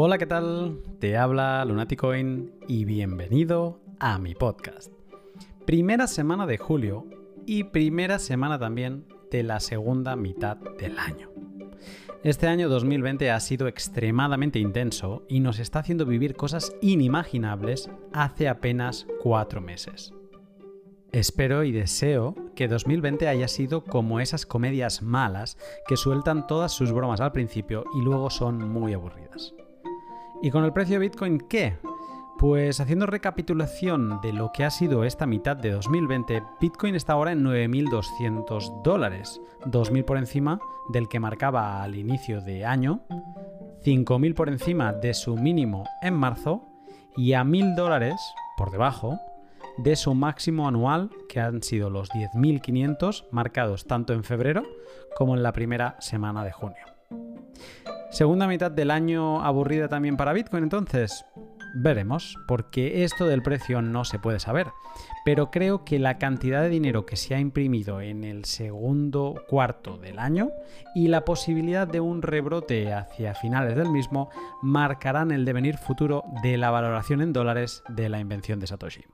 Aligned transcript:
Hola, 0.00 0.16
¿qué 0.16 0.26
tal? 0.26 0.78
Te 1.00 1.16
habla 1.16 1.64
Lunaticoin 1.64 2.52
y 2.68 2.84
bienvenido 2.84 3.80
a 3.98 4.20
mi 4.20 4.36
podcast. 4.36 4.92
Primera 5.66 6.06
semana 6.06 6.46
de 6.46 6.56
julio 6.56 7.04
y 7.46 7.64
primera 7.64 8.20
semana 8.20 8.60
también 8.60 9.06
de 9.32 9.42
la 9.42 9.58
segunda 9.58 10.14
mitad 10.14 10.56
del 10.56 11.00
año. 11.00 11.32
Este 12.22 12.46
año 12.46 12.68
2020 12.68 13.28
ha 13.32 13.40
sido 13.40 13.66
extremadamente 13.66 14.60
intenso 14.60 15.24
y 15.28 15.40
nos 15.40 15.58
está 15.58 15.80
haciendo 15.80 16.06
vivir 16.06 16.36
cosas 16.36 16.72
inimaginables 16.80 17.90
hace 18.12 18.46
apenas 18.46 19.04
cuatro 19.20 19.60
meses. 19.60 20.14
Espero 21.10 21.64
y 21.64 21.72
deseo 21.72 22.36
que 22.54 22.68
2020 22.68 23.26
haya 23.26 23.48
sido 23.48 23.82
como 23.82 24.20
esas 24.20 24.46
comedias 24.46 25.02
malas 25.02 25.58
que 25.88 25.96
sueltan 25.96 26.46
todas 26.46 26.70
sus 26.70 26.92
bromas 26.92 27.20
al 27.20 27.32
principio 27.32 27.82
y 27.98 28.02
luego 28.02 28.30
son 28.30 28.58
muy 28.58 28.94
aburridas. 28.94 29.56
¿Y 30.40 30.50
con 30.50 30.64
el 30.64 30.72
precio 30.72 30.94
de 30.94 31.08
Bitcoin 31.08 31.40
qué? 31.40 31.76
Pues 32.38 32.78
haciendo 32.78 33.06
recapitulación 33.06 34.20
de 34.20 34.32
lo 34.32 34.52
que 34.52 34.64
ha 34.64 34.70
sido 34.70 35.02
esta 35.02 35.26
mitad 35.26 35.56
de 35.56 35.72
2020, 35.72 36.42
Bitcoin 36.60 36.94
está 36.94 37.14
ahora 37.14 37.32
en 37.32 37.42
9.200 37.44 38.82
dólares, 38.82 39.40
2.000 39.64 40.04
por 40.04 40.16
encima 40.16 40.60
del 40.90 41.08
que 41.08 41.18
marcaba 41.18 41.82
al 41.82 41.96
inicio 41.96 42.40
de 42.40 42.64
año, 42.64 43.00
5.000 43.84 44.34
por 44.34 44.48
encima 44.48 44.92
de 44.92 45.12
su 45.12 45.36
mínimo 45.36 45.84
en 46.02 46.14
marzo 46.14 46.62
y 47.16 47.32
a 47.32 47.42
1.000 47.42 47.74
dólares 47.74 48.14
por 48.56 48.70
debajo 48.70 49.18
de 49.78 49.96
su 49.96 50.14
máximo 50.14 50.68
anual, 50.68 51.10
que 51.28 51.40
han 51.40 51.62
sido 51.64 51.90
los 51.90 52.10
10.500 52.10 53.26
marcados 53.32 53.86
tanto 53.86 54.12
en 54.12 54.22
febrero 54.22 54.62
como 55.16 55.34
en 55.34 55.42
la 55.42 55.52
primera 55.52 55.96
semana 56.00 56.44
de 56.44 56.52
junio. 56.52 56.84
Segunda 58.10 58.46
mitad 58.46 58.70
del 58.70 58.90
año 58.90 59.42
aburrida 59.42 59.88
también 59.88 60.16
para 60.16 60.32
Bitcoin 60.32 60.64
entonces. 60.64 61.24
Veremos, 61.74 62.38
porque 62.46 63.04
esto 63.04 63.26
del 63.26 63.42
precio 63.42 63.82
no 63.82 64.04
se 64.06 64.18
puede 64.18 64.40
saber, 64.40 64.68
pero 65.26 65.50
creo 65.50 65.84
que 65.84 65.98
la 65.98 66.16
cantidad 66.16 66.62
de 66.62 66.70
dinero 66.70 67.04
que 67.04 67.16
se 67.16 67.34
ha 67.34 67.40
imprimido 67.40 68.00
en 68.00 68.24
el 68.24 68.46
segundo 68.46 69.44
cuarto 69.46 69.98
del 69.98 70.18
año 70.18 70.50
y 70.94 71.08
la 71.08 71.26
posibilidad 71.26 71.86
de 71.86 72.00
un 72.00 72.22
rebrote 72.22 72.92
hacia 72.94 73.34
finales 73.34 73.76
del 73.76 73.90
mismo 73.90 74.30
marcarán 74.62 75.30
el 75.30 75.44
devenir 75.44 75.76
futuro 75.76 76.24
de 76.42 76.56
la 76.56 76.70
valoración 76.70 77.20
en 77.20 77.34
dólares 77.34 77.82
de 77.90 78.08
la 78.08 78.18
invención 78.18 78.58
de 78.58 78.66
Satoshi. 78.66 79.04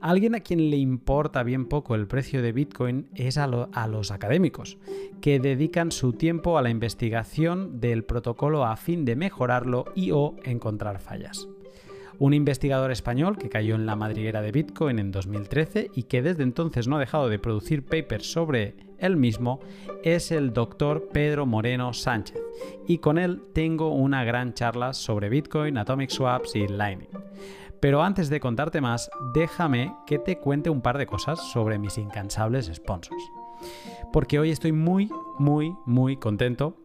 Alguien 0.00 0.34
a 0.34 0.40
quien 0.40 0.70
le 0.70 0.78
importa 0.78 1.42
bien 1.42 1.66
poco 1.66 1.94
el 1.94 2.06
precio 2.06 2.40
de 2.40 2.52
Bitcoin 2.52 3.08
es 3.14 3.36
a, 3.36 3.46
los 3.46 4.10
académicos, 4.10 4.78
que 5.20 5.38
dedican 5.40 5.92
su 5.92 6.14
tiempo 6.14 6.56
a 6.56 6.62
la 6.62 6.70
investigación 6.70 7.80
del 7.80 8.04
protocolo 8.04 8.64
a 8.64 8.76
fin 8.76 9.04
de 9.04 9.14
mejorarlo 9.14 9.84
y 9.94 10.12
o 10.12 10.36
encontrar 10.44 11.00
fallas. 11.00 11.48
Un 12.18 12.32
investigador 12.32 12.90
español 12.90 13.36
que 13.36 13.50
cayó 13.50 13.74
en 13.74 13.84
la 13.84 13.96
madriguera 13.96 14.40
de 14.40 14.52
Bitcoin 14.52 14.98
en 14.98 15.10
2013 15.10 15.90
y 15.94 16.04
que 16.04 16.22
desde 16.22 16.44
entonces 16.44 16.88
no 16.88 16.96
ha 16.96 17.00
dejado 17.00 17.28
de 17.28 17.38
producir 17.38 17.84
papers 17.84 18.32
sobre 18.32 18.76
él 18.98 19.16
mismo 19.16 19.60
es 20.02 20.30
el 20.30 20.52
doctor 20.52 21.08
Pedro 21.12 21.46
Moreno 21.46 21.92
Sánchez 21.92 22.38
y 22.86 22.98
con 22.98 23.18
él 23.18 23.42
tengo 23.54 23.90
una 23.90 24.24
gran 24.24 24.54
charla 24.54 24.92
sobre 24.92 25.30
Bitcoin, 25.30 25.78
Atomic 25.78 26.10
Swaps 26.10 26.56
y 26.56 26.68
Lightning. 26.68 27.08
Pero 27.80 28.02
antes 28.02 28.28
de 28.28 28.40
contarte 28.40 28.80
más, 28.80 29.10
déjame 29.32 29.96
que 30.06 30.18
te 30.18 30.38
cuente 30.38 30.70
un 30.70 30.82
par 30.82 30.98
de 30.98 31.06
cosas 31.06 31.40
sobre 31.52 31.78
mis 31.78 31.96
incansables 31.96 32.70
sponsors. 32.74 33.22
Porque 34.12 34.38
hoy 34.38 34.50
estoy 34.50 34.72
muy, 34.72 35.10
muy, 35.38 35.74
muy 35.86 36.16
contento 36.16 36.76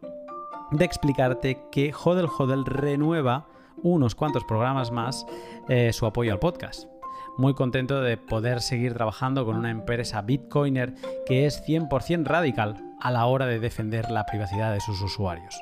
de 0.70 0.84
explicarte 0.84 1.62
que 1.70 1.92
Hodel 1.92 2.26
Hodel 2.26 2.64
renueva 2.64 3.46
unos 3.82 4.14
cuantos 4.14 4.44
programas 4.44 4.90
más 4.90 5.26
eh, 5.68 5.92
su 5.92 6.06
apoyo 6.06 6.32
al 6.32 6.38
podcast. 6.38 6.88
Muy 7.36 7.52
contento 7.52 8.00
de 8.00 8.16
poder 8.16 8.62
seguir 8.62 8.94
trabajando 8.94 9.44
con 9.44 9.56
una 9.56 9.70
empresa 9.70 10.22
Bitcoiner 10.22 10.94
que 11.26 11.44
es 11.44 11.62
100% 11.66 12.24
radical 12.24 12.82
a 13.00 13.10
la 13.10 13.26
hora 13.26 13.46
de 13.46 13.60
defender 13.60 14.10
la 14.10 14.24
privacidad 14.24 14.72
de 14.72 14.80
sus 14.80 15.02
usuarios. 15.02 15.60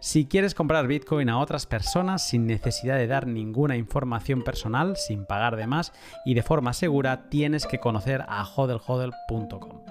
Si 0.00 0.24
quieres 0.24 0.54
comprar 0.54 0.86
Bitcoin 0.86 1.28
a 1.28 1.38
otras 1.38 1.66
personas 1.66 2.26
sin 2.26 2.46
necesidad 2.46 2.96
de 2.96 3.06
dar 3.06 3.26
ninguna 3.26 3.76
información 3.76 4.42
personal, 4.42 4.96
sin 4.96 5.26
pagar 5.26 5.56
de 5.56 5.66
más 5.66 5.92
y 6.24 6.32
de 6.32 6.42
forma 6.42 6.72
segura, 6.72 7.28
tienes 7.28 7.66
que 7.66 7.80
conocer 7.80 8.24
a 8.26 8.44
hodelhodel.com. 8.44 9.82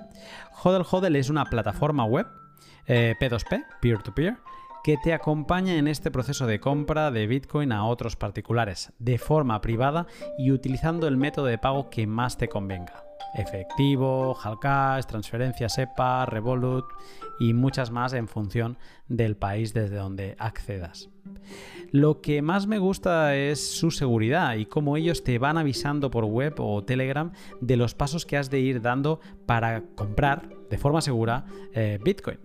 Hodel 0.64 1.16
es 1.16 1.30
una 1.30 1.46
plataforma 1.46 2.06
web 2.06 2.26
P2P, 2.88 3.64
peer-to-peer, 3.82 4.38
que 4.84 4.98
te 4.98 5.14
acompaña 5.14 5.76
en 5.76 5.88
este 5.88 6.10
proceso 6.10 6.48
de 6.48 6.60
compra 6.60 7.12
de 7.12 7.28
Bitcoin 7.28 7.72
a 7.72 7.86
otros 7.86 8.16
particulares, 8.16 8.92
de 8.98 9.20
forma 9.20 9.62
privada 9.62 10.08
y 10.40 10.52
utilizando 10.52 11.08
el 11.08 11.18
método 11.18 11.46
de 11.46 11.60
pago 11.60 11.92
que 11.92 12.08
más 12.08 12.36
te 12.38 12.50
convenga 12.50 13.09
efectivo, 13.36 14.38
Halcash, 14.42 15.06
transferencia 15.06 15.70
SEPA, 15.70 16.26
Revolut 16.26 16.86
y 17.40 17.54
muchas 17.54 17.92
más 17.92 18.14
en 18.14 18.28
función 18.28 18.78
del 19.08 19.36
país 19.38 19.74
desde 19.74 19.96
donde 19.96 20.36
accedas. 20.40 21.10
Lo 21.92 22.22
que 22.22 22.42
más 22.42 22.68
me 22.68 22.78
gusta 22.78 23.36
es 23.36 23.72
su 23.72 23.92
seguridad 23.92 24.56
y 24.56 24.66
cómo 24.66 24.98
ellos 24.98 25.24
te 25.24 25.40
van 25.40 25.58
avisando 25.58 26.12
por 26.12 26.26
web 26.26 26.56
o 26.60 26.84
Telegram 26.84 27.32
de 27.62 27.78
los 27.78 27.96
pasos 27.96 28.26
que 28.26 28.38
has 28.38 28.50
de 28.50 28.60
ir 28.60 28.82
dando 28.82 29.20
para 29.46 29.84
comprar 29.96 30.50
de 30.70 30.78
forma 30.78 31.02
segura 31.02 31.46
eh, 31.74 32.00
Bitcoin. 32.04 32.40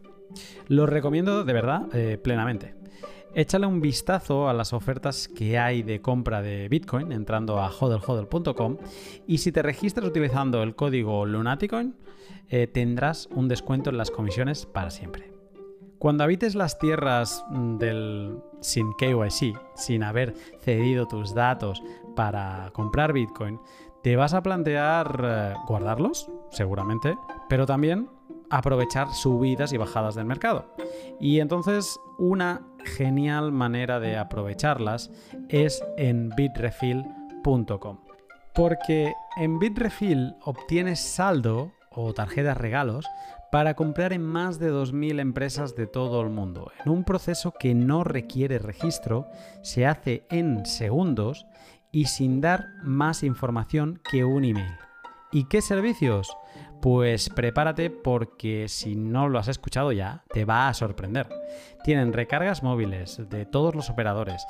Lo 0.68 0.86
recomiendo 0.86 1.44
de 1.44 1.52
verdad 1.52 1.82
eh, 1.92 2.18
plenamente. 2.18 2.74
Échale 3.36 3.66
un 3.66 3.80
vistazo 3.80 4.48
a 4.48 4.52
las 4.52 4.72
ofertas 4.72 5.26
que 5.26 5.58
hay 5.58 5.82
de 5.82 6.00
compra 6.00 6.40
de 6.40 6.68
Bitcoin 6.68 7.10
entrando 7.10 7.58
a 7.58 7.68
hodlhodl.com 7.68 8.76
y 9.26 9.38
si 9.38 9.50
te 9.50 9.60
registras 9.60 10.06
utilizando 10.06 10.62
el 10.62 10.76
código 10.76 11.26
Lunaticoin 11.26 11.96
eh, 12.48 12.68
tendrás 12.68 13.28
un 13.32 13.48
descuento 13.48 13.90
en 13.90 13.96
las 13.96 14.12
comisiones 14.12 14.66
para 14.66 14.90
siempre. 14.90 15.32
Cuando 15.98 16.22
habites 16.22 16.54
las 16.54 16.78
tierras 16.78 17.44
mm, 17.50 17.78
del 17.78 18.38
sin 18.60 18.92
KYC, 18.92 19.58
sin 19.74 20.04
haber 20.04 20.34
cedido 20.60 21.08
tus 21.08 21.34
datos 21.34 21.82
para 22.14 22.70
comprar 22.72 23.12
Bitcoin, 23.12 23.58
te 24.04 24.14
vas 24.14 24.34
a 24.34 24.44
plantear 24.44 25.20
eh, 25.24 25.54
guardarlos, 25.66 26.30
seguramente, 26.50 27.16
pero 27.48 27.66
también 27.66 28.08
aprovechar 28.50 29.12
subidas 29.12 29.72
y 29.72 29.76
bajadas 29.76 30.14
del 30.14 30.26
mercado. 30.26 30.66
Y 31.18 31.40
entonces 31.40 31.98
una 32.18 32.62
genial 32.84 33.52
manera 33.52 34.00
de 34.00 34.16
aprovecharlas 34.16 35.10
es 35.48 35.82
en 35.96 36.30
bitrefill.com. 36.30 37.98
Porque 38.54 39.12
en 39.36 39.58
Bitrefill 39.58 40.36
obtienes 40.42 41.00
saldo 41.00 41.72
o 41.90 42.14
tarjetas 42.14 42.56
regalos 42.56 43.04
para 43.50 43.74
comprar 43.74 44.12
en 44.12 44.22
más 44.22 44.58
de 44.58 44.72
2.000 44.72 45.20
empresas 45.20 45.74
de 45.74 45.86
todo 45.86 46.20
el 46.20 46.30
mundo. 46.30 46.70
En 46.84 46.92
un 46.92 47.04
proceso 47.04 47.52
que 47.58 47.74
no 47.74 48.04
requiere 48.04 48.58
registro, 48.58 49.26
se 49.62 49.86
hace 49.86 50.26
en 50.30 50.66
segundos 50.66 51.46
y 51.90 52.06
sin 52.06 52.40
dar 52.40 52.66
más 52.82 53.22
información 53.22 54.00
que 54.10 54.24
un 54.24 54.44
email. 54.44 54.76
¿Y 55.32 55.44
qué 55.44 55.60
servicios? 55.60 56.36
Pues 56.84 57.30
prepárate 57.30 57.88
porque 57.88 58.68
si 58.68 58.94
no 58.94 59.30
lo 59.30 59.38
has 59.38 59.48
escuchado 59.48 59.90
ya, 59.90 60.22
te 60.34 60.44
va 60.44 60.68
a 60.68 60.74
sorprender. 60.74 61.26
Tienen 61.82 62.12
recargas 62.12 62.62
móviles 62.62 63.22
de 63.30 63.46
todos 63.46 63.74
los 63.74 63.88
operadores, 63.88 64.46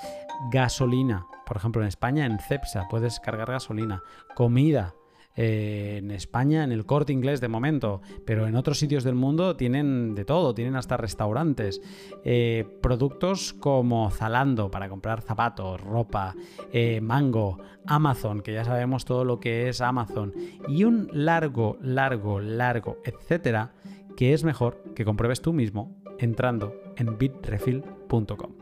gasolina, 0.51 1.29
por 1.47 1.59
ejemplo 1.59 1.81
en 1.81 1.87
España 1.87 2.27
en 2.27 2.41
Cepsa 2.41 2.89
puedes 2.91 3.21
cargar 3.21 3.53
gasolina, 3.53 4.03
comida, 4.35 4.97
eh, 5.37 5.97
en 5.99 6.11
España, 6.11 6.63
en 6.63 6.71
el 6.71 6.87
corte 6.87 7.13
inglés 7.13 7.41
de 7.41 7.49
momento, 7.49 8.01
pero 8.25 8.47
en 8.47 8.55
otros 8.55 8.79
sitios 8.79 9.03
del 9.03 9.17
mundo 9.17 9.57
tienen 9.57 10.15
de 10.15 10.25
todo, 10.25 10.55
tienen 10.55 10.77
hasta 10.77 10.97
restaurantes, 10.97 11.81
eh, 12.25 12.65
productos 12.81 13.53
como 13.53 14.11
Zalando 14.11 14.71
para 14.71 14.89
comprar 14.89 15.23
zapatos, 15.23 15.81
ropa, 15.81 16.35
eh, 16.73 17.01
Mango, 17.01 17.59
Amazon, 17.87 18.43
que 18.43 18.53
ya 18.53 18.65
sabemos 18.65 19.05
todo 19.05 19.25
lo 19.25 19.41
que 19.41 19.69
es 19.69 19.81
Amazon, 19.81 20.33
y 20.69 20.85
un 20.85 21.09
largo, 21.13 21.79
largo, 21.81 22.41
largo, 22.41 22.99
etcétera, 23.05 23.73
que 24.17 24.33
es 24.33 24.45
mejor 24.45 24.83
que 24.95 25.05
compruebes 25.05 25.41
tú 25.41 25.53
mismo 25.53 25.97
entrando 26.19 26.75
en 26.97 27.19
bitrefill.com. 27.19 28.53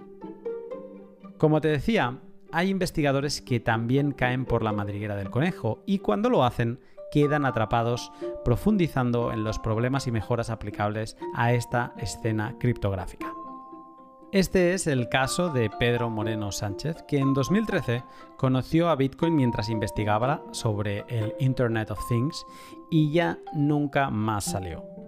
Como 1.36 1.60
te 1.60 1.68
decía, 1.68 2.18
hay 2.52 2.68
investigadores 2.68 3.40
que 3.40 3.60
también 3.60 4.12
caen 4.12 4.44
por 4.44 4.62
la 4.62 4.72
madriguera 4.72 5.16
del 5.16 5.30
conejo 5.30 5.82
y 5.86 5.98
cuando 5.98 6.30
lo 6.30 6.44
hacen 6.44 6.80
quedan 7.10 7.44
atrapados 7.44 8.12
profundizando 8.44 9.32
en 9.32 9.44
los 9.44 9.58
problemas 9.58 10.06
y 10.06 10.12
mejoras 10.12 10.50
aplicables 10.50 11.16
a 11.34 11.52
esta 11.52 11.92
escena 11.98 12.56
criptográfica. 12.58 13.32
Este 14.32 14.72
es 14.72 14.86
el 14.86 15.10
caso 15.10 15.50
de 15.50 15.68
Pedro 15.68 16.08
Moreno 16.08 16.52
Sánchez, 16.52 17.04
que 17.06 17.18
en 17.18 17.34
2013 17.34 18.02
conoció 18.38 18.88
a 18.88 18.96
Bitcoin 18.96 19.36
mientras 19.36 19.68
investigaba 19.68 20.42
sobre 20.52 21.04
el 21.08 21.34
Internet 21.38 21.90
of 21.90 22.00
Things 22.08 22.46
y 22.90 23.12
ya 23.12 23.38
nunca 23.52 24.08
más 24.08 24.44
salió. 24.44 25.01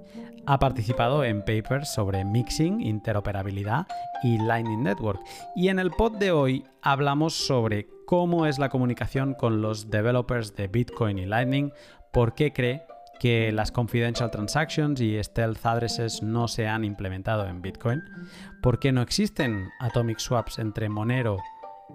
Ha 0.47 0.59
participado 0.59 1.25
en 1.25 1.41
papers 1.41 1.93
sobre 1.93 2.25
mixing, 2.25 2.81
interoperabilidad 2.81 3.87
y 4.23 4.39
Lightning 4.39 4.83
Network. 4.83 5.21
Y 5.57 5.69
en 5.69 5.79
el 5.79 5.91
pod 5.91 6.17
de 6.19 6.33
hoy 6.33 6.65
hablamos 6.83 7.35
sobre 7.35 7.89
cómo 8.07 8.47
es 8.47 8.59
la 8.59 8.69
comunicación 8.69 9.35
con 9.35 9.63
los 9.63 9.91
developers 9.91 10.55
de 10.55 10.69
Bitcoin 10.69 11.19
y 11.19 11.27
Lightning, 11.27 11.73
por 12.13 12.35
qué 12.35 12.53
cree 12.53 12.83
que 13.19 13.53
las 13.53 13.73
confidential 13.73 14.31
transactions 14.31 15.01
y 15.01 15.23
stealth 15.23 15.65
addresses 15.65 16.23
no 16.23 16.49
se 16.49 16.67
han 16.69 16.85
implementado 16.85 17.47
en 17.47 17.63
Bitcoin, 17.63 18.03
por 18.63 18.79
qué 18.79 18.93
no 18.93 19.03
existen 19.03 19.71
atomic 19.81 20.19
swaps 20.19 20.59
entre 20.59 20.89
Monero 20.89 21.39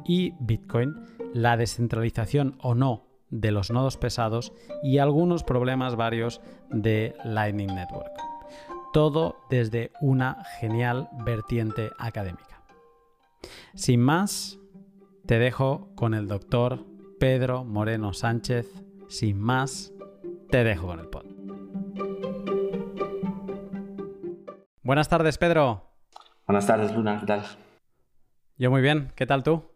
y 0.06 0.34
Bitcoin, 0.40 0.96
la 1.34 1.58
descentralización 1.58 2.58
o 2.62 2.74
no 2.74 3.09
de 3.30 3.52
los 3.52 3.72
nodos 3.72 3.98
pesados 3.98 4.54
y 4.84 4.98
algunos 4.98 5.44
problemas 5.44 5.96
varios 5.96 6.42
de 6.70 7.16
Lightning 7.24 7.74
Network. 7.74 8.12
Todo 8.94 9.38
desde 9.50 9.92
una 10.02 10.44
genial 10.60 11.10
vertiente 11.24 11.92
académica. 11.98 12.64
Sin 13.76 14.02
más, 14.02 14.60
te 15.26 15.38
dejo 15.40 15.90
con 15.96 16.14
el 16.14 16.28
doctor 16.28 16.86
Pedro 17.20 17.64
Moreno 17.64 18.14
Sánchez. 18.14 18.68
Sin 19.08 19.40
más, 19.40 19.94
te 20.50 20.64
dejo 20.64 20.88
con 20.88 21.00
el 21.00 21.08
pod. 21.08 21.26
Buenas 24.82 25.08
tardes, 25.08 25.38
Pedro. 25.38 25.94
Buenas 26.48 26.66
tardes, 26.66 26.92
Luna, 26.96 27.20
¿qué 27.20 27.28
tal? 27.28 27.44
Yo 28.58 28.72
muy 28.72 28.82
bien, 28.82 29.12
¿qué 29.16 29.28
tal 29.28 29.44
tú? 29.44 29.69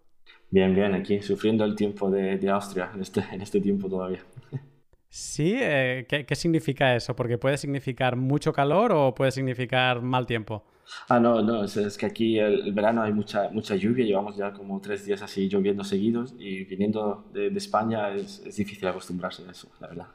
Bien, 0.54 0.76
bien, 0.76 0.94
aquí 0.94 1.20
sufriendo 1.20 1.66
el 1.66 1.76
tiempo 1.76 2.12
de, 2.12 2.48
Austria 2.48 2.92
en 2.94 3.02
este, 3.02 3.24
en 3.32 3.42
este 3.42 3.60
tiempo 3.60 3.90
todavía. 3.90 4.20
Sí, 5.10 5.56
eh, 5.60 6.06
¿qué, 6.08 6.36
significa 6.36 6.96
eso? 6.96 7.16
Porque 7.16 7.40
puede 7.40 7.58
significar 7.58 8.16
mucho 8.16 8.54
calor 8.54 8.92
o 8.92 9.16
puede 9.16 9.32
significar 9.32 10.04
mal 10.04 10.28
tiempo. 10.28 10.64
Ah, 11.10 11.20
no, 11.20 11.42
no, 11.42 11.64
es, 11.64 11.98
que 11.98 12.06
aquí 12.06 12.38
el, 12.38 12.72
verano 12.72 13.02
hay 13.02 13.14
mucha, 13.14 13.50
mucha 13.50 13.76
lluvia, 13.76 14.06
llevamos 14.06 14.38
ya 14.38 14.54
como 14.54 14.80
tres 14.80 15.04
días 15.08 15.24
así 15.24 15.50
lloviendo 15.50 15.84
seguidos 15.84 16.36
y 16.38 16.66
viniendo 16.66 17.26
de, 17.34 17.48
España 17.48 18.14
es, 18.14 18.44
es, 18.46 18.56
difícil 18.56 18.88
acostumbrarse 18.88 19.42
a 19.48 19.52
eso, 19.52 19.72
la 19.80 19.88
verdad. 19.88 20.08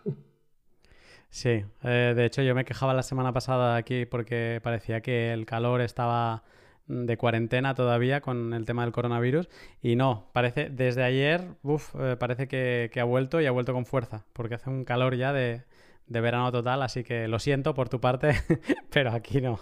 Sí, 1.31 1.64
eh, 1.82 2.14
de 2.17 2.25
hecho 2.25 2.43
yo 2.43 2.55
me 2.55 2.64
quejaba 2.64 2.94
la 2.94 3.02
semana 3.02 3.32
pasada 3.32 3.76
aquí 3.76 4.06
porque 4.06 4.61
parecía 4.62 5.00
que 5.00 5.32
el 5.32 5.46
calor 5.46 5.81
estaba 5.81 6.44
de 6.88 7.17
cuarentena 7.17 7.75
todavía 7.75 8.20
con 8.20 8.55
el 8.55 8.64
tema 8.64 8.82
del 8.82 8.93
coronavirus 8.93 9.49
y 9.82 9.94
no, 9.94 10.31
parece 10.32 10.70
desde 10.70 11.05
ayer, 11.05 11.44
uf, 11.62 11.94
eh, 12.00 12.17
parece 12.19 12.49
que, 12.49 12.90
ha 12.99 13.05
vuelto 13.05 13.40
y 13.40 13.46
ha 13.46 13.50
vuelto 13.50 13.73
con 13.73 13.87
fuerza 13.87 14.25
porque 14.32 14.55
hace 14.55 14.70
un 14.70 14.85
calor 14.85 15.14
ya 15.14 15.32
de, 15.32 15.64
verano 16.06 16.50
total, 16.50 16.82
así 16.82 17.05
que 17.05 17.29
lo 17.29 17.38
siento 17.38 17.75
por 17.75 17.90
tu 17.90 18.00
parte, 18.00 18.32
pero 18.90 19.12
aquí 19.12 19.40
no. 19.43 19.61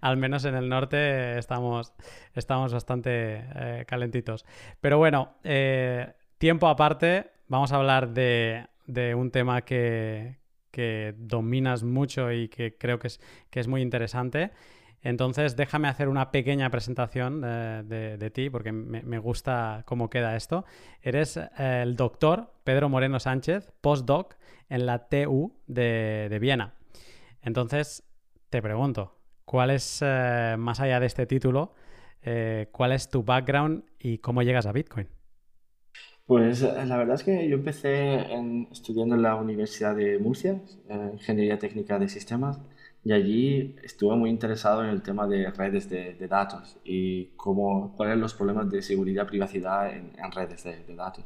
Al 0.00 0.16
menos 0.16 0.44
en 0.44 0.54
el 0.54 0.68
norte 0.68 1.36
estamos, 1.38 1.92
estamos 2.34 2.72
bastante 2.72 3.44
eh, 3.54 3.84
calentitos. 3.86 4.46
Pero 4.80 4.98
bueno, 4.98 5.34
tiempo 6.38 6.68
aparte, 6.68 7.32
vamos 7.48 7.72
a 7.72 7.76
hablar 7.76 8.10
de, 8.14 8.66
de 8.86 9.16
un 9.16 9.32
tema 9.32 9.62
que, 9.62 10.38
que 10.70 11.14
dominas 11.18 11.82
mucho 11.82 12.30
y 12.30 12.48
que 12.48 12.76
creo 12.76 13.00
que 13.00 13.08
es, 13.08 13.20
que 13.50 13.58
es 13.58 13.66
muy 13.66 13.82
interesante. 13.82 14.52
Entonces, 15.02 15.56
déjame 15.56 15.88
hacer 15.88 16.08
una 16.08 16.30
pequeña 16.30 16.70
presentación 16.70 17.40
de, 17.40 18.30
ti, 18.34 18.50
porque 18.50 18.72
me, 18.72 19.18
gusta 19.18 19.82
cómo 19.86 20.10
queda 20.10 20.36
esto. 20.36 20.64
Eres 21.02 21.36
eh, 21.36 21.80
el 21.82 21.96
doctor 21.96 22.52
Pedro 22.64 22.88
Moreno 22.88 23.20
Sánchez, 23.20 23.72
postdoc 23.80 24.34
en 24.68 24.86
la 24.86 25.08
TU 25.08 25.52
de, 25.66 26.36
Viena. 26.40 26.74
Entonces, 27.42 28.02
te 28.50 28.60
pregunto, 28.60 29.16
¿cuál 29.44 29.70
es, 29.70 30.00
eh, 30.04 30.56
más 30.58 30.80
allá 30.80 31.00
de 31.00 31.06
este 31.06 31.26
título, 31.26 31.74
eh, 32.22 32.68
cuál 32.72 32.92
es 32.92 33.08
tu 33.08 33.22
background 33.22 33.84
y 33.98 34.18
cómo 34.18 34.42
llegas 34.42 34.66
a 34.66 34.72
Bitcoin? 34.72 35.08
Pues 36.28 36.60
eh, 36.62 36.84
la 36.84 36.98
verdad 36.98 37.14
es 37.14 37.24
que 37.24 37.48
yo 37.48 37.56
empecé 37.56 38.26
estudiando 38.70 39.14
en 39.14 39.22
la 39.22 39.34
Universidad 39.36 39.96
de 39.96 40.18
Murcia, 40.18 40.60
eh, 40.90 41.10
Ingeniería 41.14 41.58
Técnica 41.58 41.98
de 41.98 42.06
Sistemas, 42.06 42.60
y 43.04 43.12
allí 43.12 43.76
estuve 43.82 44.16
muy 44.16 44.30
interesado 44.30 44.84
en 44.84 44.90
el 44.90 45.02
tema 45.02 45.26
de 45.26 45.50
redes 45.50 45.88
de, 45.88 46.14
datos 46.28 46.76
y 46.84 47.26
cómo, 47.36 47.94
cuáles 47.96 48.14
son 48.14 48.20
los 48.20 48.34
problemas 48.34 48.70
de 48.70 48.82
seguridad 48.82 49.24
y 49.24 49.28
privacidad 49.28 49.90
en, 49.94 50.32
redes 50.32 50.64
de 50.64 50.94
datos. 50.94 51.24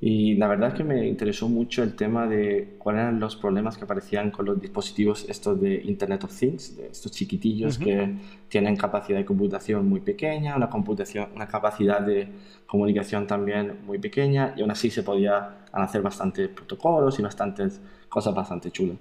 Y 0.00 0.36
la 0.36 0.46
verdad 0.46 0.68
es 0.68 0.74
que 0.74 0.84
me 0.84 1.08
interesó 1.08 1.48
mucho 1.48 1.82
el 1.82 1.96
tema 1.96 2.28
de 2.28 2.76
cuáles 2.78 3.02
eran 3.02 3.18
los 3.18 3.34
problemas 3.34 3.76
que 3.76 3.82
aparecían 3.82 4.30
con 4.30 4.46
los 4.46 4.60
dispositivos 4.60 5.28
estos 5.28 5.60
de 5.60 5.82
Internet 5.82 6.22
of 6.22 6.38
Things, 6.38 6.76
de 6.76 6.86
estos 6.86 7.10
chiquitillos 7.10 7.78
que 7.78 8.14
tienen 8.48 8.76
capacidad 8.76 9.18
de 9.18 9.24
computación 9.24 9.88
muy 9.88 10.00
pequeña, 10.00 10.54
una, 10.54 10.70
computación, 10.70 11.30
una 11.34 11.48
capacidad 11.48 12.00
de 12.00 12.28
comunicación 12.66 13.26
también 13.26 13.78
muy 13.84 13.98
pequeña 13.98 14.54
y 14.56 14.60
aún 14.60 14.70
así 14.70 14.88
se 14.88 15.02
podía 15.02 15.64
hacer 15.72 16.00
bastantes 16.00 16.48
protocolos 16.48 17.18
y 17.18 17.22
bastantes 17.22 17.80
cosas 18.08 18.32
bastante 18.32 18.70
chulas. 18.70 18.98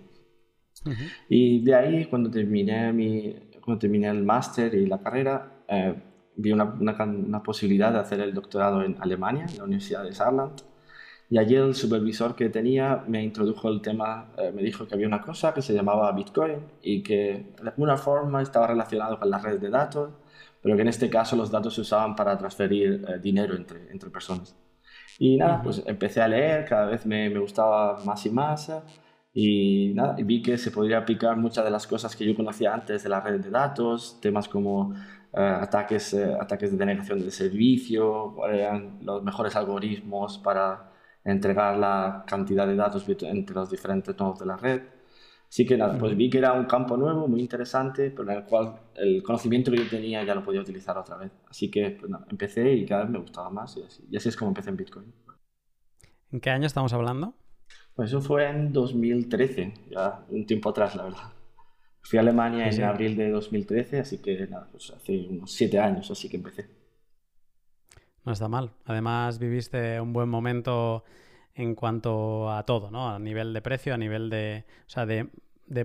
Y 1.29 1.63
de 1.63 1.75
ahí, 1.75 2.05
cuando 2.05 2.29
terminé, 2.29 2.91
mi, 2.93 3.35
cuando 3.61 3.79
terminé 3.79 4.07
el 4.07 4.23
máster 4.23 4.73
y 4.75 4.85
la 4.85 4.99
carrera, 4.99 5.63
eh, 5.67 5.95
vi 6.35 6.51
una, 6.51 6.65
una, 6.65 7.03
una, 7.03 7.43
posibilidad 7.43 7.91
de 7.91 7.99
hacer 7.99 8.19
el 8.21 8.33
doctorado 8.33 8.83
en 8.83 8.95
Alemania, 8.99 9.45
en 9.49 9.57
la 9.57 9.63
Universidad 9.63 10.03
de 10.03 10.13
Saarland. 10.13 10.61
Y 11.29 11.37
allí 11.37 11.55
el 11.55 11.75
supervisor 11.75 12.35
que 12.35 12.49
tenía 12.49 13.03
me 13.07 13.21
introdujo 13.21 13.67
el 13.69 13.81
tema, 13.81 14.31
eh, 14.37 14.51
me 14.55 14.61
dijo 14.61 14.87
que 14.87 14.95
había 14.95 15.07
una 15.07 15.21
cosa 15.21 15.53
que 15.53 15.61
se 15.61 15.73
llamaba 15.73 16.09
Bitcoin 16.13 16.59
y 16.81 17.03
que 17.03 17.53
de 17.61 17.69
alguna 17.69 17.97
forma 17.97 18.41
estaba 18.41 18.67
relacionado 18.67 19.19
con 19.19 19.29
las 19.29 19.43
redes 19.43 19.59
de 19.59 19.69
datos, 19.69 20.11
pero 20.61 20.75
que 20.77 20.83
en 20.83 20.87
este 20.87 21.09
caso 21.09 21.35
los 21.35 21.51
datos 21.51 21.75
se 21.75 21.81
usaban 21.81 22.15
para 22.15 22.37
transferir 22.37 23.05
eh, 23.07 23.19
dinero 23.19 23.55
entre, 23.55 23.91
entre 23.91 24.09
personas. 24.09 24.55
Y 25.19 25.35
nada, 25.35 25.61
pues 25.61 25.83
empecé 25.85 26.21
a 26.21 26.27
leer, 26.27 26.65
cada 26.65 26.85
vez 26.85 27.05
me, 27.05 27.29
me 27.29 27.39
gustaba 27.39 27.99
más 28.05 28.25
y 28.25 28.29
más 28.29 28.71
y 29.39 29.93
nada, 29.93 30.15
vi 30.15 30.41
que 30.41 30.57
se 30.57 30.71
podría 30.71 30.97
aplicar 30.97 31.37
muchas 31.37 31.63
de 31.63 31.69
las 31.69 31.85
cosas 31.85 32.15
que 32.15 32.25
yo 32.25 32.35
conocía 32.35 32.73
antes 32.73 33.03
de 33.03 33.09
las 33.09 33.23
redes 33.23 33.43
de 33.43 33.51
datos, 33.51 34.19
temas 34.19 34.47
como 34.49 34.95
eh, 35.31 35.39
ataques, 35.39 36.15
ataques 36.15 36.71
de 36.71 36.77
denegación 36.77 37.19
del 37.19 37.31
servicio, 37.31 38.33
cuáles 38.35 38.61
eran 38.61 38.97
los 39.03 39.21
mejores 39.23 39.55
algoritmos 39.55 40.39
para 40.39 40.91
entregar 41.23 41.77
la 41.77 42.23
cantidad 42.25 42.65
de 42.65 42.75
datos 42.75 43.05
entre 43.07 43.55
los 43.55 43.69
diferentes 43.69 44.17
nodos 44.17 44.39
de 44.39 44.45
la 44.47 44.57
red. 44.57 44.81
Así 45.47 45.67
que 45.67 45.77
nada, 45.77 45.99
pues 45.99 46.17
vi 46.17 46.31
que 46.31 46.39
era 46.39 46.53
un 46.53 46.65
campo 46.65 46.97
nuevo, 46.97 47.27
muy 47.27 47.41
interesante, 47.41 48.09
pero 48.09 48.31
en 48.31 48.37
el 48.39 48.43
cual 48.45 48.73
el 48.95 49.21
conocimiento 49.21 49.69
que 49.69 49.77
yo 49.77 49.87
tenía 49.87 50.23
ya 50.23 50.33
lo 50.33 50.43
podía 50.43 50.61
utilizar 50.61 50.97
otra 50.97 51.15
vez. 51.15 51.31
Así 51.47 51.69
que 51.69 51.91
pues 51.91 52.09
nada, 52.09 52.25
empecé 52.31 52.73
y 52.73 52.87
cada 52.87 53.03
vez 53.03 53.11
me 53.11 53.19
gustaba 53.19 53.51
más 53.51 53.77
y 53.77 53.83
así, 53.83 54.03
y 54.09 54.17
así 54.17 54.29
es 54.29 54.35
como 54.35 54.49
empecé 54.49 54.71
en 54.71 54.77
Bitcoin. 54.77 55.13
¿En 56.31 56.39
qué 56.39 56.49
año 56.49 56.65
estamos 56.65 56.91
hablando? 56.91 57.35
Pues 57.97 58.09
eso 58.09 58.21
fue 58.21 58.47
en 58.47 58.71
2013, 58.71 59.73
ya 59.89 60.23
un 60.29 60.45
tiempo 60.45 60.69
atrás, 60.69 60.95
la 60.95 61.05
verdad. 61.05 61.33
Fui 62.01 62.17
a 62.17 62.21
Alemania 62.21 62.69
en 62.69 62.83
abril 62.83 63.17
de 63.17 63.31
2013, 63.31 63.99
así 64.01 64.19
que 64.19 64.45
nada, 64.45 64.69
pues 64.71 64.91
hace 64.91 65.25
unos 65.27 65.51
siete 65.51 65.79
años 65.79 66.11
así 66.11 66.29
que 66.29 66.37
empecé. 66.37 66.69
No 68.23 68.33
está 68.33 68.47
mal. 68.47 68.69
Además, 68.85 69.39
viviste 69.39 69.99
un 69.99 70.13
buen 70.13 70.29
momento 70.29 71.05
en 71.55 71.73
cuanto 71.73 72.51
a 72.51 72.63
todo, 72.67 72.91
¿no? 72.91 73.09
A 73.09 73.17
nivel 73.17 73.51
de 73.51 73.63
precio, 73.63 73.95
a 73.95 73.97
nivel 73.97 74.29
de, 74.29 74.65
o 74.85 74.89
sea, 74.89 75.07
de, 75.07 75.29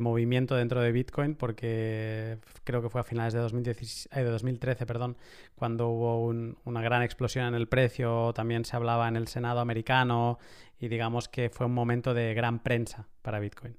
movimiento 0.00 0.54
dentro 0.54 0.80
de 0.80 0.92
Bitcoin, 0.92 1.34
porque 1.34 2.38
creo 2.64 2.82
que 2.82 2.88
fue 2.88 3.00
a 3.00 3.04
finales 3.04 3.32
de, 3.34 3.40
2013, 3.40 4.08
2013 4.24 4.86
perdón, 4.86 5.16
cuando 5.54 5.88
hubo 5.88 6.26
una 6.64 6.82
gran 6.82 7.02
explosión 7.02 7.46
en 7.46 7.54
el 7.54 7.68
precio, 7.68 8.32
también 8.34 8.64
se 8.64 8.76
hablaba 8.76 9.08
en 9.08 9.16
el 9.16 9.28
Senado 9.28 9.60
americano 9.60 10.38
y 10.78 10.88
digamos 10.88 11.28
que 11.28 11.50
fue 11.50 11.66
un 11.66 11.74
momento 11.74 12.14
de 12.14 12.34
gran 12.34 12.62
prensa 12.62 13.06
para 13.22 13.38
Bitcoin. 13.40 13.76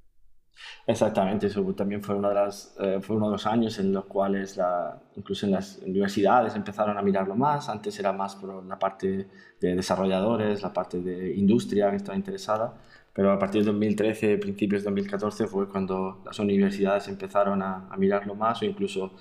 Exactamente, 0.86 1.48
eso 1.48 1.64
también 1.74 2.04
fue, 2.04 2.16
una 2.16 2.30
de 2.30 2.36
las, 2.36 2.76
eh, 2.80 3.00
fue 3.02 3.16
uno 3.16 3.28
de 3.28 3.34
los 3.34 3.46
años 3.46 3.80
en 3.80 3.92
los 3.92 4.06
cuales 4.06 4.58
la, 4.58 5.02
incluso 5.16 5.46
en 5.46 5.54
las 5.54 5.80
universidades 5.80 6.56
empezaron 6.56 6.98
a 6.98 7.02
mirarlo 7.02 7.36
más. 7.36 7.70
Antes 7.70 7.98
era 8.00 8.14
más 8.14 8.36
por 8.36 8.64
la 8.66 8.78
parte 8.78 9.28
de 9.60 9.76
desarrolladores, 9.76 10.62
la 10.62 10.74
parte 10.74 11.02
de 11.02 11.34
industria 11.36 11.90
que 11.90 11.98
estaba 11.98 12.18
interesada, 12.18 12.76
pero 13.13 13.32
a 13.32 13.39
partir 13.39 13.62
de 13.62 13.67
2013, 13.67 14.38
principios 14.38 14.82
de 14.82 14.89
2014 14.89 15.48
fue 15.48 15.70
cuando 15.70 16.22
las 16.25 16.38
universidades 16.39 17.08
empezaron 17.08 17.62
a, 17.62 17.88
a 17.89 17.98
mirarlo 17.98 18.36
más 18.36 18.62
o 18.62 18.65
incluso 18.65 19.13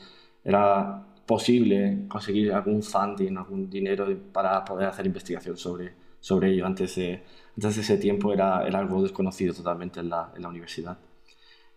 era 0.45 1.07
posible 1.27 2.07
conseguir 2.09 2.53
algún 2.53 2.83
funding, 2.83 3.37
algún 3.37 3.71
dinero 3.71 4.07
para 4.33 4.65
poder 4.65 4.89
hacer 4.89 5.07
investigación 5.07 5.57
sobre, 5.57 5.95
sobre 6.21 6.53
ello. 6.53 6.67
Antes 6.67 6.97
de, 6.97 7.23
antes 7.57 7.77
de 7.77 7.83
ese 7.83 7.99
tiempo 7.99 8.33
era, 8.33 8.67
era 8.67 8.79
algo 8.79 9.03
desconocido 9.03 9.55
totalmente 9.55 10.01
en 10.01 10.09
la, 10.09 10.33
en 10.35 10.43
la 10.43 10.49
universidad. 10.49 10.99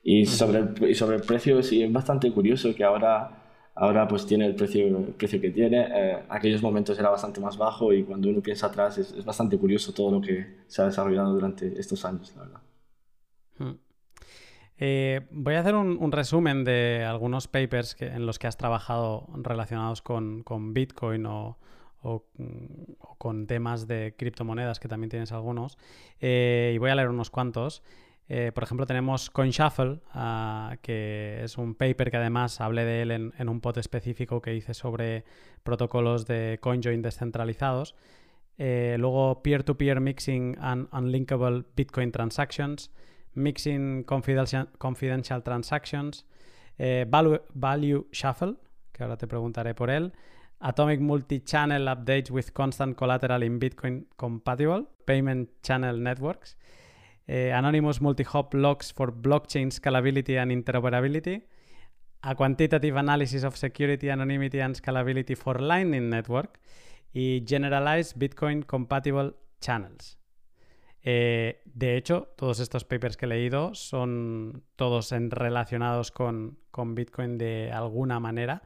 Y 0.03 0.25
sobre, 0.25 0.59
el, 0.59 0.95
sobre 0.95 1.17
el 1.17 1.23
precio, 1.23 1.61
sí, 1.63 1.81
es 1.83 1.91
bastante 1.91 2.31
curioso 2.31 2.73
que 2.75 2.83
ahora 2.83 3.44
ahora 3.75 4.07
pues 4.07 4.25
tiene 4.25 4.45
el 4.47 4.55
precio, 4.55 5.13
precio 5.17 5.39
que 5.39 5.51
tiene. 5.51 5.87
Eh, 5.93 6.23
aquellos 6.29 6.61
momentos 6.61 6.97
era 6.97 7.09
bastante 7.09 7.39
más 7.41 7.57
bajo 7.57 7.93
y 7.93 8.03
cuando 8.03 8.29
uno 8.29 8.41
piensa 8.41 8.67
atrás 8.67 8.97
es, 8.97 9.11
es, 9.11 9.25
bastante 9.25 9.57
curioso 9.57 9.93
todo 9.93 10.11
lo 10.11 10.21
que 10.21 10.63
se 10.67 10.81
ha 10.81 10.85
desarrollado 10.85 11.33
durante 11.33 11.79
estos 11.79 12.03
años, 12.05 12.33
la 12.35 12.41
verdad. 12.43 12.61
Hmm. 13.57 13.85
Eh, 14.77 15.27
voy 15.31 15.55
a 15.55 15.61
hacer 15.61 15.75
un, 15.75 16.11
resumen 16.11 16.63
de 16.65 17.05
algunos 17.05 17.47
papers 17.47 17.95
que, 17.95 18.07
en 18.07 18.25
los 18.25 18.39
que 18.39 18.47
has 18.47 18.57
trabajado 18.57 19.27
relacionados 19.35 20.01
con, 20.01 20.43
con 20.43 20.73
Bitcoin 20.73 21.25
o, 21.25 21.57
o, 22.01 22.25
con 23.17 23.47
temas 23.47 23.87
de 23.87 24.15
criptomonedas, 24.17 24.79
que 24.79 24.87
también 24.87 25.09
tienes 25.09 25.31
algunos. 25.31 25.77
Eh, 26.19 26.73
y 26.75 26.77
voy 26.77 26.89
a 26.89 26.95
leer 26.95 27.09
unos 27.09 27.29
cuantos. 27.29 27.83
Eh, 28.27 28.51
por 28.53 28.63
ejemplo, 28.63 28.87
tenemos 28.87 29.29
CoinShuffle, 29.29 29.99
uh, 30.15 30.77
que 30.81 31.43
es 31.43 31.57
un 31.57 31.75
paper 31.75 32.09
que 32.09 32.17
además 32.17 32.59
hablé 32.59 32.83
de 32.83 33.01
él 33.03 33.11
en, 33.11 33.49
un 33.49 33.61
pod 33.61 33.77
específico 33.77 34.41
que 34.41 34.55
hice 34.55 34.73
sobre 34.73 35.25
protocolos 35.63 36.25
de 36.25 36.57
CoinJoin 36.61 37.01
descentralizados. 37.01 37.95
Eh, 38.57 38.95
luego, 38.99 39.43
Peer-to-Peer 39.43 39.99
Mixing 39.99 40.57
and 40.59 40.87
Unlinkable 40.91 41.65
Bitcoin 41.75 42.11
Transactions, 42.11 42.89
Mixing 43.33 44.03
Confidential, 44.03 44.69
confidential 44.77 45.43
Transactions, 45.43 46.25
eh, 46.77 47.05
value, 47.07 47.41
value, 47.53 48.07
Shuffle, 48.11 48.55
que 48.91 49.03
ahora 49.03 49.17
te 49.17 49.27
preguntaré 49.27 49.75
por 49.75 49.89
él, 49.89 50.13
Atomic 50.61 51.01
Multi-Channel 51.01 51.87
Updates 51.87 52.31
with 52.31 52.51
Constant 52.53 52.95
Collateral 52.95 53.43
in 53.43 53.59
Bitcoin 53.59 54.07
Compatible, 54.15 54.85
Payment 55.05 55.49
Channel 55.61 56.01
Networks, 56.01 56.57
eh, 57.27 57.51
Anonymous 57.53 58.01
Multi-Hop 58.01 58.53
Logs 58.53 58.93
for 58.93 59.11
Blockchain 59.11 59.71
Scalability 59.71 60.37
and 60.37 60.51
Interoperability, 60.51 61.43
a 62.21 62.35
Quantitative 62.35 62.97
Analysis 62.97 63.43
of 63.43 63.55
Security, 63.55 64.09
Anonymity 64.09 64.59
and 64.59 64.75
Scalability 64.75 65.35
for 65.35 65.59
Lightning 65.59 66.09
Network 66.09 66.59
y 67.13 67.43
Generalized 67.45 68.17
Bitcoin 68.17 68.63
Compatible 68.63 69.35
Channels. 69.59 70.19
Eh, 71.01 71.61
de 71.65 71.97
hecho, 71.97 72.33
todos 72.35 72.59
estos 72.59 72.83
papers 72.83 73.15
que 73.15 73.25
he 73.25 73.29
leído 73.29 73.75
son 73.75 74.63
todos 74.75 75.11
relacionados 75.11 76.11
con, 76.11 76.57
Bitcoin 76.95 77.37
de 77.37 77.71
alguna 77.71 78.19
manera. 78.19 78.63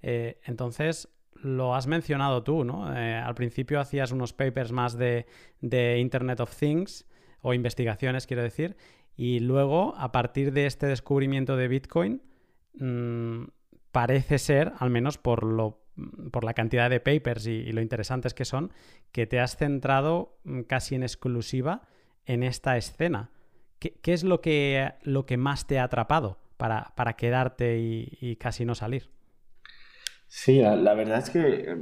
Eh, 0.00 0.40
entonces, 0.44 1.08
lo 1.34 1.74
has 1.74 1.88
mencionado 1.88 2.44
tú, 2.44 2.64
¿no? 2.64 2.86
al 2.86 3.34
principio 3.34 3.80
hacías 3.80 4.12
unos 4.12 4.32
papers 4.32 4.70
más 4.70 4.96
de, 4.96 5.26
de 5.60 5.98
Internet 5.98 6.38
of 6.38 6.56
Things 6.56 7.04
o 7.42 7.54
investigaciones, 7.54 8.26
quiero 8.26 8.42
decir, 8.42 8.76
y 9.16 9.40
luego, 9.40 9.94
a 9.96 10.12
partir 10.12 10.52
de 10.52 10.66
este 10.66 10.86
descubrimiento 10.86 11.56
de 11.56 11.68
Bitcoin, 11.68 12.22
mm, 12.78 13.44
parece 13.90 14.38
ser, 14.38 14.72
al 14.78 14.90
menos 14.90 15.18
por, 15.18 15.44
lo, 15.44 15.84
por 16.30 16.44
la 16.44 16.54
cantidad 16.54 16.88
de 16.88 17.00
papers 17.00 17.46
y, 17.46 17.70
lo 17.72 17.82
interesantes 17.82 18.32
que 18.32 18.44
son, 18.44 18.72
que 19.12 19.26
te 19.26 19.38
has 19.38 19.56
centrado 19.56 20.38
mm, 20.44 20.62
casi 20.62 20.94
en 20.94 21.02
exclusiva 21.02 21.82
en 22.24 22.42
esta 22.42 22.76
escena. 22.76 23.30
¿Qué, 23.78 24.12
es 24.12 24.22
lo 24.22 24.40
que, 24.40 24.92
lo 25.02 25.26
que 25.26 25.36
más 25.36 25.66
te 25.66 25.80
ha 25.80 25.84
atrapado 25.84 26.38
para, 26.56 26.92
para 26.94 27.14
quedarte 27.14 27.78
y 27.80 28.36
casi 28.36 28.64
no 28.64 28.76
salir? 28.76 29.10
Sí, 30.34 30.60
la, 30.60 30.94
verdad 30.94 31.18
es 31.18 31.28
que 31.30 31.40
eh, 31.40 31.76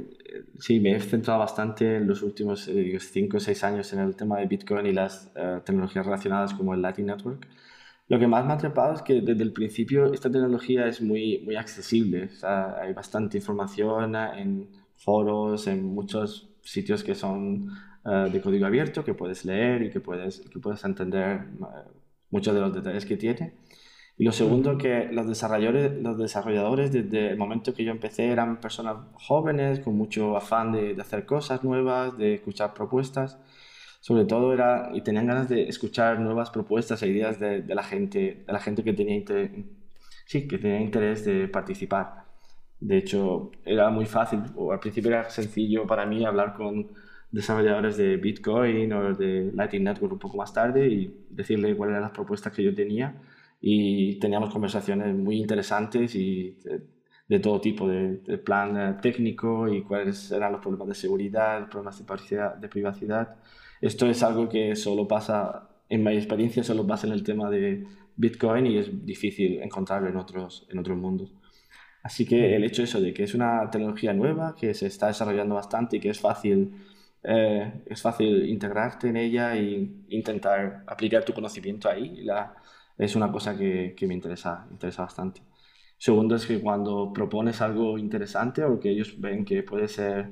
sí, 0.59 0.81
me 0.81 0.91
he 0.91 0.99
centrado 0.99 1.39
bastante 1.39 1.95
en 1.95 2.05
los 2.05 2.21
últimos 2.21 2.69
5 2.99 3.37
o 3.37 3.39
6 3.39 3.63
años 3.63 3.93
en 3.93 3.99
el 3.99 4.15
tema 4.17 4.39
de 4.39 4.45
Bitcoin 4.45 4.85
y 4.85 4.91
las 4.91 5.31
eh, 5.35 5.61
tecnologías 5.65 6.05
relacionadas 6.05 6.53
como 6.53 6.73
el 6.73 6.81
Lightning 6.81 7.07
Network. 7.07 7.47
Lo 8.09 8.19
que 8.19 8.27
más 8.27 8.45
me 8.45 8.51
ha 8.51 8.55
atrapado 8.55 8.93
es 8.93 9.01
que 9.03 9.21
desde 9.21 9.43
el 9.43 9.53
principio 9.53 10.13
esta 10.13 10.29
tecnología 10.29 10.85
es 10.87 11.01
muy, 11.01 11.39
muy 11.45 11.55
accesible. 11.55 12.29
hay 12.43 12.93
bastante 12.93 13.37
información 13.37 14.15
en 14.15 14.67
foros, 14.97 15.67
en 15.67 15.85
muchos 15.85 16.49
sitios 16.61 17.03
que 17.05 17.15
son 17.15 17.69
eh, 18.05 18.29
de 18.31 18.41
código 18.41 18.65
abierto, 18.65 19.03
que 19.05 19.13
puedes 19.13 19.45
leer 19.45 19.83
y 19.83 19.89
que 19.91 20.01
puedes, 20.01 20.41
que 20.41 20.59
puedes 20.59 20.83
entender 20.83 21.45
muchos 22.29 22.53
de 22.53 22.61
los 22.61 22.73
detalles 22.73 23.05
que 23.05 23.17
tiene. 23.17 23.53
Y 24.17 24.23
lo 24.23 24.31
segundo, 24.31 24.77
que 24.77 25.09
los 25.11 25.27
desarrolladores, 25.27 25.99
los 26.01 26.17
desarrolladores 26.17 26.91
desde 26.91 27.31
el 27.31 27.37
momento 27.37 27.73
que 27.73 27.83
yo 27.83 27.91
empecé 27.91 28.27
eran 28.31 28.57
personas 28.57 28.97
jóvenes, 29.13 29.79
con 29.79 29.95
mucho 29.95 30.37
afán 30.37 30.71
de, 30.71 30.93
de 30.93 31.01
hacer 31.01 31.25
cosas 31.25 31.63
nuevas, 31.63 32.17
de 32.17 32.35
escuchar 32.35 32.73
propuestas. 32.73 33.39
Sobre 33.99 34.25
todo 34.25 34.53
era, 34.53 34.91
y 34.93 35.01
tenían 35.01 35.27
ganas 35.27 35.47
de 35.49 35.67
escuchar 35.69 36.19
nuevas 36.19 36.49
propuestas 36.49 37.01
e 37.03 37.07
ideas 37.07 37.39
de, 37.39 37.61
de 37.61 37.75
la, 37.75 37.83
gente, 37.83 38.43
de 38.45 38.53
la 38.53 38.59
gente 38.59 38.83
que 38.83 38.93
tenía, 38.93 39.23
sí, 40.25 40.47
que 40.47 40.57
tenía 40.57 40.81
interés 40.81 41.25
de 41.25 41.47
participar. 41.47 42.23
De 42.79 42.97
hecho, 42.97 43.51
era 43.63 43.89
muy 43.91 44.05
fácil, 44.05 44.41
o 44.55 44.71
al 44.71 44.79
principio 44.79 45.11
era 45.11 45.29
sencillo 45.29 45.85
para 45.85 46.05
mí 46.05 46.25
hablar 46.25 46.55
con 46.55 46.89
desarrolladores 47.31 47.95
de 47.97 48.17
Bitcoin 48.17 48.91
o 48.93 49.13
de 49.13 49.51
Lightning 49.53 49.83
Network 49.83 50.13
un 50.13 50.19
poco 50.19 50.37
más 50.37 50.53
tarde 50.53 50.87
y 50.87 51.25
decirle 51.29 51.75
cuáles 51.75 51.93
eran 51.93 52.03
las 52.03 52.11
propuestas 52.11 52.53
que 52.53 52.63
yo 52.63 52.73
tenía 52.75 53.15
y 53.61 54.19
teníamos 54.19 54.49
conversaciones 54.51 55.15
muy 55.15 55.37
interesantes 55.37 56.15
y 56.15 56.57
de, 57.27 57.39
todo 57.39 57.61
tipo, 57.61 57.87
de, 57.87 58.17
plan 58.39 58.77
eh, 58.77 58.97
técnico 59.01 59.67
y 59.71 59.83
cuáles 59.83 60.31
eran 60.31 60.51
los 60.51 60.61
problemas 60.61 60.87
de 60.89 60.95
seguridad, 60.95 61.69
problemas 61.69 61.97
de 61.99 62.05
privacidad, 62.05 62.55
de 62.55 62.67
privacidad. 62.67 63.35
Esto 63.79 64.07
es 64.07 64.23
algo 64.23 64.49
que 64.49 64.75
solo 64.75 65.07
pasa, 65.07 65.69
en 65.89 66.03
mi 66.03 66.15
experiencia, 66.15 66.63
solo 66.63 66.85
pasa 66.87 67.07
en 67.07 67.13
el 67.13 67.23
tema 67.23 67.49
de 67.49 67.85
Bitcoin 68.15 68.65
y 68.65 68.77
es 68.79 69.05
difícil 69.05 69.61
encontrarlo 69.61 70.09
en 70.09 70.17
otros, 70.17 70.67
en 70.69 70.79
otros 70.79 70.97
mundos. 70.97 71.33
Así 72.03 72.25
que 72.25 72.55
el 72.55 72.63
hecho 72.63 72.83
eso 72.83 72.99
de 72.99 73.13
que 73.13 73.23
es 73.23 73.35
una 73.35 73.69
tecnología 73.69 74.13
nueva, 74.13 74.55
que 74.55 74.73
se 74.73 74.87
está 74.87 75.07
desarrollando 75.07 75.55
bastante 75.55 75.97
y 75.97 75.99
que 75.99 76.09
es 76.09 76.19
fácil, 76.19 76.71
eh, 77.23 77.83
es 77.85 78.01
fácil 78.01 78.49
integrarte 78.49 79.09
en 79.09 79.17
ella 79.17 79.55
e 79.55 79.87
intentar 80.09 80.83
aplicar 80.87 81.23
tu 81.23 81.33
conocimiento 81.33 81.89
ahí. 81.89 82.23
La, 82.23 82.55
es 83.01 83.15
una 83.15 83.31
cosa 83.31 83.57
que, 83.57 83.95
que 83.97 84.07
me 84.07 84.13
interesa, 84.13 84.67
interesa 84.69 85.03
bastante. 85.03 85.41
Segundo 85.97 86.35
es 86.35 86.45
que 86.45 86.61
cuando 86.61 87.11
propones 87.13 87.61
algo 87.61 87.97
interesante 87.97 88.63
o 88.63 88.79
que 88.79 88.89
ellos 88.91 89.19
ven 89.19 89.43
que 89.45 89.63
puede 89.63 89.87
ser 89.87 90.29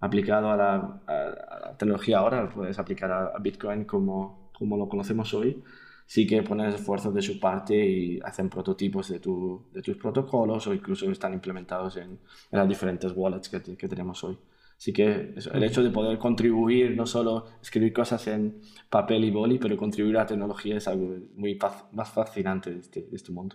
aplicado 0.00 0.50
a 0.52 0.56
la, 0.56 1.76
tecnología 1.78 2.18
ahora, 2.18 2.42
lo 2.44 2.50
puedes 2.50 2.78
aplicar 2.78 3.10
a, 3.12 3.38
Bitcoin 3.40 3.84
como, 3.84 4.50
como 4.52 4.76
lo 4.76 4.88
conocemos 4.88 5.34
hoy, 5.34 5.62
sí 6.06 6.26
que 6.26 6.42
ponen 6.42 6.66
esfuerzos 6.68 7.12
de 7.14 7.22
su 7.22 7.40
parte 7.40 7.74
y 7.74 8.20
hacen 8.20 8.48
prototipos 8.48 9.08
de, 9.08 9.18
tu, 9.20 9.64
de 9.72 9.82
tus 9.82 9.96
protocolos 9.96 10.66
o 10.68 10.74
incluso 10.74 11.10
están 11.10 11.34
implementados 11.34 11.96
en, 11.96 12.10
en 12.50 12.58
las 12.58 12.68
diferentes 12.68 13.12
wallets 13.16 13.48
que, 13.48 13.76
que 13.76 13.88
tenemos 13.88 14.22
hoy. 14.24 14.38
Así 14.82 14.92
que 14.92 15.32
el 15.54 15.62
hecho 15.62 15.80
de 15.84 15.90
poder 15.90 16.18
contribuir, 16.18 16.96
no 16.96 17.06
solo 17.06 17.46
escribir 17.62 17.92
cosas 17.92 18.26
en 18.26 18.60
papel 18.90 19.22
y 19.22 19.30
boli, 19.30 19.60
pero 19.60 19.76
contribuir 19.76 20.16
a 20.16 20.22
la 20.22 20.26
tecnología 20.26 20.76
es 20.76 20.88
algo 20.88 21.18
muy 21.36 21.56
más 21.92 22.10
fascinante 22.10 22.72
de 22.72 22.80
este, 22.80 23.02
de 23.02 23.14
este 23.14 23.30
mundo. 23.30 23.54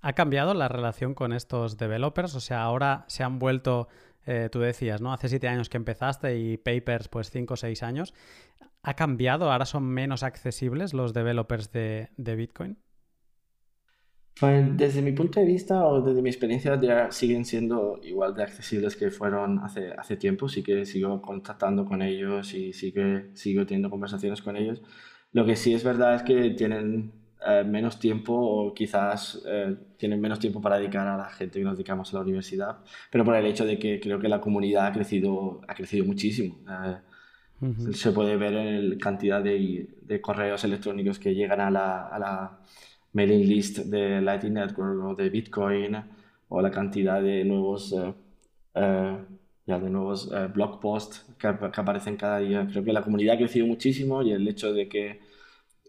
¿Ha 0.00 0.14
cambiado 0.14 0.54
la 0.54 0.68
relación 0.68 1.12
con 1.12 1.34
estos 1.34 1.76
developers? 1.76 2.34
O 2.36 2.40
sea, 2.40 2.62
ahora 2.62 3.04
se 3.08 3.22
han 3.22 3.38
vuelto, 3.38 3.88
eh, 4.24 4.48
tú 4.50 4.60
decías, 4.60 5.02
¿no? 5.02 5.12
Hace 5.12 5.28
siete 5.28 5.46
años 5.46 5.68
que 5.68 5.76
empezaste 5.76 6.38
y 6.38 6.56
papers, 6.56 7.08
pues 7.08 7.30
cinco 7.30 7.52
o 7.52 7.58
seis 7.58 7.82
años. 7.82 8.14
¿Ha 8.82 8.94
cambiado? 8.94 9.52
¿Ahora 9.52 9.66
son 9.66 9.84
menos 9.84 10.22
accesibles 10.22 10.94
los 10.94 11.12
developers 11.12 11.70
de, 11.70 12.08
de 12.16 12.34
Bitcoin? 12.34 12.78
Desde 14.40 15.00
mi 15.00 15.12
punto 15.12 15.40
de 15.40 15.46
vista 15.46 15.86
o 15.86 16.02
desde 16.02 16.20
mi 16.20 16.28
experiencia 16.28 16.78
ya 16.78 17.10
siguen 17.10 17.46
siendo 17.46 17.98
igual 18.02 18.34
de 18.34 18.42
accesibles 18.42 18.94
que 18.94 19.10
fueron 19.10 19.60
hace, 19.60 19.92
hace 19.92 20.16
tiempo. 20.16 20.48
Sí 20.48 20.62
que 20.62 20.84
sigo 20.84 21.22
contactando 21.22 21.86
con 21.86 22.02
ellos 22.02 22.52
y 22.52 22.74
sí 22.74 22.92
que 22.92 23.30
sigo 23.32 23.64
teniendo 23.64 23.88
conversaciones 23.88 24.42
con 24.42 24.56
ellos. 24.56 24.82
Lo 25.32 25.46
que 25.46 25.56
sí 25.56 25.72
es 25.72 25.84
verdad 25.84 26.16
es 26.16 26.22
que 26.22 26.50
tienen 26.50 27.12
eh, 27.46 27.64
menos 27.64 27.98
tiempo 27.98 28.34
o 28.34 28.74
quizás 28.74 29.42
eh, 29.46 29.76
tienen 29.96 30.20
menos 30.20 30.38
tiempo 30.38 30.60
para 30.60 30.78
dedicar 30.78 31.06
a 31.06 31.16
la 31.16 31.30
gente 31.30 31.58
que 31.58 31.64
nos 31.64 31.76
dedicamos 31.76 32.12
a 32.12 32.16
la 32.16 32.22
universidad, 32.22 32.78
pero 33.10 33.24
por 33.24 33.36
el 33.36 33.46
hecho 33.46 33.64
de 33.64 33.78
que 33.78 34.00
creo 34.00 34.18
que 34.18 34.28
la 34.28 34.40
comunidad 34.40 34.86
ha 34.86 34.92
crecido, 34.92 35.60
ha 35.68 35.74
crecido 35.74 36.04
muchísimo. 36.04 36.58
Eh, 36.68 37.92
se 37.94 38.12
puede 38.12 38.36
ver 38.36 38.54
en 38.54 38.90
la 38.90 38.98
cantidad 38.98 39.42
de, 39.42 39.88
de, 40.02 40.20
correos 40.20 40.64
electrónicos 40.64 41.18
que 41.18 41.34
llegan 41.34 41.60
a 41.60 41.70
la, 41.70 42.06
a 42.08 42.18
la 42.18 42.58
mailing 43.16 43.48
list 43.48 43.78
de 43.78 44.20
Lightning 44.20 44.52
Network 44.52 45.02
o 45.02 45.14
de 45.14 45.30
Bitcoin 45.30 45.96
o 46.48 46.60
la 46.60 46.70
cantidad 46.70 47.20
de 47.22 47.44
nuevos, 47.44 47.92
eh, 47.92 48.12
eh, 48.74 49.16
ya 49.66 49.78
de 49.80 49.90
nuevos 49.90 50.30
eh, 50.32 50.48
blog 50.54 50.80
posts 50.80 51.24
que, 51.38 51.48
aparecen 51.48 52.16
cada 52.16 52.38
día. 52.38 52.68
Creo 52.70 52.84
que 52.84 52.92
la 52.92 53.02
comunidad 53.02 53.34
ha 53.34 53.38
crecido 53.38 53.66
muchísimo 53.66 54.22
y 54.22 54.32
el 54.32 54.46
hecho 54.46 54.72
de 54.72 54.86
que, 54.86 55.20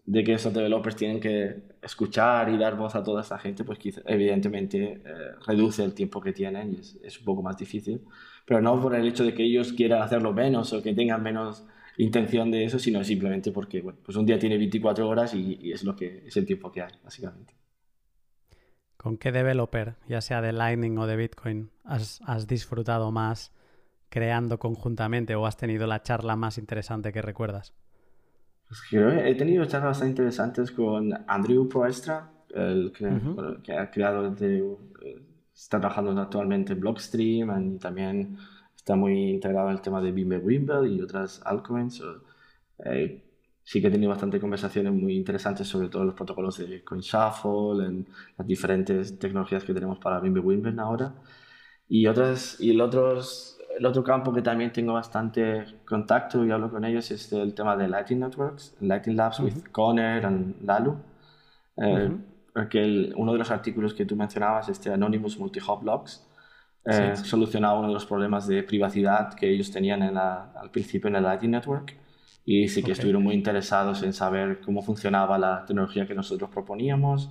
de 0.06 0.24
que 0.24 0.32
esos 0.32 0.54
developers 0.54 0.96
tienen 0.96 1.20
que 1.20 1.64
escuchar 1.82 2.48
y 2.48 2.56
dar 2.56 2.76
voz 2.76 2.94
a 2.94 3.02
toda 3.02 3.20
esta 3.20 3.38
gente, 3.38 3.62
pues 3.62 3.78
evidentemente 4.06 5.02
reduce 5.46 5.84
el 5.84 5.92
tiempo 5.92 6.20
que 6.22 6.32
tienen 6.32 6.72
y 6.72 6.76
es, 6.80 6.98
es 7.04 7.18
un 7.18 7.26
poco 7.26 7.42
más 7.42 7.58
difícil. 7.58 8.00
Pero 8.46 8.62
no 8.62 8.80
por 8.80 8.94
el 8.94 9.06
hecho 9.06 9.24
de 9.24 9.34
que 9.34 9.44
ellos 9.44 9.74
quieran 9.74 10.00
hacerlo 10.00 10.32
menos 10.32 10.72
o 10.72 10.82
que 10.82 10.94
tengan 10.94 11.22
menos 11.22 11.66
intención 11.98 12.50
de 12.50 12.64
eso, 12.64 12.78
sino 12.78 13.02
simplemente 13.04 13.52
porque 13.52 13.82
bueno, 13.82 13.98
pues 14.04 14.16
un 14.16 14.24
día 14.24 14.38
tiene 14.38 14.56
24 14.56 15.06
horas 15.06 15.34
y, 15.34 15.72
es 15.72 15.84
lo 15.84 15.94
que 15.94 16.22
es 16.26 16.36
el 16.36 16.46
tiempo 16.46 16.70
que 16.72 16.82
hay, 16.82 16.92
básicamente. 17.02 17.54
¿Con 18.96 19.18
qué 19.18 19.30
developer, 19.32 19.96
ya 20.08 20.20
sea 20.20 20.40
de 20.40 20.52
Lightning 20.52 20.96
o 20.98 21.06
de 21.06 21.16
Bitcoin, 21.16 21.70
has, 21.84 22.46
disfrutado 22.46 23.12
más 23.12 23.52
creando 24.08 24.58
conjuntamente 24.58 25.34
o 25.34 25.46
has 25.46 25.56
tenido 25.56 25.86
la 25.86 26.02
charla 26.02 26.36
más 26.36 26.58
interesante 26.58 27.12
que 27.12 27.20
recuerdas? 27.20 27.74
Pues 28.68 28.80
he 28.92 29.34
tenido 29.34 29.64
charlas 29.64 29.90
bastante 29.90 30.10
interesantes 30.10 30.70
con 30.72 31.12
Andrew 31.26 31.68
Proestra, 31.68 32.30
el 32.54 32.92
que, 32.92 33.72
ha 33.72 33.90
creado, 33.90 34.34
está 35.54 35.80
trabajando 35.80 36.20
actualmente 36.20 36.72
en 36.72 36.80
Blockstream 36.80 37.74
y 37.74 37.78
también 37.78 38.36
está 38.88 38.96
muy 38.96 39.32
integrado 39.32 39.68
en 39.68 39.74
el 39.74 39.82
tema 39.82 40.00
de 40.00 40.10
Wimble 40.10 40.88
y 40.88 41.02
otras 41.02 41.42
altcoins. 41.44 42.02
Eh, 42.86 43.22
sí 43.62 43.82
que 43.82 43.88
he 43.88 43.90
tenido 43.90 44.08
bastante 44.08 44.40
conversaciones 44.40 44.94
muy 44.94 45.14
interesantes 45.14 45.68
sobre 45.68 45.90
todos 45.90 46.06
los 46.06 46.14
protocolos 46.14 46.56
de 46.56 46.82
CoinShuffle, 46.82 47.84
en 47.84 48.08
las 48.38 48.46
diferentes 48.46 49.18
tecnologías 49.18 49.62
que 49.64 49.74
tenemos 49.74 49.98
para 49.98 50.20
Wimble 50.20 50.74
ahora. 50.80 51.12
Y, 51.86 52.06
otras, 52.06 52.58
y 52.60 52.70
el, 52.70 52.80
otros, 52.80 53.58
el 53.78 53.84
otro 53.84 54.02
campo 54.02 54.32
que 54.32 54.40
también 54.40 54.72
tengo 54.72 54.94
bastante 54.94 55.66
contacto 55.84 56.46
y 56.46 56.50
hablo 56.50 56.70
con 56.70 56.82
ellos 56.86 57.10
es 57.10 57.30
el 57.34 57.52
tema 57.52 57.76
de 57.76 57.88
Lightning 57.88 58.20
Networks, 58.20 58.74
Lightning 58.80 59.16
Labs 59.18 59.38
with 59.40 59.64
Conner 59.70 60.24
and 60.24 60.64
Lalu. 60.64 60.96
Eh, 61.76 62.16
porque 62.54 63.12
uno 63.14 63.32
de 63.34 63.38
los 63.38 63.50
artículos 63.50 63.92
que 63.92 64.06
tú 64.06 64.16
mencionabas, 64.16 64.70
este 64.70 64.90
Anonymous 64.90 65.38
Multi-Hop 65.38 65.84
Logs, 65.84 66.26
eh, 66.84 67.16
solucionaba 67.16 67.78
uno 67.78 67.88
de 67.88 67.94
los 67.94 68.06
problemas 68.06 68.46
de 68.46 68.62
privacidad 68.62 69.34
que 69.34 69.50
ellos 69.50 69.70
tenían 69.70 70.02
en 70.02 70.16
al 70.16 70.70
principio 70.70 71.08
en 71.08 71.16
el 71.16 71.22
Lightning 71.22 71.50
Network 71.50 71.96
y 72.44 72.68
sí 72.68 72.82
que 72.82 72.92
estuvieron 72.92 73.22
muy 73.22 73.34
interesados 73.34 74.02
en 74.02 74.14
saber 74.14 74.60
cómo 74.62 74.80
funcionaba 74.82 75.38
la 75.38 75.66
tecnología 75.66 76.06
que 76.06 76.14
nosotros 76.14 76.48
proponíamos 76.48 77.30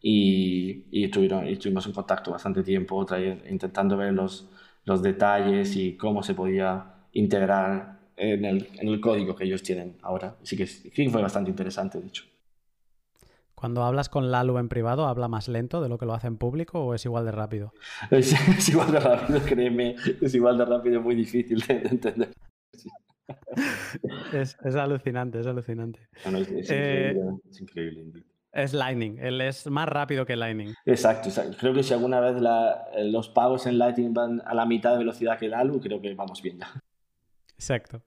y, 0.00 0.84
y, 0.90 1.04
estuvieron, 1.04 1.46
estuvimos 1.46 1.86
en 1.86 1.92
contacto 1.92 2.30
bastante 2.30 2.62
tiempo 2.62 3.04
intentando 3.48 3.96
ver 3.96 4.12
los, 4.12 4.48
los 4.84 5.02
detalles 5.02 5.74
y 5.76 5.96
cómo 5.96 6.22
se 6.22 6.34
podía 6.34 6.94
integrar 7.12 7.98
en 8.16 8.44
el, 8.44 8.68
en 8.74 8.88
el 8.88 9.00
código 9.00 9.34
que 9.34 9.44
ellos 9.44 9.62
tienen 9.62 9.96
ahora. 10.02 10.36
Así 10.42 10.56
que 10.56 10.66
sí 10.66 11.08
fue 11.08 11.22
bastante 11.22 11.50
interesante, 11.50 12.00
de 12.00 12.06
hecho. 12.06 12.31
Cuando 13.62 13.84
hablas 13.84 14.08
con 14.08 14.32
Lalu 14.32 14.58
en 14.58 14.68
privado, 14.68 15.06
¿habla 15.06 15.28
más 15.28 15.46
lento 15.46 15.80
de 15.80 15.88
lo 15.88 15.96
que 15.96 16.04
lo 16.04 16.14
hace 16.14 16.26
en 16.26 16.36
público 16.36 16.84
o 16.84 16.94
es 16.94 17.04
igual 17.04 17.24
de 17.24 17.30
rápido? 17.30 17.72
Es, 18.10 18.68
igual 18.68 18.90
de 18.90 18.98
rápido, 18.98 19.40
créeme. 19.46 19.94
Es 20.20 20.34
igual 20.34 20.58
de 20.58 20.64
rápido, 20.64 21.00
muy 21.00 21.14
difícil 21.14 21.60
de, 21.60 21.74
entender. 21.74 22.32
es, 24.32 24.56
alucinante, 24.74 25.38
es 25.38 25.46
alucinante. 25.46 26.00
Eh, 26.70 27.14
es, 27.48 27.60
increíble, 27.60 28.24
es 28.50 28.72
Lightning, 28.72 29.18
él 29.20 29.40
es 29.40 29.68
más 29.68 29.88
rápido 29.88 30.26
que 30.26 30.34
Lightning. 30.34 30.74
Exacto, 30.84 31.30
creo 31.60 31.72
que 31.72 31.84
si 31.84 31.94
alguna 31.94 32.18
vez 32.18 32.42
los 33.04 33.28
pagos 33.28 33.66
en 33.66 33.78
Lightning 33.78 34.12
van 34.12 34.42
a 34.44 34.54
la 34.54 34.66
mitad 34.66 34.90
de 34.90 34.98
velocidad 34.98 35.38
que 35.38 35.46
Lalu, 35.46 35.80
creo 35.80 36.00
que 36.00 36.12
vamos 36.16 36.42
bien 36.42 36.58
ya. 36.58 36.82
Exacto. 37.54 38.02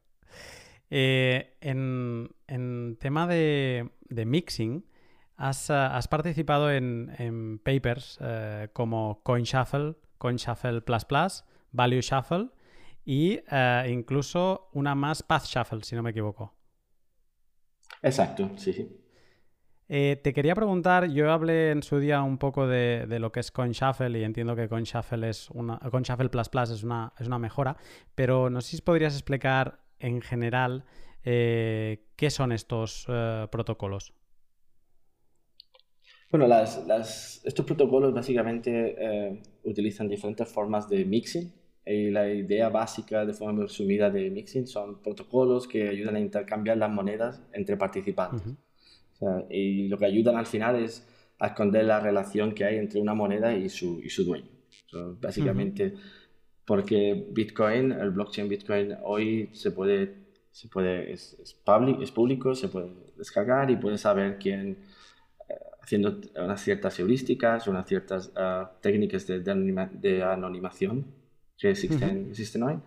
Eh, 0.90 1.58
en, 1.62 2.98
tema 3.00 3.26
de, 3.26 3.90
mixing, 4.10 4.86
has, 5.38 5.70
has, 5.70 6.08
participado 6.08 6.72
en, 6.72 7.60
papers 7.64 8.18
eh, 8.22 8.70
como 8.74 9.22
CoinShuffle, 9.24 9.96
CoinShuffle 10.18 10.82
Plus 10.82 11.06
Plus, 11.06 11.44
Value 11.72 12.02
Shuffle 12.02 12.50
y 13.04 13.40
eh, 13.52 13.90
incluso 13.90 14.70
una 14.74 14.96
más 14.96 15.24
Path 15.24 15.46
Shuffle, 15.46 15.84
si 15.84 15.96
no 15.96 16.04
me 16.04 16.12
equivoco. 16.12 16.54
Exacto, 18.02 18.52
sí, 18.58 18.74
sí. 18.74 19.02
Eh, 19.88 20.20
te 20.24 20.34
quería 20.34 20.56
preguntar, 20.56 21.10
yo 21.10 21.32
hablé 21.32 21.70
en 21.70 21.84
su 21.84 22.00
día 22.00 22.24
un 22.24 22.40
poco 22.40 22.66
de, 22.66 23.06
lo 23.20 23.32
que 23.32 23.40
es 23.40 23.52
CoinShuffle 23.52 24.18
y 24.18 24.24
entiendo 24.24 24.56
que 24.56 24.68
CoinShuffle 24.68 25.30
es 25.30 25.52
una 25.52 25.78
CoinShuffle 25.78 26.30
Plus 26.30 26.50
Plus 26.50 26.72
es 26.72 26.84
una, 26.84 27.14
es 27.20 27.28
una 27.28 27.38
mejora, 27.38 27.78
pero 28.16 28.50
no 28.50 28.62
sé 28.62 28.78
si 28.78 28.82
podrías 28.82 29.14
explicar 29.14 29.84
en 30.00 30.22
general 30.22 30.86
eh, 31.24 32.08
qué 32.16 32.32
son 32.32 32.52
estos 32.52 33.06
protocolos. 33.52 34.14
Bueno, 36.38 36.54
estos 37.46 37.66
protocolos 37.66 38.14
básicamente 38.14 39.40
utilizan 39.64 40.10
diferentes 40.10 40.50
formas 40.50 40.90
de 40.90 41.06
mixing 41.06 41.50
y 41.86 42.12
la 42.12 42.28
idea 42.28 42.68
básica 42.68 43.26
de 43.26 43.34
forma 43.34 43.62
resumida 43.62 44.10
de 44.10 44.30
mixing 44.30 44.68
son 44.68 45.02
protocolos 45.02 45.66
que 45.66 45.88
ayudan 45.88 46.18
a 46.18 46.20
intercambiar 46.20 46.76
las 46.76 46.92
monedas 46.92 47.42
entre 47.54 47.78
participantes. 47.78 48.54
y 49.50 49.88
lo 49.88 49.98
que 49.98 50.06
ayudan 50.08 50.36
al 50.36 50.46
final 50.46 50.76
es 50.76 51.08
a 51.40 51.48
esconder 51.48 51.86
la 51.86 52.02
relación 52.02 52.54
que 52.54 52.66
hay 52.66 52.80
entre 52.80 53.00
una 53.00 53.14
moneda 53.14 53.56
y 53.56 53.70
su, 53.70 54.02
y 54.04 54.10
su 54.10 54.26
dueño. 54.26 54.50
básicamente, 55.22 55.94
porque 56.66 57.28
Bitcoin, 57.32 57.94
el 57.94 58.12
blockchain 58.12 58.50
Bitcoin 58.50 58.98
hoy 59.04 59.52
se 59.54 59.72
puede, 59.72 60.16
se 60.52 60.68
puede 60.68 61.14
es, 61.14 61.38
es, 61.42 61.58
es 62.02 62.12
público, 62.12 62.56
se 62.56 62.68
puede 62.68 62.92
descargar 63.16 63.72
y 63.72 63.78
puede 63.78 63.98
saber 63.98 64.38
quién, 64.38 64.72
eh, 64.72 64.78
haciendo 65.86 66.20
unas 66.36 66.62
ciertas 66.62 67.00
heurísticas, 67.00 67.68
unas 67.68 67.88
ciertas 67.88 68.32
ah, 68.36 68.72
técnicas 68.82 69.28
de, 69.28 69.40
de 69.40 70.24
anonimación 70.24 71.06
que 71.56 71.70
existen, 71.70 72.30
existen 72.32 72.64
hoy, 72.64 72.80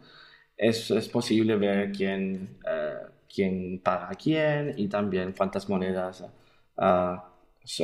es, 0.57 0.91
es, 0.91 1.09
posible 1.09 1.57
ver 1.57 1.93
quién, 1.93 2.59
eh, 2.69 2.99
quién 3.33 3.81
paga 3.85 4.11
a 4.11 4.15
quién 4.15 4.75
y 4.77 4.89
también 4.89 5.33
cuántas 5.33 5.69
monedas 5.69 6.23
uh, 6.77 7.17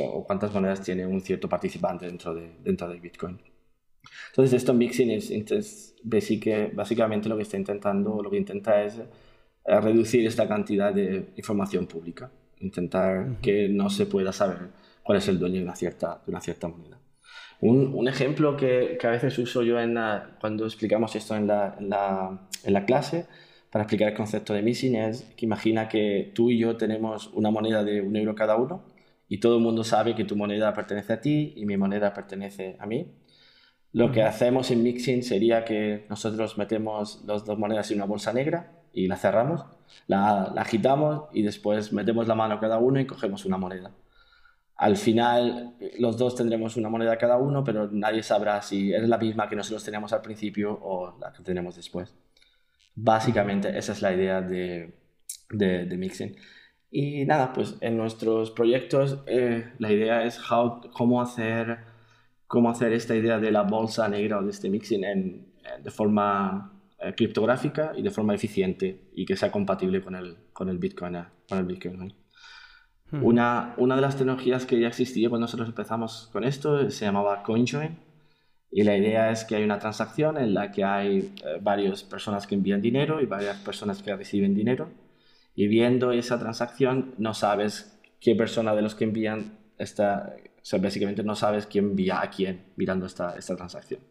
o 0.03 0.25
cuántas 0.25 0.53
monedas 0.53 0.81
tiene 0.81 1.07
un 1.07 1.21
cierto 1.21 1.47
participante 1.47 2.05
dentro 2.05 2.35
de, 2.35 2.51
dentro 2.61 2.89
de 2.89 2.99
Bitcoin. 2.99 3.39
Entonces, 4.31 4.53
esto 4.53 4.73
mixing 4.73 5.11
es, 5.11 5.31
es 5.31 5.95
básicamente 6.73 7.29
lo 7.29 7.37
que 7.37 7.43
está 7.43 7.55
intentando, 7.55 8.21
lo 8.21 8.29
que 8.29 8.37
intenta 8.37 8.83
es 8.83 8.99
reducir 9.65 10.27
esta 10.27 10.45
cantidad 10.47 10.93
de 10.93 11.29
información 11.37 11.87
pública, 11.87 12.29
intentar 12.59 13.37
que 13.41 13.69
no 13.69 13.89
se 13.89 14.05
pueda 14.05 14.33
saber 14.33 14.84
cuál 15.05 15.19
es 15.19 15.27
el 15.27 15.37
dueño 15.37 15.57
de 15.57 15.63
una 15.63 15.75
cierta, 15.75 16.19
de 16.25 16.31
una 16.31 16.41
cierta 16.41 16.67
moneda. 16.67 16.97
Un, 17.61 18.07
ejemplo 18.07 18.57
que, 18.57 18.97
a 19.01 19.07
veces 19.07 19.37
uso 19.37 19.61
yo 19.61 19.79
en 19.79 19.97
cuando 20.41 20.65
explicamos 20.65 21.15
esto 21.15 21.35
en 21.35 21.47
la, 21.47 21.77
en, 21.79 22.73
la, 22.73 22.85
clase 22.85 23.27
para 23.71 23.83
explicar 23.83 24.09
el 24.09 24.15
concepto 24.15 24.53
de 24.53 24.63
missing 24.63 24.95
es 24.95 25.21
que 25.37 25.45
imagina 25.45 25.87
que 25.87 26.31
tú 26.33 26.49
y 26.49 26.57
yo 26.57 26.75
tenemos 26.75 27.29
una 27.33 27.51
moneda 27.51 27.83
de 27.83 28.01
un 28.01 28.15
euro 28.15 28.33
cada 28.33 28.55
uno 28.55 28.83
y 29.29 29.37
todo 29.39 29.57
el 29.57 29.63
mundo 29.63 29.83
sabe 29.83 30.15
que 30.15 30.25
tu 30.25 30.35
moneda 30.35 30.73
pertenece 30.73 31.13
a 31.13 31.21
ti 31.21 31.53
y 31.55 31.65
mi 31.65 31.77
moneda 31.77 32.11
pertenece 32.13 32.75
a 32.79 32.87
mí. 32.87 33.07
Lo 33.93 34.11
que 34.11 34.23
hacemos 34.23 34.71
en 34.71 34.81
mixing 34.81 35.21
sería 35.23 35.65
que 35.65 36.05
nosotros 36.09 36.57
metemos 36.57 37.23
las 37.25 37.45
dos 37.45 37.59
monedas 37.59 37.91
en 37.91 37.97
una 37.97 38.05
bolsa 38.05 38.33
negra 38.33 38.73
y 38.91 39.07
la 39.07 39.17
cerramos, 39.17 39.65
la, 40.07 40.51
la 40.53 40.61
agitamos 40.61 41.29
y 41.31 41.43
después 41.43 41.93
metemos 41.93 42.27
la 42.27 42.35
mano 42.35 42.59
cada 42.59 42.79
uno 42.79 42.99
y 42.99 43.05
cogemos 43.05 43.45
una 43.45 43.57
moneda. 43.57 43.91
Al 44.77 44.97
final, 44.97 45.75
los 45.99 46.17
dos 46.17 46.35
tendremos 46.35 46.75
una 46.75 46.89
moneda 46.89 47.17
cada 47.17 47.37
uno, 47.37 47.63
pero 47.63 47.89
nadie 47.91 48.23
sabrá 48.23 48.61
si 48.61 48.93
es 48.93 49.07
la 49.07 49.17
misma 49.17 49.47
que 49.47 49.55
nosotros 49.55 49.83
teníamos 49.83 50.11
al 50.11 50.21
principio 50.21 50.77
o 50.81 51.17
la 51.19 51.31
que 51.31 51.43
tenemos 51.43 51.75
después. 51.77 52.13
Básicamente, 52.95 53.77
esa 53.77 53.93
es 53.93 54.01
la 54.01 54.13
idea 54.13 54.41
de, 54.41 54.93
de, 55.49 55.97
mixing. 55.97 56.35
Y 56.91 57.25
nada, 57.25 57.53
pues 57.53 57.77
en 57.81 57.97
nuestros 57.97 58.51
proyectos 58.51 59.23
eh, 59.27 59.71
la 59.79 59.91
idea 59.91 60.23
es 60.23 60.39
cómo, 60.93 61.21
hacer, 61.21 61.79
cómo 62.47 62.69
hacer 62.69 62.93
esta 62.93 63.15
idea 63.15 63.39
de 63.39 63.51
la 63.51 63.63
bolsa 63.63 64.07
negra 64.09 64.39
o 64.39 64.43
de 64.43 64.51
este 64.51 64.69
mixing 64.69 65.03
en, 65.03 65.53
de 65.83 65.91
forma 65.91 66.73
eh, 66.99 67.13
criptográfica 67.15 67.93
y 67.95 68.01
de 68.01 68.11
forma 68.11 68.33
eficiente 68.33 69.09
y 69.13 69.25
que 69.25 69.35
sea 69.35 69.51
compatible 69.51 70.01
con 70.01 70.15
el, 70.15 70.37
con 70.53 70.69
el 70.69 70.77
Bitcoin. 70.77 71.17
Con 71.47 71.59
el 71.59 71.65
Bitcoin. 71.65 72.24
Una, 73.21 73.73
una 73.77 73.95
de 73.95 74.01
las 74.01 74.17
tecnologías 74.17 74.65
que 74.65 74.79
ya 74.79 74.87
existía 74.87 75.29
cuando 75.29 75.45
nosotros 75.45 75.69
empezamos 75.69 76.29
con 76.31 76.43
esto 76.43 76.89
se 76.89 77.05
llamaba 77.05 77.43
CoinJoin. 77.43 77.97
Y 78.71 78.83
la 78.83 78.97
idea 78.97 79.31
es 79.31 79.45
que 79.45 79.55
hay 79.55 79.63
una 79.63 79.79
transacción 79.79 80.37
en 80.37 80.53
la 80.53 80.71
que 80.71 80.83
hay 80.83 81.33
eh, 81.45 81.59
varias 81.61 82.03
personas 82.03 82.45
que 82.45 82.55
envían 82.55 82.81
dinero 82.81 83.21
y 83.21 83.25
varias 83.25 83.57
personas 83.57 84.01
que 84.03 84.15
reciben 84.15 84.53
dinero. 84.53 84.89
Y 85.55 85.67
viendo 85.67 86.11
esa 86.11 86.37
transacción 86.39 87.13
no 87.17 87.33
sabes 87.33 87.97
qué 88.19 88.35
persona 88.35 88.75
de 88.75 88.81
los 88.81 88.95
que 88.95 89.05
envían 89.05 89.57
está, 89.77 90.35
o 90.57 90.65
sea, 90.65 90.79
básicamente 90.79 91.23
no 91.23 91.35
sabes 91.35 91.67
quién 91.67 91.91
envía 91.91 92.21
a 92.21 92.29
quién 92.29 92.65
mirando 92.75 93.05
esta, 93.05 93.37
esta 93.37 93.55
transacción. 93.55 94.01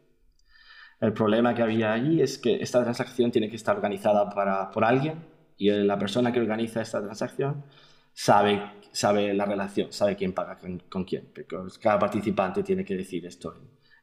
El 1.00 1.12
problema 1.12 1.54
que 1.54 1.62
había 1.62 1.92
allí 1.92 2.22
es 2.22 2.38
que 2.38 2.62
esta 2.62 2.82
transacción 2.82 3.30
tiene 3.30 3.50
que 3.50 3.56
estar 3.56 3.76
organizada 3.76 4.30
para, 4.30 4.70
por 4.70 4.84
alguien 4.84 5.18
y 5.56 5.70
la 5.70 5.98
persona 5.98 6.32
que 6.32 6.40
organiza 6.40 6.80
esta 6.80 7.02
transacción 7.02 7.64
sabe 8.12 8.62
sabe 8.94 9.34
la 9.34 9.44
relación, 9.44 9.92
sabe 9.92 10.14
quién 10.14 10.32
paga 10.32 10.56
con, 10.56 11.04
quién, 11.04 11.28
porque 11.34 11.56
cada 11.80 11.98
participante 11.98 12.62
tiene 12.62 12.84
que 12.84 12.96
decir 12.96 13.26
esto 13.26 13.52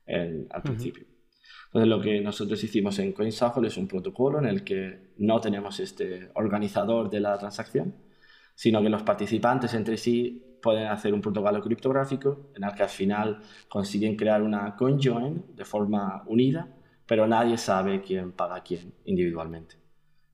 al 0.06 0.62
principio. 0.62 1.06
Entonces, 1.68 1.88
lo 1.88 2.02
que 2.02 2.20
nosotros 2.20 2.62
hicimos 2.62 3.00
en 3.00 3.14
CoinShuffle 3.14 3.70
es 3.70 3.78
un 3.78 3.88
protocolo 3.88 4.40
en 4.40 4.46
el 4.46 4.66
que 4.66 5.14
no 5.20 5.40
tenemos 5.40 5.80
este 5.80 6.30
organizador 6.36 7.10
de 7.10 7.22
la 7.22 7.38
transacción, 7.38 7.96
sino 8.54 8.82
que 8.82 8.90
los 8.90 9.04
participantes 9.04 9.74
entre 9.74 9.96
sí 9.96 10.58
pueden 10.62 10.88
hacer 10.88 11.14
un 11.14 11.22
protocolo 11.22 11.62
criptográfico 11.62 12.52
en 12.54 12.66
el 12.66 12.76
que 12.76 12.84
al 12.84 12.90
final 12.90 13.40
consiguen 13.70 14.18
crear 14.18 14.44
una 14.44 14.76
conjoin 14.76 15.56
de 15.56 15.64
forma 15.64 16.24
unida, 16.28 16.68
pero 17.06 17.26
nadie 17.26 17.58
sabe 17.58 18.02
quién 18.02 18.34
paga 18.34 18.62
quién 18.62 18.94
individualmente. 19.06 19.78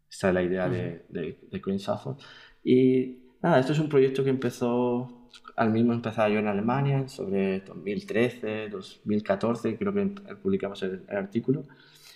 Esta 0.09 0.29
es 0.29 0.33
la 0.33 0.41
idea 0.41 0.67
de, 0.67 1.05
de, 1.09 1.39
de 1.51 2.17
Y 2.63 3.26
nada, 3.41 3.59
esto 3.59 3.73
es 3.73 3.79
un 3.79 3.89
proyecto 3.89 4.23
que 4.23 4.29
empezó, 4.29 5.29
al 5.55 5.71
mismo 5.71 5.93
empezar 5.93 6.31
yo 6.31 6.39
en 6.39 6.47
Alemania, 6.47 7.07
sobre 7.07 7.61
2013, 7.61 8.69
2014, 8.69 9.77
creo 9.77 9.93
que 9.93 10.05
publicamos 10.41 10.81
el, 10.83 11.03
artículo, 11.09 11.65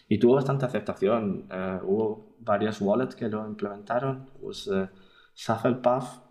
y 0.07 0.17
tuvo 0.19 0.35
bastante 0.35 0.65
aceptación. 0.65 1.45
Eh, 1.49 1.79
hubo 1.83 2.35
varias 2.39 2.81
wallets 2.81 3.15
que 3.15 3.29
lo 3.29 3.47
implementaron. 3.47 4.29
Pues, 4.41 4.67
uh, 4.67 4.87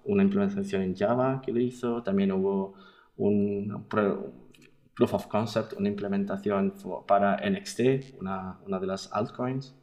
una 0.04 0.22
implementación 0.22 0.82
en 0.82 0.94
Java 0.96 1.40
que 1.42 1.52
lo 1.52 1.60
hizo. 1.60 2.02
También 2.02 2.32
hubo 2.32 2.74
un, 3.16 3.86
proof 3.88 5.14
of 5.14 5.26
concept, 5.28 5.72
una 5.74 5.88
implementación 5.88 6.74
para 7.06 7.38
NXT, 7.48 8.20
una, 8.20 8.58
una 8.66 8.78
de 8.78 8.86
las 8.86 9.10
altcoins. 9.12 9.74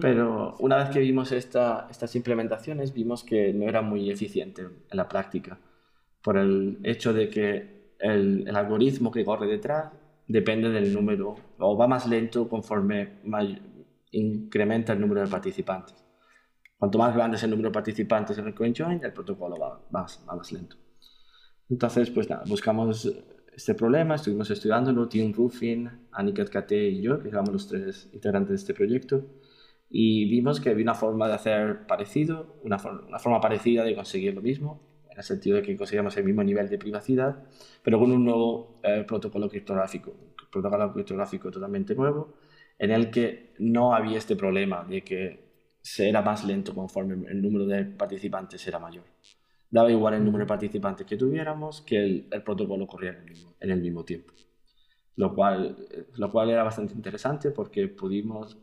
Pero 0.00 0.54
una 0.60 0.76
vez 0.76 0.90
que 0.90 1.00
vimos 1.00 1.32
esta, 1.32 1.88
estas 1.90 2.14
implementaciones, 2.14 2.94
vimos 2.94 3.24
que 3.24 3.52
no 3.52 3.68
era 3.68 3.82
muy 3.82 4.10
eficiente 4.10 4.62
en 4.62 4.96
la 4.96 5.08
práctica, 5.08 5.58
por 6.22 6.38
el 6.38 6.78
hecho 6.84 7.12
de 7.12 7.28
que 7.28 7.94
el, 7.98 8.46
el 8.46 8.56
algoritmo 8.56 9.10
que 9.10 9.24
corre 9.24 9.46
detrás 9.48 9.92
depende 10.28 10.70
del 10.70 10.92
número, 10.92 11.36
o 11.58 11.76
va 11.76 11.88
más 11.88 12.06
lento 12.06 12.48
conforme 12.48 13.20
incrementa 14.12 14.92
el 14.92 15.00
número 15.00 15.22
de 15.22 15.26
participantes. 15.26 15.96
Cuanto 16.78 16.98
más 16.98 17.14
grande 17.14 17.36
es 17.36 17.42
el 17.42 17.50
número 17.50 17.70
de 17.70 17.74
participantes 17.74 18.38
en 18.38 18.46
el 18.46 18.54
CoinJoin, 18.54 19.00
el 19.02 19.12
protocolo 19.12 19.56
va, 19.56 19.80
va 19.94 20.06
más 20.36 20.52
lento. 20.52 20.76
Entonces, 21.68 22.10
pues 22.10 22.28
nada, 22.28 22.44
buscamos 22.46 23.10
este 23.54 23.74
problema, 23.74 24.16
estuvimos 24.16 24.50
estudiándolo, 24.50 25.08
Tim 25.08 25.32
Ruffin, 25.32 25.90
Aniket 26.12 26.50
Kate 26.50 26.88
y 26.88 27.02
yo, 27.02 27.20
que 27.20 27.28
éramos 27.28 27.52
los 27.52 27.68
tres 27.68 28.08
integrantes 28.12 28.50
de 28.50 28.56
este 28.56 28.74
proyecto, 28.74 29.24
y 29.96 30.24
vimos 30.28 30.58
que 30.58 30.70
había 30.70 30.82
una 30.82 30.96
forma 30.96 31.28
de 31.28 31.34
hacer 31.34 31.86
parecido, 31.86 32.56
una, 32.64 32.78
una 33.06 33.20
forma 33.20 33.40
parecida 33.40 33.84
de 33.84 33.94
conseguir 33.94 34.34
lo 34.34 34.42
mismo, 34.42 34.80
en 35.08 35.18
el 35.18 35.22
sentido 35.22 35.54
de 35.54 35.62
que 35.62 35.76
conseguíamos 35.76 36.16
el 36.16 36.24
mismo 36.24 36.42
nivel 36.42 36.68
de 36.68 36.78
privacidad, 36.78 37.44
pero 37.80 38.00
con 38.00 38.10
un 38.10 38.24
nuevo 38.24 38.80
eh, 38.82 39.04
protocolo 39.06 39.48
criptográfico, 39.48 40.10
un 40.10 40.50
protocolo 40.50 40.92
criptográfico 40.92 41.48
totalmente 41.48 41.94
nuevo, 41.94 42.34
en 42.76 42.90
el 42.90 43.12
que 43.12 43.52
no 43.60 43.94
había 43.94 44.18
este 44.18 44.34
problema 44.34 44.82
de 44.82 45.02
que 45.04 45.44
se 45.80 46.08
era 46.08 46.22
más 46.22 46.44
lento 46.44 46.74
conforme 46.74 47.28
el 47.28 47.40
número 47.40 47.64
de 47.64 47.84
participantes 47.84 48.66
era 48.66 48.80
mayor. 48.80 49.04
Daba 49.70 49.92
igual 49.92 50.14
el 50.14 50.24
número 50.24 50.42
de 50.42 50.48
participantes 50.48 51.06
que 51.06 51.16
tuviéramos 51.16 51.82
que 51.82 51.98
el, 51.98 52.28
el 52.32 52.42
protocolo 52.42 52.84
corría 52.88 53.10
en 53.10 53.18
el, 53.18 53.24
mismo, 53.26 53.54
en 53.60 53.70
el 53.70 53.80
mismo 53.80 54.04
tiempo. 54.04 54.32
Lo 55.14 55.32
cual, 55.36 55.76
lo 56.16 56.32
cual 56.32 56.50
era 56.50 56.64
bastante 56.64 56.94
interesante 56.94 57.52
porque 57.52 57.86
pudimos 57.86 58.58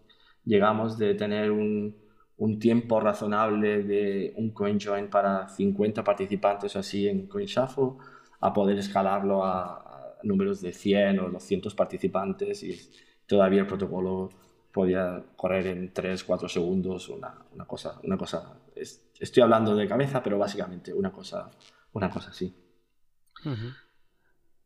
llegamos 0.45 0.97
de 0.97 1.13
tener 1.15 1.51
un, 1.51 1.95
un 2.37 2.59
tiempo 2.59 2.99
razonable 2.99 3.83
de 3.83 4.33
un 4.37 4.51
CoinJoin 4.51 5.09
para 5.09 5.47
50 5.47 6.03
participantes 6.03 6.75
o 6.75 6.79
así 6.79 7.07
en 7.07 7.27
CoinShuffle 7.27 7.93
a 8.39 8.53
poder 8.53 8.77
escalarlo 8.77 9.43
a, 9.45 9.87
números 10.23 10.61
de 10.61 10.71
100 10.71 11.19
o 11.19 11.29
200 11.29 11.73
participantes 11.73 12.63
y 12.63 12.79
todavía 13.25 13.61
el 13.61 13.67
protocolo 13.67 14.29
podía 14.71 15.23
correr 15.35 15.67
en 15.67 15.91
3, 15.91 16.23
4 16.23 16.47
segundos, 16.47 17.09
una, 17.09 17.33
una 17.53 17.65
cosa, 17.65 17.99
una 18.03 18.17
cosa 18.17 18.53
estoy 19.19 19.43
hablando 19.43 19.75
de 19.75 19.87
cabeza, 19.87 20.21
pero 20.23 20.37
básicamente 20.37 20.93
una 20.93 21.11
cosa, 21.11 21.49
una 21.93 22.09
cosa 22.09 22.29
así. 22.29 22.53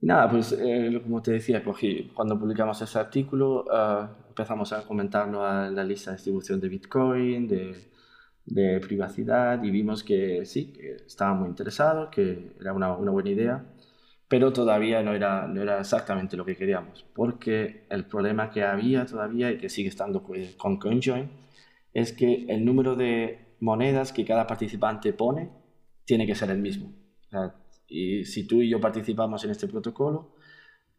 Nada, 0.06 0.30
pues 0.30 0.52
eh, 0.52 1.02
como 1.02 1.20
te 1.24 1.32
decía, 1.32 1.64
cogí, 1.64 2.12
cuando 2.14 2.40
publicamos 2.40 2.80
ese 2.80 3.00
artículo, 3.00 3.66
uh, 3.66 4.08
empezamos 4.30 4.72
a 4.72 4.84
comentarnos 4.84 5.42
a 5.44 5.72
la 5.72 5.84
lista 5.84 6.12
de 6.12 6.18
distribución 6.18 6.60
de 6.62 6.70
Bitcoin, 6.70 7.48
de, 7.48 7.76
de, 8.46 8.80
privacidad, 8.82 9.64
y 9.64 9.72
vimos 9.72 10.04
que 10.04 10.46
sí, 10.46 10.72
que 10.74 10.98
estaban 11.08 11.40
muy 11.40 11.50
interesados, 11.50 12.10
que 12.10 12.52
era 12.62 12.74
una, 12.74 12.94
una, 12.96 13.10
buena 13.10 13.32
idea, 13.32 13.66
pero 14.28 14.54
todavía 14.54 15.02
no 15.02 15.16
era, 15.16 15.48
no 15.48 15.60
era 15.64 15.80
exactamente 15.80 16.38
lo 16.38 16.46
que 16.46 16.56
queríamos, 16.56 17.04
porque 17.16 17.88
el 17.90 18.06
problema 18.06 18.52
que 18.52 18.64
había 18.64 19.08
todavía 19.08 19.52
y 19.52 19.58
que 19.58 19.70
sigue 19.70 19.90
estando 19.90 20.22
con 20.58 20.78
CoinJoin 20.78 21.32
es 21.94 22.14
que 22.14 22.46
el 22.50 22.64
número 22.64 22.96
de 22.96 23.40
monedas 23.60 24.14
que 24.14 24.24
cada 24.24 24.46
participante 24.46 25.14
pone 25.14 25.50
tiene 26.06 26.28
que 26.28 26.36
ser 26.36 26.52
el 26.52 26.60
mismo. 26.60 26.94
Y 27.88 28.26
si 28.26 28.48
tú 28.48 28.62
y 28.62 28.70
yo 28.70 28.80
participamos 28.80 29.44
en 29.44 29.52
este 29.52 29.68
protocolo, 29.68 30.36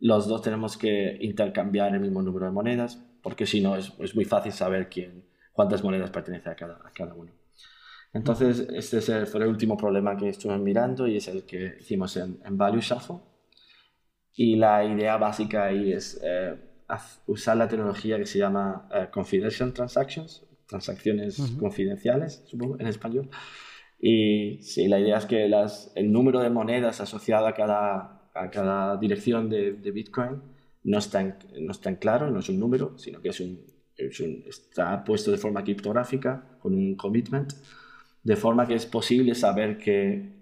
los 0.01 0.29
dos 0.29 0.43
tenemos 0.43 0.77
que 0.77 1.19
intercambiar 1.21 1.95
el 1.95 2.01
mismo 2.01 2.23
número 2.23 2.47
de 2.47 2.53
monedas, 2.53 3.03
porque 3.23 3.47
si 3.47 3.61
no 3.61 3.77
es, 3.77 3.93
es, 3.99 4.15
muy 4.15 4.25
fácil 4.25 4.53
saber 4.53 4.89
quién, 4.89 5.25
cuántas 5.53 5.83
monedas 5.83 6.11
pertenece 6.11 6.49
a 6.51 6.55
cada, 6.55 6.77
a 6.85 6.91
cada 6.93 7.15
uno. 7.15 7.33
Entonces, 8.13 8.67
este 8.75 8.99
es 8.99 9.09
el, 9.09 9.27
fue 9.27 9.43
el 9.43 9.49
último 9.49 9.77
problema 9.77 10.17
que 10.17 10.29
estuve 10.29 10.57
mirando 10.59 11.07
y 11.07 11.17
es 11.17 11.29
el 11.29 11.45
que 11.45 11.77
hicimos 11.81 12.17
en, 12.17 12.39
en 12.45 12.57
Value 12.57 12.81
Shuffle. 12.81 13.17
Y 14.35 14.57
la 14.57 14.85
idea 14.85 15.17
básica 15.17 15.65
ahí 15.65 15.93
es 15.93 16.21
eh, 16.23 16.55
usar 17.27 17.57
la 17.57 17.69
tecnología 17.69 18.19
que 18.19 18.27
se 18.27 18.39
llama 18.39 18.89
uh, 18.91 19.11
Confidential 19.11 19.73
Transactions, 19.73 20.45
transacciones 20.67 21.41
confidenciales, 21.59 22.43
supongo, 22.47 22.79
en 22.79 22.87
español. 22.87 23.31
Y 23.99 24.59
sí, 24.63 24.89
la 24.89 25.01
idea 25.01 25.19
es 25.19 25.27
que 25.27 25.49
las, 25.49 25.93
el 25.95 26.13
número 26.13 26.41
de 26.41 26.51
monedas 26.51 27.01
asociado 27.01 27.47
a 27.47 27.55
cada, 27.55 28.31
a 28.35 28.51
cada 28.51 28.97
dirección 28.99 29.49
de, 29.49 29.73
de 29.73 29.91
Bitcoin 29.91 30.43
no 30.85 30.99
está, 30.99 31.21
en, 31.21 31.37
no 31.61 31.73
está 31.73 31.91
en 31.91 31.97
claro, 31.97 32.31
no 32.31 32.41
es 32.41 32.49
un 32.49 32.61
número, 32.61 32.97
sino 32.99 33.21
que 33.21 33.31
es 33.31 33.41
un, 33.41 33.61
está 33.97 35.05
puesto 35.05 35.31
de 35.31 35.39
forma 35.39 35.65
criptográfica 35.65 36.59
con 36.61 36.75
un 36.75 36.97
commitment, 36.97 37.53
de 38.23 38.37
forma 38.37 38.67
que 38.67 38.75
es 38.75 38.87
posible 38.87 39.35
saber 39.35 39.79
que 39.79 40.33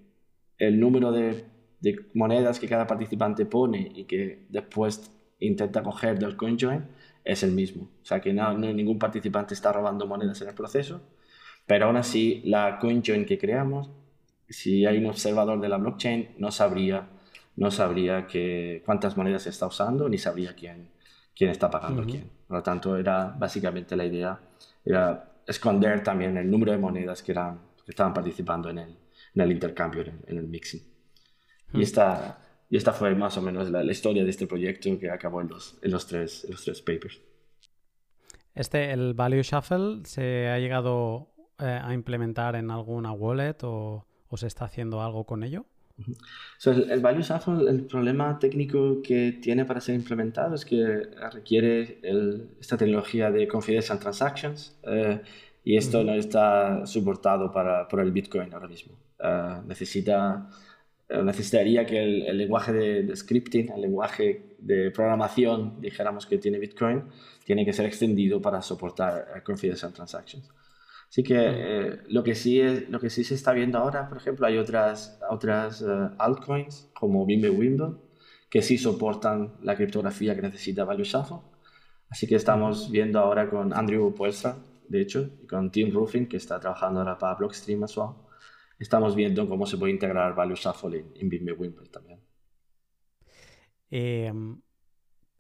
el 0.59 0.81
número 0.81 1.13
de, 1.13 1.45
de 1.81 2.07
monedas 2.15 2.59
que 2.59 2.69
cada 2.69 2.87
participante 2.87 3.47
pone 3.47 3.91
y 3.95 4.05
que 4.05 4.47
después 4.49 5.11
intenta 5.39 5.83
coger 5.83 6.19
del 6.19 6.37
CoinJoin 6.37 6.85
es 7.25 7.43
el 7.43 7.53
mismo. 7.53 7.91
O 8.03 8.05
sea 8.05 8.21
que 8.21 8.33
no, 8.33 8.57
ningún 8.57 8.99
participante 8.99 9.55
está 9.55 9.73
robando 9.73 10.07
monedas 10.07 10.41
en 10.43 10.49
el 10.49 10.55
proceso, 10.55 11.01
pero 11.67 11.87
aún 11.87 11.97
así 11.97 12.43
la 12.45 12.79
CoinJoin 12.79 13.25
que 13.25 13.39
creamos, 13.39 13.91
si 14.49 14.87
hay 14.87 14.99
un 14.99 15.07
observador 15.07 15.61
de 15.61 15.69
la 15.69 15.79
blockchain, 15.79 16.31
no 16.39 16.51
sabría 16.51 17.09
no 17.57 17.71
sabría 17.71 18.27
que, 18.27 18.83
cuántas 18.85 19.17
monedas 19.17 19.43
se 19.43 19.51
está 19.51 19.67
usando 19.67 20.09
ni 20.09 20.19
sabría 20.19 20.55
quién, 20.55 20.89
quién 21.35 21.51
está 21.51 21.71
pagando 21.71 22.03
a 22.03 22.07
quién. 22.07 22.31
Por 22.47 22.59
lo 22.59 22.63
tanto, 22.63 22.97
era 22.97 23.35
básicamente 23.39 23.97
la 23.97 24.05
idea, 24.05 24.41
era 24.85 25.33
esconder 25.47 26.03
también 26.03 26.37
el 26.37 26.51
número 26.51 26.73
de 26.73 26.79
monedas 26.79 27.23
que, 27.23 27.33
eran, 27.33 27.61
que 27.85 27.93
estaban 27.93 28.13
participando 28.13 28.71
en 28.71 28.79
el, 28.79 28.97
en 29.35 29.41
el 29.41 29.53
intercambio, 29.53 30.03
en, 30.03 30.39
el 30.39 30.49
mixing. 30.49 30.83
Y, 31.73 31.83
esta, 31.83 32.39
y 32.71 32.77
esta 32.77 32.93
fue 32.93 33.15
más 33.15 33.37
o 33.37 33.43
menos 33.43 33.71
la, 33.71 33.85
historia 33.85 34.25
de 34.25 34.31
este 34.31 34.47
proyecto 34.47 34.99
que 34.99 35.11
acabó 35.11 35.41
en 35.41 35.49
los, 35.49 35.79
en 35.83 35.91
los, 35.91 36.07
tres, 36.07 36.47
los 36.49 36.65
tres 36.65 36.83
papers. 36.83 37.21
Este, 38.55 38.93
el 38.93 39.15
Value 39.15 39.43
Shuffle, 39.43 40.05
¿se 40.05 40.49
ha 40.49 40.59
llegado 40.59 41.34
eh, 41.59 41.81
a 41.83 41.95
implementar 41.95 42.57
en 42.57 42.71
alguna 42.71 43.13
wallet 43.13 43.57
o, 43.63 44.07
o 44.29 44.37
se 44.37 44.47
está 44.47 44.65
haciendo 44.65 45.03
algo 45.03 45.25
con 45.25 45.43
ello? 45.45 45.67
el, 46.67 47.01
Value 47.01 47.23
Shuffle, 47.23 47.71
el 47.71 47.87
problema 47.87 48.39
técnico 48.39 49.01
que 49.03 49.39
tiene 49.41 49.65
para 49.65 49.81
ser 49.81 49.95
implementado 49.95 50.55
es 50.55 50.65
que 50.65 50.85
requiere 51.33 52.01
esta 52.61 52.77
tecnología 52.77 53.31
de 53.31 53.47
Confidential 53.47 53.99
Transactions 53.99 54.77
eh, 54.83 55.21
y 55.63 55.77
esto 55.77 56.03
no 56.05 56.15
está 56.15 56.85
soportado 56.87 57.51
para, 57.53 57.89
por 57.89 58.01
el 58.01 58.13
Bitcoin 58.13 58.53
ahora 58.53 58.69
mismo. 58.69 58.99
Eh, 59.19 59.61
necesita, 59.67 60.51
eh, 61.09 61.23
necesitaría 61.23 61.87
que 61.87 62.03
el, 62.03 62.37
lenguaje 62.37 62.73
de, 62.73 63.17
scripting, 63.17 63.71
el 63.73 63.83
lenguaje 63.83 64.57
de 64.59 64.91
programación, 64.91 65.81
dijéramos 65.81 66.27
que 66.27 66.39
tiene 66.39 66.59
Bitcoin, 66.59 67.05
tiene 67.45 67.65
que 67.65 67.73
ser 67.73 67.87
extendido 67.87 68.43
para 68.43 68.61
soportar 68.63 69.43
Confidential 69.45 69.93
Transactions. 69.93 70.51
Así 71.15 71.23
que 71.23 71.37
eh, 71.39 71.99
lo, 72.09 72.25
que 72.25 72.35
sí 72.35 72.61
es, 72.61 72.89
lo 72.91 72.99
que 72.99 73.09
sí 73.09 73.23
se 73.23 73.37
está 73.37 73.53
viendo 73.53 73.79
ahora, 73.79 74.09
por 74.09 74.19
ejemplo, 74.19 74.49
hay 74.49 74.59
otras, 74.59 75.17
otras 75.31 75.81
uh, 75.81 76.11
altcoins 76.19 76.91
como 76.93 77.25
Bimbe 77.25 77.53
que 78.51 78.63
sí 78.63 78.77
soportan 78.79 79.55
la 79.63 79.77
criptografía 79.77 80.35
que 80.35 80.43
necesita 80.43 80.85
Value 80.85 81.05
Shuffle. 81.05 81.37
Así 82.09 82.27
que 82.27 82.35
estamos 82.35 82.91
viendo 82.91 83.21
ahora 83.21 83.49
con 83.49 83.73
Andrew 83.73 84.13
Puelsa, 84.13 84.59
de 84.89 85.03
hecho, 85.03 85.31
y 85.41 85.47
con 85.47 85.71
Tim 85.71 85.93
Ruffin, 85.93 86.27
que 86.27 86.37
está 86.37 86.59
trabajando 86.59 86.99
ahora 86.99 87.17
para 87.17 87.37
Blockstream 87.37 87.85
as 87.85 87.97
well. 87.97 88.15
Estamos 88.81 89.15
viendo 89.15 89.49
cómo 89.49 89.67
se 89.67 89.79
puede 89.79 89.93
integrar 89.93 90.35
Value 90.35 90.57
Shuffle 90.57 90.99
en, 90.99 91.13
en 91.15 91.29
Bimbe 91.29 91.55
también. 91.93 92.19
Em, 93.89 94.61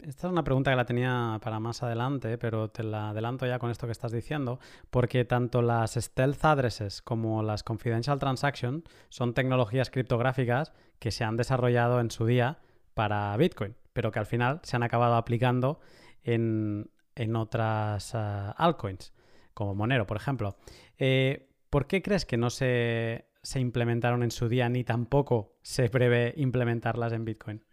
esta 0.08 0.26
es 0.26 0.32
una 0.32 0.44
pregunta 0.44 0.70
que 0.70 0.76
la 0.76 0.84
tenía 0.84 1.38
para 1.42 1.60
más 1.60 1.82
adelante, 1.82 2.38
pero 2.38 2.68
te 2.68 2.82
la 2.82 3.10
adelanto 3.10 3.46
ya 3.46 3.58
con 3.58 3.70
esto 3.70 3.86
que 3.86 3.92
estás 3.92 4.12
diciendo, 4.12 4.58
porque 4.90 5.24
tanto 5.24 5.62
las 5.62 5.94
stealth 5.94 6.44
addresses 6.44 7.02
como 7.02 7.42
las 7.42 7.62
confidential 7.62 8.18
transactions 8.18 8.84
son 9.08 9.34
tecnologías 9.34 9.90
criptográficas 9.90 10.72
que 10.98 11.10
se 11.10 11.24
han 11.24 11.36
desarrollado 11.36 12.00
en 12.00 12.10
su 12.10 12.26
día 12.26 12.58
para 12.94 13.36
Bitcoin, 13.36 13.74
pero 13.92 14.12
que 14.12 14.18
al 14.18 14.26
final 14.26 14.60
se 14.62 14.76
han 14.76 14.82
acabado 14.82 15.14
aplicando 15.14 15.80
en, 16.22 16.90
otras 17.36 18.14
ah, 18.14 18.54
altcoins, 18.56 19.12
como 19.54 19.74
Monero, 19.74 20.06
por 20.06 20.16
ejemplo. 20.16 20.56
Eh, 20.98 21.48
¿Por 21.70 21.86
qué 21.86 22.02
crees 22.02 22.24
que 22.24 22.36
no 22.36 22.50
se, 22.50 23.26
se 23.42 23.60
implementaron 23.60 24.22
en 24.22 24.30
su 24.30 24.48
día 24.48 24.68
ni 24.68 24.84
tampoco 24.84 25.56
se 25.62 25.88
prevé 25.88 26.34
implementarlas 26.36 27.12
en 27.12 27.24
Bitcoin? 27.24 27.64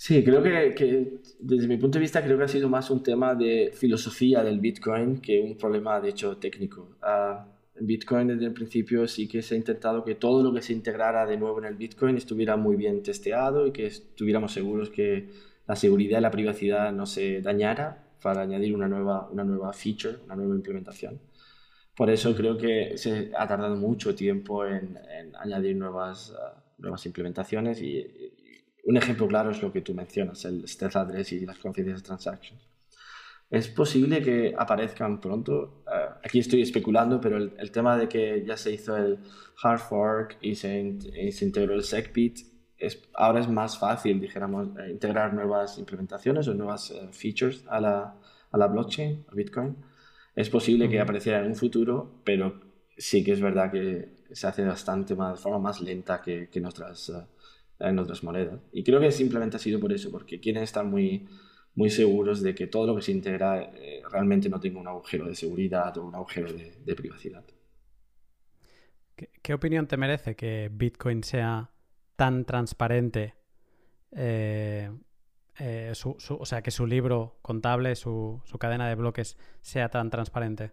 Sí, 0.00 0.22
creo 0.22 0.42
que, 0.44 1.18
desde 1.40 1.66
mi 1.66 1.76
punto 1.76 1.98
de 1.98 2.02
vista 2.02 2.22
creo 2.22 2.38
que 2.38 2.44
ha 2.44 2.48
sido 2.48 2.68
más 2.68 2.88
un 2.88 3.02
tema 3.02 3.34
de 3.34 3.72
filosofía 3.74 4.44
del 4.44 4.60
Bitcoin 4.60 5.20
que 5.20 5.40
un 5.40 5.56
problema 5.58 6.00
de 6.00 6.10
hecho 6.10 6.36
técnico. 6.36 6.96
Ah, 7.02 7.46
en 7.74 7.86
Bitcoin 7.86 8.28
desde 8.28 8.46
el 8.46 8.52
principio 8.52 9.08
sí 9.08 9.26
que 9.26 9.42
se 9.42 9.54
ha 9.54 9.58
intentado 9.58 10.04
que 10.04 10.14
todo 10.14 10.42
lo 10.44 10.52
que 10.54 10.62
se 10.62 10.72
integrara 10.72 11.26
de 11.26 11.36
nuevo 11.36 11.58
en 11.58 11.64
el 11.64 11.74
Bitcoin 11.74 12.16
estuviera 12.16 12.56
muy 12.56 12.76
bien 12.76 13.02
testeado 13.02 13.66
y 13.66 13.72
que 13.72 13.86
estuviéramos 13.86 14.52
seguros 14.52 14.88
que 14.90 15.30
la 15.66 15.74
seguridad 15.74 16.18
y 16.20 16.22
la 16.22 16.30
privacidad 16.30 16.92
no 16.92 17.04
se 17.04 17.40
dañara 17.42 18.04
para 18.22 18.42
añadir 18.42 18.74
una 18.74 18.86
nueva, 18.86 19.28
una 19.32 19.42
nueva 19.44 19.72
feature, 19.72 20.18
una 20.26 20.36
nueva 20.36 20.54
implementación. 20.54 21.20
Por 21.96 22.10
eso 22.10 22.36
creo 22.36 22.56
que 22.56 22.96
se 22.96 23.32
ha 23.36 23.48
tardado 23.48 23.74
mucho 23.74 24.14
tiempo 24.14 24.64
en, 24.64 24.96
añadir 25.40 25.76
nuevas, 25.76 26.32
ah, 26.38 26.62
nuevas 26.78 27.04
implementaciones 27.06 27.82
y, 27.82 28.06
un 28.88 28.96
ejemplo 28.96 29.28
claro 29.28 29.50
es 29.50 29.60
lo 29.62 29.70
que 29.70 29.82
tú 29.82 29.92
mencionas, 29.94 30.44
el 30.46 30.66
Stealth 30.66 30.96
Address 30.96 31.32
y 31.32 31.44
las 31.44 31.58
Confidential 31.58 32.02
Transactions. 32.02 32.66
Es 33.50 33.68
posible 33.68 34.22
que 34.22 34.54
aparezcan 34.56 35.20
pronto, 35.20 35.84
eh, 35.86 36.08
aquí 36.24 36.38
estoy 36.38 36.62
especulando, 36.62 37.20
pero 37.20 37.36
el, 37.36 37.70
tema 37.70 37.98
de 37.98 38.08
que 38.08 38.42
ya 38.46 38.56
se 38.56 38.72
hizo 38.72 38.96
el 38.96 39.18
hard 39.62 39.80
fork 39.80 40.38
y 40.40 40.54
se, 40.54 40.78
integró 40.78 41.74
el 41.74 41.84
SecBit, 41.84 42.40
es, 42.78 43.02
ahora 43.14 43.40
es 43.40 43.48
más 43.48 43.78
fácil, 43.78 44.20
dijéramos, 44.20 44.68
eh, 44.78 44.90
integrar 44.90 45.34
nuevas 45.34 45.78
implementaciones 45.78 46.48
o 46.48 46.54
nuevas 46.54 46.90
eh, 46.90 47.08
features 47.10 47.64
a 47.68 47.80
la, 47.80 48.14
a 48.50 48.58
la 48.58 48.66
blockchain, 48.68 49.26
a 49.30 49.34
Bitcoin. 49.34 49.76
Es 50.34 50.48
posible 50.48 50.88
que 50.88 50.98
apareciera 51.00 51.40
en 51.40 51.46
un 51.46 51.56
futuro, 51.56 52.22
pero 52.24 52.60
sí 52.96 53.22
que 53.22 53.32
es 53.32 53.40
verdad 53.42 53.70
que 53.70 54.16
se 54.32 54.46
hace 54.46 54.64
bastante 54.64 55.14
más, 55.14 55.36
de 55.36 55.42
forma 55.42 55.58
más 55.58 55.80
lenta 55.82 56.22
que, 56.22 56.48
que 56.48 56.58
en 56.58 56.66
otras 56.66 57.12
en 57.80 57.98
otras 57.98 58.22
monedas. 58.22 58.60
Y 58.72 58.82
creo 58.82 59.00
que 59.00 59.10
simplemente 59.12 59.56
ha 59.56 59.60
sido 59.60 59.80
por 59.80 59.92
eso, 59.92 60.10
porque 60.10 60.40
quieren 60.40 60.62
estar 60.62 60.84
muy, 60.84 61.26
muy 61.74 61.90
seguros 61.90 62.42
de 62.42 62.54
que 62.54 62.66
todo 62.66 62.86
lo 62.86 62.96
que 62.96 63.02
se 63.02 63.12
integra 63.12 63.62
eh, 63.62 64.02
realmente 64.10 64.48
no 64.48 64.58
tenga 64.60 64.80
un 64.80 64.88
agujero 64.88 65.26
de 65.26 65.34
seguridad 65.34 65.96
o 65.98 66.04
un 66.04 66.14
agujero 66.14 66.52
de, 66.52 66.94
privacidad. 66.94 67.44
¿Qué, 69.14 69.54
opinión 69.54 69.86
te 69.86 69.96
merece 69.96 70.34
que 70.36 70.70
Bitcoin 70.72 71.22
sea 71.22 71.70
tan 72.16 72.44
transparente? 72.44 73.34
Eh, 74.12 74.90
eh, 75.58 75.92
o 76.04 76.46
sea, 76.46 76.62
que 76.62 76.70
su 76.70 76.86
libro 76.86 77.38
contable, 77.42 77.96
su, 77.96 78.40
su, 78.44 78.58
cadena 78.58 78.88
de 78.88 78.94
bloques 78.94 79.36
sea 79.60 79.88
tan 79.88 80.08
transparente. 80.10 80.72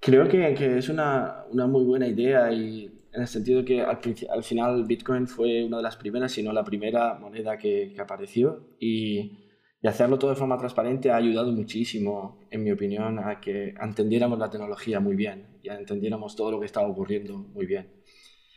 Creo 0.00 0.28
que, 0.28 0.54
que 0.54 0.78
es 0.78 0.88
una, 0.88 1.44
una, 1.50 1.66
muy 1.66 1.84
buena 1.84 2.06
idea 2.06 2.50
y 2.52 2.99
en 3.12 3.22
el 3.22 3.28
sentido 3.28 3.64
que 3.64 3.80
al, 3.80 3.98
al, 4.30 4.44
final 4.44 4.84
Bitcoin 4.84 5.26
fue 5.26 5.64
una 5.64 5.78
de 5.78 5.82
las 5.82 5.96
primeras, 5.96 6.32
si 6.32 6.42
no 6.42 6.52
la 6.52 6.64
primera 6.64 7.14
moneda 7.14 7.58
que, 7.58 7.92
que 7.94 8.00
apareció 8.00 8.76
y, 8.78 9.38
y, 9.82 9.86
hacerlo 9.88 10.18
todo 10.18 10.30
de 10.30 10.36
forma 10.36 10.58
transparente 10.58 11.10
ha 11.10 11.16
ayudado 11.16 11.52
muchísimo, 11.52 12.46
en 12.50 12.62
mi 12.62 12.70
opinión, 12.70 13.18
a 13.18 13.40
que 13.40 13.74
entendiéramos 13.80 14.38
la 14.38 14.50
tecnología 14.50 15.00
muy 15.00 15.16
bien 15.16 15.58
y 15.62 15.68
entendiéramos 15.68 16.36
todo 16.36 16.52
lo 16.52 16.60
que 16.60 16.66
estaba 16.66 16.86
ocurriendo 16.86 17.36
muy 17.38 17.66
bien. 17.66 17.88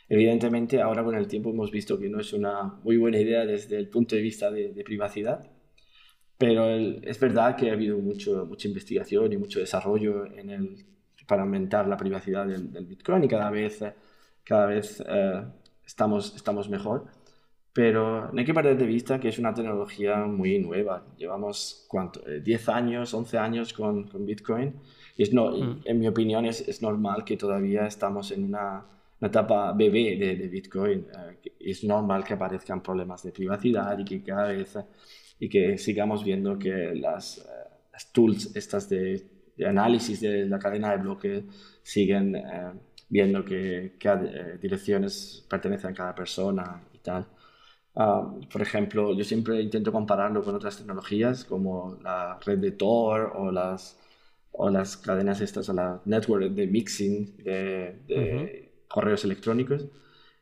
Evidentemente, 0.09 0.81
ahora 0.81 1.03
con 1.03 1.15
el 1.15 1.27
tiempo 1.27 1.49
hemos 1.49 1.71
visto 1.71 1.97
que 1.97 2.09
no 2.09 2.19
es 2.19 2.33
una 2.33 2.79
muy 2.83 2.97
buena 2.97 3.19
idea 3.19 3.45
desde 3.45 3.77
el 3.77 3.89
punto 3.89 4.15
de 4.15 4.21
vista 4.21 4.51
de, 4.51 4.83
privacidad, 4.83 5.49
pero 6.37 6.69
es 6.69 7.19
verdad 7.19 7.55
que 7.55 7.69
ha 7.69 7.73
habido 7.73 7.97
mucho, 7.97 8.45
mucha 8.45 8.67
investigación 8.67 9.31
y 9.31 9.37
mucho 9.37 9.59
desarrollo 9.59 10.25
en 10.25 10.49
el, 10.49 10.85
para 11.27 11.43
aumentar 11.43 11.87
la 11.87 11.97
privacidad 11.97 12.45
del, 12.45 12.71
del 12.71 12.85
Bitcoin 12.85 13.23
y 13.23 13.27
cada 13.27 13.49
vez 13.49 13.81
cada 14.43 14.65
vez 14.65 15.03
eh, 15.07 15.43
estamos, 15.85 16.35
estamos 16.35 16.69
mejor. 16.69 17.05
Pero 17.73 18.31
no 18.31 18.39
hay 18.39 18.45
que 18.45 18.53
perder 18.53 18.77
de 18.77 18.85
vista 18.85 19.19
que 19.19 19.29
es 19.29 19.39
una 19.39 19.53
tecnología 19.53 20.17
muy 20.25 20.59
nueva. 20.59 21.03
Llevamos, 21.17 21.85
¿cuánto? 21.87 22.21
10 22.21 22.67
eh, 22.67 22.71
años, 22.71 23.13
11 23.13 23.37
años 23.39 23.73
con, 23.73 24.07
con 24.07 24.25
Bitcoin. 24.25 24.75
Y, 25.17 25.23
es 25.23 25.33
no, 25.33 25.49
mm. 25.49 25.81
en 25.85 25.99
mi 25.99 26.07
opinión 26.07 26.45
es, 26.45 26.67
es, 26.67 26.83
normal 26.83 27.23
que 27.23 27.35
todavía 27.35 27.87
estamos 27.87 28.29
en 28.31 28.43
una, 28.43 28.85
una 29.19 29.27
etapa 29.27 29.73
bebé 29.73 30.15
de, 30.17 30.35
de 30.35 30.47
Bitcoin. 30.49 31.07
Eh, 31.43 31.51
es 31.59 31.83
normal 31.83 32.23
que 32.23 32.35
aparezcan 32.35 32.83
problemas 32.83 33.23
de 33.23 33.31
privacidad 33.31 33.97
y 33.97 34.05
que 34.05 34.21
cada 34.21 34.49
vez 34.49 34.77
y 35.39 35.49
que 35.49 35.77
sigamos 35.79 36.23
viendo 36.23 36.59
que 36.59 36.93
las, 36.93 37.43
las 37.91 38.11
tools 38.11 38.55
estas 38.55 38.87
de, 38.87 39.25
de, 39.57 39.65
análisis 39.65 40.21
de 40.21 40.45
la 40.45 40.59
cadena 40.59 40.91
de 40.91 40.97
bloques 40.97 41.43
siguen 41.81 42.35
viendo 43.13 43.45
qué, 43.45 43.93
eh, 44.03 44.57
direcciones 44.61 45.45
pertenecen 45.49 45.91
a 45.91 45.93
cada 45.93 46.15
persona 46.15 46.83
y 46.93 46.97
tal. 46.99 47.27
Ah, 47.95 48.33
por 48.51 48.61
ejemplo, 48.61 49.13
yo 49.15 49.23
siempre 49.23 49.61
intento 49.61 49.91
compararlo 49.91 50.43
con 50.43 50.55
otras 50.55 50.77
tecnologías 50.77 51.45
como 51.45 51.97
la 52.03 52.39
red 52.45 52.59
de 52.59 52.71
Tor 52.71 53.33
o 53.35 53.51
las, 53.51 53.99
o 54.51 54.69
las 54.69 54.97
cadenas 54.97 55.41
estas, 55.41 55.69
o 55.69 55.73
la 55.73 56.01
network 56.05 56.51
de 56.53 56.67
mixing 56.67 57.37
de, 57.37 58.71
correos 58.87 59.23
electrónicos. 59.25 59.83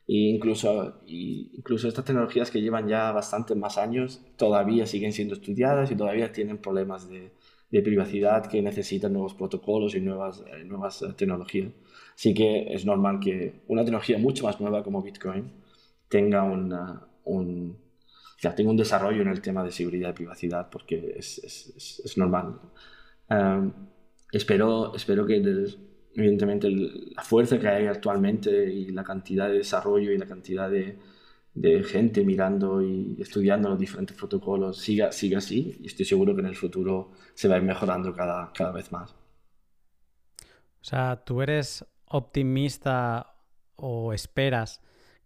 E 0.08 0.16
incluso, 0.34 1.00
incluso 1.06 1.88
estas 1.88 2.04
tecnologías 2.04 2.50
que 2.50 2.60
llevan 2.60 2.88
ya 2.88 3.12
bastante 3.12 3.54
más 3.54 3.78
años 3.78 4.20
todavía 4.36 4.86
siguen 4.86 5.12
siendo 5.12 5.34
estudiadas 5.34 5.90
y 5.90 5.96
todavía 5.96 6.32
tienen 6.32 6.58
problemas 6.58 7.08
de, 7.08 7.32
de 7.70 7.82
privacidad 7.82 8.46
que 8.46 8.62
necesitan 8.62 9.12
nuevos 9.14 9.34
protocolos 9.34 9.94
y 9.94 10.00
nuevas, 10.00 10.44
eh, 10.46 10.64
nuevas 10.64 11.02
eh, 11.02 11.12
tecnologías. 11.16 11.72
Así 12.14 12.34
que 12.34 12.72
es 12.72 12.84
normal 12.84 13.20
que 13.20 13.62
una 13.68 13.82
tecnología 13.82 14.18
mucho 14.18 14.44
más 14.44 14.60
nueva 14.60 14.82
como 14.82 15.02
Bitcoin 15.02 15.50
tenga, 16.08 16.42
una, 16.42 17.06
un, 17.24 17.76
ya, 18.40 18.54
tenga 18.54 18.70
un 18.70 18.76
desarrollo 18.76 19.22
en 19.22 19.28
el 19.28 19.40
tema 19.40 19.64
de 19.64 19.70
seguridad 19.70 20.10
y 20.10 20.12
privacidad, 20.12 20.68
porque 20.70 21.14
es, 21.16 21.38
es, 21.38 22.02
es 22.04 22.18
normal. 22.18 22.60
Em, 23.28 23.72
espero, 24.30 24.94
espero 24.94 25.26
que, 25.26 25.36
evidentemente, 26.14 26.70
la 26.70 27.22
fuerza 27.22 27.58
que 27.58 27.68
hay 27.68 27.86
actualmente 27.86 28.70
y 28.70 28.90
la 28.90 29.04
cantidad 29.04 29.48
de 29.48 29.58
desarrollo 29.58 30.12
y 30.12 30.18
la 30.18 30.26
cantidad 30.26 30.70
de, 30.70 30.98
de 31.54 31.82
gente 31.84 32.24
mirando 32.24 32.82
y 32.82 33.16
estudiando 33.20 33.68
los 33.68 33.78
diferentes 33.78 34.16
protocolos 34.16 34.78
siga, 34.78 35.12
siga 35.12 35.38
así 35.38 35.76
y 35.80 35.86
estoy 35.86 36.06
seguro 36.06 36.34
que 36.34 36.40
en 36.40 36.46
el 36.46 36.56
futuro 36.56 37.12
se 37.34 37.48
va 37.48 37.56
a 37.56 37.58
ir 37.58 37.64
mejorando 37.64 38.14
cada, 38.14 38.52
cada 38.52 38.72
vez 38.72 38.90
más. 38.90 39.14
O 40.80 40.84
sea, 40.84 41.22
tú 41.24 41.42
eres 41.42 41.84
optimista 42.12 43.34
o 43.76 44.12
esperas 44.12 44.80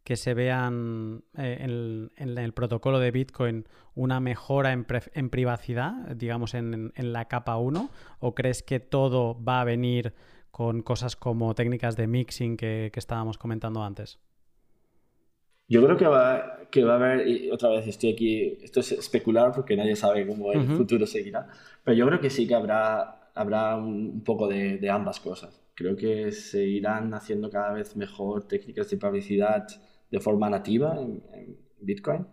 que 0.06 0.14
se 0.14 0.34
vean 0.34 1.24
eh, 1.36 1.58
en, 1.60 2.38
el 2.38 2.52
protocolo 2.52 3.00
de 3.00 3.10
Bitcoin 3.10 3.66
una 3.96 4.20
mejora 4.20 4.72
en, 4.72 5.30
privacidad, 5.30 5.92
digamos 6.14 6.54
en, 6.54 6.92
la 6.96 7.24
capa 7.24 7.56
1? 7.56 7.90
¿O 8.20 8.34
crees 8.36 8.62
que 8.62 8.78
todo 8.78 9.42
va 9.42 9.60
a 9.60 9.64
venir 9.64 10.14
con 10.52 10.82
cosas 10.82 11.16
como 11.16 11.52
técnicas 11.56 11.96
de 11.96 12.06
mixing 12.06 12.56
que, 12.56 12.92
estábamos 12.94 13.36
comentando 13.36 13.82
antes? 13.82 14.20
Yo 15.66 15.84
creo 15.84 15.96
que 15.96 16.06
va, 16.06 16.60
que 16.70 16.84
va 16.84 16.92
a 16.92 16.96
haber, 16.96 17.26
y 17.26 17.50
otra 17.50 17.70
vez 17.70 17.88
estoy 17.88 18.12
aquí, 18.12 18.58
esto 18.62 18.78
es 18.78 18.92
especular 18.92 19.50
porque 19.52 19.76
nadie 19.76 19.96
sabe 19.96 20.24
cómo 20.24 20.52
el 20.52 20.68
futuro 20.68 21.04
seguirá, 21.04 21.48
pero 21.82 21.96
yo 21.96 22.06
creo 22.06 22.20
que 22.20 22.30
sí 22.30 22.46
que 22.46 22.54
habrá, 22.54 23.25
habrá 23.36 23.76
un, 23.76 24.24
poco 24.24 24.48
de 24.48 24.90
ambas 24.90 25.20
cosas. 25.20 25.66
Creo 25.76 25.94
que 25.94 26.32
se 26.32 26.64
irán 26.64 27.12
haciendo 27.12 27.50
cada 27.50 27.74
vez 27.74 27.96
mejor 27.96 28.48
técnicas 28.48 28.88
de 28.88 28.96
publicidad 28.96 29.66
de 30.10 30.20
forma 30.20 30.48
nativa 30.48 30.98
en, 30.98 31.22
Bitcoin 31.78 32.26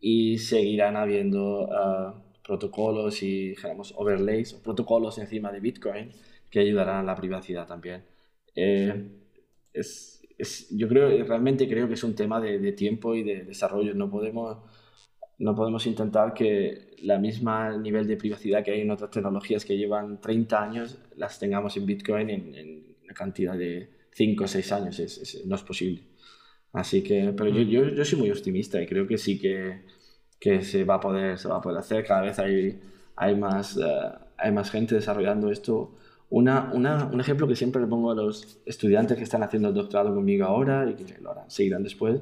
y 0.00 0.38
seguirán 0.38 0.96
habiendo 0.96 1.64
uh, 1.64 2.14
protocolos 2.42 3.22
y 3.22 3.50
digamos, 3.50 3.92
overlays 3.96 4.54
o 4.54 4.62
protocolos 4.62 5.18
encima 5.18 5.52
de 5.52 5.60
Bitcoin 5.60 6.10
que 6.50 6.60
ayudarán 6.60 6.96
a 6.96 7.02
la 7.02 7.14
privacidad 7.14 7.66
también. 7.66 8.02
Eh, 8.56 9.10
es, 9.74 10.22
es, 10.38 10.70
yo 10.70 10.88
creo, 10.88 11.22
realmente 11.24 11.68
creo 11.68 11.86
que 11.86 11.94
es 11.94 12.02
un 12.02 12.14
tema 12.14 12.40
de, 12.40 12.58
de 12.58 12.72
tiempo 12.72 13.14
y 13.14 13.22
de 13.22 13.44
desarrollo. 13.44 13.94
No 13.94 14.10
podemos 14.10 14.56
no 15.40 15.54
podemos 15.54 15.86
intentar 15.86 16.32
que 16.32 16.96
la 17.02 17.18
misma 17.18 17.76
nivel 17.76 18.06
de 18.06 18.16
privacidad 18.16 18.62
que 18.62 18.70
hay 18.70 18.82
en 18.82 18.90
otras 18.90 19.10
tecnologías 19.10 19.64
que 19.64 19.76
llevan 19.76 20.20
30 20.20 20.62
años 20.62 20.98
las 21.16 21.38
tengamos 21.38 21.76
en 21.76 21.86
Bitcoin 21.86 22.30
en, 22.30 22.84
una 23.02 23.14
cantidad 23.14 23.56
de 23.56 23.90
5 24.12 24.44
o 24.44 24.46
6 24.46 24.72
años. 24.72 24.98
Es, 25.00 25.42
no 25.46 25.56
es 25.56 25.62
posible. 25.62 26.02
Así 26.72 27.02
que, 27.02 27.34
pero 27.36 27.50
yo, 27.50 27.62
yo, 27.62 27.88
yo, 27.88 28.04
soy 28.04 28.18
muy 28.20 28.30
optimista 28.30 28.80
y 28.80 28.86
creo 28.86 29.06
que 29.06 29.18
sí 29.18 29.38
que 29.38 29.80
que 30.40 30.62
se 30.62 30.84
va 30.84 30.94
a 30.94 31.00
poder, 31.00 31.38
se 31.38 31.48
va 31.48 31.58
a 31.58 31.60
poder 31.60 31.78
hacer. 31.78 32.04
Cada 32.04 32.22
vez 32.22 32.38
hay, 32.38 32.80
hay, 33.14 33.36
más, 33.36 33.76
eh, 33.76 34.10
hay 34.38 34.50
más 34.50 34.70
gente 34.70 34.94
desarrollando 34.94 35.50
esto. 35.52 35.92
Una, 36.30 36.70
una, 36.72 37.04
un 37.06 37.20
ejemplo 37.20 37.46
que 37.46 37.54
siempre 37.54 37.82
le 37.82 37.88
pongo 37.88 38.10
a 38.10 38.14
los 38.14 38.58
estudiantes 38.64 39.18
que 39.18 39.24
están 39.24 39.42
haciendo 39.42 39.68
el 39.68 39.74
doctorado 39.74 40.14
conmigo 40.14 40.46
ahora 40.46 40.88
y 40.88 40.94
que 40.94 41.20
lo 41.20 41.32
harán, 41.32 41.50
seguirán 41.50 41.82
después, 41.82 42.20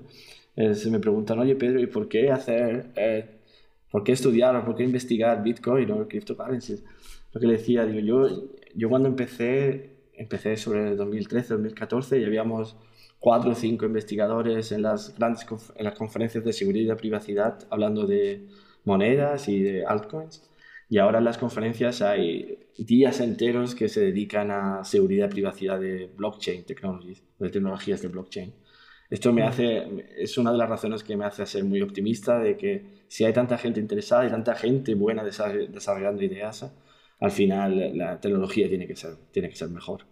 es, 0.58 0.86
me 0.90 0.98
preguntan, 0.98 1.38
oye 1.38 1.54
Pedro, 1.54 1.80
¿y 1.80 1.86
por 1.86 2.08
qué 2.08 2.32
hacer, 2.32 2.90
eh, 2.96 3.24
por 3.92 4.02
qué 4.02 4.12
estudiar 4.12 4.56
o 4.56 4.64
por 4.64 4.74
qué 4.74 4.82
investigar 4.82 5.40
Bitcoin 5.42 5.90
o 5.92 6.08
cryptocurrencies? 6.08 6.84
Lo 7.32 7.40
que 7.40 7.46
le 7.46 7.52
decía, 7.54 7.86
digo, 7.86 8.00
yo, 8.00 8.48
yo 8.74 8.88
cuando 8.88 9.08
empecé, 9.08 10.08
empecé 10.14 10.56
sobre 10.56 10.88
el 10.88 10.96
2013, 10.96 11.54
2014 11.54 12.18
y 12.18 12.24
habíamos 12.24 12.76
cuatro 13.20 13.52
o 13.52 13.54
cinco 13.54 13.86
investigadores 13.86 14.72
en 14.72 14.82
las 14.82 15.16
grandes 15.16 15.46
en 15.76 15.84
las 15.84 15.94
conferencias 15.94 16.44
de 16.44 16.52
seguridad 16.52 16.96
y 16.96 16.98
privacidad 16.98 17.58
hablando 17.70 18.06
de 18.06 18.48
monedas 18.84 19.48
y 19.48 19.62
de 19.62 19.84
altcoins. 19.86 20.42
Y 20.90 20.98
ahora 20.98 21.18
en 21.18 21.24
las 21.24 21.38
conferencias 21.38 22.02
hay 22.02 22.70
días 22.78 23.20
enteros 23.20 23.76
que 23.76 23.88
se 23.88 24.00
dedican 24.00 24.50
a 24.50 24.82
seguridad 24.82 25.28
y 25.28 25.34
privacidad 25.34 25.78
de 25.78 26.10
blockchain 26.16 26.64
technologies, 26.64 27.22
de 27.38 27.50
tecnologías 27.50 28.02
de 28.02 28.08
blockchain. 28.08 28.54
Esto 29.10 29.32
me 29.32 29.42
hace, 29.42 30.04
es 30.18 30.36
una 30.36 30.52
de 30.52 30.58
las 30.58 30.68
razones 30.68 31.02
que 31.02 31.16
me 31.16 31.24
hace 31.24 31.46
ser 31.46 31.64
muy 31.64 31.80
optimista 31.80 32.38
de 32.38 32.56
que 32.56 33.04
si 33.08 33.24
hay 33.24 33.32
tanta 33.32 33.56
gente 33.56 33.80
interesada 33.80 34.26
y 34.26 34.30
tanta 34.30 34.54
gente 34.54 34.94
buena 34.94 35.24
desarrollando 35.24 36.22
ideas, 36.22 36.70
al 37.18 37.30
final 37.30 37.96
la 37.96 38.20
tecnología 38.20 38.68
tiene 38.68 38.86
que 38.86 38.96
ser, 38.96 39.16
tiene 39.32 39.48
que 39.48 39.56
ser 39.56 39.70
mejor. 39.70 40.04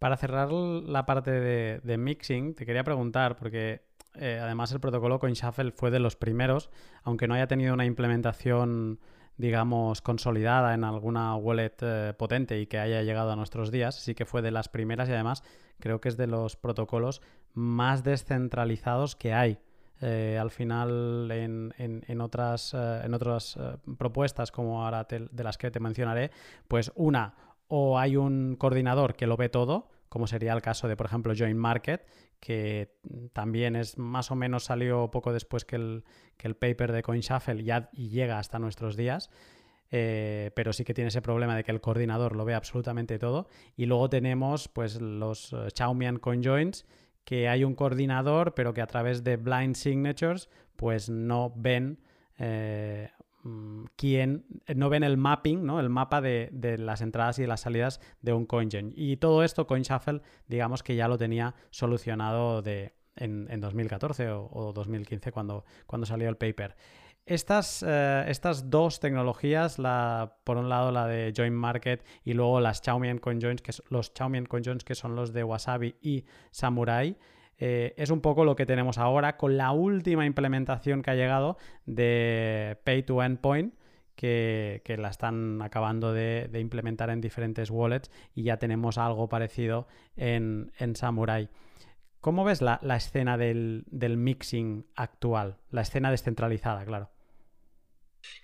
Para 0.00 0.16
cerrar 0.16 0.50
la 0.50 1.06
parte 1.06 1.30
de, 1.30 1.98
mixing, 1.98 2.54
te 2.54 2.66
quería 2.66 2.82
preguntar, 2.82 3.36
porque 3.36 3.82
eh, 4.16 4.40
además 4.42 4.72
el 4.72 4.80
protocolo 4.80 5.18
CoinShuffle 5.18 5.72
fue 5.72 5.90
de 5.90 6.00
los 6.00 6.16
primeros, 6.16 6.70
aunque 7.04 7.28
no 7.28 7.34
haya 7.34 7.46
tenido 7.46 7.72
una 7.72 7.84
implementación, 7.84 8.98
digamos, 9.36 10.02
consolidada 10.02 10.74
en 10.74 10.84
alguna 10.84 11.34
wallet 11.36 11.76
eh, 11.80 12.14
potente 12.18 12.60
y 12.60 12.66
que 12.66 12.78
haya 12.78 13.02
llegado 13.02 13.32
a 13.32 13.36
nuestros 13.36 13.70
días, 13.70 13.94
sí 13.96 14.14
que 14.14 14.26
fue 14.26 14.42
de 14.42 14.50
las 14.50 14.68
primeras 14.68 15.08
y 15.08 15.12
además 15.12 15.42
creo 15.78 16.00
que 16.00 16.08
es 16.08 16.16
de 16.16 16.26
los 16.26 16.56
protocolos 16.56 17.22
más 17.54 18.04
descentralizados 18.04 19.16
que 19.16 19.32
hay. 19.32 19.58
Eh, 20.02 20.38
al 20.40 20.50
final 20.50 21.30
en, 21.30 22.20
otras, 22.22 22.72
en 22.72 23.12
otras 23.12 23.58
propuestas 23.98 24.50
como 24.50 24.82
ahora 24.82 25.06
de 25.10 25.44
las 25.44 25.58
que 25.58 25.70
te 25.70 25.78
mencionaré, 25.78 26.30
pues 26.68 26.90
una 26.94 27.34
o 27.72 27.98
hay 27.98 28.16
un 28.16 28.56
coordinador 28.56 29.14
que 29.14 29.26
lo 29.26 29.36
ve 29.36 29.48
todo, 29.48 29.88
como 30.08 30.26
sería 30.26 30.52
el 30.52 30.60
caso 30.60 30.88
de, 30.88 30.96
por 30.96 31.06
ejemplo, 31.06 31.32
Join 31.38 31.56
Market, 31.56 32.04
que 32.40 32.96
también 33.32 33.76
es 33.76 33.98
más 33.98 34.30
o 34.30 34.34
menos 34.34 34.64
salió 34.64 35.10
poco 35.10 35.32
después 35.32 35.64
que 35.64 35.76
el, 35.76 36.04
el 36.38 36.56
paper 36.56 36.92
de 36.92 37.02
CoinShuffle 37.02 37.62
ya, 37.62 37.90
y 37.92 38.08
llega 38.08 38.38
hasta 38.38 38.58
nuestros 38.58 38.96
días. 38.96 39.30
Eh, 39.92 40.52
pero 40.54 40.72
sí 40.72 40.84
que 40.84 40.94
tiene 40.94 41.08
ese 41.08 41.20
problema 41.20 41.56
de 41.56 41.64
que 41.64 41.72
el 41.72 41.80
coordinador 41.80 42.36
lo 42.36 42.44
ve 42.44 42.54
absolutamente 42.54 43.18
todo. 43.18 43.48
Y 43.76 43.86
luego 43.86 44.08
tenemos 44.08 44.68
pues 44.68 45.00
los 45.00 45.52
uh, 45.52 45.68
Chaumian 45.70 46.18
CoinJoins, 46.18 46.86
que 47.24 47.48
hay 47.48 47.64
un 47.64 47.74
coordinador, 47.74 48.54
pero 48.54 48.72
que 48.72 48.82
a 48.82 48.86
través 48.86 49.24
de 49.24 49.36
blind 49.36 49.74
signatures 49.74 50.48
pues 50.76 51.10
no 51.10 51.52
ven 51.56 51.98
eh, 52.38 53.10
Mm, 53.42 53.84
quién 53.96 54.44
eh, 54.66 54.74
no 54.74 54.90
ven 54.90 55.02
el 55.02 55.16
mapping, 55.16 55.64
¿no? 55.64 55.80
el 55.80 55.88
mapa 55.88 56.20
de, 56.20 56.50
las 56.78 57.00
entradas 57.00 57.38
y 57.38 57.42
de 57.42 57.48
las 57.48 57.60
salidas 57.60 58.00
de 58.20 58.32
un 58.32 58.44
CoinJoin. 58.44 58.92
Y 58.94 59.16
todo 59.16 59.42
esto 59.44 59.66
CoinShuffle, 59.66 60.20
digamos 60.46 60.82
que 60.82 60.94
ya 60.94 61.08
lo 61.08 61.16
tenía 61.16 61.54
solucionado 61.70 62.60
de, 62.60 62.94
en, 63.16 63.60
2014 63.60 64.30
o, 64.30 64.72
2015 64.74 65.32
cuando, 65.32 65.64
cuando 65.86 66.06
salió 66.06 66.28
el 66.28 66.36
paper. 66.36 66.76
Estas, 67.24 67.84
eh, 67.86 68.24
estas 68.28 68.70
dos 68.70 69.00
tecnologías, 69.00 69.78
la, 69.78 70.36
por 70.44 70.56
un 70.56 70.68
lado 70.68 70.90
la 70.90 71.06
de 71.06 71.32
Join 71.34 71.54
Market 71.54 72.04
y 72.24 72.34
luego 72.34 72.60
las 72.60 72.80
Xiaomi 72.82 73.18
CoinJoins, 73.20 73.62
que, 73.62 73.72
los 73.88 74.12
Xiaomi 74.14 74.44
CoinJoins 74.44 74.84
que 74.84 74.94
son 74.94 75.16
los 75.16 75.32
de 75.32 75.44
Wasabi 75.44 75.96
y 76.02 76.24
Samurai, 76.50 77.16
eh, 77.60 77.92
es 77.98 78.10
un 78.10 78.22
poco 78.22 78.44
lo 78.44 78.56
que 78.56 78.64
tenemos 78.64 78.96
ahora 78.96 79.36
con 79.36 79.58
la 79.58 79.70
última 79.72 80.24
implementación 80.24 81.02
que 81.02 81.10
ha 81.10 81.14
llegado 81.14 81.58
de 81.84 82.78
Pay 82.84 83.02
to 83.04 83.22
Endpoint. 83.22 83.74
Que, 84.16 84.82
que 84.84 84.98
la 84.98 85.08
están 85.08 85.62
acabando 85.62 86.12
de, 86.12 86.50
implementar 86.60 87.08
en 87.08 87.22
diferentes 87.22 87.70
wallets 87.70 88.10
y 88.34 88.42
ya 88.42 88.58
tenemos 88.58 88.98
algo 88.98 89.30
parecido 89.30 89.86
en, 90.14 90.70
Samurai. 90.94 91.48
¿Cómo 92.20 92.44
ves 92.44 92.60
la, 92.60 92.78
escena 92.94 93.38
del, 93.38 93.86
mixing 93.90 94.84
actual? 94.94 95.56
La 95.70 95.80
escena 95.80 96.10
descentralizada, 96.10 96.84
claro. 96.84 97.08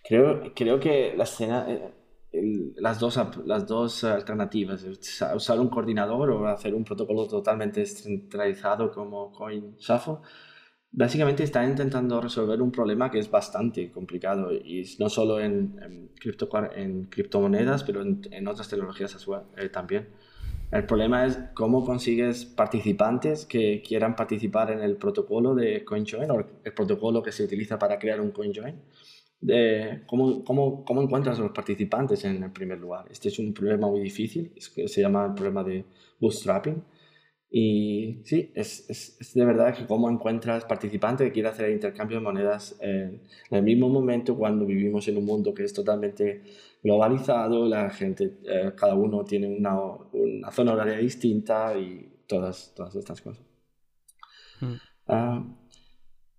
Creo, 0.03 0.55
creo 0.55 0.81
que 0.81 1.13
la 1.15 1.25
escena, 1.25 1.67
las, 2.77 3.01
dos, 3.01 3.19
las 3.45 3.67
dos 3.67 4.05
alternativas, 4.05 4.85
usar 5.35 5.61
un 5.61 5.69
coordinador 5.69 6.31
o 6.31 6.47
hacer 6.47 6.75
un 6.75 6.85
protocolo 6.85 7.27
totalmente 7.27 7.81
descentralizado 7.81 8.91
como 8.91 9.33
CoinShuffle, 9.33 10.19
básicamente 10.93 11.43
están 11.43 11.69
intentando 11.69 12.21
resolver 12.21 12.61
un 12.63 12.73
problema 12.73 13.11
que 13.11 13.19
es 13.19 13.31
bastante 13.31 13.91
complicado 13.91 14.53
y 14.53 14.85
no 14.99 15.09
solo 15.09 15.41
en, 15.41 15.79
en, 15.83 16.11
en 16.75 17.05
criptomonedas, 17.05 17.85
pero 17.85 18.03
en, 18.03 18.49
otras 18.49 18.69
tecnologías 18.69 19.17
eh, 19.57 19.69
también. 19.69 20.09
El 20.73 20.85
problema 20.85 21.25
es 21.25 21.39
cómo 21.55 21.85
consigues 21.85 22.45
participantes 22.45 23.47
que 23.47 23.83
quieran 23.87 24.17
participar 24.17 24.73
en 24.73 24.81
el 24.81 24.97
protocolo 24.97 25.55
de 25.55 25.85
CoinJoin 25.85 26.31
o 26.31 26.45
el 26.65 26.73
protocolo 26.73 27.23
que 27.23 27.31
se 27.31 27.45
utiliza 27.45 27.79
para 27.79 27.99
crear 27.99 28.21
un 28.21 28.33
CoinJoin 28.33 28.75
de 29.41 30.03
cómo, 30.07 30.45
cómo, 30.45 30.85
cómo, 30.85 31.03
encuentras 31.03 31.39
a 31.39 31.43
los 31.43 31.53
participantes 31.53 32.25
en 32.25 32.43
el 32.43 32.53
primer 32.53 32.79
lugar. 32.79 33.07
Este 33.11 33.29
es 33.29 33.39
un 33.39 33.53
problema 33.53 33.89
muy 33.89 34.01
difícil, 34.01 34.53
es 34.57 34.69
que 34.71 34.89
se 34.89 35.03
llama 35.03 35.27
el 35.27 35.35
problema 35.35 35.63
de 35.63 35.85
bootstrapping. 36.21 36.83
Y 37.49 38.23
sí, 38.25 38.51
es, 38.55 38.91
es, 38.91 39.35
de 39.35 39.45
verdad 39.45 39.75
que 39.75 39.87
cómo 39.87 40.11
encuentras 40.11 40.65
participantes 40.65 41.29
que 41.29 41.33
quieren 41.33 41.53
hacer 41.53 41.67
el 41.67 41.75
intercambio 41.75 42.19
de 42.19 42.25
monedas 42.25 42.77
en, 42.81 43.23
el 43.51 43.63
mismo 43.63 43.89
momento 43.89 44.37
cuando 44.37 44.67
vivimos 44.67 45.07
en 45.09 45.17
un 45.17 45.25
mundo 45.25 45.55
que 45.55 45.65
es 45.65 45.73
totalmente 45.73 46.43
globalizado, 46.83 47.67
la 47.67 47.89
gente, 47.91 48.39
eh, 48.45 48.73
cada 48.77 48.95
uno 48.95 49.25
tiene 49.25 49.47
una, 49.47 49.79
una, 50.13 50.51
zona 50.51 50.73
horaria 50.73 50.99
distinta 50.99 51.79
y 51.79 52.21
todas, 52.27 52.75
todas 52.75 52.97
estas 52.97 53.21
cosas. 53.23 53.45
Mm. 54.61 54.75
Ah, 55.09 55.45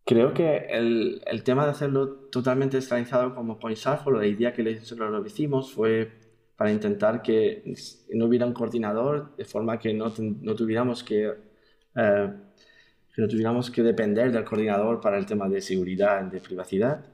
Creo 0.08 0.34
que 0.34 0.67
el, 0.70 1.22
el, 1.26 1.43
tema 1.43 1.65
de 1.65 1.72
hacerlo 1.72 2.08
totalmente 2.32 2.78
descentralizado 2.78 3.36
como 3.36 3.60
CoinShuffle, 3.60 4.17
la 4.17 4.26
idea 4.26 4.54
que 4.54 4.63
nosotros 4.63 5.12
lo 5.12 5.26
hicimos 5.26 5.74
fue 5.74 6.10
para 6.56 6.72
intentar 6.72 7.22
que 7.22 7.76
no 8.13 8.26
hubiera 8.26 8.46
un 8.46 8.54
coordinador, 8.54 9.36
de 9.36 9.43
forma 9.43 9.78
que 9.78 9.93
no, 9.93 10.13
no 10.17 10.56
tuviéramos 10.56 11.04
que, 11.04 11.26
eh, 11.96 12.34
que, 13.13 13.22
no 13.22 13.28
tuviéramos 13.28 13.70
que 13.70 13.84
depender 13.84 14.32
del 14.32 14.46
coordinador 14.46 15.02
para 15.02 15.17
el 15.17 15.26
tema 15.26 15.50
de 15.50 15.60
seguridad, 15.60 16.24
de 16.24 16.39
privacidad. 16.39 17.06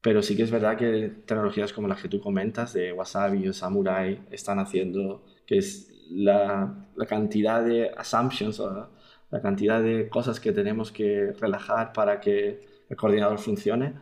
Pero 0.00 0.20
sí 0.20 0.36
que 0.36 0.42
es 0.42 0.50
verdad 0.50 0.76
que 0.76 1.12
tecnologías 1.24 1.72
como 1.72 1.86
las 1.86 2.02
que 2.02 2.08
tú 2.08 2.20
comentas, 2.20 2.72
de 2.72 2.92
Wasabi 2.92 3.46
o 3.46 3.52
Samurai, 3.52 4.20
están 4.32 4.58
haciendo 4.58 5.24
que 5.46 5.58
es 5.58 5.88
la, 6.10 6.88
la 6.96 7.06
cantidad 7.06 7.64
de 7.64 7.90
assumptions 7.96 8.58
o 8.58 8.90
la 9.34 9.40
cantidad 9.40 9.82
de 9.82 10.08
cosas 10.08 10.38
que 10.38 10.52
tenemos 10.52 10.92
que 10.92 11.32
relajar 11.32 11.92
para 11.92 12.20
que 12.20 12.84
el 12.88 12.96
coordinador 12.96 13.36
funcione 13.38 13.94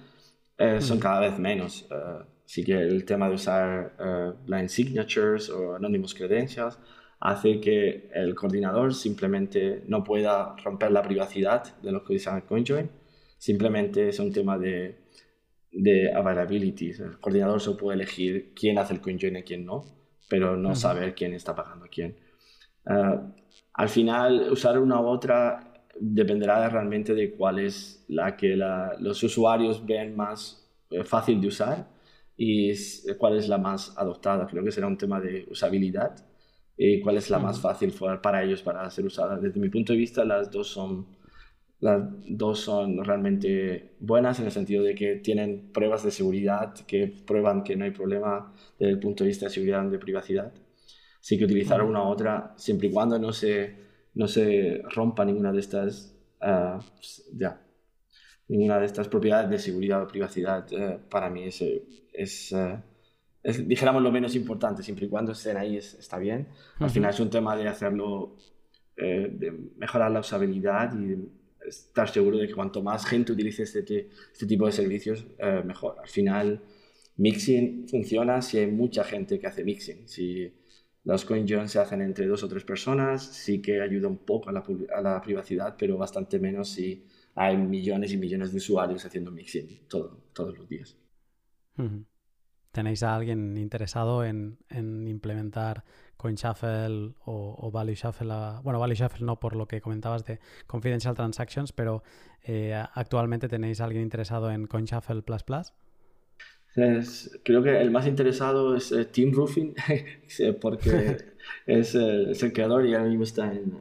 eh, 0.59 0.79
son 0.83 0.99
cada 0.99 1.21
vez 1.21 1.39
menos. 1.39 1.89
Uh, 1.91 2.23
así 2.45 2.63
que 2.63 2.75
el 2.75 3.07
tema 3.07 3.31
de 3.31 3.35
usar 3.37 3.97
eh, 3.99 4.33
blind 4.45 4.69
signatures 4.69 5.49
o 5.49 5.77
anónimos 5.77 6.13
credentials 6.13 6.79
hace 7.19 7.61
que 7.61 8.11
el 8.13 8.35
coordinador 8.35 8.93
simplemente 8.93 9.83
no 9.87 10.05
pueda 10.05 10.55
romper 10.63 10.91
la 10.91 11.03
privacidad 11.03 11.81
de 11.81 11.93
los 11.93 12.03
que 12.03 12.17
usan 12.17 12.37
el 12.37 12.43
CoinJoin. 12.43 12.91
Simplemente 13.39 14.11
es 14.11 14.19
un 14.19 14.35
tema 14.35 14.59
de, 14.59 14.99
de 15.73 16.13
availability. 16.13 16.91
El 16.91 17.19
coordinador 17.21 17.59
solo 17.59 17.79
puede 17.79 17.95
elegir 17.95 18.53
quién 18.55 18.77
hace 18.77 18.93
el 18.93 19.01
CoinJoin 19.01 19.37
y 19.37 19.43
quién 19.45 19.65
no, 19.65 19.83
pero 20.29 20.59
no 20.59 20.75
saber 20.75 21.15
quién 21.15 21.33
está 21.33 21.55
pagando 21.55 21.87
a 21.87 21.89
quién. 21.89 22.17
Al 23.75 23.89
final, 23.89 24.49
usar 24.51 24.79
una 24.79 25.01
u 25.01 25.07
otra 25.07 25.73
dependerá 25.99 26.69
realmente 26.69 27.15
de 27.15 27.33
cuál 27.33 27.59
es 27.59 28.05
la 28.09 28.37
que 28.37 28.57
los 28.57 29.23
usuarios 29.23 29.85
ven 29.85 30.17
más 30.17 30.69
eh, 30.91 31.05
fácil 31.05 31.41
de 31.41 31.49
usar 31.49 31.89
y 32.37 32.73
cuál 33.19 33.37
es 33.39 33.49
la 33.49 33.59
más 33.59 33.97
adoptada. 33.97 34.47
Creo 34.47 34.65
que 34.65 34.73
será 34.73 34.87
un 34.87 34.99
tema 34.99 35.21
de 35.21 35.47
usabilidad 35.51 36.17
y 36.77 37.01
cuál 37.01 37.17
es 37.19 37.31
la 37.31 37.39
más 37.39 37.61
fácil 37.61 37.95
para 38.23 38.43
ellos 38.43 38.63
para 38.63 38.89
ser 38.91 39.07
usada. 39.07 39.37
Desde 39.39 39.61
mi 39.61 39.69
punto 39.69 39.93
de 39.93 39.99
vista, 39.99 40.25
las 40.25 40.51
dos 40.51 40.69
son, 40.69 41.07
las 41.81 42.03
dos 42.29 42.61
son 42.61 43.05
realmente 43.05 43.95
buenas 44.01 44.41
en 44.41 44.47
el 44.47 44.53
sentido 44.53 44.83
de 44.83 44.95
que 44.95 45.17
tienen 45.17 45.71
pruebas 45.73 46.03
de 46.05 46.11
seguridad 46.11 46.75
que 46.87 47.07
prueban 47.27 47.63
que 47.65 47.77
no 47.77 47.85
hay 47.85 47.91
problema 47.93 48.53
desde 48.79 48.93
el 48.93 49.01
punto 49.01 49.25
de 49.25 49.29
vista 49.29 49.47
de 49.47 49.51
seguridad 49.51 49.87
y 49.87 49.91
de 49.91 49.99
privacidad 49.99 50.53
sí 51.23 51.39
que 51.39 51.45
utilizar 51.45 51.81
una 51.83 52.03
u 52.03 52.09
otra, 52.09 52.53
siempre 52.57 52.89
y 52.89 52.91
cuando 52.91 53.17
no 53.17 53.33
se, 53.33 53.77
no 54.15 54.27
se 54.27 54.83
rompa 54.93 55.25
ninguna 55.25 55.53
de 55.53 55.61
estas, 55.61 56.17
uh, 56.41 56.83
ya, 57.33 57.63
ninguna 58.49 58.81
de 58.81 58.87
estas 58.87 59.07
propiedades 59.07 59.49
de 59.49 59.59
seguridad 59.59 60.03
o 60.03 60.09
privacidad 60.09 60.67
eh, 60.73 60.99
para 61.09 61.31
mí 61.31 61.45
es, 61.45 61.63
es, 62.13 62.53
es, 63.43 63.69
dijéramos, 63.69 64.03
lo 64.03 64.11
menos 64.11 64.35
importante, 64.35 64.83
siempre 64.83 65.07
y 65.07 65.09
cuando 65.09 65.31
estén 65.31 65.57
ahí 65.57 65.77
está 65.77 66.19
bien. 66.19 66.49
Al 66.81 66.91
final 66.91 67.11
es 67.11 67.21
un 67.21 67.31
tema 67.31 67.57
de 67.57 67.69
hacerlo, 67.69 68.37
de 68.97 69.71
mejorar 69.79 70.11
la 70.11 70.21
usabilidad 70.21 70.93
y 70.99 71.17
estar 71.67 72.11
seguro 72.11 72.37
de 72.37 72.49
que 72.49 72.55
cuanto 72.55 72.83
más 72.83 73.07
gente 73.07 73.33
utilice 73.33 73.63
este, 73.63 74.11
este 74.33 74.47
tipo 74.47 74.67
de 74.67 74.73
servicios, 74.73 75.25
mejor. 75.65 75.97
Al 76.03 76.09
final, 76.09 76.61
mixing 77.17 77.89
funciona 77.89 78.43
si 78.43 78.59
hay 78.59 78.67
mucha 78.67 79.05
gente 79.05 79.39
que 79.39 79.47
hace 79.47 79.65
mixing. 79.65 80.07
Si 80.09 80.53
los 81.05 81.25
coin 81.25 81.47
se 81.69 81.79
hacen 81.79 82.01
entre 82.01 82.27
dos 82.27 82.43
o 82.45 82.49
tres 82.49 82.65
personas, 82.65 83.23
sí 83.25 83.61
que 83.61 83.81
ayuda 83.81 84.09
un 84.09 84.19
poco 84.19 84.51
a 84.51 84.53
la, 84.53 85.21
privacidad, 85.21 85.75
pero 85.77 85.99
bastante 85.99 86.39
menos 86.39 86.69
si 86.69 87.07
hay 87.35 87.57
millones 87.57 88.13
y 88.13 88.17
millones 88.17 88.53
de 88.53 88.59
usuarios 88.59 89.05
haciendo 89.05 89.31
mixing 89.31 89.89
todo, 89.89 90.23
todos 90.33 90.57
los 90.57 90.69
días. 90.69 90.97
¿Tenéis 92.71 93.03
a 93.03 93.15
alguien 93.15 93.59
interesado 93.59 94.25
en, 94.25 94.59
en 94.69 95.09
implementar 95.09 95.85
CoinShuffle 96.17 97.15
o, 97.25 97.57
o 97.59 97.71
Value? 97.71 97.95
Bueno, 98.63 98.79
Value 98.79 98.95
Shuffle 98.95 99.27
no 99.27 99.41
por 99.41 99.57
lo 99.57 99.67
que 99.67 99.81
comentabas 99.81 100.25
de 100.25 100.39
Confidential 100.67 101.15
Transactions, 101.15 101.73
pero 101.73 102.03
eh, 102.43 102.81
actualmente 102.95 103.49
tenéis 103.49 103.81
a 103.81 103.85
alguien 103.85 104.03
interesado 104.05 104.51
en 104.51 104.67
CoinShuffle 104.67 105.23
Plus 105.23 105.43
Plus? 105.43 105.73
Creo 107.43 107.63
que 107.63 107.81
el 107.81 107.91
más 107.91 108.07
interesado 108.07 108.77
es 108.77 108.93
eh, 108.93 109.05
Tim 109.05 109.33
Ruffin, 109.33 109.75
porque 110.61 111.19
es, 111.67 111.95
es, 111.95 112.43
el 112.43 112.53
creador 112.53 112.87
y 112.87 112.95
ahora 112.95 113.09
mismo 113.09 113.25
está 113.25 113.53
en, 113.53 113.79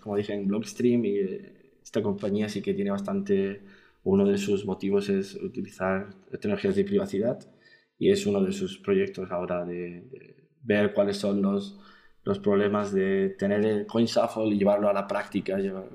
como 0.00 0.16
dije, 0.16 0.34
en 0.34 0.46
Blockstream 0.46 1.04
y 1.04 1.16
eh, 1.16 1.52
esta 1.82 2.02
compañía 2.02 2.48
sí 2.48 2.60
que 2.62 2.74
tiene 2.74 2.90
bastante, 2.90 3.62
uno 4.04 4.26
de 4.26 4.38
sus 4.38 4.66
motivos 4.66 5.08
es 5.08 5.34
utilizar 5.36 6.10
tecnologías 6.30 6.76
de 6.76 6.84
privacidad 6.84 7.38
y 7.98 8.10
es 8.10 8.26
uno 8.26 8.42
de 8.42 8.52
sus 8.52 8.78
proyectos 8.78 9.30
ahora 9.30 9.64
de 9.64 10.02
ver 10.62 10.92
cuáles 10.92 11.16
son 11.16 11.40
los, 11.40 11.78
los 12.24 12.38
problemas 12.38 12.92
de 12.92 13.30
tener 13.38 13.64
el 13.64 13.86
coin 13.86 14.06
shuffle 14.06 14.46
y 14.46 14.58
llevarlo 14.58 14.88
a 14.88 14.92
la 14.92 15.06
práctica, 15.06 15.58
lo 15.58 15.88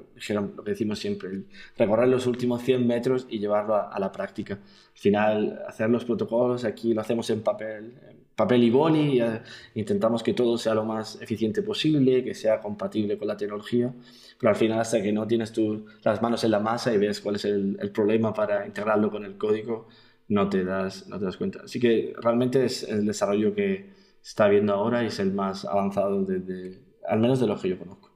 que 0.64 0.72
decimos 0.72 1.00
siempre, 1.00 1.42
recorrer 1.76 2.08
los 2.08 2.28
últimos 2.28 2.62
100 2.62 2.86
metros 2.86 3.26
y 3.30 3.40
llevarlo 3.40 3.76
a, 3.76 4.00
la 4.00 4.12
práctica. 4.12 4.54
Al 4.54 5.00
final, 5.00 5.64
hacer 5.68 5.90
los 5.90 6.06
protocolos, 6.06 6.66
aquí 6.66 6.94
lo 6.94 7.02
hacemos 7.02 7.30
en 7.32 7.42
papel, 7.42 7.94
papel 8.36 8.64
y 8.64 8.70
boli, 8.70 9.20
eh, 9.20 9.42
intentamos 9.74 10.22
que 10.22 10.34
todo 10.34 10.58
sea 10.58 10.76
lo 10.76 10.86
más 10.86 11.20
eficiente 11.22 11.64
posible, 11.64 12.24
que 12.24 12.36
sea 12.36 12.60
compatible 12.62 13.18
con 13.18 13.28
la 13.28 13.36
tecnología, 13.36 13.92
pero 14.40 14.52
al 14.52 14.56
final 14.56 14.80
hasta 14.80 15.02
que 15.02 15.12
no 15.12 15.26
tienes 15.26 15.52
tú 15.52 15.88
las 16.04 16.22
manos 16.22 16.44
en 16.44 16.52
la 16.52 16.60
masa 16.60 16.94
y 16.94 16.98
ves 17.00 17.22
cuál 17.22 17.36
es 17.36 17.46
el, 17.46 17.78
el 17.82 17.92
problema 17.92 18.34
para 18.34 18.66
integrarlo 18.68 19.10
con 19.10 19.26
el 19.26 19.36
código, 19.36 19.88
no 20.30 20.48
te, 20.48 20.64
das, 20.64 21.08
no 21.08 21.18
te 21.18 21.26
das 21.26 21.38
cuenta. 21.38 21.62
Así 21.64 21.80
que 21.80 22.14
realmente 22.22 22.64
es 22.64 22.84
el 22.84 23.06
desarrollo 23.06 23.54
que 23.54 23.99
está 24.22 24.48
viendo 24.48 24.74
ahora 24.74 25.04
y 25.04 25.08
es 25.08 25.20
el 25.20 25.34
más 25.34 25.66
avanzado 25.66 26.24
desde, 26.24 26.82
al 27.08 27.20
menos 27.20 27.40
de 27.40 27.48
los 27.48 27.62
que 27.62 27.70
yo 27.70 27.80
conozco. 27.80 28.10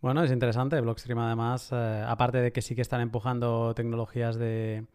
Bueno, 0.00 0.22
es 0.24 0.32
interesante. 0.32 0.80
Blockstream 0.80 1.18
además, 1.18 1.70
eh, 1.72 2.04
aparte 2.06 2.38
de 2.38 2.52
que 2.52 2.62
sí 2.62 2.74
que 2.74 2.80
están 2.82 3.02
empujando 3.02 3.74
tecnologías 3.74 4.36
de, 4.36 4.86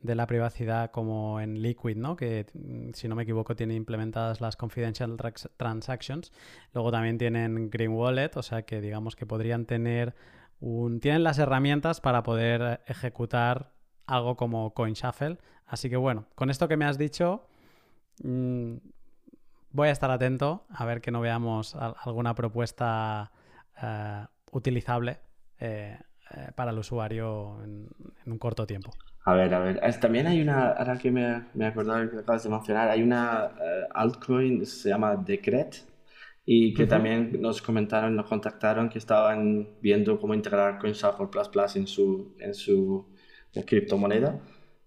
de 0.00 0.14
la 0.14 0.26
privacidad 0.26 0.90
como 0.90 1.40
en 1.40 1.62
Liquid, 1.62 1.96
¿no? 1.96 2.16
Que 2.16 2.46
mm, 2.54 2.90
si 2.94 3.08
no 3.08 3.14
me 3.14 3.22
equivoco 3.22 3.54
tiene 3.54 3.74
implementadas 3.74 4.40
las 4.40 4.56
confidential 4.56 5.16
transactions. 5.56 6.32
Luego 6.72 6.90
también 6.90 7.18
tienen 7.18 7.70
Green 7.70 7.92
Wallet, 7.92 8.30
o 8.36 8.42
sea 8.42 8.62
que 8.62 8.80
digamos 8.80 9.14
que 9.14 9.26
podrían 9.26 9.66
tener 9.66 10.14
un 10.60 11.00
tienen 11.00 11.22
las 11.22 11.38
herramientas 11.38 12.00
para 12.00 12.22
poder 12.22 12.80
ejecutar 12.86 13.72
algo 14.06 14.36
como 14.36 14.74
CoinShuffle. 14.74 15.38
Así 15.66 15.88
que 15.90 15.96
bueno, 15.96 16.26
con 16.34 16.50
esto 16.50 16.66
que 16.66 16.76
me 16.76 16.86
has 16.86 16.98
dicho, 16.98 17.46
mm, 18.24 18.76
voy 19.72 19.88
a 19.88 19.92
estar 19.92 20.10
atento 20.10 20.64
a 20.68 20.84
ver 20.84 21.00
que 21.00 21.10
no 21.10 21.20
veamos 21.20 21.76
alguna 21.76 22.34
propuesta 22.34 23.32
eh, 23.82 24.24
utilizable 24.52 25.18
eh, 25.58 25.98
eh, 26.34 26.48
para 26.54 26.70
el 26.70 26.78
usuario 26.78 27.62
en, 27.64 27.88
un 28.26 28.38
corto 28.38 28.66
tiempo. 28.66 28.92
A 29.24 29.34
ver, 29.34 29.52
a 29.54 29.58
ver. 29.60 30.00
También 30.00 30.26
hay 30.26 30.40
una, 30.40 30.70
ahora 30.70 30.98
que 30.98 31.10
me, 31.10 31.44
me 31.54 31.64
he 31.64 31.68
acordado 31.68 32.10
que 32.10 32.18
acabas 32.18 32.42
de 32.42 32.50
mencionar, 32.50 32.88
hay 32.88 33.02
una 33.02 33.50
altcoin, 33.94 34.64
se 34.64 34.88
llama 34.88 35.14
Decret, 35.16 35.84
y 36.44 36.74
que 36.74 36.86
también 36.86 37.40
nos 37.40 37.60
comentaron, 37.60 38.16
nos 38.16 38.26
contactaron 38.26 38.88
que 38.88 38.98
estaban 38.98 39.68
viendo 39.80 40.18
cómo 40.18 40.34
integrar 40.34 40.78
CoinShuffle 40.78 41.26
Plus 41.26 41.48
Plus 41.48 41.76
en 41.76 41.86
su, 41.86 42.34
en 42.40 42.54
su 42.54 43.06
criptomoneda. 43.66 44.40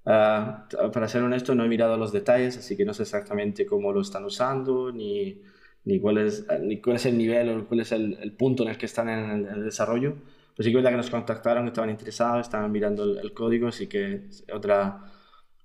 Ah, 0.05 0.67
para 0.91 1.07
ser 1.07 1.23
honesto, 1.23 1.55
no 1.55 1.63
he 1.63 1.69
mirado 1.69 1.97
los 1.97 2.11
detalles, 2.11 2.57
así 2.57 2.75
que 2.75 2.83
no 2.83 2.93
sé 2.93 3.03
exactamente 3.03 3.65
cómo 3.65 3.93
lo 3.93 4.01
están 4.01 4.25
usando, 4.25 4.91
ni, 4.91 5.41
ni, 5.85 5.99
cuál, 5.99 6.17
es, 6.17 6.45
ni 6.61 6.81
cuál 6.81 6.97
es 6.97 7.05
el 7.05 7.17
nivel 7.17 7.49
o 7.49 7.67
cuál 7.67 7.79
es 7.81 7.91
el, 7.93 8.33
punto 8.37 8.63
en 8.63 8.69
el 8.69 8.77
que 8.77 8.85
están 8.85 9.09
en 9.09 9.47
el, 9.47 9.63
desarrollo. 9.63 10.15
Pues 10.55 10.65
sí 10.65 10.71
que 10.71 10.77
es 10.77 10.83
verdad 10.83 10.91
que 10.91 10.97
nos 10.97 11.09
contactaron, 11.09 11.67
estaban 11.67 11.89
interesados, 11.89 12.45
estaban 12.45 12.71
mirando 12.71 13.19
el, 13.19 13.33
código, 13.33 13.69
así 13.69 13.87
que 13.87 14.29
otra, 14.53 15.05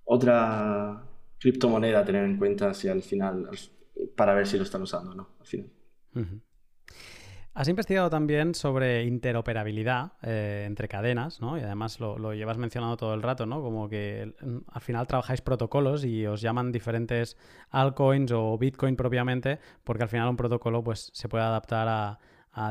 otra 0.04 1.02
criptomoneda 1.38 2.00
a 2.00 2.04
tener 2.04 2.24
en 2.24 2.38
cuenta 2.38 2.74
si 2.74 2.88
al 2.88 3.02
final, 3.02 3.50
para 4.16 4.34
ver 4.34 4.46
si 4.46 4.56
lo 4.56 4.62
están 4.62 4.82
usando 4.82 5.10
o 5.12 5.14
no, 5.14 5.28
al 5.40 5.46
final. 5.46 5.70
Has 7.54 7.66
investigado 7.66 8.08
también 8.08 8.54
sobre 8.54 9.04
interoperabilidad 9.04 10.12
eh, 10.22 10.62
entre 10.66 10.86
cadenas, 10.86 11.40
¿no? 11.40 11.58
Y 11.58 11.62
además 11.62 11.98
lo, 11.98 12.32
llevas 12.32 12.56
mencionando 12.56 12.96
todo 12.96 13.14
el 13.14 13.22
rato, 13.22 13.46
¿no? 13.46 13.60
Como 13.62 13.88
que 13.88 14.32
mm, 14.40 14.58
al 14.68 14.80
final 14.80 15.06
trabajáis 15.06 15.40
protocolos 15.40 16.04
y 16.04 16.24
os 16.26 16.40
llaman 16.40 16.70
diferentes 16.70 17.36
altcoins 17.70 18.30
o 18.32 18.56
Bitcoin 18.58 18.94
propiamente, 18.94 19.58
porque 19.82 20.04
al 20.04 20.08
final 20.08 20.28
un 20.28 20.36
protocolo 20.36 20.84
pues, 20.84 21.10
se 21.12 21.28
puede 21.28 21.44
adaptar 21.44 21.88
a, 21.88 22.18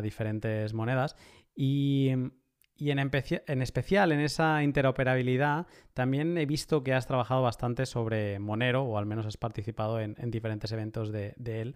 diferentes 0.02 0.74
monedas. 0.74 1.16
Y, 1.56 2.10
en, 2.10 2.34
en, 2.80 3.62
especial 3.62 4.12
en 4.12 4.20
esa 4.20 4.62
interoperabilidad 4.64 5.66
también 5.94 6.38
he 6.38 6.46
visto 6.46 6.84
que 6.84 6.94
has 6.94 7.08
trabajado 7.08 7.42
bastante 7.42 7.86
sobre 7.86 8.38
Monero, 8.40 8.84
o 8.84 8.98
al 8.98 9.06
menos 9.06 9.26
has 9.26 9.38
participado 9.38 10.02
en, 10.02 10.16
diferentes 10.30 10.72
eventos 10.74 11.12
de, 11.14 11.34
de 11.38 11.62
él. 11.62 11.76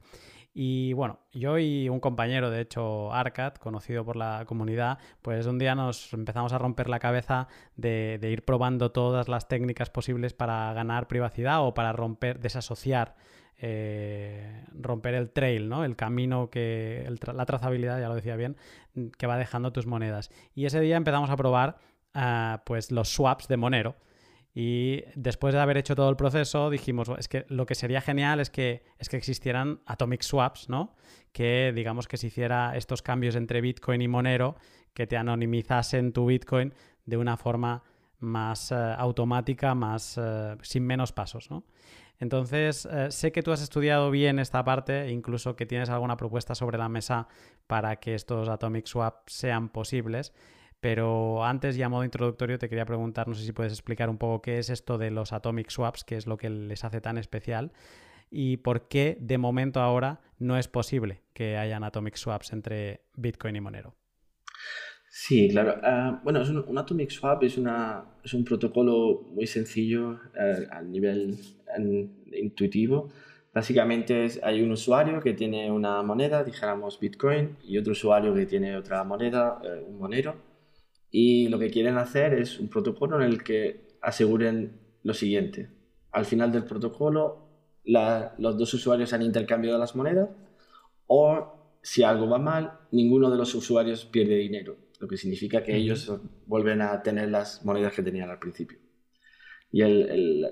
Y 0.54 0.92
bueno, 0.94 1.20
yo 1.32 1.58
y 1.60 1.88
un 1.88 2.02
compañero, 2.02 2.50
de 2.50 2.62
hecho, 2.62 3.14
Arcad, 3.14 3.54
conocido 3.54 4.04
por 4.04 4.18
la 4.18 4.44
comunidad, 4.46 4.98
pues 5.22 5.46
un 5.46 5.58
día 5.58 5.76
nos 5.76 6.14
empezamos 6.14 6.52
a 6.52 6.58
romper 6.58 6.90
la 6.90 7.00
cabeza 7.00 7.48
de, 7.78 8.20
ir 8.22 8.44
probando 8.44 8.92
todas 8.92 9.30
las 9.30 9.48
técnicas 9.48 9.90
posibles 9.90 10.34
para 10.34 10.74
ganar 10.74 11.08
privacidad 11.08 11.66
o 11.66 11.74
para 11.74 11.94
romper, 11.94 12.40
desasociar, 12.40 13.16
eh, 13.60 14.66
romper 14.74 15.14
el 15.14 15.32
trail, 15.32 15.70
¿no? 15.70 15.86
El 15.86 15.96
camino 15.96 16.50
que, 16.50 17.10
la 17.34 17.46
trazabilidad, 17.46 18.02
ya 18.02 18.10
lo 18.10 18.16
decía 18.16 18.36
bien, 18.36 18.58
que 19.18 19.28
va 19.28 19.38
dejando 19.38 19.72
tus 19.72 19.88
monedas. 19.88 20.32
Y 20.54 20.66
ese 20.66 20.82
día 20.82 20.98
empezamos 20.98 21.30
a 21.30 21.38
probar 21.38 21.78
ah, 22.14 22.62
pues 22.66 22.92
los 22.92 23.08
swaps 23.08 23.48
de 23.48 23.56
Monero. 23.56 23.96
Y 24.54 25.04
después 25.16 25.54
de 25.54 25.62
haber 25.62 25.78
hecho 25.78 25.96
todo 25.96 26.10
el 26.10 26.18
proceso, 26.18 26.70
dijimos, 26.70 27.10
es 27.18 27.28
que 27.30 27.46
lo 27.48 27.66
que 27.66 27.76
sería 27.76 28.02
genial 28.02 28.40
es 28.40 28.50
que, 28.50 28.84
es 29.00 29.08
que 29.08 29.16
existieran 29.18 29.80
atomic 29.86 30.22
swaps, 30.24 30.68
¿no? 30.68 30.96
Que 31.32 31.72
digamos 31.74 32.08
que 32.08 32.18
se 32.18 32.28
hiciera 32.28 32.76
estos 32.76 33.02
cambios 33.02 33.36
entre 33.36 33.62
Bitcoin 33.62 34.02
y 34.02 34.10
Monero, 34.10 34.58
que 34.94 35.08
te 35.08 35.16
anonimizasen 35.16 36.12
tu 36.12 36.26
Bitcoin 36.26 36.74
de 37.06 37.18
una 37.18 37.38
forma 37.38 37.84
más 38.20 38.72
eh, 38.72 38.76
automática, 38.76 39.74
más 39.74 40.18
eh, 40.22 40.58
sin 40.62 40.86
menos 40.86 41.14
pasos, 41.14 41.50
¿no? 41.50 41.64
Entonces, 42.20 42.86
eh, 42.86 43.10
sé 43.10 43.32
que 43.32 43.42
tú 43.42 43.52
has 43.52 43.64
estudiado 43.64 44.12
bien 44.12 44.38
esta 44.38 44.64
parte, 44.64 45.10
incluso 45.10 45.56
que 45.56 45.66
tienes 45.66 45.90
alguna 45.90 46.18
propuesta 46.18 46.54
sobre 46.54 46.78
la 46.78 46.88
mesa 46.88 47.28
para 47.66 47.96
que 47.96 48.14
estos 48.14 48.48
atomic 48.48 48.86
swaps 48.86 49.34
sean 49.34 49.70
posibles. 49.70 50.32
Pero 50.82 51.46
antes, 51.46 51.78
ya 51.78 51.86
a 51.86 51.90
modo 51.90 52.04
introductorio, 52.04 52.58
te 52.58 52.68
quería 52.68 52.86
preguntar, 52.86 53.28
no 53.28 53.36
sé 53.36 53.46
si 53.46 53.54
puedes 53.54 53.72
explicar 53.72 54.10
un 54.10 54.18
poco 54.18 54.42
qué 54.42 54.58
es 54.58 54.70
esto 54.70 54.98
de 54.98 55.12
los 55.12 55.32
atomic 55.32 55.70
swaps, 55.70 56.04
qué 56.04 56.16
es 56.16 56.26
lo 56.26 56.38
que 56.38 56.50
les 56.50 56.84
hace 56.84 57.00
tan 57.02 57.20
especial 57.20 57.72
y 58.32 58.58
por 58.58 58.88
qué 58.88 59.18
de 59.20 59.38
momento 59.38 59.82
ahora 59.82 60.22
no 60.40 60.58
es 60.58 60.68
posible 60.68 61.22
que 61.34 61.58
hayan 61.58 61.84
atomic 61.84 62.16
swaps 62.16 62.54
entre 62.54 63.02
Bitcoin 63.16 63.58
y 63.58 63.62
Monero. 63.62 63.94
Sí, 65.10 65.50
claro. 65.50 65.76
Ah, 65.84 66.22
bueno, 66.24 66.42
un, 66.68 66.78
atomic 66.78 67.12
swap 67.12 67.44
es, 67.44 67.58
una, 67.58 68.06
es 68.24 68.34
un 68.34 68.46
protocolo 68.46 69.28
muy 69.34 69.46
sencillo 69.46 70.12
uh, 70.12 70.72
a 70.72 70.82
nivel 70.82 71.38
intuitivo. 72.32 73.10
Básicamente 73.54 74.30
hay 74.42 74.62
un 74.62 74.72
usuario 74.72 75.20
que 75.20 75.34
tiene 75.34 75.70
una 75.70 76.02
moneda, 76.02 76.46
dijéramos 76.46 76.98
Bitcoin, 76.98 77.58
y 77.62 77.78
otro 77.78 77.92
usuario 77.92 78.34
que 78.34 78.46
tiene 78.46 78.78
otra 78.78 79.04
moneda, 79.04 79.60
eh, 79.64 79.84
un 79.86 80.00
Monero 80.00 80.51
y 81.12 81.50
lo 81.50 81.60
que 81.60 81.70
quieren 81.70 81.98
hacer 81.98 82.34
es 82.34 82.58
un 82.60 82.70
protocolo 82.70 83.18
en 83.18 83.24
el 83.24 83.44
que 83.44 83.98
aseguren 84.02 84.80
lo 85.04 85.14
siguiente. 85.14 85.70
Al 86.12 86.26
final 86.26 86.52
del 86.52 86.64
protocolo, 86.64 87.50
los 87.84 88.58
dos 88.58 88.74
usuarios 88.74 89.12
han 89.14 89.22
intercambiado 89.22 89.78
las 89.78 89.96
monedas 89.96 90.30
o 91.08 91.78
si 91.82 92.04
algo 92.04 92.30
va 92.30 92.38
mal, 92.38 92.80
ninguno 92.92 93.30
de 93.30 93.38
los 93.38 93.54
usuarios 93.54 94.06
pierde 94.06 94.36
dinero. 94.36 94.78
lo 95.00 95.08
que 95.08 95.18
significa 95.18 95.64
que 95.64 95.76
ellos 95.76 96.14
vuelven 96.46 96.80
a 96.80 97.02
tener 97.02 97.30
las 97.30 97.66
monedas 97.66 97.92
que 97.94 98.04
tenían 98.04 98.30
al 98.30 98.38
principio. 98.38 98.78
Y 99.72 99.82
el, 99.82 100.48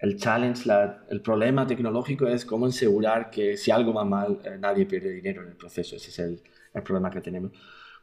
el, 0.00 0.16
challenge, 0.16 0.68
el 1.10 1.20
problema 1.22 1.64
tecnológico 1.64 2.26
es 2.26 2.44
cómo 2.44 2.66
asegurar 2.66 3.30
que 3.30 3.56
si 3.56 3.70
algo 3.70 3.94
va 3.94 4.04
mal, 4.04 4.40
eh, 4.44 4.56
nadie 4.58 4.84
pierde 4.84 5.12
dinero 5.12 5.42
en 5.42 5.50
el 5.50 5.56
proceso. 5.56 5.94
Ese 5.94 6.10
es 6.10 6.18
el, 6.18 6.42
el 6.74 6.82
problema 6.82 7.08
que 7.08 7.20
tenemos. 7.20 7.52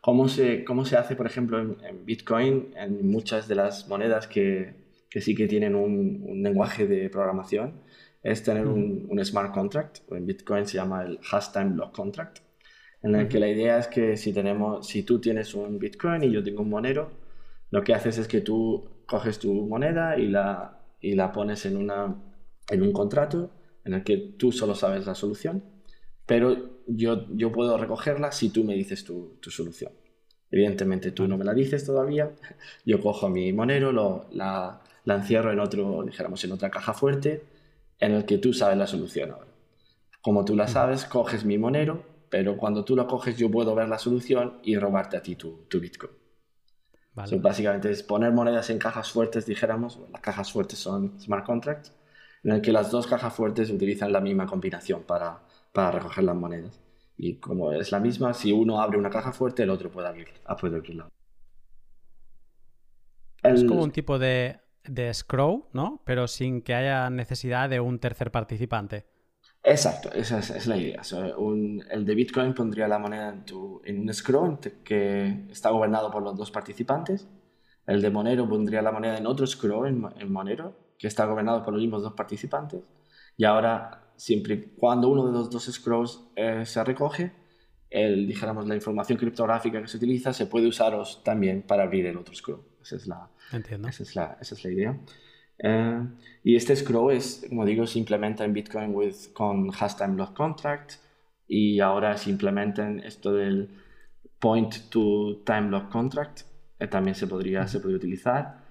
¿Cómo 0.02 0.28
se, 0.28 0.64
cómo 0.64 0.86
se 0.86 0.98
hace, 0.98 1.16
por 1.16 1.26
ejemplo, 1.26 1.60
en, 1.60 2.06
Bitcoin, 2.06 2.74
en 2.78 3.10
muchas 3.10 3.48
de 3.48 3.56
las 3.56 3.88
monedas 3.88 4.28
que, 4.28 4.76
que 5.10 5.22
sí 5.22 5.36
que 5.36 5.48
tienen 5.48 5.76
un, 5.76 6.24
un, 6.26 6.44
lenguaje 6.44 6.88
de 6.88 7.10
programación? 7.10 7.82
Es 8.24 8.44
tener 8.44 8.68
un, 8.68 9.08
un, 9.10 9.26
smart 9.26 9.54
contract, 9.54 10.00
o 10.10 10.16
en 10.16 10.26
Bitcoin 10.26 10.66
se 10.66 10.78
llama 10.78 11.04
el 11.04 11.20
hash 11.32 11.52
time 11.52 11.72
block 11.74 11.96
contract, 11.96 12.40
en 13.04 13.16
el 13.16 13.28
que 13.28 13.40
la 13.40 13.48
idea 13.48 13.78
es 13.78 13.88
que 13.88 14.18
si, 14.18 14.34
tenemos, 14.34 14.88
si 14.88 15.04
tú 15.04 15.20
tienes 15.20 15.54
un 15.54 15.80
Bitcoin 15.80 16.24
y 16.24 16.32
yo 16.32 16.44
tengo 16.44 16.62
un 16.62 16.70
Monero, 16.70 17.12
lo 17.70 17.84
que 17.84 17.94
haces 17.94 18.18
es 18.18 18.28
que 18.28 18.42
tú 18.42 18.90
coges 19.06 19.40
tu 19.40 19.54
moneda 19.54 20.18
y 20.18 20.28
la, 20.28 20.80
y 21.02 21.16
la 21.16 21.32
pones 21.32 21.66
en, 21.66 21.78
una, 21.78 22.16
en 22.70 22.82
un 22.82 22.92
contrato 22.92 23.52
en 23.86 23.94
el 23.94 24.04
que 24.04 24.18
tú 24.38 24.52
solo 24.52 24.76
sabes 24.76 25.06
la 25.06 25.16
solución, 25.16 25.64
pero 26.26 26.77
yo, 26.88 27.26
yo 27.36 27.52
puedo 27.52 27.78
recogerla 27.78 28.32
si 28.32 28.50
tú 28.50 28.64
me 28.64 28.74
dices 28.74 29.04
tu, 29.04 29.38
tu 29.42 29.52
solución. 29.52 29.92
Evidentemente 30.52 31.12
tú 31.12 31.28
no 31.28 31.38
me 31.38 31.44
la 31.46 31.54
dices 31.54 31.86
todavía, 31.86 32.32
yo 32.86 33.02
cojo 33.02 33.30
mi 33.30 33.52
monero, 33.54 33.92
lo, 33.92 34.28
la, 34.32 34.82
la 35.04 35.16
encierro 35.16 35.52
en 35.52 35.60
otro, 35.60 36.04
dijéramos, 36.04 36.44
en 36.44 36.54
otra 36.54 36.70
caja 36.72 36.94
fuerte 36.94 37.44
en 38.00 38.14
el 38.14 38.26
que 38.26 38.38
tú 38.38 38.54
sabes 38.54 38.78
la 38.78 38.88
solución 38.88 39.32
ahora. 39.32 39.48
Como 40.22 40.46
tú 40.46 40.56
la 40.56 40.68
sabes, 40.68 41.06
coges 41.06 41.46
mi 41.46 41.58
monero, 41.58 42.04
pero 42.30 42.58
cuando 42.58 42.86
tú 42.86 42.96
la 42.96 43.08
coges 43.08 43.38
yo 43.38 43.52
puedo 43.52 43.76
ver 43.76 43.90
la 43.90 44.00
solución 44.00 44.60
y 44.64 44.78
robarte 44.78 45.18
a 45.18 45.22
ti 45.22 45.36
tu, 45.36 45.66
tu 45.68 45.80
Bitcoin 45.80 46.12
básicamente 47.42 47.90
es 47.92 48.04
poner 48.04 48.32
monedas 48.32 48.70
en 48.70 48.78
cajas 48.78 49.12
fuertes, 49.12 49.46
dijéramos. 49.46 50.00
Las 50.12 50.22
cajas 50.22 50.52
fuertes 50.52 50.80
son 50.80 51.20
smart 51.20 51.46
contracts, 51.46 51.92
en 52.44 52.52
el 52.52 52.62
que 52.62 52.72
las 52.72 52.92
dos 52.92 53.08
cajas 53.08 53.34
fuertes 53.34 53.70
utilizan 53.72 54.12
la 54.12 54.22
misma 54.22 54.46
combinación 54.46 55.04
para, 55.04 55.42
para 55.78 55.92
recoger 55.92 56.24
las 56.24 56.36
monedas. 56.36 56.82
Y 57.16 57.36
como 57.36 57.72
es 57.72 57.92
la 57.92 58.00
misma, 58.00 58.34
si 58.34 58.52
uno 58.52 58.82
abre 58.82 58.98
una 58.98 59.12
caja 59.12 59.32
fuerte, 59.32 59.62
el 59.62 59.70
otro 59.70 59.92
puede, 59.92 60.08
abrir, 60.08 60.28
ah, 60.46 60.56
puede 60.56 60.78
abrirla. 60.78 61.08
Es 63.44 63.64
como 63.64 63.84
un 63.84 63.92
tipo 63.92 64.18
de, 64.18 64.60
de 64.86 65.14
scroll, 65.14 65.66
¿no? 65.74 66.02
Pero 66.04 66.28
sin 66.28 66.64
que 66.64 66.74
haya 66.74 67.12
necesidad 67.12 67.70
de 67.70 67.80
un 67.80 68.00
tercer 68.00 68.32
participante. 68.32 69.06
Exacto, 69.62 70.12
esa 70.14 70.40
es, 70.40 70.66
la 70.66 70.78
idea. 70.78 71.04
el 71.92 72.06
de 72.06 72.16
Bitcoin 72.16 72.56
pondría 72.56 72.88
la 72.88 72.98
moneda 72.98 73.30
en, 73.30 73.46
tu, 73.46 73.80
en 73.86 74.00
un 74.00 74.12
scroll 74.12 74.58
que 74.84 75.46
está 75.52 75.70
gobernado 75.70 76.10
por 76.10 76.24
los 76.24 76.36
dos 76.36 76.50
participantes. 76.50 77.28
El 77.86 78.02
de 78.02 78.10
Monero 78.10 78.50
pondría 78.50 78.82
la 78.82 78.92
moneda 78.92 79.16
en 79.16 79.28
otro 79.28 79.46
scroll, 79.46 79.88
en, 79.88 80.32
Monero, 80.34 80.76
que 80.98 81.06
está 81.06 81.26
gobernado 81.26 81.64
por 81.64 81.74
los 81.74 81.84
mismos 81.84 82.02
dos 82.02 82.14
participantes. 82.14 82.82
Y 83.38 83.44
ahora, 83.46 84.07
siempre 84.18 84.72
cuando 84.76 85.08
uno 85.08 85.28
de 85.28 85.32
los 85.32 85.50
dos 85.50 85.66
scrolls 85.66 86.20
eh, 86.36 86.64
se 86.66 86.84
recoge, 86.84 87.32
el, 87.90 88.28
dijéramos, 88.28 88.68
la 88.68 88.76
información 88.76 89.18
criptográfica 89.18 89.82
que 89.82 89.88
se 89.88 89.98
utiliza 89.98 90.34
se 90.34 90.48
puede 90.48 90.68
usar 90.68 90.98
también 91.24 91.62
para 91.62 91.84
abrir 91.84 92.06
el 92.06 92.18
otro 92.18 92.36
scroll. 92.36 92.62
Esa 92.82 92.98
es 92.98 93.08
la, 93.08 93.30
Esa 93.90 94.04
es 94.04 94.16
la, 94.16 94.38
esa 94.42 94.56
es 94.56 94.64
la 94.64 94.72
idea. 94.72 95.00
Eh, 95.60 96.04
y 96.44 96.56
este 96.56 96.76
scroll 96.76 97.14
es, 97.14 97.46
como 97.48 97.66
digo, 97.66 97.88
se 97.88 98.00
implementa 98.00 98.44
en 98.44 98.54
Bitcoin 98.54 98.94
with, 98.94 99.32
con 99.34 99.70
hashtag 99.70 100.12
block 100.14 100.36
contract 100.36 100.94
y 101.48 101.80
ahora 101.80 102.18
se 102.18 102.30
implementa 102.30 102.86
en 102.88 103.00
esto 103.00 103.34
del 103.34 103.70
point 104.40 104.90
to 104.90 105.42
time 105.46 105.70
block 105.70 105.90
contract, 105.90 106.42
eh, 106.80 106.88
también 106.88 107.16
se 107.16 107.28
podría, 107.28 107.68
se 107.68 107.80
puede 107.80 107.96
utilizar. 107.96 108.67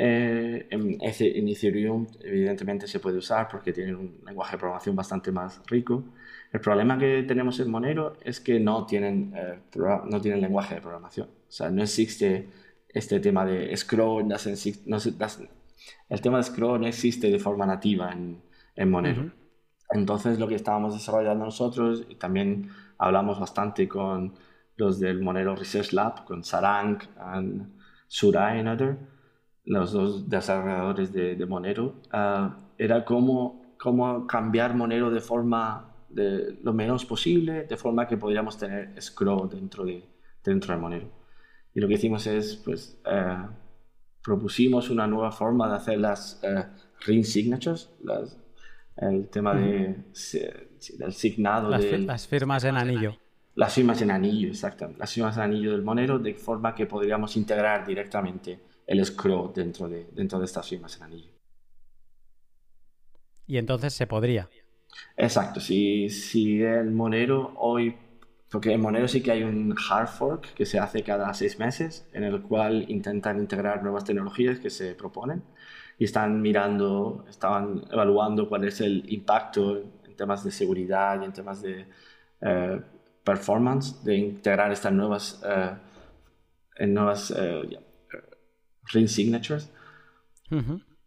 Eh, 0.00 0.68
en, 0.70 0.96
Ethereum 1.00 2.06
evidentemente 2.20 2.86
se 2.86 3.00
puede 3.00 3.18
usar 3.18 3.48
porque 3.48 3.72
tiene 3.72 3.96
un 3.96 4.20
lenguaje 4.24 4.52
de 4.52 4.58
programación 4.58 4.94
bastante 4.94 5.32
más 5.32 5.60
rico. 5.66 6.04
El 6.52 6.60
problema 6.60 6.96
que 6.96 7.24
tenemos 7.24 7.58
en 7.58 7.68
Monero 7.70 8.16
es 8.22 8.38
que 8.38 8.60
no 8.60 8.86
tienen, 8.86 9.34
no 9.74 10.20
tienen 10.20 10.40
lenguaje 10.40 10.76
de 10.76 10.80
programación. 10.80 11.26
O 11.26 11.50
sea, 11.50 11.68
no 11.70 11.82
existe 11.82 12.48
este 12.88 13.18
tema 13.18 13.44
de 13.44 13.76
scroll, 13.76 14.26
no, 14.28 14.36
no, 14.86 14.98
el 16.08 16.20
tema 16.20 16.38
de 16.38 16.42
scroll 16.44 16.80
no 16.80 16.86
existe 16.86 17.28
de 17.30 17.38
forma 17.38 17.66
nativa 17.66 18.12
en, 18.12 18.40
en 18.76 18.90
Monero. 18.90 19.32
Entonces 19.90 20.38
lo 20.38 20.46
que 20.46 20.54
estábamos 20.54 20.94
desarrollando 20.94 21.44
nosotros, 21.44 22.04
y 22.08 22.14
también 22.14 22.70
hablamos 22.98 23.40
bastante 23.40 23.88
con 23.88 24.34
los 24.76 25.00
del 25.00 25.20
Monero 25.20 25.56
Research 25.56 25.92
Lab, 25.92 26.24
con 26.24 26.44
Sarang 26.44 26.98
y 27.02 27.62
Surai 28.06 28.66
other, 28.66 28.96
los 29.68 29.92
dos 29.92 30.28
desarrolladores 30.28 31.12
de, 31.12 31.36
de 31.36 31.46
Monero, 31.46 31.96
ah, 32.10 32.56
era 32.78 33.04
cómo, 33.04 33.74
cómo 33.78 34.26
cambiar 34.26 34.74
Monero 34.74 35.10
de 35.10 35.20
forma 35.20 35.94
de 36.08 36.58
lo 36.62 36.72
menos 36.72 37.04
posible, 37.04 37.64
de 37.64 37.76
forma 37.76 38.08
que 38.08 38.16
podríamos 38.16 38.56
tener 38.56 39.00
scroll 39.00 39.48
dentro 39.50 39.84
de, 39.84 40.02
dentro 40.42 40.74
de 40.74 40.80
Monero. 40.80 41.10
Y 41.74 41.80
lo 41.80 41.86
que 41.86 41.94
hicimos 41.94 42.26
es, 42.26 42.56
pues, 42.56 42.98
eh, 43.04 43.36
propusimos 44.24 44.88
una 44.88 45.06
nueva 45.06 45.30
forma 45.32 45.68
de 45.68 45.76
hacer 45.76 45.98
las 45.98 46.40
eh, 46.42 46.64
ring 47.06 47.24
signatures, 47.24 47.90
el 48.96 49.28
tema 49.28 49.54
de, 49.54 49.96
del 50.98 51.12
signado. 51.12 51.68
Las, 51.68 51.82
de, 51.82 51.98
las 51.98 52.26
firmas 52.26 52.64
en 52.64 52.76
anillo. 52.78 53.16
Las 53.54 53.74
firmas 53.74 54.00
en 54.00 54.12
anillo, 54.12 54.48
exactamente. 54.48 54.98
Las 54.98 55.12
firmas 55.12 55.36
en 55.36 55.42
anillo 55.42 55.72
del 55.72 55.82
Monero, 55.82 56.18
de 56.18 56.32
forma 56.32 56.74
que 56.74 56.86
podríamos 56.86 57.36
integrar 57.36 57.86
directamente 57.86 58.67
el 58.88 59.04
scroll 59.04 59.52
dentro 59.54 59.88
de, 59.88 60.08
dentro 60.12 60.40
de 60.40 60.46
estas 60.46 60.68
firmas 60.68 60.96
en 60.96 61.02
anillo. 61.04 61.30
Y 63.46 63.56
entonces 63.56 63.94
se 63.94 64.08
podría. 64.08 64.48
Exacto, 65.16 65.60
si, 65.60 66.10
si 66.10 66.60
el 66.62 66.90
Monero 66.90 67.52
hoy 67.56 67.94
porque 68.50 68.72
en 68.72 68.80
Monero 68.80 69.08
sí 69.08 69.22
que 69.22 69.30
hay 69.30 69.42
un 69.42 69.74
hard 69.78 70.08
fork 70.08 70.54
que 70.54 70.64
se 70.64 70.78
hace 70.78 71.02
cada 71.02 71.32
seis 71.34 71.58
meses, 71.58 72.08
en 72.12 72.24
el 72.24 72.40
cual 72.42 72.86
intentan 72.88 73.38
integrar 73.38 73.82
nuevas 73.82 74.04
tecnologías 74.04 74.58
que 74.58 74.70
se 74.70 74.94
proponen 74.94 75.42
y 75.98 76.04
están 76.04 76.40
mirando, 76.40 77.26
estaban 77.28 77.84
evaluando 77.92 78.48
cuál 78.48 78.64
es 78.64 78.80
el 78.80 79.04
impacto 79.12 79.76
en 80.04 80.16
temas 80.16 80.44
de 80.44 80.50
seguridad 80.50 81.20
y 81.20 81.26
en 81.26 81.32
temas 81.32 81.60
de 81.60 81.86
eh, 82.40 82.80
performance 83.22 84.02
de 84.04 84.16
integrar 84.16 84.72
estas 84.72 84.92
nuevas, 84.92 85.42
eh, 85.46 85.74
en 86.76 86.94
nuevas 86.94 87.30
eh, 87.36 87.78
ring 88.92 89.08
signatures. 89.08 89.70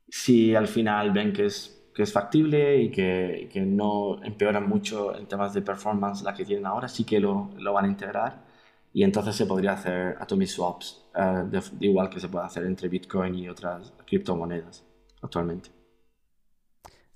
Si 0.07 0.55
al 0.55 0.67
final 0.67 1.11
ven 1.11 1.34
que 1.34 1.45
es 1.45 1.82
que 1.93 2.03
es 2.03 2.13
factible 2.13 2.82
y 2.82 2.89
que, 2.89 3.49
que, 3.51 3.61
no 3.61 4.23
empeoran 4.23 4.67
mucho 4.67 5.15
en 5.15 5.25
temas 5.27 5.53
de 5.53 5.61
performance 5.61 6.23
la 6.23 6.34
que 6.34 6.45
tienen 6.45 6.65
ahora, 6.65 6.88
sí 6.88 7.03
que 7.03 7.19
lo, 7.19 7.49
lo 7.57 7.73
van 7.73 7.86
a 7.86 7.88
integrar 7.89 8.43
y 8.93 9.03
entonces 9.03 9.36
se 9.36 9.45
podría 9.45 9.73
hacer 9.73 10.17
atomic 10.19 10.47
swaps, 10.47 11.05
uh, 11.15 11.47
de, 11.49 11.61
igual 11.82 12.09
que 12.09 12.19
se 12.19 12.29
puede 12.29 12.45
hacer 12.45 12.65
entre 12.65 12.89
Bitcoin 12.89 13.36
y 13.36 13.49
otras 13.49 13.93
criptomonedas 14.05 14.86
actualmente. 15.21 15.69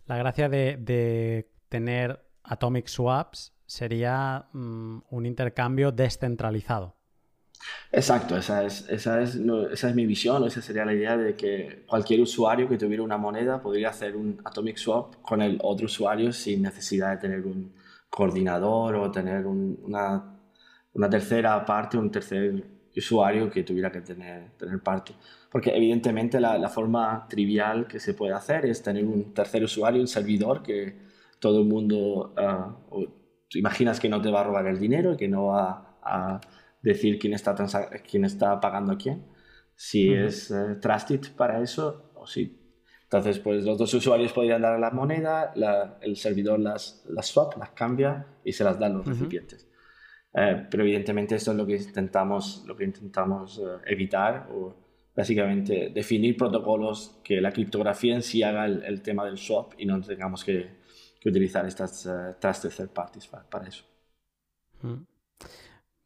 La 0.05 0.17
gracia 0.17 0.49
de, 0.49 0.77
de 0.77 1.51
tener 1.69 2.23
atomic 2.43 2.87
swaps 2.87 3.53
sería 3.65 4.47
mm, 4.53 4.99
un 5.09 5.25
intercambio 5.25 5.91
descentralizado. 5.91 6.95
Exacto, 7.91 8.37
esa 8.37 8.63
es, 8.65 8.87
esa, 8.89 9.21
es, 9.21 9.35
esa 9.71 9.89
es 9.89 9.95
mi 9.95 10.05
visión, 10.05 10.45
esa 10.45 10.61
sería 10.61 10.85
la 10.85 10.93
idea 10.93 11.15
de 11.17 11.35
que 11.35 11.85
cualquier 11.87 12.21
usuario 12.21 12.67
que 12.67 12.77
tuviera 12.77 13.03
una 13.03 13.17
moneda 13.17 13.61
podría 13.61 13.89
hacer 13.89 14.15
un 14.15 14.41
atomic 14.43 14.77
swap 14.77 15.21
con 15.21 15.41
el 15.41 15.59
otro 15.61 15.85
usuario 15.85 16.31
sin 16.33 16.61
necesidad 16.61 17.11
de 17.11 17.17
tener 17.17 17.45
un 17.45 17.73
coordinador 18.09 18.95
o 18.95 19.11
tener 19.11 19.45
una, 19.45 20.37
una, 20.93 21.09
tercera 21.09 21.65
parte, 21.65 21.97
un 21.97 22.11
tercer 22.11 22.63
usuario 22.95 23.49
que 23.49 23.63
tuviera 23.63 23.91
que 23.91 24.01
tener, 24.01 24.51
tener 24.57 24.79
parte. 24.81 25.13
Porque 25.51 25.75
evidentemente 25.75 26.39
la, 26.39 26.57
la, 26.57 26.69
forma 26.69 27.27
trivial 27.29 27.87
que 27.87 27.99
se 27.99 28.13
puede 28.13 28.33
hacer 28.33 28.65
es 28.65 28.81
tener 28.81 29.05
un 29.05 29.33
tercer 29.33 29.63
usuario, 29.63 30.01
un 30.01 30.07
servidor 30.07 30.61
que 30.63 30.97
todo 31.39 31.59
el 31.61 31.65
mundo, 31.67 32.33
uh, 32.37 33.05
imaginas 33.53 33.99
que 33.99 34.09
no 34.09 34.21
te 34.21 34.31
va 34.31 34.41
a 34.41 34.43
robar 34.45 34.67
el 34.67 34.79
dinero 34.79 35.13
y 35.13 35.17
que 35.17 35.27
no 35.27 35.47
va 35.47 35.97
a 36.01 36.41
decir 36.85 37.19
quién 37.19 37.33
está, 37.33 37.55
quién 38.09 38.25
está 38.25 38.59
pagando 38.59 38.93
a 38.93 38.97
quién, 38.97 39.25
si 39.75 40.13
es 40.13 40.51
uh, 40.51 40.79
Trusted 40.79 41.35
para 41.35 41.61
eso 41.61 42.11
o 42.15 42.25
si. 42.25 42.61
Entonces, 43.03 43.39
pues 43.39 43.63
los 43.63 43.77
dos 43.77 43.93
usuarios 43.93 44.33
podrían 44.33 44.61
dar 44.61 44.79
la 44.79 44.89
moneda, 44.89 45.53
el 46.01 46.15
servidor 46.17 46.59
las, 46.59 47.05
las 47.07 47.27
swap, 47.27 47.57
las 47.57 47.69
cambia 47.69 48.25
y 48.43 48.51
se 48.51 48.63
las 48.63 48.79
da 48.79 48.87
a 48.87 48.89
los 48.89 49.05
recipientes. 49.05 49.67
Eh, 50.33 50.67
pero 50.69 50.83
evidentemente 50.83 51.35
esto 51.35 51.51
es 51.51 51.57
lo 51.57 51.65
que 51.65 51.75
intentamos, 51.75 52.63
lo 52.65 52.75
que 52.75 52.83
intentamos 52.83 53.59
uh, 53.59 53.79
evitar 53.85 54.49
o 54.51 54.75
básicamente 55.15 55.91
definir 55.93 56.35
protocolos 56.35 57.21
que 57.23 57.39
la 57.39 57.51
criptografía 57.51 58.15
en 58.15 58.21
sí 58.21 58.43
haga 58.43 58.65
el, 58.65 59.01
tema 59.01 59.23
del 59.23 59.37
swap 59.37 59.73
y 59.77 59.85
no 59.85 60.01
tengamos 60.01 60.43
que, 60.43 60.71
que 61.21 61.29
utilizar 61.29 61.65
estas 61.65 62.05
uh, 62.07 62.33
trusted 62.37 62.71
third 62.71 62.89
parties 62.89 63.27
para, 63.27 63.43
para 63.49 63.67
eso. 63.67 63.85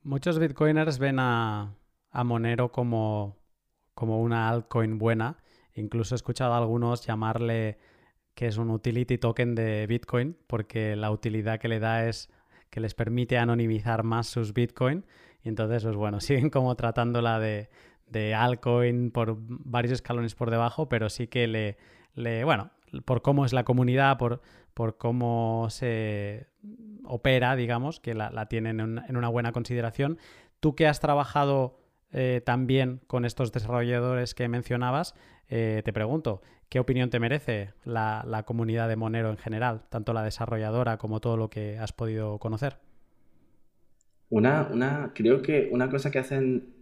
Muchos 0.03 0.39
bitcoiners 0.39 0.97
ven 0.97 1.17
a, 1.19 1.75
Monero 2.23 2.71
como, 2.71 3.37
como 3.93 4.21
una 4.21 4.49
altcoin 4.49 4.97
buena. 4.97 5.37
Incluso 5.75 6.15
he 6.15 6.17
escuchado 6.17 6.53
a 6.53 6.57
algunos 6.57 7.05
llamarle 7.05 7.77
que 8.33 8.47
es 8.47 8.57
un 8.57 8.69
utility 8.69 9.17
token 9.17 9.55
de 9.55 9.85
Bitcoin, 9.87 10.37
porque 10.47 10.95
la 10.95 11.11
utilidad 11.11 11.59
que 11.59 11.67
le 11.67 11.79
da 11.79 12.07
es 12.07 12.29
que 12.69 12.79
les 12.79 12.93
permite 12.93 13.37
anonimizar 13.37 14.03
más 14.03 14.27
sus 14.27 14.53
Bitcoin. 14.53 15.05
Y 15.43 15.49
entonces, 15.49 15.83
pues 15.83 15.95
bueno, 15.97 16.19
siguen 16.21 16.49
como 16.49 16.75
tratándola 16.75 17.39
de, 17.39 17.69
de 18.07 18.33
altcoin 18.33 19.11
por 19.11 19.35
varios 19.39 19.93
escalones 19.93 20.35
por 20.35 20.49
debajo, 20.49 20.87
pero 20.87 21.09
sí 21.09 21.27
que 21.27 21.47
le, 21.47 21.77
le 22.13 22.45
bueno, 22.45 22.71
por 23.03 23.21
cómo 23.21 23.45
es 23.45 23.51
la 23.51 23.65
comunidad, 23.65 24.17
por, 24.17 24.41
por 24.79 24.95
cómo 24.95 25.67
se 25.69 26.47
opera, 27.03 27.57
digamos, 27.57 27.99
que 27.99 28.13
la, 28.13 28.45
tienen 28.45 28.79
en, 28.79 29.17
una 29.17 29.27
buena 29.27 29.51
consideración. 29.51 30.17
Tú 30.61 30.73
que 30.73 30.87
has 30.87 31.01
trabajado 31.01 31.81
eh, 32.13 32.41
también 32.45 33.01
con 33.05 33.25
estos 33.25 33.51
desarrolladores 33.51 34.33
que 34.33 34.47
mencionabas, 34.47 35.15
eh, 35.49 35.81
te 35.83 35.91
pregunto, 35.91 36.41
¿qué 36.69 36.79
opinión 36.79 37.09
te 37.09 37.19
merece 37.19 37.73
la, 37.83 38.23
la, 38.25 38.43
comunidad 38.43 38.87
de 38.87 38.95
Monero 38.95 39.29
en 39.31 39.35
general, 39.35 39.81
tanto 39.89 40.13
la 40.13 40.23
desarrolladora 40.23 40.97
como 40.97 41.19
todo 41.19 41.35
lo 41.35 41.49
que 41.49 41.77
has 41.77 41.91
podido 41.91 42.39
conocer? 42.39 42.77
Una, 44.29 44.69
una, 44.71 45.11
creo 45.13 45.41
que 45.41 45.67
una 45.73 45.89
cosa 45.89 46.09
que 46.09 46.19
hacen 46.19 46.73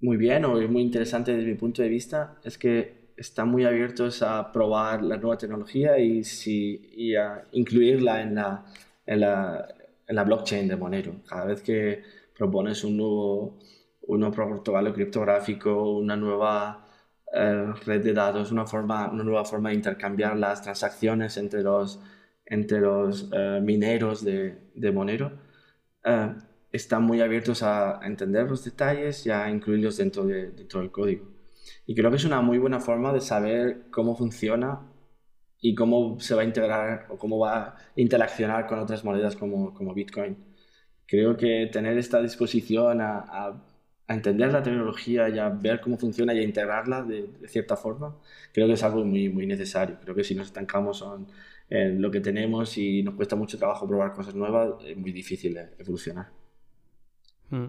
muy 0.00 0.16
bien 0.16 0.44
o 0.44 0.58
es 0.58 0.68
muy 0.68 0.82
interesante 0.82 1.32
desde 1.36 1.50
mi 1.50 1.54
punto 1.54 1.82
de 1.82 1.88
vista 1.88 2.34
es 2.42 2.58
que 2.58 3.03
están 3.16 3.48
muy 3.48 3.64
abiertos 3.64 4.22
a 4.22 4.52
probar 4.52 5.02
la 5.02 5.16
nueva 5.16 5.36
tecnología 5.38 5.98
y, 5.98 6.24
si, 6.24 6.90
y 6.94 7.14
a 7.16 7.44
incluirla 7.52 8.22
en 8.22 8.34
la, 8.34 8.64
en 9.06 9.20
la, 9.20 9.68
en 10.06 10.16
la 10.16 10.24
blockchain 10.24 10.68
de 10.68 10.76
Monero. 10.76 11.14
Cada 11.26 11.46
vez 11.46 11.62
que 11.62 12.02
propones 12.36 12.84
un 12.84 12.96
nuevo, 12.96 13.58
un 14.02 14.20
nuevo 14.20 14.34
protocolo 14.34 14.92
criptográfico, 14.92 15.92
una 15.98 16.16
nueva 16.16 16.86
eh, 17.32 17.72
red 17.86 18.02
de 18.02 18.12
datos, 18.12 18.52
una, 18.52 18.66
forma, 18.66 19.10
una 19.10 19.24
nueva 19.24 19.44
forma 19.44 19.70
de 19.70 19.76
intercambiar 19.76 20.36
las 20.36 20.62
transacciones 20.62 21.36
entre 21.36 21.62
los, 21.62 22.00
entre 22.46 22.80
los 22.80 23.30
eh, 23.32 23.60
mineros 23.62 24.24
de, 24.24 24.56
de 24.74 24.92
Monero, 24.92 25.32
eh, 26.04 26.34
están 26.72 27.04
muy 27.04 27.20
abiertos 27.20 27.62
a 27.62 28.00
entender 28.02 28.48
los 28.50 28.64
detalles 28.64 29.24
y 29.26 29.30
a 29.30 29.48
incluirlos 29.48 29.96
dentro, 29.96 30.24
de, 30.26 30.50
dentro 30.50 30.80
del 30.80 30.90
código. 30.90 31.33
Y 31.86 31.94
creo 31.94 32.10
que 32.10 32.16
es 32.16 32.24
una 32.24 32.40
muy 32.40 32.58
buena 32.58 32.80
forma 32.80 33.12
de 33.12 33.20
saber 33.20 33.86
cómo 33.90 34.16
funciona 34.16 34.80
y 35.60 35.74
cómo 35.74 36.20
se 36.20 36.34
va 36.34 36.42
a 36.42 36.44
integrar 36.44 37.06
o 37.10 37.16
cómo 37.18 37.38
va 37.38 37.68
a 37.68 37.76
interaccionar 37.96 38.66
con 38.66 38.78
otras 38.78 39.04
monedas 39.04 39.36
como, 39.36 39.72
como 39.74 39.94
Bitcoin. 39.94 40.36
Creo 41.06 41.36
que 41.36 41.68
tener 41.72 41.96
esta 41.98 42.20
disposición 42.20 43.00
a, 43.00 43.20
a, 43.20 43.64
entender 44.08 44.52
la 44.52 44.62
tecnología 44.62 45.28
y 45.30 45.38
a 45.38 45.48
ver 45.48 45.80
cómo 45.80 45.96
funciona 45.96 46.34
y 46.34 46.40
a 46.40 46.42
integrarla 46.42 47.02
de, 47.02 47.30
cierta 47.48 47.76
forma, 47.76 48.14
creo 48.52 48.66
que 48.66 48.74
es 48.74 48.82
algo 48.82 49.04
muy, 49.04 49.30
muy 49.30 49.46
necesario. 49.46 49.98
Creo 50.02 50.14
que 50.14 50.24
si 50.24 50.34
nos 50.34 50.48
estancamos 50.48 51.02
en, 51.70 52.02
lo 52.02 52.10
que 52.10 52.20
tenemos 52.20 52.76
y 52.76 53.02
nos 53.02 53.14
cuesta 53.14 53.36
mucho 53.36 53.56
trabajo 53.56 53.88
probar 53.88 54.12
cosas 54.12 54.34
nuevas, 54.34 54.74
es 54.84 54.96
muy 54.96 55.12
difícil 55.12 55.56
evolucionar. 55.78 56.30
Hmm. 57.48 57.68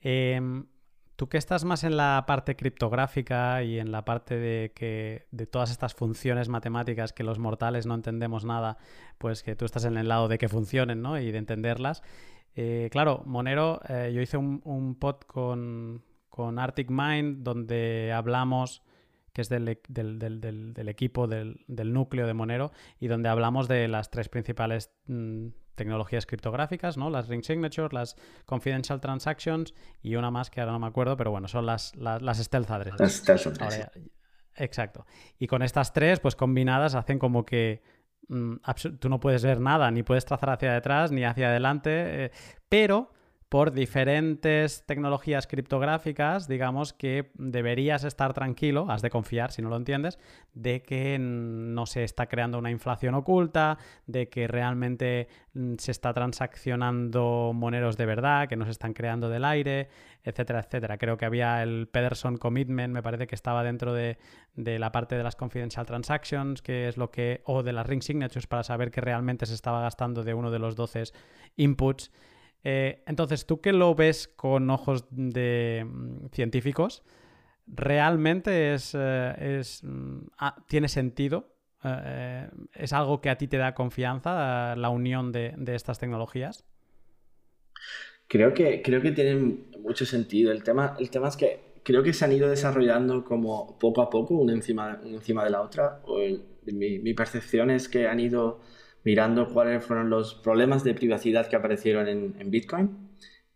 Em, 0.00 0.64
Tú 1.20 1.28
que 1.28 1.36
estás 1.36 1.66
más 1.66 1.84
en 1.84 1.98
la 1.98 2.24
parte 2.26 2.56
criptográfica 2.56 3.62
y 3.62 3.78
en 3.78 3.92
la 3.92 4.06
parte 4.06 4.38
de 4.38 4.72
que 4.74 5.26
de 5.30 5.46
todas 5.46 5.70
estas 5.70 5.92
funciones 5.92 6.48
matemáticas 6.48 7.12
que 7.12 7.24
los 7.24 7.38
mortales 7.38 7.84
no 7.84 7.94
entendemos 7.94 8.46
nada, 8.46 8.78
pues 9.18 9.42
que 9.42 9.54
tú 9.54 9.66
estás 9.66 9.84
en 9.84 9.98
el 9.98 10.08
lado 10.08 10.28
de 10.28 10.38
que 10.38 10.48
funcionen, 10.48 11.02
¿no? 11.02 11.20
Y 11.20 11.30
de 11.30 11.36
entenderlas. 11.36 12.02
Eh, 12.54 12.88
claro, 12.90 13.22
Monero, 13.26 13.82
eh, 13.86 14.12
yo 14.14 14.22
hice 14.22 14.38
un, 14.38 14.96
pod 14.98 15.16
con, 15.26 16.02
Arctic 16.58 16.88
Mind 16.88 17.42
donde 17.42 18.14
hablamos 18.14 18.82
que 19.34 19.42
es 19.42 19.50
del, 19.50 19.68
equipo 19.68 21.26
del, 21.26 21.58
núcleo 21.68 22.26
de 22.26 22.32
Monero, 22.32 22.72
y 22.98 23.08
donde 23.08 23.28
hablamos 23.28 23.68
de 23.68 23.88
las 23.88 24.10
tres 24.10 24.30
principales 24.30 24.90
mm, 25.06 25.48
tecnologías 25.74 26.26
criptográficas, 26.26 26.96
¿no? 26.96 27.10
Las 27.10 27.28
ring 27.28 27.42
signatures, 27.42 27.92
las 27.92 28.16
confidential 28.44 29.00
transactions 29.00 29.74
y 30.02 30.16
una 30.16 30.30
más 30.30 30.50
que 30.50 30.60
ahora 30.60 30.72
no 30.72 30.78
me 30.78 30.86
acuerdo, 30.86 31.16
pero 31.16 31.30
bueno, 31.30 31.48
son 31.48 31.66
las, 31.66 31.94
las, 31.96 32.38
stealth 32.38 32.70
addresses. 32.70 33.22
exacto. 34.54 35.06
Y 35.38 35.46
con 35.46 35.62
estas 35.62 35.92
tres, 35.92 36.20
pues 36.20 36.36
combinadas, 36.36 36.94
hacen 36.94 37.18
como 37.18 37.44
que 37.44 37.82
mm, 38.28 38.56
tú 38.98 39.08
no 39.08 39.20
puedes 39.20 39.44
ver 39.44 39.60
nada, 39.60 39.90
ni 39.90 40.02
puedes 40.02 40.24
trazar 40.24 40.50
hacia 40.50 40.72
detrás, 40.72 41.12
ni 41.12 41.24
hacia 41.24 41.48
adelante, 41.48 42.24
eh, 42.24 42.30
pero 42.68 43.12
por 43.50 43.72
diferentes 43.72 44.86
tecnologías 44.86 45.48
criptográficas, 45.48 46.46
digamos 46.46 46.92
que 46.92 47.32
deberías 47.34 48.04
estar 48.04 48.32
tranquilo, 48.32 48.86
has 48.88 49.02
de 49.02 49.10
confiar 49.10 49.50
si 49.50 49.60
no 49.60 49.68
lo 49.68 49.76
entiendes, 49.76 50.20
de 50.54 50.82
que 50.82 51.18
no 51.18 51.84
se 51.84 52.04
está 52.04 52.26
creando 52.26 52.58
una 52.58 52.70
inflación 52.70 53.16
oculta, 53.16 53.76
de 54.06 54.28
que 54.28 54.46
realmente 54.46 55.26
mm, 55.54 55.74
se 55.78 55.90
está 55.90 56.14
transaccionando 56.14 57.50
moneros 57.52 57.96
de 57.96 58.06
verdad, 58.06 58.48
que 58.48 58.54
no 58.54 58.66
se 58.66 58.70
están 58.70 58.92
creando 58.92 59.28
del 59.28 59.44
aire, 59.44 59.88
etcétera, 60.22 60.60
etcétera. 60.60 60.96
Creo 60.96 61.16
que 61.16 61.24
había 61.24 61.60
el 61.64 61.88
Pederson 61.88 62.36
Commitment, 62.36 62.94
me 62.94 63.02
parece 63.02 63.26
que 63.26 63.34
estaba 63.34 63.64
dentro 63.64 63.92
de, 63.92 64.16
la 64.54 64.92
parte 64.92 65.16
de 65.16 65.24
las 65.24 65.34
confidential 65.34 65.86
transactions, 65.86 66.62
que 66.62 66.86
es 66.86 66.96
lo 66.96 67.10
que, 67.10 67.42
o 67.46 67.64
de 67.64 67.72
las 67.72 67.84
ring 67.84 68.02
signatures 68.02 68.46
para 68.46 68.62
saber 68.62 68.92
que 68.92 69.00
realmente 69.00 69.44
se 69.46 69.54
estaba 69.54 69.80
gastando 69.80 70.22
de 70.22 70.34
uno 70.34 70.52
de 70.52 70.60
los 70.60 70.76
12 70.76 71.02
inputs. 71.56 72.12
Eh, 72.64 73.02
entonces, 73.06 73.46
tú 73.46 73.60
que 73.60 73.72
lo 73.72 73.94
ves 73.94 74.28
con 74.28 74.68
ojos 74.70 75.06
de 75.10 75.86
mm, 75.86 76.26
científicos, 76.32 77.02
¿realmente 77.66 78.74
es, 78.74 78.94
eh, 78.98 79.62
mm, 79.82 80.18
ah, 80.38 80.56
tiene 80.68 80.88
sentido? 80.88 81.54
Eh, 81.84 82.48
¿Es 82.74 82.92
algo 82.92 83.20
que 83.20 83.30
a 83.30 83.38
ti 83.38 83.48
te 83.48 83.56
da 83.56 83.74
confianza, 83.74 84.76
la 84.76 84.90
unión 84.90 85.32
de, 85.32 85.54
estas 85.68 85.98
tecnologías? 85.98 86.66
Creo 88.28 88.52
que, 88.52 88.82
creo 88.82 89.00
que 89.00 89.12
tienen 89.12 89.70
mucho 89.82 90.04
sentido. 90.04 90.52
El 90.52 90.62
tema, 90.62 90.96
el 90.98 91.10
tema 91.10 91.28
es 91.28 91.36
que 91.36 91.80
creo 91.82 92.02
que 92.02 92.12
se 92.12 92.26
han 92.26 92.32
ido 92.32 92.50
desarrollando 92.50 93.24
como 93.24 93.78
poco 93.78 94.02
a 94.02 94.10
poco, 94.10 94.34
una 94.34 94.52
encima, 94.52 95.00
encima 95.04 95.42
de 95.42 95.50
la 95.50 95.62
otra. 95.62 96.02
mi, 96.66 96.98
mi 96.98 97.14
percepción 97.14 97.70
es 97.70 97.88
que 97.88 98.06
han 98.06 98.20
ido 98.20 98.60
mirando 99.04 99.48
cuáles 99.48 99.84
fueron 99.84 100.10
los 100.10 100.34
problemas 100.34 100.84
de 100.84 100.94
privacidad 100.94 101.48
que 101.48 101.56
aparecieron 101.56 102.08
en, 102.08 102.50
Bitcoin 102.50 103.10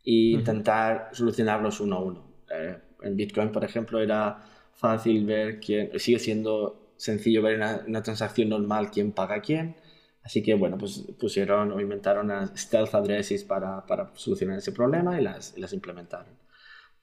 e 0.05 0.33
intentar 0.33 1.11
solucionarlos 1.13 1.81
uno 1.81 1.97
a 1.97 2.03
uno. 2.03 2.25
Eh, 2.51 2.77
en 3.03 3.17
Bitcoin, 3.17 3.53
por 3.53 3.65
ejemplo, 3.65 4.01
era 4.01 4.39
fácil 4.73 5.25
ver 5.25 5.61
quién, 5.61 5.99
sigue 5.99 6.19
siendo 6.19 6.93
sencillo 6.97 7.43
ver 7.43 7.57
una, 7.57 7.83
una 7.87 8.03
transacción 8.03 8.49
normal 8.49 8.91
quién 8.91 9.13
paga 9.13 9.37
a 9.37 9.41
quién. 9.41 9.77
Así 10.25 10.43
que, 10.43 10.55
bueno, 10.55 10.79
pues 10.79 11.05
pusieron 11.21 11.71
o 11.73 11.81
inventaron 11.81 12.27
unas 12.27 12.51
stealth 12.59 12.95
addresses 12.95 13.45
para, 13.45 13.85
para 13.85 14.11
solucionar 14.15 14.57
ese 14.57 14.73
problema 14.73 15.21
y 15.21 15.23
las, 15.23 15.57
las 15.59 15.75
implementaron. 15.75 16.33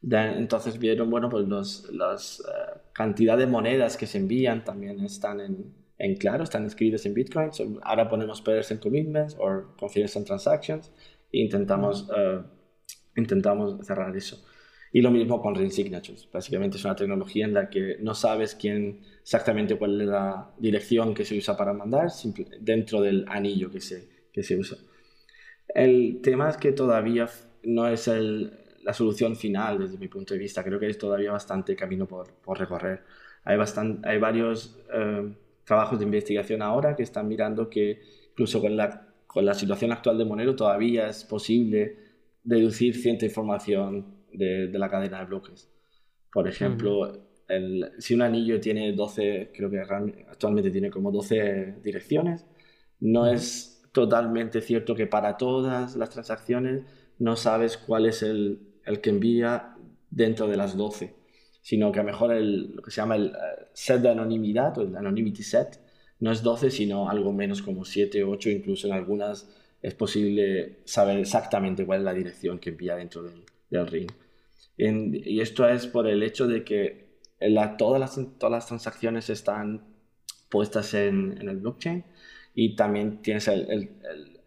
entonces 0.02 0.80
vieron, 0.80 1.12
bueno, 1.12 1.30
pues 1.30 1.48
los, 1.48 1.88
las 1.92 2.39
uh, 2.39 2.80
cantidad 2.94 3.38
de 3.38 3.46
monedas 3.46 3.96
que 3.96 4.08
se 4.08 4.18
envían 4.18 4.64
también 4.64 5.00
están 5.02 5.39
en, 5.39 5.81
en 6.02 6.16
claro, 6.16 6.43
están 6.43 6.66
escritos 6.66 7.06
en 7.06 7.14
Bitcoin. 7.14 7.52
ahora 7.84 8.10
ponemos 8.10 8.43
en 8.47 8.78
Commitments 8.80 9.36
o 9.39 9.76
Confidential 9.78 10.26
Transactions 10.26 10.91
e 11.32 11.41
intentamos, 11.41 12.10
uh, 12.10 12.41
intentamos 13.16 13.86
cerrar 13.86 14.16
eso. 14.18 14.43
Y 14.91 15.02
lo 15.02 15.12
mismo 15.12 15.39
con 15.39 15.54
Ring 15.54 15.72
Signatures. 15.72 16.28
Básicamente 16.34 16.78
es 16.78 16.86
una 16.86 16.95
tecnología 16.95 17.45
en 17.45 17.54
la 17.54 17.70
que 17.70 17.97
no 17.99 18.16
sabes 18.16 18.56
quién 18.56 19.02
exactamente 19.22 19.78
cuál 19.78 20.02
es 20.02 20.08
la 20.08 20.52
dirección 20.58 21.14
que 21.14 21.24
se 21.24 21.38
usa 21.38 21.56
para 21.56 21.72
mandar 21.72 22.10
dentro 22.60 22.99
del 22.99 23.26
anillo 23.28 23.70
que 23.70 23.80
se, 23.80 24.10
que 24.34 24.41
se 24.41 24.58
usa. 24.58 24.80
El 25.68 26.20
tema 26.24 26.49
es 26.49 26.58
que 26.58 26.72
todavía 26.72 27.30
no 27.64 27.88
es 27.88 28.08
el, 28.08 28.52
la 28.84 28.93
solución 28.93 29.36
final 29.36 29.78
desde 29.78 29.99
mi 29.99 30.08
punto 30.08 30.34
de 30.34 30.39
vista. 30.39 30.64
Creo 30.64 30.80
que 30.80 30.88
hay 30.88 30.95
todavía 30.95 31.32
bastante 31.32 31.76
camino 31.76 32.08
por, 32.08 32.34
por 32.43 32.58
recorrer. 32.58 33.04
Hay, 33.43 33.56
bastante, 33.56 34.10
hay 34.10 34.18
varios... 34.18 34.80
Uh, 34.89 35.30
trabajos 35.64 35.99
de 35.99 36.05
investigación 36.05 36.62
ahora 36.62 36.95
que 36.95 37.03
están 37.03 37.28
mirando 37.28 37.70
que 37.70 38.01
incluso 38.32 38.62
con 38.62 38.76
la, 38.76 39.07
con 39.28 39.45
la 39.45 39.53
situación 39.53 39.91
actual 39.91 40.18
de 40.18 40.26
Monero 40.26 40.55
todavía 40.55 41.07
es 41.07 41.24
posible 41.24 41.97
deducir 42.43 42.95
cierta 42.95 43.26
información 43.26 44.05
de, 44.34 44.68
de 44.68 44.80
la 44.80 44.89
cadena 44.89 45.20
de 45.20 45.26
bloques. 45.26 45.70
Por 46.34 46.47
ejemplo, 46.47 47.28
el, 47.47 47.91
si 47.99 48.14
un 48.14 48.22
anillo 48.22 48.59
tiene 48.59 48.93
12, 48.93 49.51
creo 49.53 49.70
que 49.70 49.80
actualmente 49.80 50.72
tiene 50.72 50.89
como 50.89 51.12
12 51.12 51.76
direcciones, 51.84 52.45
no 52.99 53.28
es 53.28 53.84
totalmente 53.91 54.62
cierto 54.62 54.95
que 54.95 55.07
para 55.07 55.38
todas 55.38 55.95
las 55.95 56.09
transacciones 56.09 56.84
no 57.20 57.36
sabes 57.36 57.78
cuál 57.78 58.05
es 58.05 58.24
el, 58.24 58.59
el 58.86 59.01
que 59.01 59.09
envía 59.09 59.76
dentro 60.09 60.47
de 60.47 60.57
las 60.57 60.78
12 60.78 61.21
sino 61.62 61.91
que 61.91 61.99
a 61.99 62.03
lo 62.03 62.12
mejor 62.12 62.34
el, 62.34 62.76
lo 62.76 62.82
que 62.82 62.91
se 62.91 63.01
llama 63.01 63.16
el 63.16 63.28
eh, 63.28 63.68
set 63.74 64.01
de 64.01 64.09
anonimidad 64.09 64.78
o 64.78 64.82
el 64.82 64.95
anonymity 64.95 65.43
set 65.43 65.80
no 66.20 66.32
es 66.32 66.43
12, 66.43 66.72
sino 66.72 67.09
algo 67.09 67.34
menos 67.34 67.62
como 67.62 67.86
7, 67.86 68.24
8, 68.24 68.49
incluso 68.49 68.88
en 68.88 68.93
algunas 68.93 69.49
es 69.82 69.95
posible 69.95 70.80
saber 70.86 71.18
exactamente 71.18 71.86
cuál 71.86 71.99
es 71.99 72.05
la 72.05 72.14
dirección 72.14 72.59
que 72.59 72.70
envía 72.70 72.95
dentro 72.95 73.24
del, 73.24 73.88
ring. 73.88 74.12
y 74.78 75.39
esto 75.39 75.68
es 75.68 75.88
por 75.88 76.07
el 76.07 76.22
hecho 76.22 76.47
de 76.47 76.64
que 76.64 77.12
todas, 77.78 77.99
las, 77.99 78.20
todas 78.38 78.51
las 78.51 78.68
transacciones 78.68 79.30
están 79.30 79.82
puestas 80.49 80.93
en, 80.93 81.38
el 81.41 81.57
blockchain 81.57 82.03
y 82.53 82.76
también 82.76 83.22
tienes 83.22 83.47
el, 83.47 83.89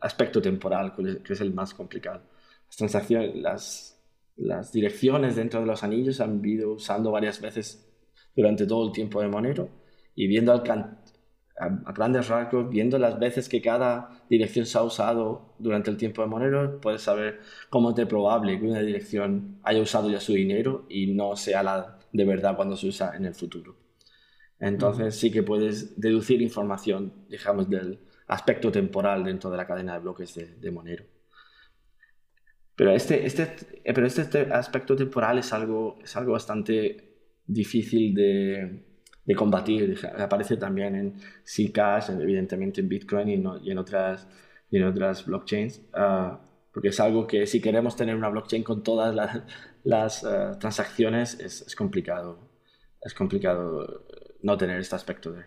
aspecto 0.00 0.42
temporal, 0.42 0.94
que 1.24 1.32
es 1.32 1.40
el 1.40 1.54
más 1.54 1.72
complicado. 1.72 2.20
Las 2.66 2.76
transacciones, 2.76 3.34
las, 3.36 3.93
las 4.36 4.72
direcciones 4.72 5.36
dentro 5.36 5.60
de 5.60 5.66
los 5.66 5.82
anillos 5.82 6.20
han 6.20 6.44
ido 6.44 6.72
usando 6.72 7.10
varias 7.10 7.40
veces 7.40 7.88
durante 8.34 8.66
todo 8.66 8.86
el 8.86 8.92
tiempo 8.92 9.20
de 9.20 9.28
Monero 9.28 9.68
y 10.14 10.26
viendo 10.26 10.52
al, 10.52 10.98
a, 11.58 11.92
grandes 11.92 12.28
rasgos, 12.28 12.68
viendo 12.68 12.98
las 12.98 13.18
veces 13.18 13.48
que 13.48 13.62
cada 13.62 14.24
dirección 14.28 14.66
se 14.66 14.78
ha 14.78 14.82
usado 14.82 15.54
durante 15.58 15.90
el 15.90 15.96
tiempo 15.96 16.22
de 16.22 16.28
Monero, 16.28 16.80
puedes 16.80 17.02
saber 17.02 17.40
cómo 17.70 17.90
es 17.90 17.96
de 17.96 18.06
probable 18.06 18.58
que 18.58 18.66
una 18.66 18.80
dirección 18.80 19.58
haya 19.62 19.80
usado 19.80 20.10
ya 20.10 20.20
su 20.20 20.32
dinero 20.32 20.86
y 20.88 21.12
no 21.12 21.36
sea 21.36 21.62
la 21.62 21.98
de 22.12 22.24
verdad 22.24 22.56
cuando 22.56 22.76
se 22.76 22.88
usa 22.88 23.16
en 23.16 23.24
el 23.24 23.34
futuro. 23.34 23.76
Entonces 24.58 25.16
sí 25.16 25.30
que 25.30 25.42
puedes 25.42 26.00
deducir 26.00 26.40
información, 26.40 27.12
digamos, 27.28 27.68
del 27.68 27.98
aspecto 28.28 28.72
temporal 28.72 29.24
dentro 29.24 29.50
de 29.50 29.56
la 29.56 29.66
cadena 29.66 29.94
de 29.94 30.00
bloques 30.00 30.34
de, 30.34 30.70
Monero. 30.70 31.04
Pero 32.76 32.90
este, 32.90 33.24
este, 33.24 33.82
pero 33.84 34.06
este 34.06 34.40
aspecto 34.52 34.96
temporal 34.96 35.38
es 35.38 35.52
algo, 35.52 35.98
es 36.02 36.16
algo 36.16 36.32
bastante 36.32 37.14
difícil 37.46 38.14
de, 38.14 38.84
de 39.24 39.34
combatir. 39.34 39.98
Aparece 40.18 40.56
también 40.56 40.94
en 40.94 41.14
Zcash, 41.46 42.10
evidentemente 42.10 42.80
en 42.80 42.88
Bitcoin 42.88 43.28
y, 43.28 43.70
en, 43.70 43.78
otras, 43.78 44.26
y 44.70 44.76
en 44.76 44.84
otras 44.84 45.24
blockchains. 45.24 45.82
Ah, 45.92 46.40
porque 46.72 46.88
es 46.88 47.00
algo 47.00 47.26
que 47.26 47.46
si 47.46 47.60
queremos 47.60 47.96
tener 47.96 48.16
una 48.16 48.28
blockchain 48.28 48.64
con 48.64 48.82
todas 48.82 49.14
las, 49.84 50.24
ah, 50.24 50.58
transacciones 50.58 51.38
es, 51.40 51.74
complicado. 51.76 52.50
Es 53.00 53.14
complicado 53.14 54.06
no 54.42 54.56
tener 54.56 54.80
este 54.80 54.96
aspecto 54.96 55.32
de... 55.32 55.44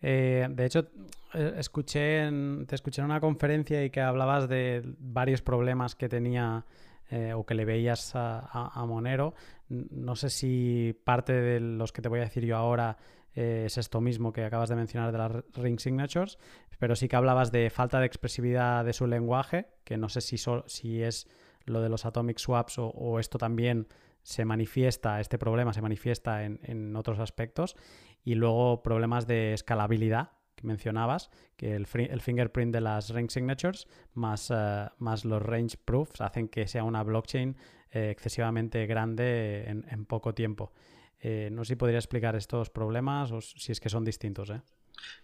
Eh, 0.00 0.48
de 0.50 0.64
hecho, 0.66 0.88
eh, 1.34 1.54
escuché 1.56 2.28
te 2.66 2.74
escuché 2.74 3.00
en 3.00 3.06
una 3.06 3.20
conferencia 3.20 3.84
y 3.84 3.90
que 3.90 4.00
hablabas 4.00 4.48
de 4.48 4.82
varios 4.98 5.42
problemas 5.42 5.94
que 5.94 6.08
tenía 6.08 6.64
eh, 7.10 7.34
o 7.34 7.44
que 7.44 7.54
le 7.54 7.66
veías 7.66 8.12
a, 8.14 8.84
Monero. 8.86 9.34
No 9.68 10.16
sé 10.16 10.30
si 10.30 10.98
parte 11.04 11.34
de 11.34 11.60
los 11.60 11.92
que 11.92 12.00
te 12.00 12.08
voy 12.08 12.20
a 12.20 12.22
decir 12.22 12.44
yo 12.46 12.56
ahora 12.56 12.96
eh, 13.34 13.64
es 13.66 13.76
esto 13.76 14.00
mismo 14.00 14.32
que 14.32 14.44
acabas 14.44 14.70
de 14.70 14.76
mencionar 14.76 15.12
de 15.12 15.18
las 15.18 15.32
ring 15.52 15.78
signatures, 15.78 16.38
pero 16.78 16.96
sí 16.96 17.08
que 17.08 17.16
hablabas 17.16 17.52
de 17.52 17.68
falta 17.68 18.00
de 18.00 18.06
expresividad 18.06 18.84
de 18.84 18.94
su 18.94 19.06
lenguaje, 19.06 19.68
que 19.84 19.98
no 19.98 20.08
sé 20.08 20.22
si, 20.22 20.38
si 20.38 21.02
es 21.02 21.28
lo 21.66 21.82
de 21.82 21.90
los 21.90 22.06
atomic 22.06 22.38
swaps 22.38 22.76
o, 22.78 23.18
esto 23.18 23.36
también 23.36 23.88
se 24.22 24.46
manifiesta, 24.46 25.20
este 25.20 25.36
problema 25.36 25.74
se 25.74 25.82
manifiesta 25.82 26.44
en, 26.44 26.60
en 26.62 26.96
otros 26.96 27.18
aspectos, 27.18 27.76
y 28.24 28.36
luego 28.36 28.82
problemas 28.82 29.26
de 29.26 29.52
escalabilidad, 29.52 30.30
mencionabas, 30.62 31.30
que 31.56 31.74
el, 31.74 31.86
fingerprint 31.86 32.72
de 32.72 32.80
las 32.80 33.10
ring 33.10 33.30
signatures 33.30 33.86
más, 34.14 34.50
eh, 34.50 34.88
más 34.98 35.24
los 35.24 35.42
range 35.42 35.76
proofs 35.84 36.20
hacen 36.20 36.48
que 36.48 36.66
sea 36.66 36.84
una 36.84 37.02
blockchain 37.02 37.56
eh, 37.90 38.10
excesivamente 38.10 38.86
grande 38.86 39.64
en, 39.66 40.04
poco 40.06 40.34
tiempo. 40.34 40.72
Eh, 41.20 41.50
no 41.52 41.64
sé 41.64 41.74
si 41.74 41.76
podría 41.76 41.98
explicar 41.98 42.34
estos 42.36 42.70
problemas 42.70 43.30
o 43.32 43.40
si 43.40 43.70
es 43.70 43.80
que 43.80 43.88
son 43.88 44.04
distintos. 44.04 44.52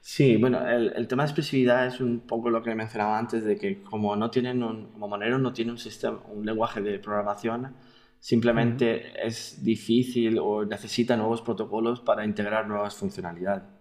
Sí, 0.01 0.37
bueno, 0.37 0.67
el, 0.69 1.09
tema 1.09 1.25
de 1.25 1.29
expresividad 1.29 1.87
es 1.87 2.01
un 2.01 2.21
poco 2.21 2.51
lo 2.51 2.63
que 2.63 2.75
mencionaba 2.75 3.19
antes, 3.19 3.45
de 3.45 3.57
que 3.57 3.83
como 3.83 4.15
no 4.17 4.31
tienen 4.31 4.63
un, 4.63 4.93
como 4.93 5.09
Monero 5.09 5.39
no 5.39 5.53
tiene 5.53 5.73
un 5.73 5.79
sistema, 5.79 6.21
un 6.29 6.45
lenguaje 6.45 6.81
de 6.81 6.99
programación, 6.99 7.75
simplemente 8.21 9.27
es 9.27 9.63
difícil 9.63 10.39
o 10.39 10.65
necesita 10.65 11.17
nuevos 11.17 11.43
protocolos 11.43 12.01
para 12.01 12.25
integrar 12.25 12.67
nuevas 12.67 12.95
funcionalidades 12.97 13.78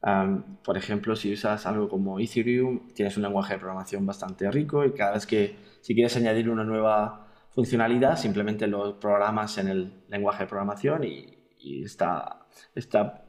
por 0.00 0.76
ejemplo, 0.76 1.16
si 1.16 1.32
usas 1.32 1.66
algo 1.66 1.88
como 1.88 2.20
Ethereum, 2.20 2.88
tienes 2.94 3.16
un 3.16 3.24
lenguaje 3.24 3.54
de 3.54 3.58
programación 3.58 4.06
bastante 4.06 4.50
rico 4.50 4.84
y 4.84 4.92
cada 4.92 5.12
vez 5.12 5.26
que 5.26 5.56
si 5.80 5.94
quieres 5.94 6.16
añadir 6.16 6.48
una 6.48 6.64
nueva 6.64 7.26
funcionalidad, 7.50 8.16
simplemente 8.16 8.66
lo 8.66 9.00
programas 9.00 9.58
en 9.58 9.68
el 9.68 10.04
lenguaje 10.08 10.44
de 10.44 10.48
programación 10.48 11.04
y, 11.04 11.34
está, 11.82 12.46
está, 12.74 13.24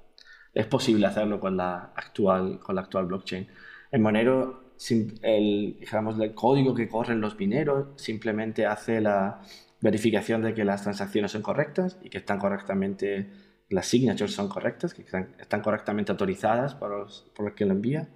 es 0.53 0.67
posible 0.67 1.07
hacerlo 1.07 1.39
con 1.39 1.57
la 1.57 1.91
actual, 1.95 2.59
con 2.59 2.75
la 2.75 2.81
actual 2.81 3.07
blockchain. 3.07 3.47
En 3.91 4.01
Monero, 4.01 4.75
el, 5.23 5.77
digamos, 5.79 6.19
el 6.19 6.33
código 6.35 6.75
que 6.75 6.87
corren 6.87 7.19
los 7.21 7.37
mineros 7.37 7.87
simplemente 7.95 8.65
hace 8.65 9.01
la 9.01 9.41
verificación 9.81 10.41
de 10.43 10.53
que 10.53 10.63
las 10.63 10.83
transacciones 10.83 11.31
son 11.31 11.41
correctas 11.41 11.97
y 12.03 12.09
que 12.09 12.19
están 12.19 12.37
correctamente 12.37 13.31
las 13.69 13.87
signatures 13.87 14.33
son 14.33 14.49
correctas, 14.49 14.93
que 14.93 15.03
están, 15.03 15.61
correctamente 15.61 16.11
autorizadas 16.11 16.75
por, 16.75 17.07
por 17.35 17.47
el 17.47 17.55
que 17.55 17.65
lo 17.65 17.73
envía, 17.73 18.09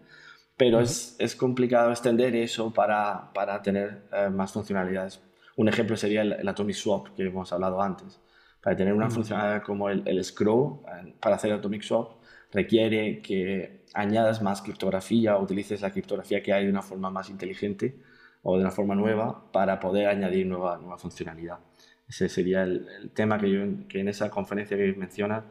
pero 0.57 0.79
es, 0.79 1.15
es, 1.19 1.35
complicado 1.35 1.91
extender 1.91 2.35
eso 2.35 2.73
para, 2.73 3.31
para 3.33 3.61
tener 3.61 4.03
eh, 4.11 4.29
más 4.29 4.51
funcionalidades. 4.51 5.21
Un 5.55 5.67
ejemplo 5.69 5.95
sería 5.97 6.21
el, 6.21 6.47
Atomic 6.47 6.75
Swap 6.75 7.07
que 7.15 7.23
hemos 7.23 7.51
hablado 7.53 7.81
antes. 7.81 8.19
Para 8.61 8.75
tener 8.75 8.93
una 8.93 9.09
funcionalidad 9.09 9.63
como 9.63 9.89
el, 9.89 10.03
el 10.07 10.23
Scroll, 10.23 10.79
para 11.19 11.35
hacer 11.35 11.51
Atomic 11.51 11.81
Swap, 11.83 12.13
requiere 12.51 13.21
que 13.21 13.83
añadas 13.93 14.41
más 14.41 14.61
criptografía 14.61 15.37
o 15.37 15.43
utilices 15.43 15.81
la 15.81 15.91
criptografía 15.91 16.41
que 16.41 16.53
hay 16.53 16.65
de 16.65 16.71
una 16.71 16.81
forma 16.81 17.09
más 17.09 17.29
inteligente 17.29 17.99
o 18.41 18.55
de 18.55 18.61
una 18.61 18.71
forma 18.71 18.95
nueva 18.95 19.51
para 19.51 19.79
poder 19.79 20.07
añadir 20.07 20.45
nueva, 20.45 20.77
nueva 20.77 20.97
funcionalidad. 20.97 21.59
Ese 22.07 22.29
sería 22.29 22.63
el, 22.63 23.11
tema 23.13 23.39
que 23.39 23.49
yo 23.49 23.87
que 23.87 23.99
en 23.99 24.07
esa 24.07 24.29
conferencia 24.29 24.77
que 24.77 24.93
menciona 24.93 25.45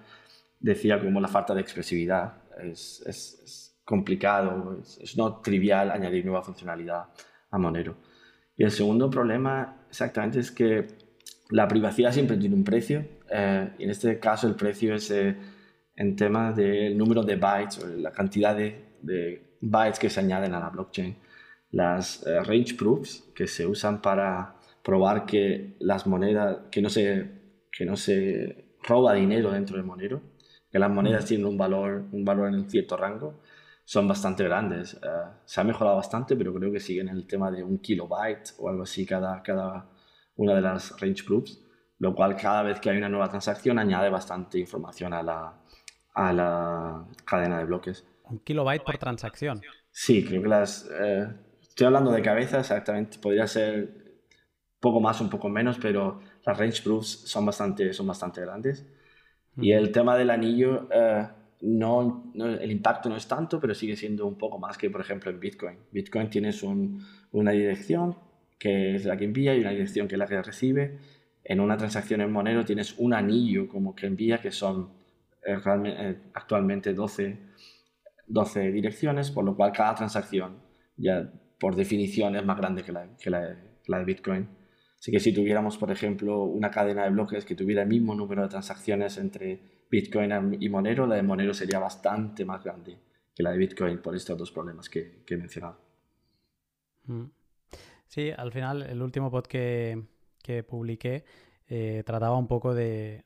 decía 0.61 1.01
como 1.01 1.21
la 1.21 1.29
falta 1.29 1.55
de 1.55 1.61
expresividad. 1.61 2.35
Es, 2.63 3.03
es, 3.07 3.69
complicado, 3.85 4.81
es, 4.81 5.17
no 5.17 5.41
trivial 5.41 5.91
añadir 5.91 6.25
nueva 6.25 6.43
funcionalidad 6.43 7.07
a 7.51 7.59
Monero. 7.59 7.97
Y 8.57 8.63
el 8.63 8.71
segundo 8.71 9.11
problema 9.11 9.85
exactamente 9.89 10.39
es 10.39 10.53
que 10.53 10.87
la 11.51 11.67
privacidad 11.67 12.13
siempre 12.13 12.37
tiene 12.37 12.55
un 12.55 12.65
precio 12.65 13.05
eh, 13.29 13.71
y 13.79 13.85
en 13.85 13.91
este 13.91 14.19
caso 14.19 14.47
el 14.47 14.55
precio 14.55 14.95
es 14.95 15.11
eh, 15.11 15.37
en 15.97 16.17
tema 16.17 16.53
del 16.53 16.97
número 16.97 17.23
de 17.23 17.37
bytes 17.37 17.79
o 17.81 17.87
la 17.87 18.13
cantidad 18.13 18.57
de, 18.57 18.97
de, 19.03 19.59
bytes 19.61 19.99
que 19.99 20.11
se 20.11 20.21
añaden 20.21 20.55
a 20.55 20.61
la 20.61 20.71
blockchain. 20.71 21.17
Las 21.71 22.27
eh, 22.27 22.43
range 22.43 22.75
proofs 22.75 23.25
que 23.35 23.47
se 23.47 23.67
usan 23.67 24.01
para 24.01 24.57
probar 24.83 25.27
que 25.27 25.77
las 25.81 26.07
monedas, 26.07 26.59
que 26.71 26.83
no 26.83 26.89
se, 26.89 27.31
que 27.71 27.85
no 27.85 27.97
se 27.97 28.77
roba 28.83 29.15
dinero 29.15 29.51
dentro 29.53 29.77
del 29.77 29.87
Monero, 29.87 30.21
que 30.71 30.79
las 30.79 30.91
monedas 30.91 31.27
tienen 31.27 31.47
un 31.47 31.57
valor, 31.57 32.05
un 32.13 32.25
valor 32.25 32.49
en 32.49 32.55
un 32.55 32.71
cierto 32.71 32.97
rango, 32.97 33.41
son 33.85 34.09
bastante 34.09 34.45
grandes. 34.45 34.95
Eh, 34.95 34.99
se 35.45 35.61
ha 35.61 35.65
mejorado 35.65 35.97
bastante, 35.97 36.35
pero 36.37 36.55
creo 36.55 36.73
que 36.73 36.81
siguen 36.81 37.09
el 37.09 37.27
tema 37.27 37.51
de 37.51 37.63
un 37.63 37.79
kilobyte 37.79 38.55
o 38.59 38.69
algo 38.69 38.83
así 38.83 39.05
cada, 39.05 39.43
cada 39.43 39.91
una 40.37 40.55
de 40.55 40.61
las 40.63 40.99
range 41.01 41.25
proofs, 41.25 41.63
lo 41.99 42.15
cual 42.15 42.37
cada 42.37 42.63
vez 42.63 42.81
que 42.81 42.91
hay 42.91 42.97
una 42.97 43.09
nueva 43.09 43.29
transacción 43.29 43.79
añade 43.79 44.09
bastante 44.09 44.59
información 44.59 45.13
a 45.13 45.23
la, 45.23 45.55
a 46.15 46.33
la 46.33 47.05
cadena 47.25 47.59
de 47.59 47.65
bloques. 47.65 48.07
Un 48.25 48.39
kilobyte 48.41 48.83
por 48.83 48.99
transacción. 48.99 49.61
Sí, 49.91 50.25
creo 50.25 50.43
que 50.43 50.49
las... 50.49 50.89
Eh, 50.91 51.29
estoy 51.61 51.87
hablando 51.87 52.11
de 52.13 52.23
cabeza, 52.23 52.61
exactamente. 52.61 53.19
Podría 53.19 53.47
ser 53.47 54.02
poco 54.83 55.01
más, 55.01 55.21
un 55.21 55.31
poco 55.31 55.49
menos, 55.49 55.79
pero 55.81 56.21
las 56.45 56.59
range 56.59 56.83
proofs 56.83 57.09
son 57.25 57.47
bastante, 57.47 57.93
son 57.93 58.09
bastante 58.09 58.41
grandes. 58.41 58.85
Y 59.57 59.71
el 59.71 59.93
tema 59.93 60.17
del 60.17 60.29
anillo, 60.29 60.89
eh, 60.93 61.25
no, 61.61 62.33
el 62.35 62.71
impacto 62.71 63.09
no 63.09 63.17
es 63.17 63.29
tanto, 63.29 63.61
pero 63.61 63.75
sigue 63.75 63.97
siendo 63.97 64.27
un 64.27 64.37
poco 64.37 64.59
más 64.59 64.77
que, 64.77 64.91
por 64.91 65.01
ejemplo, 65.01 65.31
en 65.31 65.39
Bitcoin. 65.39 65.77
Bitcoin 65.93 66.29
tienes 66.29 66.65
una 66.65 67.53
dirección 67.53 68.17
que 68.59 68.97
es 68.97 69.05
la 69.05 69.17
que 69.17 69.25
envía 69.25 69.55
y 69.55 69.61
una 69.61 69.71
dirección 69.71 70.09
que 70.09 70.17
es 70.17 70.19
la 70.19 70.27
que 70.27 70.43
recibe. 70.43 70.99
En 71.45 71.61
una 71.61 71.77
transacción 71.77 72.21
en 72.21 72.33
Monero 72.33 72.65
tienes 72.65 72.99
un 72.99 73.15
anillo 73.15 73.69
como 73.69 73.95
que 73.95 74.07
envía, 74.07 74.39
que 74.41 74.51
son 74.51 74.91
eh, 75.47 75.59
eh, 75.65 76.17
actualmente 76.35 76.93
12, 76.93 77.39
12 78.27 78.73
direcciones, 78.73 79.31
por 79.31 79.45
lo 79.45 79.55
cual 79.55 79.71
cada 79.71 79.95
transacción 79.95 80.57
ya 80.97 81.33
por 81.61 81.77
definición 81.77 82.35
es 82.35 82.45
más 82.45 82.59
grande 82.59 82.83
que 82.83 82.91
la, 82.91 83.07
que 83.17 83.31
la, 83.31 83.57
la 83.87 83.99
de 84.01 84.05
Bitcoin. 84.05 84.62
Así 85.03 85.11
que 85.11 85.19
si 85.19 85.35
tuviéramos, 85.35 85.79
por 85.79 85.91
ejemplo, 85.91 86.45
una 86.45 86.71
cadena 86.71 87.03
de 87.03 87.11
bloques 87.11 87.45
que 87.45 87.57
tuviera 87.57 87.83
el 87.83 87.89
mismo 87.89 88.15
número 88.15 88.43
de 88.43 88.49
transacciones 88.49 89.19
entre 89.19 89.85
Bitcoin 89.91 90.59
y 90.61 90.69
Monero, 90.69 91.09
la 91.09 91.17
de 91.17 91.25
Monero 91.25 91.53
sería 91.53 91.81
bastante 91.81 92.45
más 92.45 92.63
grande 92.63 93.01
que 93.35 93.43
la 93.43 93.51
de 93.51 93.59
Bitcoin 93.59 94.01
por 94.01 94.15
estos 94.15 94.39
dos 94.39 94.53
problemas 94.53 94.89
que, 94.89 95.25
he 95.29 95.37
mencionado. 95.37 95.77
Mm. 97.07 97.25
Sí, 98.07 98.31
al 98.31 98.53
final 98.53 98.83
el 98.83 99.03
último 99.03 99.29
pod 99.29 99.47
que, 99.47 100.05
publiqué 100.69 101.25
eh, 101.67 102.05
trataba 102.07 102.37
un 102.37 102.47
poco 102.47 102.73
de, 102.73 103.25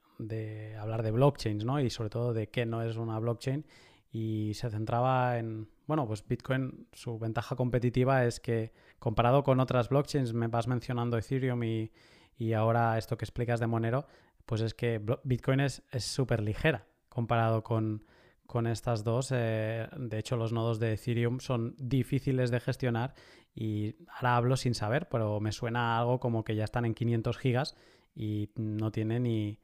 hablar 0.80 1.02
de 1.02 1.10
blockchains, 1.10 1.66
¿no? 1.66 1.78
Y 1.78 1.90
sobre 1.90 2.08
todo 2.08 2.32
de 2.32 2.48
qué 2.48 2.64
no 2.64 2.80
es 2.80 2.96
una 2.96 3.18
blockchain 3.18 3.66
y 4.10 4.54
se 4.54 4.70
centraba 4.70 5.36
en, 5.36 5.68
bueno, 5.86 6.06
pues 6.06 6.26
Bitcoin, 6.26 6.88
su 6.92 7.18
ventaja 7.18 7.56
competitiva 7.56 8.24
es 8.24 8.40
que 8.40 8.72
comparado 8.98 9.42
con 9.42 9.60
otras 9.60 9.88
blockchains, 9.88 10.32
me 10.32 10.48
vas 10.48 10.66
mencionando 10.66 11.18
Ethereum 11.18 11.62
y, 11.64 11.92
y 12.36 12.52
ahora 12.52 12.98
esto 12.98 13.16
que 13.16 13.24
explicas 13.24 13.60
de 13.60 13.66
Monero, 13.66 14.06
pues 14.44 14.60
es 14.60 14.74
que 14.74 15.00
Bitcoin 15.24 15.60
es 15.60 15.82
súper 15.98 16.42
ligera 16.42 16.86
comparado 17.08 17.62
con, 17.62 18.04
con 18.46 18.66
estas 18.66 19.04
dos. 19.04 19.32
Eh, 19.32 19.88
de 19.96 20.18
hecho, 20.18 20.36
los 20.36 20.52
nodos 20.52 20.78
de 20.78 20.94
Ethereum 20.94 21.40
son 21.40 21.74
difíciles 21.78 22.50
de 22.50 22.60
gestionar 22.60 23.14
y 23.54 23.96
ahora 24.08 24.36
hablo 24.36 24.56
sin 24.56 24.74
saber, 24.74 25.08
pero 25.08 25.40
me 25.40 25.52
suena 25.52 25.98
algo 25.98 26.20
como 26.20 26.44
que 26.44 26.54
ya 26.54 26.64
están 26.64 26.84
en 26.84 26.94
500 26.94 27.38
gigas 27.38 27.76
y 28.14 28.50
no 28.54 28.90
tiene 28.92 29.20
ni, 29.20 29.58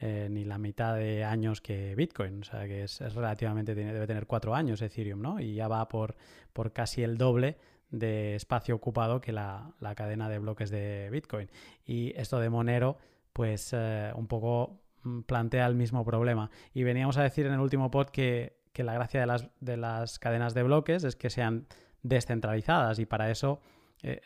eh, 0.00 0.28
ni 0.30 0.44
la 0.44 0.58
mitad 0.58 0.94
de 0.94 1.24
años 1.24 1.60
que 1.60 1.94
Bitcoin. 1.94 2.42
O 2.42 2.44
sea 2.44 2.66
que 2.66 2.84
es, 2.84 3.00
relativamente, 3.14 3.74
debe 3.74 4.06
tener 4.06 4.26
cuatro 4.26 4.54
años 4.54 4.80
Ethereum, 4.82 5.20
¿no? 5.20 5.40
Y 5.40 5.54
ya 5.54 5.68
va 5.68 5.88
por, 5.88 6.14
por 6.52 6.72
casi 6.72 7.02
el 7.02 7.18
doble 7.18 7.56
de 7.90 8.34
espacio 8.34 8.74
ocupado 8.74 9.20
que 9.20 9.32
la, 9.32 9.72
cadena 9.96 10.28
de 10.28 10.38
bloques 10.38 10.70
de 10.70 11.08
Bitcoin. 11.10 11.50
Y 11.84 12.12
esto 12.16 12.38
de 12.38 12.50
Monero, 12.50 12.98
pues 13.32 13.70
eh, 13.72 14.12
un 14.14 14.26
poco 14.26 14.80
mm, 15.02 15.22
plantea 15.22 15.66
el 15.66 15.74
mismo 15.74 16.04
problema. 16.04 16.50
Y 16.74 16.82
veníamos 16.84 17.16
a 17.16 17.22
decir 17.22 17.46
en 17.46 17.54
el 17.54 17.60
último 17.60 17.90
pod 17.90 18.08
que, 18.10 18.56
la 18.74 18.94
gracia 18.94 19.18
de 19.18 19.26
las, 19.26 19.48
de 19.58 19.76
las, 19.76 20.20
cadenas 20.20 20.54
de 20.54 20.62
bloques 20.62 21.02
es 21.02 21.16
que 21.16 21.30
sean 21.30 21.66
descentralizadas 22.04 23.00
y 23.00 23.06
para 23.06 23.28
eso 23.28 23.60
eh, 24.04 24.20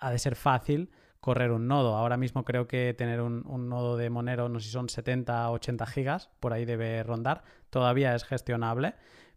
ha, 0.00 0.10
de 0.10 0.18
ser 0.18 0.34
fácil 0.34 0.90
correr 1.22 1.52
un 1.52 1.68
nodo. 1.68 1.94
Ahora 1.94 2.16
mismo 2.16 2.44
creo 2.44 2.66
que 2.66 2.94
tener 2.98 3.20
un, 3.20 3.44
nodo 3.68 3.96
de 3.96 4.10
Monero, 4.10 4.48
no 4.48 4.58
sé 4.58 4.66
si 4.66 4.72
son 4.72 4.88
70 4.88 5.50
o 5.50 5.52
80 5.54 5.86
gigas, 5.86 6.30
por 6.40 6.52
ahí 6.52 6.64
debe 6.64 7.00
rondar, 7.04 7.44
todavía 7.70 8.16
es 8.16 8.24
gestionable, 8.24 8.96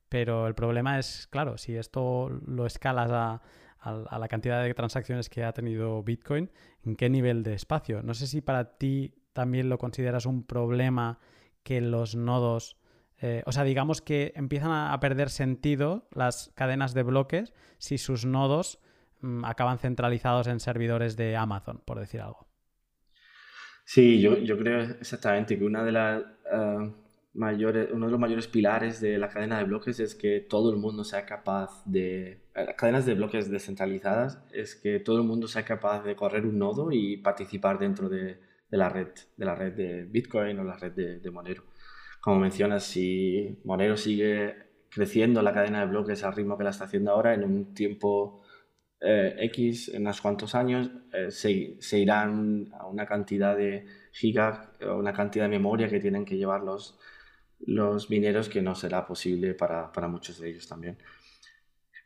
pero 0.10 0.48
el 0.48 0.56
problema 0.56 0.98
es, 0.98 1.28
claro, 1.28 1.60
si 1.60 1.78
esto 1.78 2.30
lo 2.48 2.66
escalas 2.66 3.12
a, 3.12 3.42
a, 3.78 4.18
la 4.18 4.28
cantidad 4.28 4.64
de 4.64 4.74
transacciones 4.74 5.30
que 5.30 5.44
ha 5.44 5.54
tenido 5.54 6.02
Bitcoin, 6.02 6.50
¿en 6.84 6.96
qué 6.96 7.08
nivel 7.08 7.44
de 7.44 7.54
espacio? 7.54 8.02
No 8.02 8.16
sé 8.16 8.26
si 8.26 8.42
para 8.42 8.80
ti 8.80 9.14
también 9.34 9.70
lo 9.70 9.78
consideras 9.78 10.26
un 10.26 10.44
problema 10.44 11.20
que 11.62 11.82
los 11.82 12.16
nodos, 12.16 12.78
eh, 13.22 13.44
o 13.46 13.52
sea, 13.52 13.64
digamos 13.64 14.02
que 14.02 14.34
empiezan 14.36 14.72
a, 14.72 15.00
perder 15.00 15.30
sentido 15.30 16.08
las 16.12 16.52
cadenas 16.56 16.96
de 16.96 17.04
bloques 17.04 17.54
si 17.78 18.00
sus 18.00 18.26
nodos 18.26 18.80
acaban 19.44 19.80
centralizados 19.80 20.48
en 20.48 20.60
servidores 20.60 21.16
de 21.16 21.36
Amazon, 21.36 21.82
por 21.86 22.00
decir 22.00 22.22
algo. 22.22 22.48
Sí, 23.86 24.20
yo, 24.20 24.58
creo 24.58 24.82
exactamente 24.82 25.58
que 25.58 25.64
una 25.64 25.84
de 25.84 25.92
las... 25.92 26.24
Eh, 26.52 26.92
uno 27.38 28.06
de 28.06 28.12
los 28.12 28.20
mayores 28.20 28.48
pilares 28.48 29.02
de 29.02 29.18
la 29.18 29.28
cadena 29.28 29.58
de 29.58 29.66
bloques 29.66 30.00
es 30.00 30.16
que 30.16 30.40
todo 30.40 30.72
el 30.72 30.78
mundo 30.78 31.04
sea 31.04 31.26
capaz 31.26 31.84
de, 31.86 32.46
eh, 32.56 32.76
cadenas 32.78 33.06
de 33.06 33.14
bloques 33.14 33.52
descentralizadas, 33.52 34.42
es 34.54 34.76
que 34.76 35.02
todo 35.02 35.18
el 35.18 35.28
mundo 35.28 35.46
sea 35.48 35.66
capaz 35.66 36.02
de 36.04 36.16
correr 36.16 36.46
un 36.46 36.58
nodo 36.58 36.94
y 36.94 37.18
participar 37.18 37.78
dentro 37.78 38.08
de, 38.08 38.40
de 38.70 38.78
la 38.78 38.88
red, 38.88 39.10
de 39.36 39.46
la 39.46 39.54
red 39.54 39.74
de 39.74 40.06
Bitcoin 40.06 40.60
o 40.60 40.64
la 40.64 40.78
red 40.78 40.94
de, 40.94 41.20
de, 41.20 41.32
Monero. 41.32 41.64
Como 42.22 42.40
mencionas, 42.40 42.86
si 42.86 43.60
Monero 43.66 43.98
sigue 43.98 44.56
creciendo 44.90 45.42
la 45.42 45.54
cadena 45.54 45.82
de 45.82 45.88
bloques 45.88 46.24
al 46.24 46.34
ritmo 46.34 46.58
que 46.58 46.64
la 46.64 46.70
está 46.70 46.86
haciendo 46.86 47.12
ahora, 47.12 47.34
en 47.34 47.44
un 47.44 47.74
tiempo 47.74 48.45
eh, 49.02 49.36
X, 49.40 49.90
en 49.90 50.02
unos 50.04 50.22
cuantos 50.22 50.56
años, 50.56 50.90
eh, 51.14 51.30
se, 51.32 51.78
se, 51.80 52.00
irán 52.00 52.70
a 52.80 52.88
una 52.88 53.06
cantidad 53.06 53.56
de 53.56 53.86
gigas, 54.12 54.70
una 54.82 55.14
cantidad 55.14 55.46
de 55.46 55.50
memoria 55.50 55.90
que 55.90 56.00
tienen 56.00 56.26
que 56.26 56.38
llevar 56.38 56.64
los, 56.64 56.98
los 57.60 58.10
mineros 58.10 58.50
que 58.50 58.62
no 58.62 58.76
será 58.76 59.06
posible 59.06 59.54
para, 59.54 59.92
para, 59.92 60.08
muchos 60.08 60.40
de 60.40 60.50
ellos 60.50 60.68
también. 60.68 60.98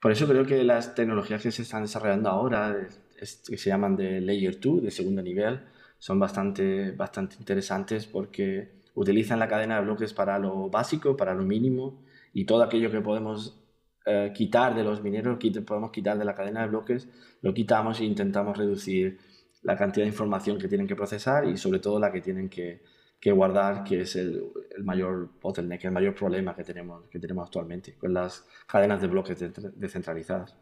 Por 0.02 0.12
eso 0.12 0.28
creo 0.28 0.46
que 0.46 0.64
las 0.64 0.96
tecnologías 0.96 1.42
que 1.42 1.52
se 1.52 1.64
están 1.64 1.84
desarrollando 1.84 2.30
ahora, 2.30 2.88
que 3.18 3.26
se 3.58 3.70
llaman 3.70 3.96
de 3.96 4.22
Layer 4.22 4.60
2, 4.60 4.84
de 4.84 4.92
segundo 4.92 5.22
nivel, 5.22 5.62
son 5.98 6.20
bastante, 6.20 6.92
bastante 6.92 7.36
interesantes 7.40 8.08
porque 8.08 8.80
utilizan 8.96 9.40
la 9.40 9.48
cadena 9.48 9.76
de 9.76 9.86
bloques 9.86 10.14
para 10.14 10.40
lo 10.40 10.70
básico, 10.70 11.18
para 11.18 11.34
lo 11.34 11.44
mínimo, 11.44 12.02
y 12.34 12.46
todo 12.46 12.64
aquello 12.64 12.92
que 12.92 13.02
podemos 13.02 13.60
eh, 14.06 14.32
quitar 14.34 14.76
de 14.76 14.84
los 14.84 15.04
mineros, 15.04 15.38
que 15.39 15.52
podemos 15.62 15.91
quitar 15.91 16.18
de 16.18 16.26
la 16.26 16.36
cadena 16.36 16.62
de 16.62 16.68
bloques, 16.68 17.08
lo 17.41 17.54
quitamos 17.54 18.00
e 18.00 18.06
intentamos 18.06 18.58
reducir 18.58 19.20
la 19.64 19.76
cantidad 19.76 20.06
de 20.06 20.10
información 20.10 20.58
que 20.58 20.68
tienen 20.68 20.88
que 20.88 20.95
procesar 20.95 21.45
y 21.45 21.58
sobre 21.58 21.80
todo 21.80 22.00
la 22.00 22.12
que 22.12 22.22
tienen 22.22 22.50
que, 22.50 22.82
que 23.20 23.32
guardar, 23.32 23.84
que 23.84 24.02
es 24.02 24.16
el, 24.16 24.52
mayor 24.84 25.30
bottleneck, 25.41 25.86
el 25.86 25.91
mayor 25.91 26.16
problema 26.16 26.56
que 26.56 26.64
tenemos, 26.64 27.08
que 27.10 27.20
tenemos 27.20 27.45
actualmente 27.45 27.95
con 27.95 28.14
las 28.14 28.47
cadenas 28.66 29.02
de 29.02 29.08
bloques 29.08 29.38
descentralizadas. 29.76 30.56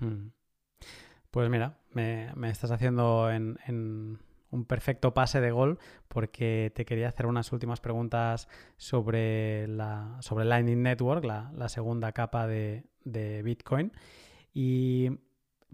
Hmm. 0.00 0.28
Pues 1.30 1.48
mira, 1.50 1.78
me, 1.92 2.32
me 2.34 2.50
estás 2.50 2.70
haciendo 2.70 3.30
en, 3.30 3.58
en, 3.66 4.18
un 4.54 4.64
perfecto 4.64 5.12
pase 5.12 5.40
de 5.40 5.50
gol 5.50 5.78
porque 6.08 6.72
te 6.74 6.84
quería 6.84 7.08
hacer 7.08 7.26
unas 7.26 7.52
últimas 7.52 7.80
preguntas 7.80 8.48
sobre, 8.76 9.66
la, 9.68 10.16
sobre 10.20 10.44
Lightning 10.44 10.82
Network, 10.82 11.24
la, 11.24 11.68
segunda 11.68 12.12
capa 12.12 12.46
de, 12.46 12.84
de 13.04 13.42
Bitcoin. 13.42 13.92
Y 14.52 15.10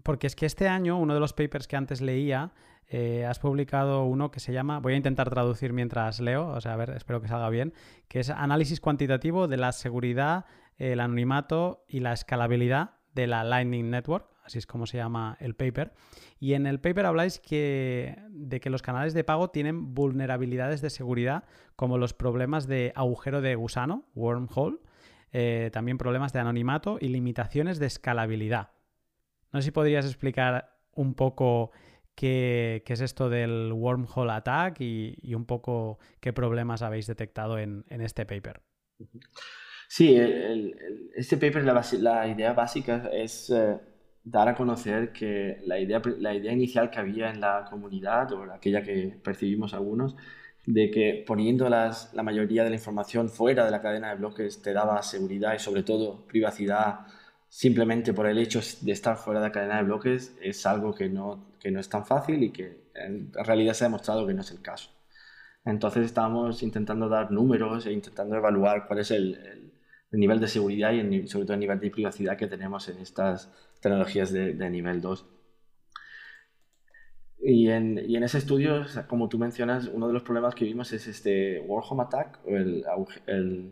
porque 0.03 0.27
es 0.27 0.35
que 0.35 0.45
este 0.45 0.67
año 0.67 0.97
uno 0.97 1.13
de 1.13 1.19
los 1.19 1.33
papers 1.33 1.67
que 1.67 1.75
antes 1.75 2.01
leía 2.01 2.51
eh, 2.87 3.25
has 3.25 3.39
publicado 3.39 4.03
uno 4.03 4.31
que 4.31 4.41
se 4.41 4.51
llama, 4.51 4.79
voy 4.79 4.93
a 4.93 4.97
intentar 4.97 5.29
traducir 5.29 5.71
mientras 5.71 6.19
leo, 6.19 6.49
o 6.49 6.59
sea, 6.59 6.73
a 6.73 6.75
ver, 6.75 6.89
espero 6.89 7.21
que 7.21 7.29
salga 7.29 7.49
bien, 7.49 7.73
que 8.09 8.19
es 8.19 8.29
análisis 8.29 8.81
cuantitativo 8.81 9.47
de 9.47 9.55
la 9.55 9.71
seguridad, 9.71 10.43
el 10.77 10.99
anonimato 10.99 11.85
y 11.87 12.01
la 12.01 12.11
escalabilidad 12.11 12.95
de 13.13 13.27
la 13.27 13.45
Lightning 13.45 13.89
Network, 13.89 14.27
así 14.51 14.59
es 14.59 14.67
como 14.67 14.85
se 14.85 14.97
llama 14.97 15.37
el 15.39 15.55
paper. 15.55 15.93
Y 16.39 16.53
en 16.53 16.67
el 16.67 16.79
paper 16.79 17.05
habláis 17.05 17.39
que, 17.39 18.17
de 18.29 18.59
que 18.59 18.69
los 18.69 18.81
canales 18.81 19.13
de 19.13 19.23
pago 19.23 19.49
tienen 19.49 19.93
vulnerabilidades 19.93 20.81
de 20.81 20.89
seguridad 20.89 21.45
como 21.75 21.97
los 21.97 22.13
problemas 22.13 22.67
de 22.67 22.91
agujero 22.95 23.41
de 23.41 23.55
gusano, 23.55 24.05
wormhole, 24.13 24.79
eh, 25.31 25.69
también 25.71 25.97
problemas 25.97 26.33
de 26.33 26.39
anonimato 26.39 26.97
y 26.99 27.07
limitaciones 27.07 27.79
de 27.79 27.85
escalabilidad. 27.85 28.71
No 29.53 29.61
sé 29.61 29.65
si 29.65 29.71
podrías 29.71 30.05
explicar 30.05 30.77
un 30.93 31.13
poco 31.13 31.71
qué, 32.15 32.83
es 32.85 33.01
esto 33.01 33.29
del 33.29 33.71
wormhole 33.71 34.33
attack 34.33 34.81
y, 34.81 35.33
un 35.33 35.45
poco 35.45 35.99
qué 36.19 36.33
problemas 36.33 36.81
habéis 36.81 37.07
detectado 37.07 37.57
en, 37.57 37.85
este 37.87 38.25
paper. 38.25 38.61
Sí, 39.87 40.17
este 41.15 41.37
paper, 41.37 41.63
la, 41.63 42.27
idea 42.27 42.53
básica 42.53 43.09
es 43.11 43.49
eh, 43.49 43.77
dar 44.23 44.47
a 44.49 44.55
conocer 44.55 45.11
que 45.11 45.61
la 45.65 45.79
idea, 45.79 46.01
la 46.19 46.33
idea 46.33 46.51
inicial 46.51 46.89
que 46.89 46.99
había 46.99 47.31
en 47.31 47.41
la 47.41 47.65
comunidad, 47.69 48.31
o 48.33 48.43
aquella 48.51 48.81
que 48.83 49.19
percibimos 49.23 49.73
algunos, 49.73 50.15
de 50.65 50.91
que 50.91 51.23
poniendo 51.25 51.69
las, 51.69 52.13
la 52.13 52.23
mayoría 52.23 52.63
de 52.63 52.69
la 52.69 52.75
información 52.75 53.29
fuera 53.29 53.65
de 53.65 53.71
la 53.71 53.81
cadena 53.81 54.09
de 54.09 54.15
bloques 54.17 54.61
te 54.61 54.73
daba 54.73 55.01
seguridad 55.01 55.55
y 55.55 55.59
sobre 55.59 55.83
todo 55.83 56.25
privacidad 56.27 56.99
simplemente 57.49 58.13
por 58.13 58.27
el 58.27 58.37
hecho 58.37 58.61
de 58.81 58.91
estar 58.91 59.17
fuera 59.17 59.41
de 59.41 59.47
la 59.47 59.51
cadena 59.51 59.77
de 59.77 59.83
bloques 59.83 60.35
es 60.41 60.65
algo 60.65 60.93
que 60.93 61.09
no, 61.09 61.51
que 61.59 61.71
no 61.71 61.79
es 61.79 61.89
tan 61.89 62.05
fácil 62.05 62.43
y 62.43 62.51
que 62.51 62.91
en 62.95 63.31
realidad 63.33 63.73
se 63.73 63.83
ha 63.83 63.87
demostrado 63.87 64.25
que 64.27 64.33
no 64.33 64.41
es 64.41 64.51
el 64.51 64.61
caso. 64.61 64.89
Entonces 65.65 66.05
estamos 66.05 66.63
intentando 66.63 67.09
dar 67.09 67.31
números 67.31 67.85
e 67.85 67.91
intentando 67.91 68.35
evaluar 68.35 68.87
cuál 68.87 68.99
es 68.99 69.11
el, 69.11 69.35
el, 69.35 69.70
nivel 70.19 70.39
de 70.39 70.47
seguridad 70.47 70.91
y 70.91 71.27
sobre 71.27 71.45
todo 71.45 71.53
el 71.53 71.59
nivel 71.61 71.79
de 71.79 71.89
privacidad 71.89 72.37
que 72.37 72.47
tenemos 72.47 72.87
en 72.89 72.99
estas 72.99 73.51
tecnologías 73.79 74.31
de, 74.31 74.53
de 74.53 74.69
nivel 74.69 75.01
2. 75.01 75.25
Y 77.43 77.69
en, 77.69 77.99
y 78.07 78.15
en, 78.17 78.23
ese 78.23 78.37
estudio, 78.37 78.85
como 79.07 79.27
tú 79.27 79.39
mencionas, 79.39 79.89
uno 79.91 80.07
de 80.07 80.13
los 80.13 80.21
problemas 80.21 80.53
que 80.53 80.65
vimos 80.65 80.91
es 80.93 81.07
este 81.07 81.59
Warhol 81.61 82.01
Attack, 82.01 82.39
o 82.45 82.49
el, 82.49 82.85
el 83.25 83.71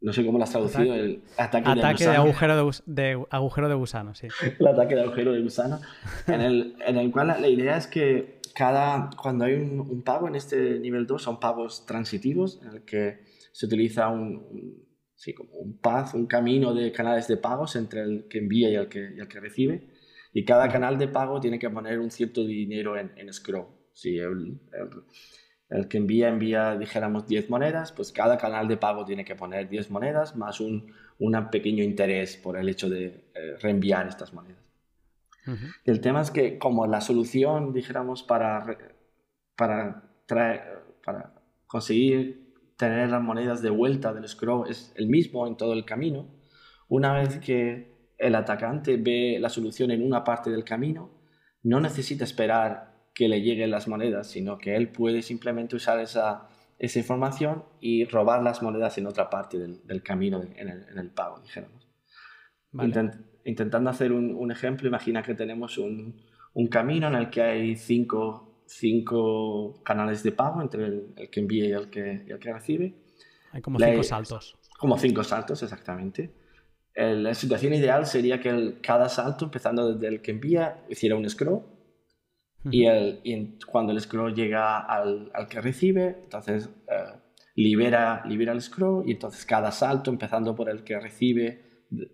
no 0.00 0.12
sé 0.12 0.24
cómo 0.24 0.38
lo 0.38 0.44
has 0.44 0.50
traducido, 0.50 0.94
el 0.94 1.22
ataque, 1.36 1.68
ataque 1.68 2.04
de, 2.04 2.16
agujero 2.16 2.70
de, 2.86 3.24
agujero 3.30 3.68
de 3.68 3.74
gusano, 3.74 4.14
sí. 4.14 4.28
el 4.58 4.66
ataque 4.66 4.94
de 4.94 5.02
agujero 5.02 5.32
de 5.32 5.42
gusano, 5.42 5.80
en 6.26 6.40
el, 6.40 6.76
en 6.86 6.96
el 6.96 7.10
cual 7.10 7.28
la, 7.28 7.48
idea 7.48 7.76
es 7.76 7.86
que 7.86 8.40
cada, 8.54 9.10
cuando 9.20 9.44
hay 9.44 9.54
un, 9.54 10.02
pago 10.02 10.28
en 10.28 10.34
este 10.34 10.78
nivel 10.78 11.06
2, 11.06 11.22
son 11.22 11.40
pagos 11.40 11.84
transitivos, 11.84 12.60
en 12.62 12.68
el 12.76 12.82
que 12.82 13.24
se 13.52 13.66
utiliza 13.66 14.08
un, 14.08 14.83
sí, 15.24 15.32
como 15.32 15.54
un 15.54 15.78
path, 15.78 16.14
un 16.14 16.26
camino 16.26 16.74
de 16.74 16.92
canales 16.92 17.26
de 17.28 17.38
pagos 17.38 17.76
entre 17.76 18.02
el 18.02 18.28
que 18.28 18.38
envía 18.38 18.68
y 18.68 18.74
el 18.74 18.88
que, 18.88 19.14
y 19.16 19.20
el 19.20 19.26
que 19.26 19.40
recibe, 19.40 19.88
y 20.34 20.44
cada 20.44 20.68
canal 20.68 20.98
de 20.98 21.08
pago 21.08 21.40
tiene 21.40 21.58
que 21.58 21.70
poner 21.70 21.98
un 21.98 22.10
cierto 22.10 22.44
dinero 22.44 22.98
en, 22.98 23.12
en 23.16 23.30
escrow. 23.30 23.68
Sí, 23.94 24.18
el, 24.18 24.60
el 25.70 25.88
que 25.88 25.96
envía, 25.96 26.28
envía, 26.28 26.76
dijéramos, 26.76 27.26
10 27.26 27.48
monedas, 27.48 27.92
pues 27.92 28.12
cada 28.12 28.36
canal 28.36 28.68
de 28.68 28.76
pago 28.76 29.06
tiene 29.06 29.24
que 29.24 29.34
poner 29.34 29.68
10 29.68 29.90
monedas 29.90 30.36
más 30.36 30.60
un 30.60 30.92
pequeño 31.50 31.82
interés 31.82 32.36
por 32.36 32.58
el 32.58 32.68
hecho 32.68 32.90
de 32.90 33.24
eh, 33.34 33.56
reenviar 33.62 34.06
estas 34.06 34.34
monedas. 34.34 34.62
El 35.84 36.00
tema 36.00 36.20
es 36.20 36.30
que 36.30 36.58
como 36.58 36.86
la 36.86 37.00
solución, 37.00 37.72
dijéramos, 37.72 38.22
para, 38.22 38.76
para, 39.56 40.02
traer, 40.26 40.80
para 41.04 41.34
conseguir 41.66 42.43
tener 42.76 43.10
las 43.10 43.22
monedas 43.22 43.62
de 43.62 43.70
vuelta 43.70 44.12
del 44.12 44.28
scroll 44.28 44.68
es 44.68 44.92
el 44.96 45.06
mismo 45.06 45.46
en 45.46 45.56
todo 45.56 45.72
el 45.72 45.84
camino, 45.84 46.26
Una 46.88 47.14
vez 47.14 47.38
que 47.38 47.94
el 48.18 48.34
atacante 48.34 48.96
ve 48.96 49.38
la 49.40 49.48
solución 49.48 49.90
en 49.90 50.04
una 50.04 50.22
parte 50.22 50.50
del 50.50 50.64
camino, 50.64 51.10
no 51.62 51.80
necesita 51.80 52.24
esperar 52.24 52.94
que 53.14 53.28
le 53.28 53.40
lleguen 53.40 53.70
las 53.70 53.88
monedas, 53.88 54.28
sino 54.28 54.58
que 54.58 54.76
él 54.76 54.88
puede 54.88 55.22
simplemente 55.22 55.76
usar 55.76 55.98
esa, 56.00 56.48
esa 56.78 56.98
información 56.98 57.64
y 57.80 58.04
robar 58.04 58.42
las 58.42 58.62
monedas 58.62 58.98
en 58.98 59.06
otra 59.06 59.30
parte 59.30 59.58
del, 59.58 60.02
camino, 60.02 60.42
en 60.42 60.68
el, 60.68 61.10
pago, 61.10 61.40
dijéramos. 61.40 61.88
intentando 63.44 63.90
hacer 63.90 64.12
un, 64.12 64.50
ejemplo, 64.50 64.88
imagina 64.88 65.22
que 65.22 65.34
tenemos 65.34 65.78
un, 65.78 66.20
un, 66.52 66.66
camino 66.66 67.06
en 67.08 67.14
el 67.14 67.30
que 67.30 67.42
hay 67.42 67.76
cinco, 67.76 68.53
cinco 68.66 69.82
canales 69.84 70.22
de 70.22 70.32
pago 70.32 70.62
entre 70.62 70.86
el, 70.86 71.14
que 71.30 71.40
envía 71.40 71.66
y 71.66 71.72
el 71.72 71.90
que, 71.90 72.24
el 72.26 72.38
que 72.38 72.52
recibe. 72.52 72.94
Hay 73.52 73.62
como 73.62 73.78
cinco 73.78 74.02
saltos. 74.02 74.56
Como 74.78 74.98
cinco 74.98 75.24
saltos, 75.24 75.62
exactamente. 75.62 76.32
la 76.96 77.34
situación 77.34 77.74
ideal 77.74 78.06
sería 78.06 78.40
que 78.40 78.78
cada 78.82 79.08
salto, 79.08 79.46
empezando 79.46 79.94
desde 79.94 80.08
el 80.08 80.22
que 80.22 80.32
envía, 80.32 80.84
hiciera 80.88 81.16
un 81.16 81.28
scroll 81.28 81.62
y, 82.70 82.86
el, 82.86 83.58
cuando 83.66 83.92
el 83.92 84.00
scroll 84.00 84.34
llega 84.34 84.78
al, 84.80 85.30
al 85.34 85.48
que 85.48 85.60
recibe, 85.60 86.18
entonces 86.22 86.70
eh, 86.88 87.18
libera, 87.54 88.24
libera 88.26 88.52
el 88.52 88.62
scroll 88.62 89.08
y 89.08 89.12
entonces 89.12 89.44
cada 89.44 89.70
salto, 89.70 90.10
empezando 90.10 90.54
por 90.54 90.68
el 90.68 90.82
que 90.82 90.98
recibe 90.98 91.62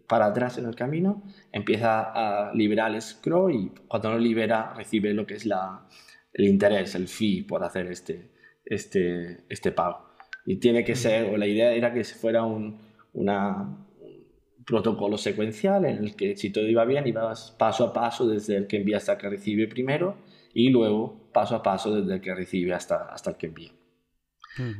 para 0.07 0.27
atrás 0.27 0.59
en 0.59 0.67
el 0.67 0.75
camino, 0.75 1.23
empieza 1.53 2.49
a 2.49 2.53
liberar 2.53 2.93
el 2.93 3.01
scroll 3.01 3.55
y 3.55 3.73
cuando 3.87 4.11
lo 4.11 4.19
libera 4.19 4.75
recibe 4.75 5.15
lo 5.15 5.27
que 5.27 5.35
es 5.35 5.47
la, 5.47 5.87
el 6.33 6.47
interés, 6.47 6.95
el 6.95 7.09
fee 7.09 7.43
por 7.43 7.65
hacer 7.65 7.87
este, 7.91 8.31
este, 8.65 9.45
este 9.49 9.73
pago. 9.73 10.11
Y 10.47 10.57
tiene 10.57 10.85
que 10.85 10.95
ser, 10.95 11.33
o 11.33 11.37
la 11.37 11.47
idea 11.47 11.73
era 11.73 11.93
que 11.93 12.03
fuera 12.05 12.45
un, 12.45 12.79
una, 13.13 13.87
protocolo 14.71 15.19
secuencial 15.19 15.85
en 15.85 15.99
el 15.99 16.17
que 16.17 16.37
si 16.37 16.51
todo 16.51 16.67
iba 16.67 16.85
bien 16.85 17.07
ibas 17.07 17.55
paso 17.59 17.85
a 17.85 17.93
paso 17.93 18.29
desde 18.29 18.57
el 18.57 18.67
que 18.67 18.77
envía 18.77 18.99
hasta 18.99 19.13
el 19.13 19.19
que 19.19 19.29
recibe 19.29 19.67
primero 19.67 20.17
y 20.55 20.71
luego 20.71 21.31
paso 21.33 21.57
a 21.57 21.63
paso 21.63 21.95
desde 21.95 22.15
el 22.15 22.21
que 22.21 22.35
recibe 22.35 22.73
hasta, 22.73 23.07
hasta 23.13 23.31
el 23.31 23.37
que 23.37 23.47
envía. 23.47 23.73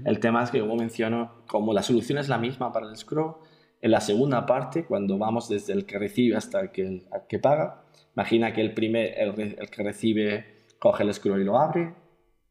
El 0.05 0.19
tema 0.19 0.43
es 0.43 0.51
que, 0.51 0.61
como 0.61 0.77
menciono, 0.77 1.45
como 1.47 1.73
la 1.73 1.83
solución 1.83 2.19
es 2.19 2.29
la 2.29 2.39
misma 2.39 2.73
para 2.73 2.89
el 2.89 2.97
scroll, 2.97 3.37
en 3.81 3.93
la 3.93 4.01
segunda 4.01 4.45
parte, 4.45 4.85
cuando 4.85 5.17
vamos 5.17 5.49
desde 5.49 5.73
el 5.73 5.87
que 5.87 5.99
recibe 5.99 6.37
hasta 6.37 6.61
el 6.61 6.71
que, 6.71 7.03
que 7.29 7.39
paga, 7.39 7.85
imagina 8.15 8.53
que 8.53 8.61
el, 8.61 8.75
primer, 8.75 9.15
el, 9.17 9.41
el, 9.59 9.71
que 9.71 9.83
recibe 9.83 10.45
coge 10.81 11.05
el 11.05 11.15
scroll 11.15 11.43
y 11.43 11.45
lo 11.45 11.59
abre, 11.59 11.95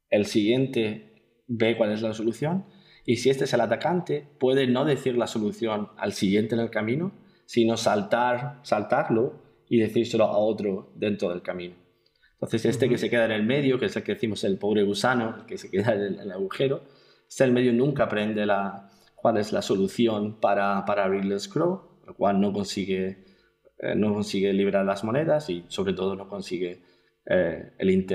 el 0.10 0.26
siguiente 0.26 1.44
ve 1.48 1.76
cuál 1.76 1.92
es 1.92 2.02
la 2.02 2.14
solución, 2.14 2.66
y 3.06 3.18
si 3.18 3.30
este 3.30 3.46
es 3.46 3.54
el 3.54 3.62
atacante, 3.62 4.28
puede 4.40 4.68
no 4.68 4.86
decir 4.86 5.18
la 5.18 5.28
solución 5.28 5.90
al 5.98 6.14
siguiente 6.14 6.56
en 6.56 6.62
el 6.62 6.70
camino, 6.70 7.12
sino 7.46 7.76
saltar, 7.76 8.60
saltarlo 8.62 9.42
y 9.68 9.80
decírselo 9.80 10.26
a 10.26 10.38
otro 10.38 10.92
dentro 10.96 11.30
del 11.30 11.42
camino. 11.42 11.76
Entonces, 12.34 12.66
este 12.66 12.88
que 12.88 13.00
se 13.00 13.10
queda 13.10 13.26
en 13.26 13.32
el 13.32 13.44
medio, 13.44 13.80
que 13.80 13.88
es 13.88 13.96
el 13.96 14.04
que 14.04 14.14
decimos 14.14 14.44
el 14.44 14.60
pobre 14.60 14.84
gusano, 14.84 15.38
el 15.40 15.46
que 15.46 15.58
se 15.58 15.72
queda 15.72 15.96
en 15.96 16.20
el, 16.20 16.32
agujero, 16.32 16.84
este 17.28 17.44
el 17.44 17.52
medio 17.52 17.74
nunca 17.74 18.04
aprende 18.04 18.46
la, 18.46 18.92
cuál 19.16 19.38
es 19.38 19.52
la 19.52 19.62
solución 19.62 20.40
para, 20.40 20.86
para 20.86 21.06
abrir 21.06 21.24
el 21.24 21.40
scroll, 21.40 21.82
lo 22.06 22.14
cual 22.16 22.40
no 22.40 22.54
consigue, 22.54 23.26
eh, 23.80 23.96
no 23.96 24.14
consigue 24.14 24.54
liberar 24.54 24.86
las 24.86 25.04
monedas 25.04 25.50
y 25.50 25.66
sobre 25.68 25.94
todo 25.94 26.16
no 26.16 26.30
consigue 26.30 26.82
eh, 27.30 27.74
el, 27.78 28.12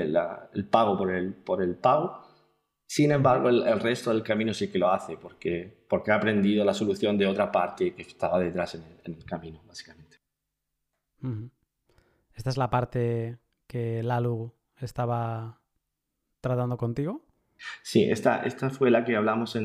el, 0.53 0.67
pago 0.67 0.97
por 0.97 1.11
el, 1.11 1.33
por 1.33 1.63
el 1.63 1.75
pago. 1.75 2.21
Sin 2.85 3.11
embargo, 3.11 3.49
el, 3.49 3.79
resto 3.79 4.11
del 4.11 4.21
camino 4.21 4.53
sí 4.53 4.69
que 4.69 4.77
lo 4.77 4.91
hace 4.91 5.17
porque, 5.17 5.85
porque 5.89 6.11
ha 6.11 6.15
aprendido 6.15 6.63
la 6.63 6.73
solución 6.73 7.17
de 7.17 7.25
otra 7.25 7.51
parte 7.51 7.95
que 7.95 8.03
estaba 8.03 8.39
detrás 8.39 8.75
en 8.75 8.83
el, 9.05 9.25
camino, 9.25 9.61
básicamente. 9.65 10.17
Esta 12.35 12.49
es 12.49 12.57
la 12.57 12.69
parte 12.69 13.39
que 13.65 14.03
Lalu 14.03 14.51
estaba 14.79 15.59
tratando 16.41 16.77
contigo? 16.77 17.21
Sí, 17.81 18.03
esta, 18.03 18.43
esta 18.43 18.69
fue 18.69 18.91
la 18.91 19.03
que 19.03 19.15
hablamos 19.15 19.57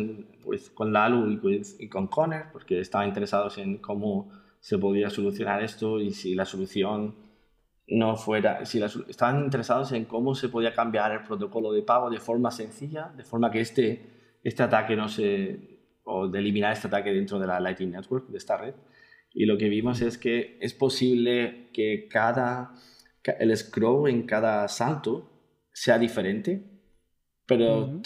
pues, 0.45 0.71
con 0.71 0.93
Lalu 0.93 1.41
y, 1.79 1.89
con 1.89 2.07
Conner, 2.07 2.47
porque 2.53 2.81
estaban 2.81 3.09
interesados 3.09 3.59
en 3.59 3.79
cómo 3.79 4.31
se 4.61 4.79
podía 4.79 5.11
solucionar 5.11 5.63
esto 5.63 6.01
y 6.01 6.13
si 6.13 6.35
la 6.35 6.45
solución 6.45 7.30
no 7.91 8.17
fuera, 8.17 8.65
si 8.65 8.83
estaban 8.83 9.45
interesados 9.45 9.93
en 9.93 10.05
cómo 10.05 10.35
se 10.35 10.49
podía 10.49 10.73
cambiar 10.73 11.13
el 11.13 11.23
protocolo 11.23 11.73
de 11.73 11.83
pago 11.83 12.09
de 12.09 12.21
forma 12.21 12.51
sencilla, 12.51 13.13
de 13.17 13.25
forma 13.25 13.51
que 13.51 13.61
este, 13.61 14.39
este 14.45 14.63
ataque 14.63 14.95
no 14.97 15.09
se, 15.09 15.81
o 16.05 16.29
de 16.29 16.39
eliminar 16.39 16.73
este 16.73 16.87
ataque 16.87 17.13
dentro 17.13 17.39
de 17.39 17.47
la 17.47 17.59
Lightning 17.59 17.91
Network, 17.91 18.29
de 18.29 18.39
esta 18.39 18.57
red. 18.57 18.75
Y 19.33 19.45
lo 19.45 19.59
que 19.59 19.69
vimos 19.69 20.01
es 20.03 20.19
que 20.19 20.59
es 20.61 20.73
posible 20.75 21.71
que 21.73 22.09
cada 22.09 22.75
el 23.39 23.57
scroll 23.57 24.09
en 24.09 24.23
cada 24.23 24.67
salto 24.69 25.31
sea 25.73 25.99
diferente, 25.99 26.63
pero 27.47 28.01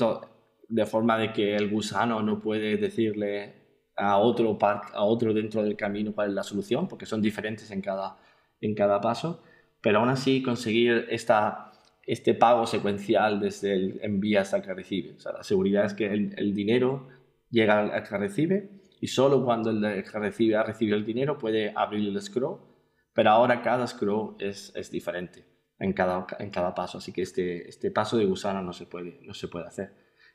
de 0.68 0.86
forma 0.86 1.18
de 1.18 1.32
que 1.32 1.54
el 1.54 1.70
gusano 1.70 2.22
no 2.22 2.40
puede 2.40 2.76
decirle 2.76 3.54
a 3.96 4.18
otro, 4.18 4.58
a 4.60 5.04
otro 5.04 5.32
dentro 5.32 5.62
del 5.62 5.76
camino 5.76 6.14
cuál 6.14 6.30
es 6.30 6.34
la 6.34 6.42
solución, 6.42 6.88
porque 6.88 7.06
son 7.06 7.22
diferentes 7.22 7.70
en 7.70 7.80
cada, 7.80 8.16
en 8.60 8.74
cada 8.74 9.00
paso, 9.00 9.42
pero 9.84 9.98
aún 9.98 10.08
así 10.08 10.42
conseguir 10.42 11.06
este 11.10 12.34
pago 12.34 12.66
secuencial 12.66 13.38
desde 13.38 13.74
el 13.74 14.00
envía 14.02 14.40
hasta 14.40 14.62
que 14.62 14.72
recibe. 14.72 15.12
O 15.12 15.20
sea, 15.20 15.32
la 15.32 15.42
seguridad 15.44 15.84
es 15.84 15.92
que 15.92 16.06
el, 16.06 16.54
dinero 16.54 17.08
llega 17.50 17.80
al 17.80 18.02
que 18.02 18.16
recibe 18.16 18.70
y 19.02 19.08
solo 19.08 19.44
cuando 19.44 19.68
el 19.68 20.02
que 20.02 20.18
recibe 20.18 20.56
ha 20.56 20.62
recibido 20.62 20.96
el 20.96 21.04
dinero 21.04 21.36
puede 21.36 21.70
abrir 21.76 22.08
el 22.08 22.20
scroll 22.22 22.58
pero 23.12 23.30
ahora 23.30 23.60
cada 23.60 23.86
scroll 23.86 24.36
es, 24.38 24.72
es 24.74 24.90
diferente 24.90 25.44
en 25.78 25.92
cada, 25.92 26.26
en 26.38 26.50
cada 26.50 26.74
paso, 26.74 26.98
así 26.98 27.12
que 27.12 27.22
este, 27.22 27.68
este 27.68 27.90
paso 27.90 28.16
de 28.16 28.24
gusano 28.24 28.62
no 28.62 28.72
se, 28.72 28.86
puede, 28.86 29.20
no 29.22 29.34
se 29.34 29.48
puede 29.48 29.66
hacer. 29.66 29.92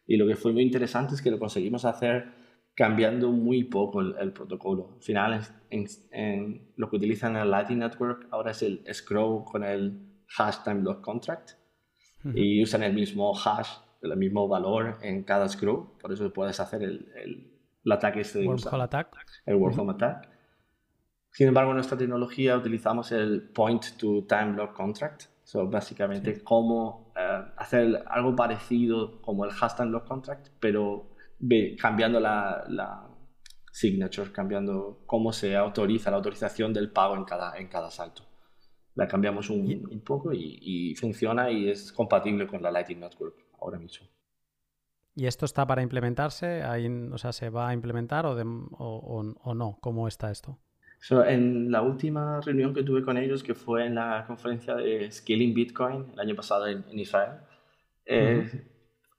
Y 0.08 0.16
lo 0.16 0.28
que 0.28 0.36
fue 0.36 0.54
muy 0.54 0.62
interesante 0.62 1.16
es 1.16 1.22
que 1.22 1.32
lo 1.32 1.40
conseguimos 1.40 1.86
hacer 1.86 2.39
cambiando 2.80 3.34
muy 3.34 3.66
poco 3.66 4.00
el, 4.00 4.32
protocolo. 4.32 4.94
Al 4.96 5.04
final, 5.04 5.42
en, 5.70 6.72
lo 6.78 6.90
que 6.90 6.96
utilizan 6.96 7.36
en 7.36 7.42
el 7.42 7.52
Lightning 7.52 7.80
Network 7.80 8.28
ahora 8.32 8.52
es 8.52 8.62
el 8.64 8.82
scroll 8.94 9.44
con 9.44 9.66
el 9.66 10.00
hash 10.38 10.64
time 10.64 10.82
lock 10.84 11.02
contract 11.02 11.52
y 12.34 12.64
usan 12.64 12.84
el 12.84 12.94
mismo 12.94 13.34
hash, 13.38 13.68
el 14.02 14.16
mismo 14.16 14.48
valor 14.48 14.98
en 15.02 15.24
cada 15.24 15.50
scroll, 15.50 15.90
por 16.00 16.14
eso 16.14 16.32
puedes 16.32 16.58
hacer 16.62 16.82
el, 16.84 17.06
el, 17.84 17.92
ataque 17.92 18.22
este 18.22 18.40
de 18.40 18.48
Wormhole 18.48 18.84
Attack. 18.84 19.14
El 19.46 19.56
Wormhole 19.56 19.92
Attack. 19.92 20.30
Sin 21.32 21.50
embargo, 21.50 21.72
en 21.72 21.76
nuestra 21.76 21.98
tecnología 21.98 22.56
utilizamos 22.56 23.12
el 23.12 23.50
Point 23.50 23.98
to 23.98 24.24
Time 24.26 24.54
Lock 24.54 24.74
Contract. 24.74 25.24
So, 25.44 25.68
básicamente, 25.68 26.42
cómo 26.46 27.12
eh, 27.18 27.42
hacer 27.58 28.04
algo 28.08 28.38
parecido 28.38 29.22
como 29.22 29.44
el 29.44 29.52
Hashtag 29.52 29.88
Lock 29.88 30.08
Contract, 30.08 30.48
pero 30.62 31.09
cambiando 31.78 32.20
la, 32.20 32.66
la, 32.68 33.10
signature, 33.72 34.32
cambiando 34.32 35.04
cómo 35.06 35.32
se 35.32 35.56
autoriza 35.56 36.12
la 36.12 36.18
autorización 36.18 36.74
del 36.74 36.92
pago 36.92 37.16
en 37.16 37.24
cada, 37.24 37.58
en 37.58 37.68
cada 37.68 37.90
salto. 37.92 38.24
La 38.96 39.08
cambiamos 39.08 39.50
un, 39.50 39.88
un 39.90 40.02
poco 40.04 40.34
y, 40.34 40.60
y, 40.62 40.96
funciona 40.96 41.50
y 41.52 41.70
es 41.70 41.94
compatible 41.94 42.48
con 42.48 42.62
la 42.62 42.72
Lightning 42.72 43.00
Network 43.00 43.36
ahora 43.60 43.80
mismo. 43.80 44.08
¿Y 45.16 45.28
esto 45.28 45.46
está 45.46 45.66
para 45.66 45.82
implementarse? 45.82 46.64
o 47.12 47.18
sea, 47.18 47.32
¿se 47.32 47.50
va 47.50 47.70
a 47.70 47.74
implementar 47.74 48.26
o, 48.26 48.34
o, 48.34 49.34
o 49.42 49.54
no? 49.56 49.78
¿Cómo 49.82 50.08
está 50.08 50.32
esto? 50.32 50.60
en 51.28 51.72
la 51.72 51.82
última 51.82 52.42
reunión 52.42 52.74
que 52.74 52.84
tuve 52.84 53.04
con 53.04 53.18
ellos, 53.18 53.42
que 53.42 53.56
fue 53.56 53.86
en 53.86 53.96
la 53.96 54.26
conferencia 54.28 54.76
de 54.76 55.10
Scaling 55.10 55.54
Bitcoin 55.54 56.08
el 56.14 56.20
año 56.20 56.36
pasado 56.36 56.68
en, 56.68 56.84
Israel, 57.00 57.40
eh, 58.06 58.50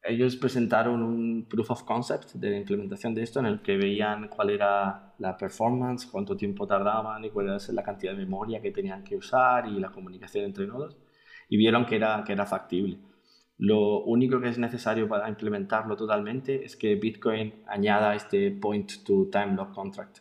ellos 0.02 0.36
presentaron 0.36 1.02
un 1.02 1.46
proof 1.48 1.70
of 1.70 1.82
concept 1.84 2.32
de 2.34 2.50
la 2.50 2.56
implementación 2.58 3.14
de 3.14 3.22
esto 3.22 3.40
en 3.40 3.46
el 3.46 3.60
que 3.62 3.76
veían 3.76 4.28
cuál 4.28 4.50
era 4.50 5.14
la 5.18 5.36
performance, 5.36 6.06
cuánto 6.06 6.36
tiempo 6.36 6.66
tardaban 6.66 7.24
y 7.24 7.30
cuál 7.30 7.46
era 7.46 7.58
la 7.72 7.82
cantidad 7.82 8.12
de 8.12 8.18
memoria 8.18 8.60
que 8.60 8.70
tenían 8.70 9.04
que 9.04 9.16
usar 9.16 9.66
y 9.66 9.78
la 9.78 9.90
comunicación 9.90 10.44
entre 10.46 10.66
nodos 10.66 10.96
y 11.48 11.56
vieron 11.56 11.84
que 11.86 11.96
era, 11.96 12.24
que 12.24 12.32
era 12.32 12.46
factible. 12.46 12.98
Lo 13.58 14.04
único 14.04 14.40
que 14.40 14.48
es 14.48 14.58
necesario 14.58 15.06
para 15.06 15.28
implementarlo 15.28 15.96
totalmente 15.96 16.64
es 16.64 16.76
que 16.76 16.94
Bitcoin 16.94 17.62
añada 17.66 18.14
este 18.14 18.50
point 18.52 18.90
to 19.04 19.28
time 19.30 19.54
lock 19.54 19.74
contract 19.74 20.20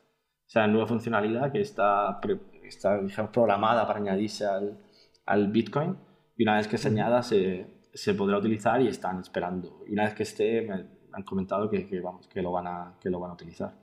o 0.50 0.52
sea, 0.52 0.66
nueva 0.66 0.88
funcionalidad 0.88 1.52
que 1.52 1.62
está, 1.62 2.20
está 2.64 3.32
programada 3.32 3.86
para 3.86 4.00
añadirse 4.00 4.48
al, 4.48 4.80
al, 5.28 5.52
Bitcoin 5.52 5.96
y 6.36 6.42
una 6.42 6.58
vez 6.58 6.68
que 6.68 6.80
se 6.80 6.88
añada 6.88 7.22
se, 7.22 7.68
se, 7.94 8.14
podrá 8.14 8.38
utilizar 8.38 8.82
y 8.82 8.88
están 8.88 9.20
esperando. 9.20 9.84
Y 9.88 9.94
una 9.94 10.06
vez 10.06 10.14
que 10.14 10.24
esté, 10.24 10.62
me 10.62 10.86
han 11.12 11.24
comentado 11.24 11.70
que, 11.70 11.86
que, 11.86 12.00
vamos, 12.00 12.28
que, 12.28 12.42
lo, 12.42 12.52
van 12.52 12.68
a, 12.68 12.96
que 13.00 13.10
lo 13.10 13.20
van 13.20 13.32
a 13.32 13.34
utilizar. 13.34 13.74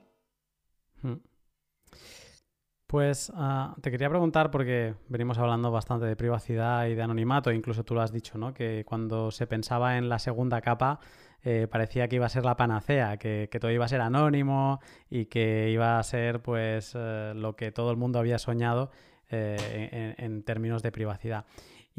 Pues 2.87 3.31
ah, 3.35 3.75
te 3.81 3.91
quería 3.91 4.09
preguntar, 4.09 4.49
porque 4.49 4.95
venimos 5.09 5.37
hablando 5.37 5.71
bastante 5.71 6.05
de 6.05 6.15
privacidad 6.15 6.87
y 6.87 6.95
de 6.95 7.01
anonimato, 7.01 7.51
incluso 7.51 7.83
tú 7.83 7.93
lo 7.93 8.01
has 8.01 8.13
dicho, 8.13 8.37
¿no? 8.37 8.53
Que 8.53 8.85
cuando 8.85 9.29
se 9.29 9.45
pensaba 9.45 9.97
en 9.97 10.07
la 10.07 10.19
segunda 10.19 10.61
capa, 10.61 11.01
eh, 11.43 11.67
parecía 11.69 12.07
que 12.07 12.15
iba 12.15 12.25
a 12.25 12.29
ser 12.29 12.45
la 12.45 12.55
panacea, 12.55 13.17
que, 13.17 13.49
todo 13.59 13.71
iba 13.71 13.83
a 13.83 13.89
ser 13.89 13.99
anónimo 13.99 14.79
y 15.09 15.25
que 15.25 15.69
iba 15.69 15.99
a 15.99 16.03
ser 16.03 16.41
pues 16.41 16.93
eh, 16.95 17.33
lo 17.35 17.57
que 17.57 17.73
todo 17.73 17.91
el 17.91 17.97
mundo 17.97 18.19
había 18.19 18.37
soñado 18.39 18.89
en, 19.29 20.15
en, 20.17 20.43
términos 20.43 20.81
de 20.81 20.93
privacidad. 20.93 21.45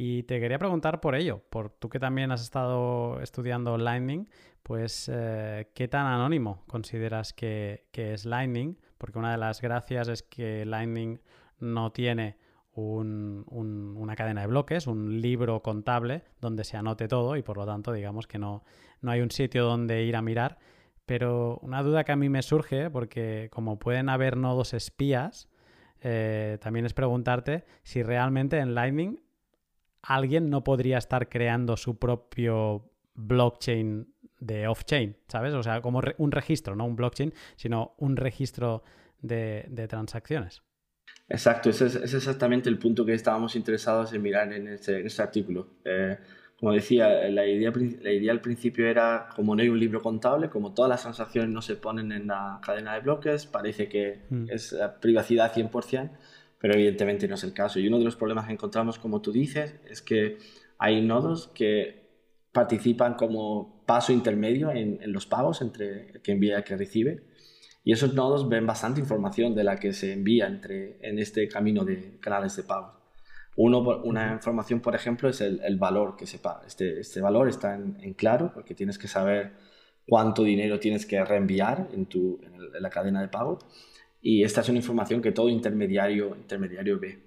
Y 0.01 0.22
te 0.22 0.38
quería 0.38 0.61
preguntar 0.61 1.01
por 1.01 1.16
ello, 1.16 1.42
por 1.51 1.70
tú 1.70 1.88
que 1.88 1.99
también 1.99 2.30
has 2.30 2.40
estado 2.40 3.20
estudiando 3.20 3.76
Lightning, 3.76 4.28
pues 4.62 5.11
¿qué 5.74 5.88
tan 5.90 6.07
anónimo 6.07 6.62
consideras 6.68 7.32
que, 7.32 7.88
que 7.90 8.14
es 8.14 8.24
Lightning? 8.24 8.78
Porque 8.96 9.18
una 9.18 9.32
de 9.32 9.38
las 9.38 9.61
gracias 9.61 10.07
es 10.07 10.22
que 10.22 10.64
Lightning 10.64 11.18
no 11.59 11.90
tiene 11.90 12.38
una 12.76 14.14
cadena 14.14 14.42
de 14.42 14.46
bloques, 14.46 14.86
un 14.86 15.20
libro 15.20 15.62
contable 15.62 16.22
donde 16.40 16.62
se 16.62 16.76
anote 16.76 17.09
todo 17.09 17.34
y 17.34 17.42
por 17.42 17.57
lo 17.57 17.66
tanto 17.66 17.92
digamos 17.92 18.28
que 18.28 18.38
no, 18.38 18.62
no 19.01 19.11
hay 19.11 19.20
un 19.20 19.32
sitio 19.32 19.64
donde 19.64 20.05
ir 20.05 20.14
a 20.14 20.22
mirar. 20.22 20.61
Pero 21.07 21.59
una 21.61 21.82
duda 21.82 22.05
que 22.05 22.12
a 22.12 22.16
mí 22.16 22.28
me 22.28 22.42
surge, 22.42 22.88
porque 22.88 23.49
como 23.51 23.80
pueden 23.80 24.09
haber 24.09 24.36
nodos 24.36 24.74
espías, 24.74 25.49
eh, 26.03 26.57
también 26.61 26.86
es 26.86 26.94
preguntarte 26.94 27.64
si 27.82 28.05
realmente 28.05 28.59
en 28.59 28.76
Lightning 28.76 29.18
alguien 30.16 30.50
no 30.50 30.64
podría 30.64 30.98
estar 30.98 31.28
creando 31.28 31.76
su 31.76 31.98
propio 31.98 32.90
blockchain 33.14 34.12
de 34.40 34.68
off-chain, 34.68 35.16
¿sabes? 35.28 35.54
O 35.54 35.62
sea, 35.62 35.80
como 35.80 36.00
un 36.18 36.32
registro, 36.32 36.76
no 36.76 36.84
un 36.86 36.96
blockchain, 36.96 37.32
sino 37.56 37.94
un 37.98 38.16
registro 38.16 38.82
de 39.20 39.86
transacciones. 39.88 40.62
Exacto, 41.28 41.68
ese 41.68 41.86
es, 41.86 42.14
exactamente 42.14 42.70
el 42.70 42.78
punto 42.78 43.04
que 43.04 43.12
estábamos 43.12 43.54
interesados 43.54 44.12
en 44.14 44.22
mirar 44.22 44.52
en 44.52 44.68
este, 44.68 45.04
este 45.04 45.22
artículo. 45.22 45.74
Eh, 45.84 46.16
como 46.59 46.72
decía, 46.72 47.28
la 47.28 47.46
idea, 47.46 47.70
la 48.00 48.11
idea 48.11 48.32
al 48.32 48.40
principio 48.40 48.88
era, 48.88 49.28
como 49.36 49.54
no 49.54 49.62
hay 49.62 49.68
un 49.68 49.78
libro 49.78 50.00
contable, 50.00 50.48
como 50.48 50.72
todas 50.72 50.88
las 50.88 51.02
transacciones 51.02 51.50
no 51.50 51.62
se 51.62 51.76
ponen 51.76 52.11
en 52.12 52.26
la 52.28 52.61
cadena 52.64 52.94
de 52.94 53.00
bloques, 53.00 53.46
parece 53.46 53.88
que 53.88 54.22
mm. 54.30 54.46
es 54.50 54.76
privacidad 55.00 55.52
100%, 55.52 56.11
pero 56.59 56.74
evidentemente 56.74 57.28
no 57.28 57.34
es 57.34 57.44
el 57.44 57.52
caso. 57.52 57.78
Y 57.78 57.88
uno 57.88 57.98
de 57.98 58.04
los 58.04 58.16
problemas 58.16 58.46
que 58.46 58.52
encontramos, 58.52 58.98
como 58.98 59.20
tú 59.20 59.32
dices, 59.32 59.74
es 59.88 60.02
que 60.02 60.38
hay 60.78 61.00
nodos 61.00 61.48
que 61.54 62.09
participan 62.52 63.14
como 63.14 63.84
paso 63.86 64.12
intermedio 64.12 64.70
en, 64.70 64.98
en 65.02 65.12
los 65.12 65.26
pagos 65.26 65.62
entre 65.62 66.11
el 66.11 66.22
que 66.22 66.32
envía 66.32 66.54
y 66.54 66.56
el 66.56 66.64
que 66.64 66.76
recibe 66.76 67.22
y 67.88 67.92
esos 67.92 68.12
nodos 68.12 68.50
ven 68.50 68.66
bastante 68.66 69.00
información 69.00 69.54
de 69.54 69.64
la 69.64 69.76
que 69.76 69.94
se 69.94 70.12
envía 70.12 70.46
entre, 70.46 70.98
en 71.00 71.18
este 71.18 71.48
camino 71.48 71.86
de 71.86 72.18
canales 72.20 72.54
de 72.54 72.62
pago. 72.62 72.92
Uno, 73.56 73.78
una 74.04 74.34
información, 74.34 74.80
por 74.80 74.94
ejemplo, 74.94 75.26
es 75.26 75.40
el, 75.40 75.78
valor 75.78 76.14
que 76.14 76.26
se 76.26 76.38
paga. 76.38 76.66
Este, 76.66 77.00
este 77.00 77.22
valor 77.22 77.48
está 77.48 77.76
en, 77.76 78.12
claro 78.12 78.52
porque 78.52 78.74
tienes 78.74 78.98
que 78.98 79.09
saber 79.09 79.54
cuánto 80.06 80.44
dinero 80.44 80.78
tienes 80.78 81.06
que 81.06 81.24
reenviar 81.24 81.88
en, 81.94 82.04
tu, 82.04 82.38
en, 82.42 82.82
la 82.82 82.90
cadena 82.90 83.22
de 83.22 83.28
pago. 83.28 83.59
Y 84.20 84.42
esta 84.42 84.60
es 84.60 84.68
una 84.68 84.78
información 84.78 85.22
que 85.22 85.32
todo 85.32 85.48
intermediario, 85.48 86.36
intermediario 86.36 86.98
ve. 86.98 87.22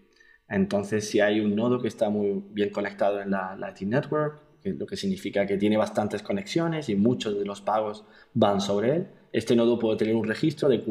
Entonces, 0.50 1.10
si 1.10 1.22
hay 1.22 1.40
un 1.40 1.56
nodo 1.56 1.82
que 1.82 1.88
está 1.88 2.10
muy 2.10 2.44
bien 2.52 2.72
conectado 2.72 3.22
en 3.22 3.32
la 3.32 3.56
Lightning 3.56 3.90
Network, 3.92 4.42
lo 4.64 4.86
que 4.86 4.98
significa 4.98 5.46
que 5.46 5.58
tiene 5.58 5.78
bastantes 5.78 6.22
conexiones 6.22 6.90
y 6.90 6.96
muchos 6.96 7.38
de 7.38 7.46
los 7.46 7.62
pagos 7.62 8.04
van 8.34 8.62
sobre 8.62 8.96
él, 8.96 9.08
este 9.32 9.56
nodo 9.56 9.80
puede 9.80 9.98
tener 9.98 10.16
un 10.16 10.28
registro 10.28 10.68
de, 10.68 10.84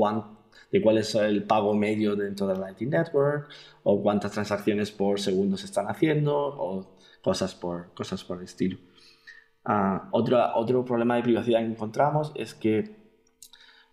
de 0.73 0.83
cuál 0.83 0.99
es 0.99 1.15
el 1.15 1.45
pago 1.45 1.75
medio 1.75 2.17
dentro 2.17 2.47
de 2.47 2.55
la 2.55 2.61
Lightning 2.61 2.91
Network 2.91 3.49
o 3.83 4.03
cuántas 4.03 4.33
transacciones 4.33 4.91
por 4.91 5.21
segundo 5.21 5.57
se 5.57 5.67
están 5.67 5.87
haciendo 5.89 6.35
o 6.37 6.97
cosas 7.23 7.55
por, 7.55 7.93
cosas 7.95 8.25
por 8.25 8.39
el 8.39 8.45
estilo. 8.45 8.79
Uh, 9.67 10.09
otro 10.13 10.85
problema 10.87 11.17
de 11.17 11.23
privacidad 11.23 11.61
que 11.61 11.67
encontramos 11.67 12.33
es 12.35 12.55
que 12.55 13.00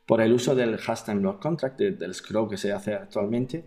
por 0.07 0.21
el 0.21 0.33
uso 0.33 0.55
del 0.55 0.77
hashtag 0.77 1.19
block 1.19 1.41
contract, 1.41 1.77
del 1.77 2.13
scroll 2.13 2.49
que 2.49 2.57
se 2.57 2.71
hace 2.71 2.95
actualmente, 2.95 3.65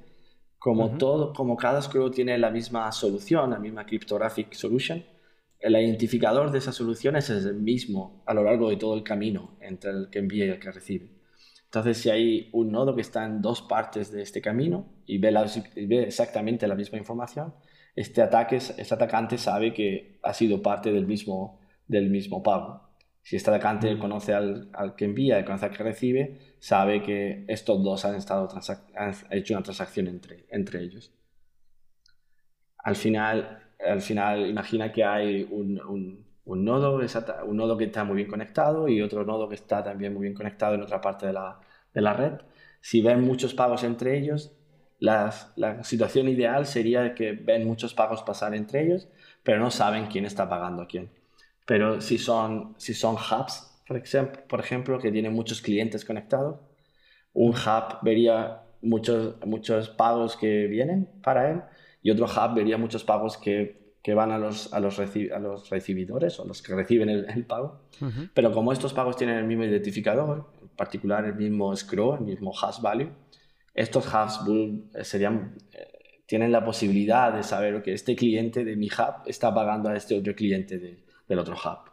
como, 0.59 0.99
todo, 0.99 1.33
como 1.33 1.57
cada 1.57 1.81
scroll 1.81 2.11
tiene 2.11 2.37
la 2.39 2.51
misma 2.51 2.91
solución, 2.93 3.51
la 3.51 3.59
misma 3.59 3.87
cryptographic 3.87 4.53
solution, 4.55 5.05
el 5.61 5.77
identificador 5.77 6.51
de 6.51 6.59
esa 6.59 6.73
solución 6.73 7.17
es 7.17 7.29
el 7.29 7.55
mismo 7.55 8.23
a 8.27 8.33
lo 8.33 8.43
largo 8.43 8.71
de 8.71 8.77
todo 8.77 8.95
el 8.95 9.03
camino 9.03 9.59
entre 9.61 9.91
el 9.91 10.09
que 10.11 10.19
envía 10.19 10.47
y 10.47 10.49
el 10.49 10.59
que 10.59 10.73
recibe. 10.73 11.11
Entonces, 11.67 11.99
si 11.99 12.11
hay 12.11 12.49
un 12.53 12.73
nodo 12.73 12.97
que 12.97 13.03
está 13.03 13.25
en 13.25 13.43
dos 13.43 13.63
partes 13.63 14.11
de 14.11 14.23
este 14.23 14.41
camino 14.41 14.87
y 15.07 15.19
ve, 15.19 16.03
exactamente 16.03 16.67
la 16.67 16.75
misma 16.75 16.99
información, 16.99 17.55
este, 17.95 18.23
ataque, 18.23 18.57
este 18.57 18.95
atacante 18.95 19.39
sabe 19.39 19.73
que 19.73 20.19
ha 20.23 20.33
sido 20.33 20.63
parte 20.63 20.91
del 20.91 21.07
mismo, 21.07 21.61
del 21.87 22.11
mismo 22.11 22.43
pago. 22.43 22.90
Si 23.23 23.37
este 23.37 23.51
atacante 23.51 23.99
conoce 23.99 24.35
al, 24.35 24.71
que 24.97 25.05
envía 25.05 25.39
y 25.39 25.45
conoce 25.45 25.67
al 25.67 25.77
que 25.77 25.83
recibe, 25.83 26.39
sabe 26.59 27.03
que 27.03 27.45
estos 27.49 27.83
dos 27.83 28.05
han, 28.05 28.15
estado 28.15 28.49
han 28.97 29.15
hecho 29.31 29.55
una 29.55 29.63
transacción 29.63 30.09
entre, 30.09 30.47
entre 30.51 30.81
ellos. 30.81 31.13
Al 32.79 32.97
final, 32.97 33.73
al 33.79 34.01
final 34.01 34.49
imagina 34.49 34.91
que 34.91 35.05
hay 35.05 35.47
un, 35.51 35.81
un, 36.45 36.65
nodo, 36.65 36.99
un 37.47 37.57
nodo 37.57 37.77
que 37.77 37.85
está 37.85 38.05
muy 38.05 38.17
bien 38.17 38.29
conectado 38.29 38.89
y 38.89 39.03
otro 39.03 39.25
nodo 39.25 39.49
que 39.49 39.55
está 39.55 39.85
también 39.85 40.15
muy 40.15 40.23
bien 40.23 40.35
conectado 40.35 40.75
en 40.75 40.83
otra 40.83 41.01
parte 41.01 41.27
de 41.27 41.35
la, 41.35 41.61
de 41.93 42.01
la 42.01 42.15
red. 42.15 42.33
Si 42.81 43.03
ven 43.03 43.23
muchos 43.23 43.53
pagos 43.53 43.85
entre 43.85 44.19
ellos, 44.19 44.57
la 44.99 45.31
situación 45.83 46.29
ideal 46.29 46.67
sería 46.67 47.15
que 47.15 47.33
ven 47.33 47.67
muchos 47.67 47.95
pagos 47.95 48.23
pasar 48.23 48.55
entre 48.55 48.83
ellos, 48.85 49.09
pero 49.43 49.61
no 49.61 49.71
saben 49.71 50.07
quién 50.07 50.25
está 50.25 50.49
pagando 50.49 50.83
a 50.83 50.89
quién. 50.89 51.11
Pero 51.71 52.01
si 52.01 52.19
son, 52.19 52.75
si 52.79 52.95
son 52.95 53.15
hubs, 53.15 53.81
por 53.87 53.97
ejemplo, 53.97 54.43
por 54.49 54.59
ejemplo, 54.59 54.99
que 54.99 55.13
tienen 55.13 55.33
muchos 55.33 55.63
clientes 55.63 56.05
conectados, 56.05 56.59
un 57.33 57.51
hub 57.51 57.99
vería 58.03 58.63
muchos, 58.83 59.37
muchos 59.47 59.89
pagos 59.89 60.37
que 60.37 60.67
vienen 60.67 61.09
para 61.23 61.49
él 61.49 61.63
y 62.03 62.11
otro 62.11 62.25
hub 62.27 62.57
vería 62.57 62.77
muchos 62.77 63.05
pagos 63.05 63.39
que, 63.39 63.95
que 64.03 64.15
van 64.15 64.33
a 64.33 64.39
los, 64.39 64.75
a, 64.75 64.81
los 64.81 64.99
a 64.99 65.39
los 65.39 65.71
recibidores 65.71 66.41
o 66.41 66.45
los 66.45 66.61
que 66.61 66.75
reciben 66.75 67.09
el, 67.09 67.47
pago. 67.47 67.83
Pero 68.35 68.51
como 68.51 68.73
estos 68.73 68.93
pagos 68.93 69.17
tienen 69.17 69.37
el 69.37 69.45
mismo 69.45 69.63
identificador, 69.63 70.51
en 70.61 70.71
particular 70.71 71.25
el 71.25 71.37
mismo 71.37 71.77
scroll, 71.77 72.19
el 72.19 72.25
mismo 72.25 72.53
hash 72.53 72.81
value, 72.81 73.13
estos 73.75 74.13
hubs 74.13 74.41
eh, 74.93 75.05
serían, 75.05 75.55
eh, 75.73 76.25
tienen 76.27 76.51
la 76.51 76.65
posibilidad 76.65 77.33
de 77.33 77.45
saber 77.45 77.81
que 77.81 77.93
este 77.93 78.17
cliente 78.17 78.65
de 78.65 78.75
mi 78.75 78.89
hub 78.89 79.23
está 79.27 79.55
pagando 79.55 79.89
a 79.89 79.95
este 79.95 80.19
otro 80.19 80.35
cliente 80.35 81.07
del 81.31 81.39
otro 81.39 81.55
hub. 81.55 81.91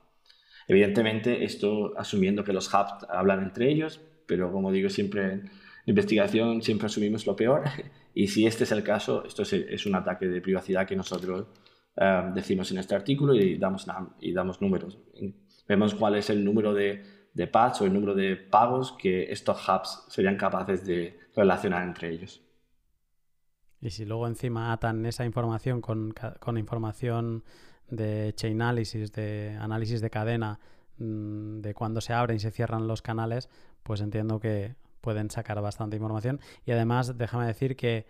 Evidentemente, 0.67 1.45
esto 1.45 1.93
asumiendo 1.97 2.43
que 2.43 2.51
los 2.51 2.67
hubs 2.73 3.07
hablan 3.09 3.41
entre 3.43 3.71
ellos, 3.71 4.01
pero 4.25 4.51
como 4.51 4.71
digo 4.73 4.89
siempre 4.89 5.31
en 5.31 5.51
investigación, 5.85 6.61
siempre 6.61 6.88
asumimos 6.88 7.25
lo 7.25 7.38
peor 7.38 7.63
Y 8.13 8.29
si 8.29 8.47
este 8.47 8.63
es 8.63 8.71
el 8.71 8.83
caso, 8.83 9.23
esto 9.25 9.43
es, 9.43 9.85
un 9.85 9.93
ataque 9.93 10.27
de 10.27 10.41
privacidad 10.41 10.88
que 10.88 10.95
nosotros 10.95 11.45
eh, 11.95 12.31
decimos 12.33 12.71
en 12.71 12.79
este 12.79 12.95
artículo 12.95 13.35
y 13.35 13.59
damos, 13.59 13.85
y 14.19 14.33
damos 14.33 14.59
números. 14.59 14.97
Vemos 15.67 15.93
cuál 15.93 16.15
es 16.15 16.31
el 16.31 16.43
número 16.43 16.73
de, 16.73 17.03
de 17.35 17.45
pads 17.45 17.81
o 17.81 17.85
el 17.85 17.93
número 17.93 18.15
de 18.15 18.35
pagos 18.35 18.93
que 18.93 19.31
estos 19.31 19.69
hubs 19.69 20.05
serían 20.09 20.35
capaces 20.35 20.83
de 20.83 21.19
relacionar 21.35 21.83
entre 21.83 22.09
ellos. 22.09 22.41
Y 23.81 23.91
si 23.91 24.03
luego 24.03 24.25
encima 24.25 24.73
atan 24.73 25.05
esa 25.05 25.23
información 25.23 25.79
con, 25.79 26.15
con 26.39 26.57
información 26.57 27.43
de 27.89 28.33
chain 28.35 28.61
analysis, 28.61 29.11
de 29.11 29.57
análisis 29.59 30.01
de 30.01 30.09
cadena, 30.09 30.59
mm, 30.97 31.61
de 31.61 31.73
cuando 31.73 32.01
se 32.01 32.13
abren 32.13 32.38
y 32.38 32.39
se 32.39 32.51
cierran 32.51 32.88
los 32.88 33.01
canales, 33.01 33.49
pues 33.83 34.01
entiendo 34.01 34.39
que 34.39 34.75
pueden 35.01 35.29
sacar 35.29 35.61
bastante 35.61 35.95
información. 35.95 36.39
Y 36.65 36.71
además, 36.71 37.17
déjame 37.17 37.47
decir 37.47 37.75
que, 37.75 38.05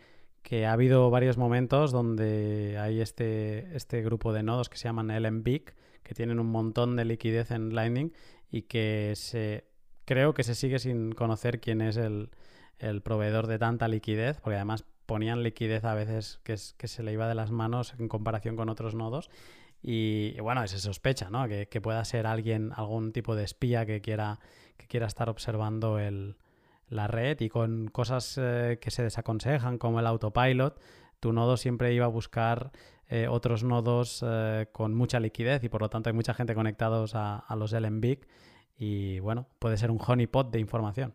ha 0.66 0.72
habido 0.72 1.10
varios 1.10 1.38
momentos 1.38 1.92
donde 1.92 2.78
hay 2.80 3.02
este, 3.02 3.76
este 3.76 4.02
grupo 4.02 4.32
de 4.32 4.44
nodos 4.44 4.70
que 4.70 4.78
se 4.78 4.86
llaman 4.86 5.10
LMBIC, 5.10 5.76
que 6.04 6.14
tienen 6.14 6.40
un 6.40 6.48
montón 6.48 6.96
de 6.96 7.04
liquidez 7.04 7.52
en 7.52 7.76
Lightning 7.76 8.14
y 8.50 8.62
que 8.62 9.12
se 9.16 9.66
creo 10.06 10.34
que 10.34 10.44
se 10.44 10.56
sigue 10.56 10.80
sin 10.80 11.12
conocer 11.12 11.60
quién 11.60 11.82
es 11.82 11.98
el, 11.98 12.30
proveedor 13.04 13.48
de 13.48 13.60
tanta 13.60 13.90
liquidez, 13.90 14.40
porque 14.40 14.56
además 14.56 14.86
ponían 15.06 15.44
liquidez 15.44 15.84
a 15.84 15.94
veces 15.94 16.40
que, 16.44 16.56
que 16.78 16.88
se 16.88 17.04
le 17.04 17.12
iba 17.12 17.28
de 17.28 17.36
las 17.36 17.52
manos 17.52 17.94
en 18.00 18.08
comparación 18.08 18.56
con 18.56 18.70
otros 18.70 18.96
nodos. 18.96 19.30
Y, 19.90 20.38
bueno, 20.42 20.68
se 20.68 20.80
sospecha, 20.80 21.30
¿no? 21.30 21.48
Que, 21.48 21.80
pueda 21.82 22.04
ser 22.04 22.28
alguien, 22.28 22.74
algún 22.76 23.14
tipo 23.14 23.38
de 23.38 23.46
espía 23.46 23.86
que 23.86 24.02
quiera, 24.02 24.38
que 24.76 24.86
quiera 24.86 25.08
estar 25.08 25.30
observando 25.30 25.98
el, 25.98 26.36
la 26.90 27.08
red 27.08 27.40
y 27.40 27.48
con 27.48 27.88
cosas 27.88 28.38
eh, 28.38 28.80
que 28.82 28.92
se 28.92 29.02
desaconsejan 29.02 29.78
como 29.78 30.02
el 30.02 30.08
autopilot, 30.08 30.78
tu 31.22 31.32
nodo 31.32 31.56
siempre 31.56 31.94
iba 31.94 32.04
a 32.04 32.10
buscar 32.10 32.74
eh, 33.08 33.30
otros 33.30 33.64
nodos 33.64 34.26
eh, 34.28 34.68
con 34.74 34.94
mucha 34.94 35.22
liquidez 35.22 35.64
y 35.64 35.70
por 35.70 35.80
lo 35.80 35.90
tanto 35.90 36.10
hay 36.10 36.14
mucha 36.14 36.34
gente 36.34 36.54
conectados 36.54 37.14
a, 37.16 37.46
los 37.58 37.72
LMBIC 37.72 38.28
y 38.78 39.20
bueno, 39.20 39.48
puede 39.58 39.78
ser 39.78 39.90
un 39.90 40.02
honeypot 40.06 40.52
de 40.52 40.60
información. 40.60 41.14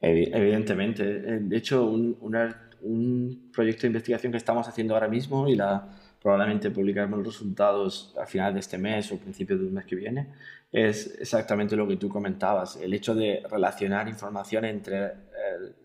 Evidentemente. 0.00 1.04
De 1.04 1.56
hecho, 1.58 1.84
un 1.84 3.50
proyecto 3.52 3.82
de 3.82 3.88
investigación 3.88 4.32
que 4.32 4.38
estamos 4.38 4.66
haciendo 4.68 4.94
ahora 4.94 5.08
mismo 5.08 5.46
y 5.48 5.54
la 5.54 5.86
probablemente 6.24 6.70
publicaremos 6.70 7.18
los 7.18 7.34
resultados 7.34 8.14
a 8.18 8.24
final 8.24 8.54
de 8.54 8.60
este 8.60 8.78
mes 8.78 9.12
o 9.12 9.18
principios 9.18 9.60
del 9.60 9.70
mes 9.70 9.84
que 9.84 9.94
viene, 9.94 10.28
es 10.72 11.18
exactamente 11.20 11.76
lo 11.76 11.86
que 11.86 11.98
tú 11.98 12.08
comentabas, 12.08 12.76
el 12.76 12.94
hecho 12.94 13.14
de 13.14 13.42
relacionar 13.50 14.08
información 14.08 14.64
entre 14.64 15.12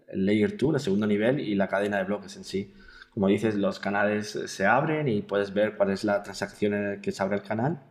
el, 0.07 0.26
Layer 0.26 0.56
2, 0.56 0.76
el 0.76 0.80
segundo 0.80 1.06
nivel, 1.07 1.41
y 1.41 1.56
la 1.56 1.68
cadena 1.68 1.98
de 1.98 2.06
bloques 2.06 2.38
en 2.38 2.45
sí. 2.45 2.74
Como 3.14 3.28
dices, 3.28 3.56
los 3.56 3.80
canales 3.82 4.40
se 4.45 4.66
abren 4.66 5.10
y 5.10 5.22
puedes 5.24 5.53
ver 5.53 5.76
cuál 5.76 5.90
es 5.90 6.06
la 6.06 6.24
transacción 6.24 6.74
en 6.74 6.90
la 6.90 7.02
que 7.02 7.11
se 7.11 7.22
abre 7.22 7.36
el 7.36 7.44
canal, 7.44 7.82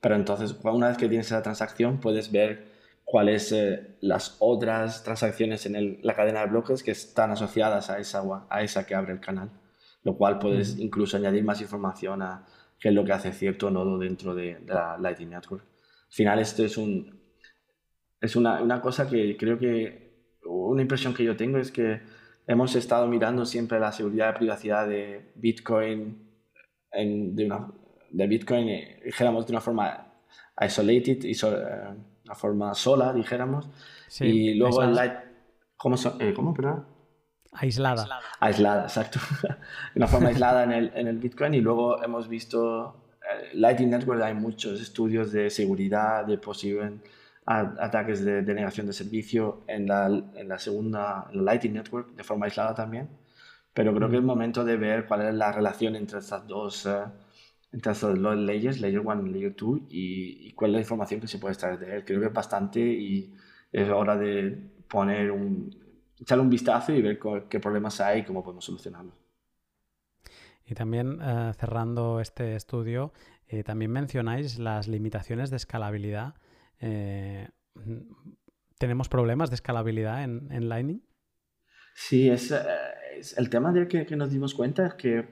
pero 0.00 0.14
entonces 0.16 0.56
una 0.64 0.88
vez 0.88 0.96
que 0.96 1.06
tienes 1.06 1.26
esa 1.26 1.42
transacción 1.42 2.00
puedes 2.00 2.32
ver 2.32 2.64
cuáles 3.04 3.52
eh, 3.52 3.96
las 4.00 4.36
otras 4.38 5.04
transacciones 5.04 5.66
en 5.66 5.98
la 6.00 6.14
cadena 6.14 6.40
de 6.40 6.46
bloques 6.46 6.82
que 6.82 6.92
están 6.92 7.30
asociadas 7.30 7.90
a 7.90 7.98
esa, 7.98 8.22
a 8.48 8.62
esa 8.62 8.86
que 8.86 8.94
abre 8.94 9.12
el 9.12 9.20
canal, 9.20 9.50
lo 10.02 10.16
cual 10.16 10.38
puedes 10.38 10.78
incluso 10.78 11.16
añadir 11.16 11.44
más 11.44 11.60
información 11.60 12.22
a 12.22 12.46
qué 12.78 12.88
es 12.88 12.94
lo 12.94 13.04
que 13.04 13.12
hace 13.12 13.32
cierto 13.32 13.70
nodo 13.70 13.98
dentro 13.98 14.34
de, 14.34 14.58
la 14.66 14.96
Lightning 14.98 15.30
Network. 15.30 15.62
Al 15.62 16.12
final 16.12 16.38
esto 16.38 16.64
es, 16.64 16.76
un, 16.76 17.20
es 18.20 18.36
una, 18.36 18.62
una 18.62 18.80
cosa 18.80 19.08
que 19.08 19.36
creo 19.36 19.58
que 19.58 20.10
una 20.44 20.82
impresión 20.82 21.14
que 21.14 21.24
yo 21.24 21.36
tengo 21.36 21.58
es 21.58 21.70
que 21.70 22.00
hemos 22.46 22.74
estado 22.74 23.06
mirando 23.06 23.44
siempre 23.44 23.78
la 23.78 23.92
seguridad 23.92 24.34
y 24.34 24.38
privacidad 24.38 24.88
de 24.88 25.32
Bitcoin 25.36 26.30
en, 26.92 27.36
de, 27.36 27.44
una, 27.44 27.70
de 28.10 28.26
Bitcoin, 28.26 28.68
eh, 28.68 29.02
dijéramos, 29.04 29.46
de 29.46 29.52
una 29.52 29.60
forma 29.60 30.06
isolated 30.60 31.22
y 31.22 31.32
eh, 31.32 31.46
una 32.24 32.34
forma 32.34 32.74
sola, 32.74 33.12
dijéramos. 33.12 33.68
y 34.20 34.54
luego 34.54 34.82
el 34.82 34.94
Light... 34.94 35.12
¿Cómo, 35.76 35.96
eh, 36.18 36.34
¿Cómo, 36.34 36.52
perdón? 36.52 36.84
Aislada. 37.52 38.20
Aislada, 38.38 38.82
exacto. 38.84 39.18
una 39.96 40.06
forma 40.06 40.28
aislada 40.28 40.64
en 40.64 40.72
el, 40.72 40.92
en 40.94 41.08
el, 41.08 41.18
Bitcoin 41.18 41.54
y 41.54 41.60
luego 41.60 42.02
hemos 42.02 42.28
visto 42.28 42.94
eh, 43.22 43.50
Lightning 43.54 43.90
Network, 43.90 44.22
hay 44.22 44.34
muchos 44.34 44.80
estudios 44.80 45.32
de 45.32 45.50
seguridad, 45.50 46.24
de 46.24 46.38
posibles 46.38 46.92
ataques 47.46 48.24
de 48.24 48.42
denegación 48.42 48.86
de 48.86 48.92
servicio 48.92 49.64
en 49.66 49.88
la, 49.88 50.06
en 50.06 50.48
la 50.48 50.58
segunda, 50.58 51.26
en 51.32 51.38
la 51.38 51.42
Lightning 51.42 51.74
Network, 51.74 52.14
de 52.14 52.22
forma 52.22 52.46
aislada 52.46 52.74
también. 52.74 53.08
Pero 53.74 53.94
creo 53.94 54.08
que 54.08 54.16
es 54.16 54.22
momento 54.22 54.64
de 54.64 54.76
ver 54.76 55.06
cuál 55.06 55.22
es 55.22 55.34
la 55.34 55.52
relación 55.52 55.96
entre 55.96 56.18
estas 56.18 56.46
dos, 56.46 56.86
uh, 56.86 57.10
entre 57.72 57.92
estas 57.92 58.14
dos 58.20 58.36
leyes, 58.36 58.80
Layer 58.80 59.00
1 59.00 59.26
y 59.26 59.30
Layer 59.30 59.56
2, 59.56 59.80
y, 59.88 60.52
cuál 60.52 60.70
es 60.70 60.74
la 60.74 60.80
información 60.80 61.20
que 61.20 61.28
se 61.28 61.38
puede 61.38 61.52
extraer 61.54 61.78
de 61.78 61.96
él. 61.96 62.04
Creo 62.04 62.20
que 62.20 62.26
es 62.26 62.32
bastante 62.32 62.80
y 62.80 63.34
es 63.72 63.88
hora 63.90 64.16
de 64.16 64.58
poner 64.88 65.30
un, 65.30 65.74
echarle 66.20 66.44
un 66.44 66.50
vistazo 66.50 66.92
y 66.92 67.02
ver 67.02 67.18
qué 67.48 67.60
problemas 67.60 68.00
hay 68.00 68.20
y 68.20 68.24
cómo 68.24 68.42
podemos 68.42 68.64
solucionarlos. 68.64 69.14
Y 70.66 70.74
también 70.74 71.20
uh, 71.20 71.52
cerrando 71.54 72.20
este 72.20 72.54
estudio, 72.54 73.12
eh, 73.48 73.64
también 73.64 73.90
mencionáis 73.90 74.58
las 74.58 74.86
limitaciones 74.86 75.50
de 75.50 75.56
escalabilidad. 75.56 76.34
Eh, 76.78 77.48
¿Tenemos 78.78 79.08
problemas 79.08 79.50
de 79.50 79.56
escalabilidad 79.56 80.22
en, 80.22 80.52
en 80.52 80.68
Lightning? 80.68 81.02
Sí, 81.94 82.30
es, 82.30 82.52
eh, 82.52 82.60
es 83.18 83.36
el 83.36 83.50
tema 83.50 83.72
del 83.72 83.88
que, 83.88 84.06
que, 84.06 84.14
nos 84.14 84.30
dimos 84.30 84.54
cuenta 84.54 84.86
es 84.86 84.94
que 84.94 85.26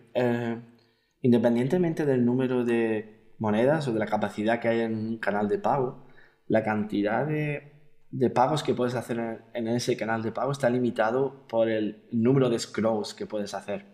independientemente 1.20 2.04
del 2.04 2.24
número 2.24 2.64
de 2.64 3.34
monedas 3.38 3.86
o 3.86 3.92
de 3.92 4.00
la 4.00 4.06
capacidad 4.06 4.60
que 4.60 4.68
hay 4.68 4.80
en 4.80 4.94
un 4.94 5.18
canal 5.18 5.48
de 5.48 5.58
pago, 5.58 6.08
la 6.48 6.64
cantidad 6.64 7.26
de, 7.26 7.77
de 8.10 8.30
pagos 8.30 8.62
que 8.62 8.74
puedes 8.74 8.94
hacer 8.94 9.44
en, 9.52 9.68
ese 9.68 9.96
canal 9.96 10.22
de 10.22 10.32
pago 10.32 10.52
está 10.52 10.70
limitado 10.70 11.46
por 11.46 11.68
el 11.68 12.04
número 12.10 12.48
de 12.48 12.58
scrolls 12.58 13.14
que 13.14 13.26
puedes 13.26 13.54
hacer. 13.54 13.86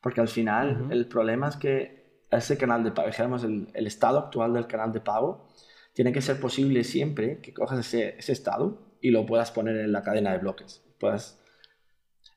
Porque 0.00 0.20
al 0.20 0.28
final 0.28 0.88
el 0.90 1.06
problema 1.06 1.48
es 1.48 1.56
que 1.56 2.24
ese 2.30 2.56
canal 2.58 2.82
de 2.82 2.92
pago, 2.92 3.08
digamos, 3.10 3.44
el, 3.44 3.68
el, 3.74 3.86
estado 3.86 4.18
actual 4.18 4.52
del 4.52 4.66
canal 4.66 4.92
de 4.92 5.00
pago, 5.00 5.48
tiene 5.92 6.12
que 6.12 6.22
ser 6.22 6.40
posible 6.40 6.84
siempre 6.84 7.40
que 7.40 7.52
cojas 7.52 7.80
ese, 7.80 8.16
ese 8.18 8.32
estado 8.32 8.96
y 9.00 9.10
lo 9.10 9.26
puedas 9.26 9.50
poner 9.50 9.76
en 9.76 9.92
la 9.92 10.02
cadena 10.02 10.32
de 10.32 10.38
bloques. 10.38 10.82
Puedas 10.98 11.40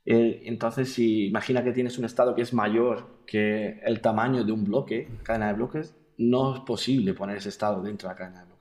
eh, 0.06 0.42
entonces, 0.46 0.94
si 0.94 1.28
imagina 1.28 1.64
que 1.64 1.72
tienes 1.72 1.98
un 1.98 2.06
estado 2.06 2.36
que 2.36 2.42
es 2.42 2.54
mayor 2.54 3.24
que 3.26 3.80
el 3.84 4.02
tamaño 4.02 4.44
de 4.44 4.52
un 4.52 4.66
bloque, 4.66 5.08
cadena 5.24 5.48
de 5.48 5.54
bloques, 5.54 5.96
no 6.18 6.56
es 6.56 6.62
posible 6.62 7.14
poner 7.14 7.38
ese 7.38 7.50
estado 7.50 7.82
dentro 7.82 8.08
de 8.08 8.14
la 8.14 8.18
cadena 8.18 8.40
de 8.40 8.46
bloques. 8.46 8.53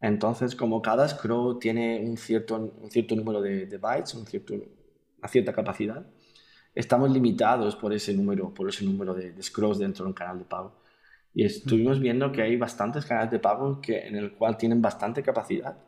Entonces, 0.00 0.54
como 0.54 0.80
cada 0.82 1.08
scroll 1.08 1.58
tiene 1.58 2.00
un 2.04 2.16
cierto, 2.16 2.56
un 2.56 2.90
cierto 2.90 3.16
número 3.16 3.40
de, 3.42 3.66
bytes, 3.78 4.14
un 4.14 4.26
cierto, 4.26 4.54
una 4.54 5.28
cierta 5.28 5.52
capacidad, 5.52 6.06
estamos 6.74 7.10
limitados 7.10 7.76
por 7.76 7.92
ese 7.92 8.14
número, 8.14 8.54
por 8.54 8.68
ese 8.68 8.84
número 8.84 9.14
de, 9.14 9.32
de 9.32 9.42
scrolls 9.42 9.78
dentro 9.78 10.04
de 10.04 10.08
un 10.10 10.14
canal 10.14 10.38
de 10.38 10.44
pago. 10.44 10.72
Y 11.34 11.44
estuvimos 11.44 12.00
viendo 12.00 12.32
que 12.32 12.42
hay 12.42 12.56
bastantes 12.56 13.04
canales 13.06 13.30
de 13.30 13.38
pago 13.38 13.80
que, 13.80 14.06
en 14.06 14.16
el 14.16 14.32
cual 14.32 14.56
tienen 14.56 14.80
bastante 14.82 15.22
capacidad, 15.22 15.78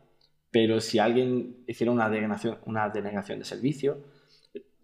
pero 0.51 0.81
si 0.81 0.99
alguien 0.99 1.65
hiciera 1.67 1.93
una 1.93 2.09
denegación, 2.11 2.59
una 2.67 2.89
denegación 2.89 3.39
de 3.39 3.45
servicio, 3.45 3.99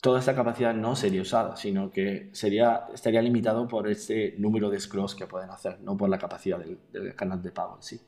toda 0.01 0.20
esta 0.20 0.35
capacidad 0.35 0.74
no 0.74 0.94
sería 0.94 1.23
usada, 1.23 1.57
sino 1.57 1.90
que 1.90 2.31
sería, 2.32 2.86
estaría 2.94 3.23
limitado 3.23 3.66
por 3.66 3.89
este 3.89 4.36
número 4.39 4.70
de 4.70 4.78
scrolls 4.78 5.15
que 5.15 5.27
pueden 5.27 5.51
hacer, 5.51 5.81
no 5.81 5.97
por 5.97 6.09
la 6.09 6.19
capacidad 6.19 6.59
del, 6.59 7.15
canal 7.16 7.43
de 7.43 7.51
pago 7.51 7.77
en 7.77 7.82
sí. 7.82 8.01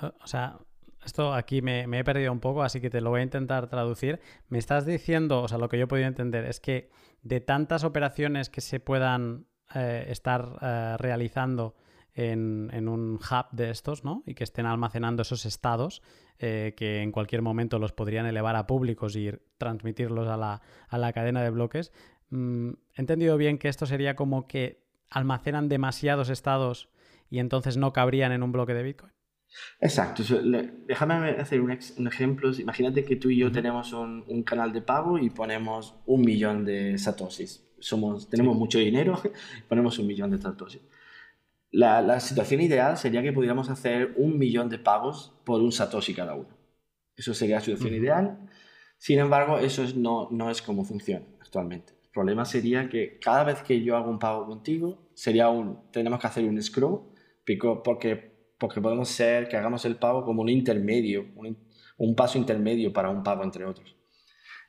Eh, 0.00 0.10
o 0.22 0.26
sea, 0.26 0.58
esto 1.04 1.34
aquí 1.34 1.62
me, 1.62 1.82
he 1.82 2.04
perdido 2.04 2.32
un 2.32 2.40
poco, 2.40 2.62
así 2.62 2.80
que 2.80 2.90
te 2.90 3.00
lo 3.00 3.10
voy 3.10 3.20
a 3.20 3.24
intentar 3.24 3.68
traducir. 3.68 4.20
Me 4.48 4.58
estás 4.58 4.86
diciendo, 4.86 5.42
o 5.42 5.48
sea, 5.48 5.58
lo 5.58 5.68
que 5.68 5.78
yo 5.78 5.84
he 5.84 5.88
podido 5.88 6.08
entender 6.08 6.44
es 6.44 6.60
que 6.60 6.90
de 7.22 7.40
tantas 7.40 7.84
operaciones 7.84 8.48
que 8.48 8.60
se 8.60 8.80
puedan 8.80 9.46
eh, 9.74 10.06
estar 10.08 10.58
eh, 10.60 10.96
realizando 10.98 11.74
en, 12.14 12.88
un 12.88 13.14
hub 13.14 13.46
de 13.50 13.70
estos, 13.70 14.04
¿no? 14.04 14.22
Y 14.24 14.34
que 14.34 14.44
estén 14.44 14.66
almacenando 14.66 15.22
esos 15.22 15.46
estados 15.46 16.00
eh, 16.38 16.74
que 16.76 17.02
en 17.02 17.10
cualquier 17.10 17.42
momento 17.42 17.78
los 17.78 17.92
podrían 17.92 18.26
elevar 18.26 18.56
a 18.56 18.66
públicos 18.66 19.16
y 19.16 19.32
transmitirlos 19.58 20.28
a 20.28 20.36
la, 20.36 21.12
cadena 21.12 21.42
de 21.42 21.50
bloques. 21.50 21.92
Mm, 22.30 22.70
he 22.96 23.00
entendido 23.00 23.36
bien 23.36 23.58
que 23.58 23.68
esto 23.68 23.86
sería 23.86 24.14
como 24.14 24.46
que 24.46 24.84
almacenan 25.10 25.68
demasiados 25.68 26.28
estados 26.28 26.88
y 27.30 27.40
entonces 27.40 27.76
no 27.76 27.92
cabrían 27.92 28.32
en 28.32 28.42
un 28.42 28.52
bloque 28.52 28.74
de 28.74 28.82
Bitcoin. 28.82 29.12
Exacto. 29.80 30.22
Déjame 30.86 31.30
hacer 31.30 31.60
un, 31.60 31.70
ejemplo. 31.70 32.50
Imagínate 32.58 33.04
que 33.04 33.16
tú 33.16 33.30
y 33.30 33.38
yo 33.38 33.52
tenemos 33.52 33.92
un, 33.92 34.42
canal 34.42 34.72
de 34.72 34.82
pago 34.82 35.18
y 35.18 35.30
ponemos 35.30 35.94
un 36.06 36.22
millón 36.22 36.64
de 36.64 36.98
satoshis. 36.98 37.64
Somos, 37.78 38.28
tenemos 38.30 38.56
mucho 38.56 38.78
dinero, 38.78 39.20
ponemos 39.68 39.98
un 39.98 40.06
millón 40.06 40.30
de 40.30 40.38
satoshis. 40.38 40.80
La, 41.74 42.20
situación 42.20 42.60
ideal 42.60 42.96
sería 42.96 43.20
que 43.20 43.32
pudiéramos 43.32 43.68
hacer 43.68 44.14
un 44.16 44.38
millón 44.38 44.68
de 44.68 44.78
pagos 44.78 45.32
por 45.44 45.60
un 45.60 45.72
Satoshi 45.72 46.14
cada 46.14 46.36
uno. 46.36 46.56
Eso 47.16 47.34
sería 47.34 47.56
la 47.56 47.62
situación 47.62 47.94
ideal. 47.94 48.48
Sin 48.96 49.18
embargo, 49.18 49.58
eso 49.58 49.82
no, 49.96 50.28
no 50.30 50.50
es 50.50 50.62
como 50.62 50.84
funciona 50.84 51.26
actualmente. 51.40 51.94
El 52.04 52.10
problema 52.12 52.44
sería 52.44 52.88
que 52.88 53.18
cada 53.18 53.42
vez 53.42 53.62
que 53.64 53.82
yo 53.82 53.96
hago 53.96 54.08
un 54.08 54.20
pago 54.20 54.46
contigo, 54.46 55.08
sería 55.14 55.48
un, 55.48 55.90
tenemos 55.90 56.20
que 56.20 56.26
hacer 56.28 56.44
un 56.44 56.62
scroll, 56.62 57.00
porque, 57.82 58.33
porque 58.64 58.80
podemos 58.80 59.10
ser 59.10 59.46
que 59.46 59.58
hagamos 59.58 59.84
el 59.84 59.96
pago 59.96 60.24
como 60.24 60.40
un 60.40 60.48
intermedio, 60.48 61.26
un, 61.98 62.16
paso 62.16 62.38
intermedio 62.38 62.94
para 62.94 63.10
un 63.10 63.22
pago 63.22 63.44
entre 63.44 63.66
otros. 63.66 63.94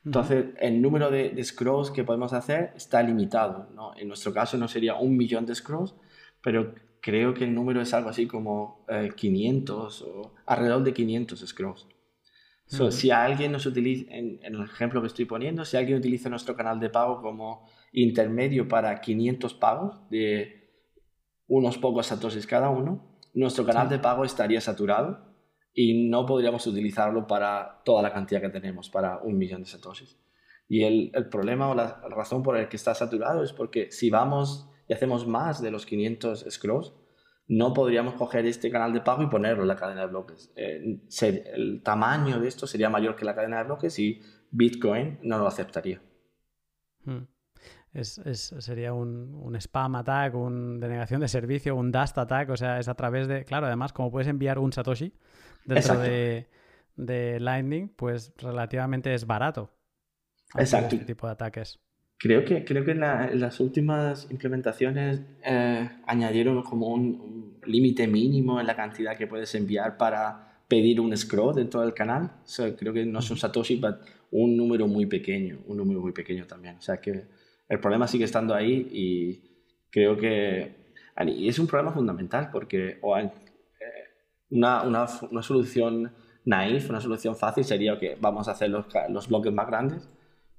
Entonces, 0.04 0.48
el 0.60 0.82
número 0.82 1.10
de, 1.10 1.30
de, 1.30 1.44
scrolls 1.46 1.92
que 1.92 2.04
podemos 2.04 2.34
hacer 2.34 2.74
está 2.76 3.02
limitado. 3.02 3.70
¿no? 3.74 3.96
En 3.96 4.10
nuestro 4.10 4.34
caso 4.34 4.58
no 4.58 4.68
sería 4.68 4.96
un 4.96 5.16
millón 5.16 5.46
de 5.46 5.56
scrolls, 5.56 5.96
pero 6.42 6.76
creo 7.00 7.34
que 7.34 7.46
el 7.46 7.56
número 7.56 7.80
es 7.80 7.94
algo 7.94 8.10
así 8.10 8.28
como 8.28 8.86
500 9.16 10.02
eh, 10.02 10.06
o 10.06 10.34
alrededor 10.46 10.84
de 10.84 10.94
500 10.94 11.40
scrolls. 11.48 11.88
Si 12.68 13.12
alguien 13.12 13.54
nos 13.54 13.66
utiliza, 13.66 14.14
en, 14.14 14.42
el 14.44 14.62
ejemplo 14.62 15.00
que 15.00 15.08
estoy 15.08 15.24
poniendo, 15.24 15.64
si 15.64 15.78
alguien 15.78 16.00
utiliza 16.00 16.28
nuestro 16.28 16.58
canal 16.58 16.82
de 16.82 16.90
pago 16.90 17.22
como 17.22 17.66
intermedio 17.94 18.68
para 18.68 19.00
500 19.00 19.54
pagos 19.54 20.10
de 20.10 20.66
unos 21.48 21.78
pocos 21.78 22.08
satoshis 22.08 22.46
cada 22.46 22.70
uno, 22.70 23.15
nuestro 23.36 23.66
canal 23.66 23.88
de 23.88 23.99
pago 23.99 24.26
estaría 24.26 24.60
saturado 24.60 25.36
y 25.74 26.10
no 26.10 26.26
podríamos 26.26 26.66
utilizarlo 26.66 27.28
para 27.28 27.82
toda 27.86 28.02
la 28.02 28.12
cantidad 28.12 28.41
que 28.41 28.49
tenemos, 28.49 28.90
para 28.90 29.20
un 29.20 29.38
millón 29.38 29.62
de 29.62 29.68
satoshis. 29.68 30.18
Y 30.68 30.84
el, 30.84 31.12
el 31.14 31.30
problema 31.30 31.70
o 31.70 31.76
la 31.76 32.02
razón 32.10 32.41
por 32.41 32.57
el 32.57 32.68
que 32.70 32.78
está 32.78 32.95
saturado 32.95 33.44
es 33.44 33.53
porque 33.53 33.91
si 33.91 34.10
vamos 34.10 34.72
y 34.88 34.94
hacemos 34.94 35.28
más 35.28 35.62
de 35.62 35.72
los 35.72 35.86
500 35.86 36.45
scrolls, 36.49 36.94
no 37.48 37.74
podríamos 37.74 38.16
coger 38.16 38.45
este 38.45 38.72
canal 38.72 38.94
de 38.94 39.02
pago 39.02 39.24
y 39.24 39.28
ponerlo 39.28 39.64
en 39.64 39.68
la 39.68 39.76
cadena 39.76 40.02
de 40.02 40.07
bloques. 40.07 40.52
Eh, 40.56 40.99
el 41.53 41.84
tamaño 41.84 42.40
de 42.40 42.48
esto 42.48 42.66
sería 42.66 42.90
mayor 42.90 43.16
que 43.16 43.26
la 43.26 43.36
cadena 43.36 43.60
de 43.60 43.66
bloques 43.66 43.99
y 43.99 44.22
Bitcoin 44.52 45.20
no 45.22 45.38
lo 45.38 45.48
aceptaría. 45.48 46.02
Hmm. 47.03 47.28
Es, 47.96 48.20
sería 48.60 48.94
un, 48.94 49.56
spam 49.60 49.96
attack, 49.96 50.36
una 50.36 50.86
denegación 50.86 51.22
de 51.22 51.30
servicio, 51.30 51.76
un 51.76 51.92
dust 51.92 52.18
attack, 52.18 52.50
o 52.50 52.58
sea, 52.58 52.78
es 52.78 52.90
a 52.90 52.94
través 52.94 53.28
de, 53.28 53.46
claro, 53.46 53.68
además 53.68 53.94
como 53.94 54.12
puedes 54.12 54.28
enviar 54.28 54.60
un 54.60 54.74
Satoshi 54.74 55.14
dentro 55.64 55.98
de, 56.00 56.48
de, 56.98 57.40
Lightning, 57.40 57.88
pues 57.88 58.34
relativamente 58.38 59.14
es 59.14 59.26
barato. 59.26 59.72
Exacto. 60.56 60.96
Este 60.96 61.06
tipo 61.06 61.26
de 61.26 61.34
ataques 61.34 61.80
Creo 62.18 62.46
que, 62.46 62.64
creo 62.64 62.86
que 62.86 62.92
en, 62.92 63.00
las 63.02 63.60
últimas 63.60 64.28
implementaciones 64.32 65.22
eh, 65.46 65.90
añadieron 66.06 66.64
como 66.64 66.88
un, 66.88 67.56
límite 67.66 68.08
mínimo 68.08 68.60
en 68.60 68.68
la 68.68 68.76
cantidad 68.76 69.18
que 69.18 69.26
puedes 69.26 69.56
enviar 69.56 69.98
para 69.98 70.62
pedir 70.68 71.02
un 71.02 71.16
scroll 71.18 71.56
dentro 71.56 71.82
del 71.82 71.96
canal. 71.96 72.32
creo 72.78 72.94
que 72.94 73.06
no 73.06 73.20
es 73.20 73.32
un 73.32 73.38
Satoshi, 73.38 73.78
pero 73.78 73.98
un 74.32 74.56
número 74.56 74.88
muy 74.88 75.08
pequeño, 75.08 75.60
un 75.66 75.78
número 75.78 76.00
muy 76.00 76.12
pequeño 76.12 76.46
también. 76.46 76.76
O 76.78 76.82
sea 76.82 76.98
que 76.98 77.26
el 77.68 77.80
problema 77.80 78.08
sigue 78.08 78.26
estando 78.26 78.54
ahí 78.54 78.88
y 78.92 79.90
creo 79.90 80.18
que 80.18 80.86
y 81.26 81.48
es 81.48 81.60
un 81.60 81.68
problema 81.68 81.94
fundamental 81.94 82.50
porque 82.52 83.00
eh, 83.00 83.32
una, 84.50 84.84
una, 84.84 85.06
una, 85.32 85.42
solución 85.42 86.14
naif, 86.44 86.90
una 86.90 87.00
solución 87.00 87.36
fácil 87.36 87.64
sería 87.64 87.98
que 87.98 88.18
vamos 88.20 88.48
a 88.48 88.52
hacer 88.52 88.70
los, 88.70 88.86
los 89.10 89.30
bloques 89.30 89.54
más 89.54 89.68
grandes, 89.68 90.10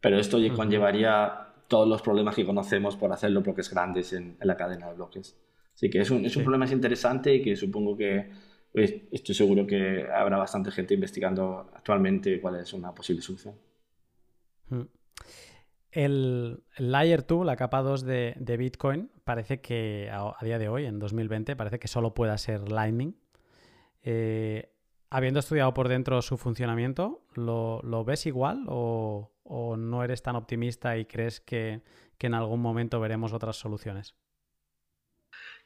pero 0.01 0.19
esto 0.19 0.39
conllevaría 0.55 1.49
todos 1.69 1.87
los 1.87 2.01
problemas 2.01 2.35
que 2.35 2.47
conocemos 2.47 2.97
por 2.97 3.13
hacer 3.13 3.33
los 3.33 3.43
bloques 3.43 3.71
grandes 3.71 4.13
en, 4.13 4.37
la 4.41 4.57
cadena 4.57 4.89
de 4.89 4.95
bloques. 4.95 5.37
Así 5.75 5.91
que 5.91 6.01
es 6.01 6.11
un, 6.11 6.25
es 6.25 6.35
un 6.37 6.43
problema 6.43 6.67
interesante 6.67 7.35
y 7.35 7.43
que 7.43 7.55
supongo 7.55 7.97
que 7.97 8.31
pues, 8.73 8.95
estoy 9.13 9.35
seguro 9.35 9.67
que 9.67 10.07
habrá 10.11 10.39
bastante 10.39 10.71
gente 10.71 10.95
investigando 10.95 11.71
actualmente 11.75 12.41
cuál 12.41 12.57
es 12.57 12.73
una 12.73 12.95
posible 12.95 13.21
solución. 13.21 13.55
El, 15.97 16.63
Layer 16.77 17.27
2, 17.27 17.47
la 17.47 17.57
capa 17.57 17.81
2 17.81 18.05
de, 18.05 18.57
Bitcoin, 18.59 19.11
parece 19.25 19.63
que 19.63 20.11
a, 20.13 20.37
día 20.45 20.59
de 20.59 20.69
hoy, 20.69 20.85
en 20.85 20.99
2020, 20.99 21.57
parece 21.57 21.79
que 21.79 21.89
solo 21.89 22.13
pueda 22.13 22.37
ser 22.37 22.71
Lightning. 22.71 23.17
Eh, 24.03 24.75
habiendo 25.09 25.41
estudiado 25.41 25.73
por 25.73 25.89
dentro 25.89 26.21
su 26.21 26.37
funcionamiento, 26.37 27.23
¿lo, 27.35 28.05
ves 28.05 28.27
igual 28.27 28.67
o, 28.69 29.31
no 29.79 30.05
eres 30.05 30.23
tan 30.23 30.37
optimista 30.37 30.99
y 30.99 31.07
crees 31.07 31.41
que 31.41 31.81
en 32.19 32.35
algún 32.35 32.61
momento 32.61 33.01
veremos 33.01 33.33
otras 33.33 33.57
soluciones? 33.57 34.15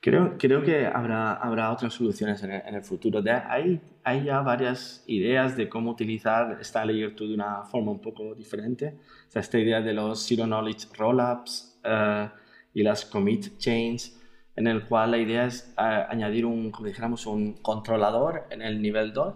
Creo, 0.02 0.38
creo 0.38 0.62
que 0.62 0.86
habrá, 0.86 1.34
habrá 1.34 1.70
otras 1.70 1.92
soluciones 1.92 2.42
en 2.42 2.52
el, 2.52 2.62
en 2.66 2.74
el 2.74 2.82
futuro. 2.82 3.20
De, 3.20 3.32
hay, 3.32 3.80
hay 4.02 4.24
ya 4.24 4.40
varias 4.40 5.04
ideas 5.06 5.58
de 5.58 5.68
cómo 5.68 5.90
utilizar 5.90 6.56
esta 6.58 6.86
Layer 6.86 7.14
2 7.14 7.28
de 7.28 7.34
una 7.34 7.64
forma 7.64 7.92
un 7.92 8.00
poco 8.00 8.34
diferente. 8.34 8.98
O 9.28 9.30
sea, 9.30 9.40
esta 9.40 9.58
idea 9.58 9.82
de 9.82 9.92
los 9.92 10.26
Zero 10.26 10.46
Knowledge 10.46 10.88
Rollups 10.96 11.80
uh, 11.84 12.30
y 12.72 12.82
las 12.82 13.04
Commit 13.04 13.58
Chains, 13.58 14.18
en 14.56 14.68
el 14.68 14.86
cual 14.86 15.10
la 15.10 15.18
idea 15.18 15.44
es 15.44 15.74
uh, 15.76 16.10
añadir 16.10 16.46
un, 16.46 16.70
como 16.70 16.86
dijéramos, 16.88 17.26
un 17.26 17.54
controlador 17.60 18.46
en 18.48 18.62
el 18.62 18.80
nivel 18.80 19.12
2 19.12 19.34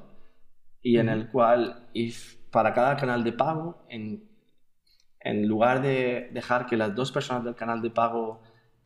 y 0.80 0.96
en 0.96 1.10
el 1.10 1.28
cual 1.28 1.88
if, 1.92 2.36
para 2.50 2.72
cada 2.72 2.96
canal 2.96 3.22
de 3.22 3.32
pago, 3.32 3.84
en, 3.90 4.30
en 5.20 5.46
lugar 5.46 5.82
de 5.82 6.30
dejar 6.32 6.64
que 6.64 6.78
las 6.78 6.94
dos 6.94 7.12
personas 7.12 7.44
del 7.44 7.54
canal 7.54 7.82
de 7.82 7.90
pago 7.90 8.40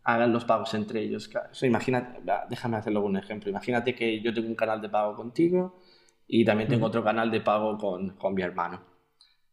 hagan 0.09 0.33
los 0.33 0.47
pagos 0.47 0.73
entre 0.73 1.03
ellos. 1.03 1.31
imagínate, 1.61 2.23
déjame 2.49 2.79
hacerlo 2.79 3.03
un 3.03 3.19
ejemplo. 3.19 3.51
Imagínate 3.51 3.95
que 3.95 4.23
yo 4.23 4.33
tengo 4.33 4.49
un 4.49 4.55
canal 4.55 4.81
de 4.81 4.89
pago 4.89 5.15
contigo 5.15 5.79
y 6.27 6.47
también 6.47 6.67
tengo 6.71 6.87
otro 6.87 7.05
canal 7.05 7.31
de 7.31 7.43
pago 7.43 7.77
con, 7.77 8.17
con, 8.17 8.33
mi 8.33 8.41
hermano. 8.41 8.81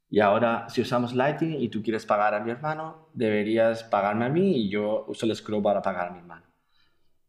Y 0.10 0.22
ahora, 0.22 0.70
si 0.70 0.80
usamos 0.80 1.14
Lightning 1.14 1.60
y 1.60 1.68
tú 1.68 1.84
quieres 1.84 2.06
pagar 2.06 2.34
a 2.34 2.40
mi 2.40 2.52
hermano, 2.52 3.10
deberías 3.14 3.84
pagarme 3.84 4.26
a 4.26 4.30
mí 4.30 4.56
y 4.56 4.70
yo 4.70 5.04
uso 5.10 5.26
el 5.26 5.36
Scroll 5.36 5.62
para 5.62 5.82
pagar 5.82 6.08
a 6.08 6.12
mi 6.12 6.20
hermano. 6.20 6.46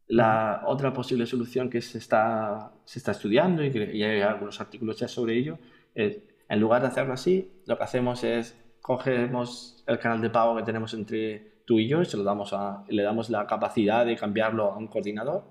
La 0.07 0.63
otra 0.65 0.93
posible 0.93 1.25
solución 1.25 1.69
que 1.69 1.81
se 1.81 1.97
está, 1.97 2.71
se 2.85 2.99
está 2.99 3.11
estudiando 3.11 3.61
y, 3.61 3.71
que, 3.71 3.93
y 3.93 4.03
hay 4.03 4.21
algunos 4.21 4.61
artículos 4.61 4.97
ya 4.99 5.09
sobre 5.09 5.37
ello 5.37 5.59
es, 5.93 6.19
en 6.47 6.59
lugar 6.61 6.81
de 6.81 6.87
hacerlo 6.87 7.11
así, 7.11 7.61
lo 7.65 7.77
que 7.77 7.83
hacemos 7.83 8.23
es 8.23 8.57
cogemos 8.81 9.83
el 9.85 9.99
canal 9.99 10.21
de 10.21 10.29
pago 10.29 10.55
que 10.55 10.63
tenemos 10.63 10.93
entre 10.93 11.56
tú 11.67 11.79
y 11.79 11.87
yo, 11.87 12.01
y 12.01 12.05
se 12.05 12.17
lo 12.17 12.23
damos 12.23 12.53
a, 12.53 12.85
le 12.87 13.03
damos 13.03 13.29
la 13.29 13.45
capacidad 13.45 14.05
de 14.05 14.15
cambiarlo 14.15 14.71
a 14.71 14.77
un 14.77 14.87
coordinador. 14.87 15.43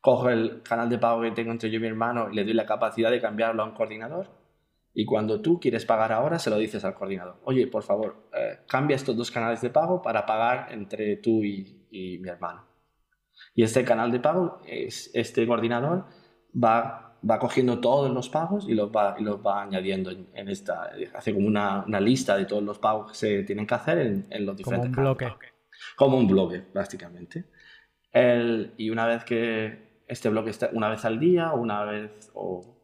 Cojo 0.00 0.28
el 0.28 0.62
canal 0.62 0.90
de 0.90 0.98
pago 0.98 1.22
que 1.22 1.30
tengo 1.30 1.50
entre 1.50 1.70
yo 1.70 1.78
y 1.78 1.80
mi 1.80 1.86
hermano 1.88 2.28
y 2.30 2.34
le 2.36 2.44
doy 2.44 2.52
la 2.52 2.66
capacidad 2.66 3.10
de 3.10 3.20
cambiarlo 3.20 3.62
a 3.62 3.66
un 3.66 3.72
coordinador. 3.72 4.28
Y 4.92 5.06
cuando 5.06 5.40
tú 5.40 5.58
quieres 5.58 5.86
pagar 5.86 6.12
ahora, 6.12 6.38
se 6.38 6.50
lo 6.50 6.58
dices 6.58 6.84
al 6.84 6.94
coordinador. 6.94 7.40
Oye, 7.44 7.66
por 7.66 7.82
favor, 7.82 8.28
eh, 8.34 8.58
cambia 8.68 8.94
estos 8.94 9.16
dos 9.16 9.30
canales 9.30 9.62
de 9.62 9.70
pago 9.70 10.02
para 10.02 10.26
pagar 10.26 10.70
entre 10.70 11.16
tú 11.16 11.42
y, 11.42 11.86
y 11.90 12.18
mi 12.18 12.28
hermano. 12.28 12.66
Y 13.54 13.62
este 13.62 13.84
canal 13.84 14.12
de 14.12 14.20
pago, 14.20 14.60
es, 14.66 15.10
este 15.14 15.46
coordinador, 15.46 16.04
va 16.52 17.11
va 17.28 17.38
cogiendo 17.38 17.80
todos 17.80 18.10
los 18.10 18.28
pagos 18.28 18.68
y 18.68 18.74
los 18.74 18.90
va, 18.90 19.16
y 19.18 19.22
los 19.22 19.44
va 19.44 19.62
añadiendo 19.62 20.10
en, 20.10 20.48
esta, 20.48 20.90
hace 21.14 21.32
como 21.32 21.46
una, 21.46 21.84
una, 21.86 22.00
lista 22.00 22.36
de 22.36 22.46
todos 22.46 22.62
los 22.62 22.78
pagos 22.78 23.12
que 23.12 23.16
se 23.16 23.42
tienen 23.44 23.66
que 23.66 23.74
hacer 23.74 23.98
en, 23.98 24.26
en 24.30 24.46
los 24.46 24.56
diferentes 24.56 24.90
Como 24.94 25.08
un 25.08 25.14
bloque. 25.14 25.32
Como 25.96 26.18
un 26.18 26.28
bloque, 26.28 26.60
prácticamente. 26.60 27.44
El, 28.12 28.74
y 28.76 28.90
una 28.90 29.06
vez 29.06 29.24
que 29.24 30.02
este 30.06 30.28
bloque 30.28 30.50
está 30.50 30.70
una 30.72 30.88
vez 30.88 31.04
al 31.04 31.18
día, 31.18 31.52
una 31.52 31.84
vez 31.84 32.30
o 32.34 32.78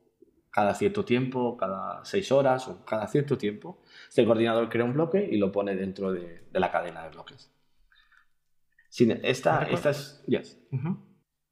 cada 0.50 0.74
cierto 0.74 1.04
tiempo, 1.04 1.56
cada 1.56 2.04
seis 2.04 2.32
horas 2.32 2.68
o 2.68 2.84
cada 2.84 3.06
cierto 3.06 3.36
tiempo, 3.36 3.82
este 4.08 4.24
coordinador 4.24 4.68
crea 4.68 4.84
un 4.84 4.94
bloque 4.94 5.28
y 5.30 5.36
lo 5.36 5.52
pone 5.52 5.76
dentro 5.76 6.12
de, 6.12 6.44
de 6.50 6.60
la 6.60 6.70
cadena 6.70 7.04
de 7.04 7.10
bloques. 7.10 7.52
Sin 8.88 9.10
esta, 9.22 9.64
estas... 9.64 10.24
Yes. 10.26 10.58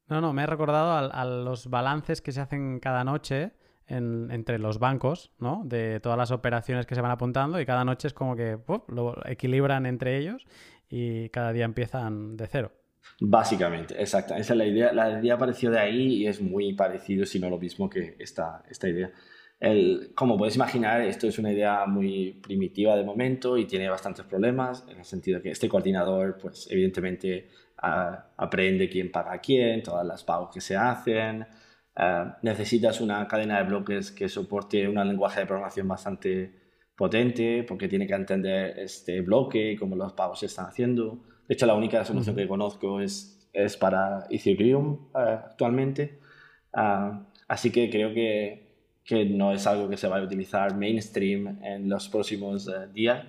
No, 0.09 0.21
no, 0.21 0.33
me 0.33 0.43
he 0.43 0.45
recordado 0.45 1.11
a, 1.11 1.25
los 1.25 1.69
balances 1.69 2.21
que 2.21 2.31
se 2.31 2.41
hacen 2.41 2.79
cada 2.79 3.03
noche 3.03 3.51
entre 3.89 4.59
los 4.59 4.79
bancos, 4.79 5.31
¿no? 5.39 5.61
De 5.65 5.99
todas 6.01 6.17
las 6.17 6.31
operaciones 6.31 6.85
que 6.85 6.95
se 6.95 7.01
van 7.01 7.11
apuntando 7.11 7.59
y 7.59 7.65
cada 7.65 7.85
noche 7.85 8.07
es 8.07 8.13
como 8.13 8.35
que 8.35 8.57
lo 8.89 9.15
equilibran 9.25 9.85
entre 9.85 10.17
ellos 10.17 10.45
y 10.89 11.29
cada 11.29 11.53
día 11.53 11.65
empiezan 11.65 12.35
de 12.35 12.47
cero. 12.47 12.71
Básicamente, 13.19 13.99
exacto. 13.99 14.35
Esa 14.35 14.53
es 14.53 14.57
la 14.57 14.65
idea. 14.65 14.93
La 14.93 15.19
idea 15.19 15.35
apareció 15.35 15.71
de 15.71 15.79
ahí 15.79 16.15
y 16.15 16.27
es 16.27 16.41
muy 16.41 16.73
parecido, 16.73 17.25
si 17.25 17.39
no 17.39 17.49
lo 17.49 17.57
mismo 17.57 17.89
que 17.89 18.15
esta, 18.19 18.63
esta 18.69 18.89
idea. 18.89 19.11
El, 19.59 20.11
como 20.13 20.37
puedes 20.37 20.55
imaginar, 20.55 21.01
esto 21.01 21.27
es 21.27 21.39
una 21.39 21.51
idea 21.51 21.85
muy 21.87 22.33
primitiva 22.43 22.95
de 22.95 23.03
momento 23.03 23.57
y 23.57 23.65
tiene 23.65 23.89
bastantes 23.89 24.25
problemas, 24.25 24.85
en 24.87 24.99
el 24.99 25.05
sentido 25.05 25.41
que 25.41 25.49
este 25.49 25.67
coordinador, 25.67 26.37
pues 26.39 26.67
evidentemente 26.69 27.47
aprende 27.77 28.89
quién 28.89 29.11
paga 29.11 29.33
a 29.33 29.39
quién, 29.39 29.83
todas 29.83 30.05
las 30.05 30.23
pagos 30.23 30.49
que 30.53 30.61
se 30.61 30.75
hacen. 30.75 31.45
necesitas 32.41 33.01
una 33.01 33.27
cadena 33.27 33.57
de 33.57 33.63
bloques 33.63 34.11
que 34.11 34.29
soporte 34.29 34.87
un 34.87 34.95
lenguaje 34.95 35.41
de 35.41 35.45
programación 35.45 35.87
bastante 35.87 36.53
potente 36.95 37.63
porque 37.63 37.87
tiene 37.87 38.07
que 38.07 38.13
entender 38.13 38.79
este 38.79 39.21
bloque 39.21 39.71
y 39.71 39.75
cómo 39.75 39.95
los 39.95 40.13
pagos 40.13 40.39
se 40.39 40.47
están 40.47 40.67
haciendo. 40.67 41.23
De 41.47 41.53
hecho, 41.53 41.65
la 41.65 41.75
única 41.75 42.03
solución 42.03 42.35
que 42.35 42.47
conozco 42.47 42.99
es, 42.99 43.49
es 43.53 43.77
para 43.77 44.25
Ethereum 44.29 45.09
actualmente. 45.13 46.19
así 47.47 47.71
que 47.71 47.89
creo 47.89 48.13
que, 48.13 48.99
que, 49.03 49.25
no 49.25 49.53
es 49.53 49.65
algo 49.67 49.87
que 49.89 49.97
se 49.97 50.07
vaya 50.07 50.23
a 50.23 50.25
utilizar 50.25 50.75
mainstream 50.75 51.59
en 51.63 51.89
los 51.89 52.09
próximos 52.09 52.67
eh, 52.67 52.87
días 52.93 53.25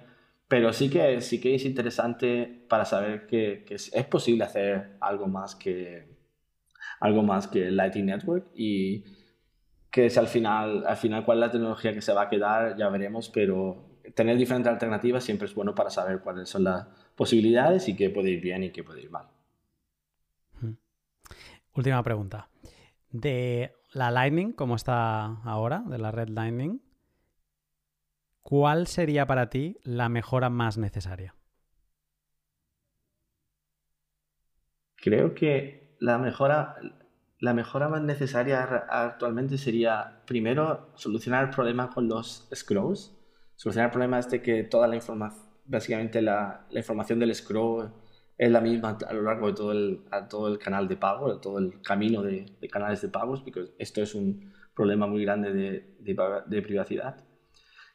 pero 0.48 0.72
sí 0.72 0.88
que, 0.88 1.20
sí 1.20 1.40
que 1.40 1.54
es 1.54 1.64
interesante 1.64 2.64
para 2.68 2.86
saber 2.86 3.26
que, 3.26 3.64
que 3.66 3.74
es, 3.74 3.90
posible 4.10 4.44
hacer 4.44 4.96
algo 5.00 5.26
más 5.26 5.54
que 5.54 6.16
algo 7.00 7.22
más 7.22 7.46
que 7.46 7.70
Lightning 7.70 8.06
Network 8.06 8.48
y 8.54 9.04
que 9.90 10.06
es 10.06 10.18
al 10.18 10.26
final, 10.26 10.84
al 10.86 10.96
final 10.96 11.24
cuál 11.24 11.38
es 11.38 11.40
la 11.40 11.50
tecnología 11.50 11.92
que 11.92 12.00
se 12.00 12.12
va 12.12 12.22
a 12.22 12.28
quedar, 12.28 12.76
ya 12.76 12.88
veremos, 12.88 13.28
pero 13.28 14.00
tener 14.14 14.36
diferentes 14.36 14.72
alternativas 14.72 15.22
siempre 15.22 15.46
es 15.46 15.54
bueno 15.54 15.74
para 15.74 15.90
saber 15.90 16.20
cuáles 16.20 16.48
son 16.48 16.64
las 16.64 16.86
posibilidades 17.14 17.88
y 17.88 17.94
qué 17.94 18.10
puede 18.10 18.30
ir 18.30 18.40
bien 18.40 18.64
y 18.64 18.70
qué 18.70 18.82
puede 18.82 19.02
ir 19.02 19.10
mal. 19.10 19.26
Última 21.74 22.02
pregunta. 22.02 22.48
De 23.10 23.72
la 23.92 24.10
Lightning, 24.10 24.52
como 24.52 24.76
está 24.76 25.40
ahora, 25.44 25.82
de 25.86 25.98
la 25.98 26.10
red 26.10 26.28
Lightning, 26.28 26.80
¿cuál 28.48 28.86
sería 28.86 29.26
para 29.26 29.50
ti 29.50 29.76
la 29.84 30.08
mejora 30.08 30.48
más 30.48 30.78
necesaria? 30.78 31.34
Creo 34.96 35.34
que 35.34 35.98
la 36.00 36.16
mejora, 36.16 36.76
la 37.40 37.52
mejora 37.52 37.90
más 37.90 38.00
necesaria 38.00 38.62
actualmente 38.88 39.58
sería, 39.58 40.22
primero, 40.24 40.92
solucionar 40.94 41.44
el 41.44 41.50
problema 41.50 41.90
con 41.90 42.08
los 42.08 42.48
scrolls. 42.54 43.14
Solucionar 43.54 43.88
el 43.88 43.92
problema 43.92 44.18
de 44.22 44.40
que 44.40 44.64
toda 44.64 44.88
la 44.88 44.96
información, 44.96 45.44
básicamente 45.66 46.22
la, 46.22 46.66
información 46.70 47.18
del 47.18 47.34
scroll 47.34 47.92
es 48.38 48.50
la 48.50 48.62
misma 48.62 48.96
a 49.06 49.12
lo 49.12 49.24
largo 49.24 49.48
de 49.48 49.52
todo 49.52 49.72
el, 49.72 50.04
todo 50.30 50.48
el 50.48 50.58
canal 50.58 50.88
de 50.88 50.96
pago, 50.96 51.34
de 51.34 51.38
todo 51.38 51.58
el 51.58 51.82
camino 51.82 52.22
de, 52.22 52.56
canales 52.72 53.02
de 53.02 53.10
pagos, 53.10 53.42
porque 53.42 53.74
esto 53.78 54.00
es 54.00 54.14
un 54.14 54.54
problema 54.74 55.06
muy 55.06 55.22
grande 55.22 55.52
de 55.52 56.62
privacidad. 56.62 57.27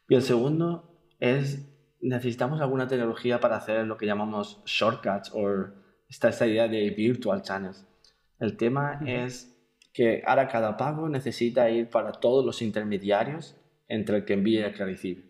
Y 0.09 0.15
el 0.15 0.21
segundo 0.21 0.97
es, 1.19 1.65
necesitamos 2.01 2.61
alguna 2.61 2.87
tecnología 2.87 3.39
para 3.39 3.57
hacer 3.57 3.85
lo 3.87 3.97
que 3.97 4.05
llamamos 4.05 4.61
shortcuts 4.65 5.31
o 5.33 5.67
esta, 6.09 6.29
esta 6.29 6.47
idea 6.47 6.67
de 6.67 6.89
virtual 6.91 7.41
channels. 7.41 7.85
El 8.39 8.57
tema 8.57 8.99
es 9.05 9.53
que 9.93 10.23
ahora 10.25 10.47
cada 10.47 10.75
pago 10.75 11.07
necesita 11.07 11.69
ir 11.69 11.89
para 11.89 12.11
todos 12.11 12.45
los 12.45 12.61
intermediarios 12.61 13.55
entre 13.87 14.17
el 14.17 14.25
que 14.25 14.33
envía 14.33 14.61
y 14.61 14.63
el 14.63 14.73
que 14.73 14.85
recibe. 14.85 15.23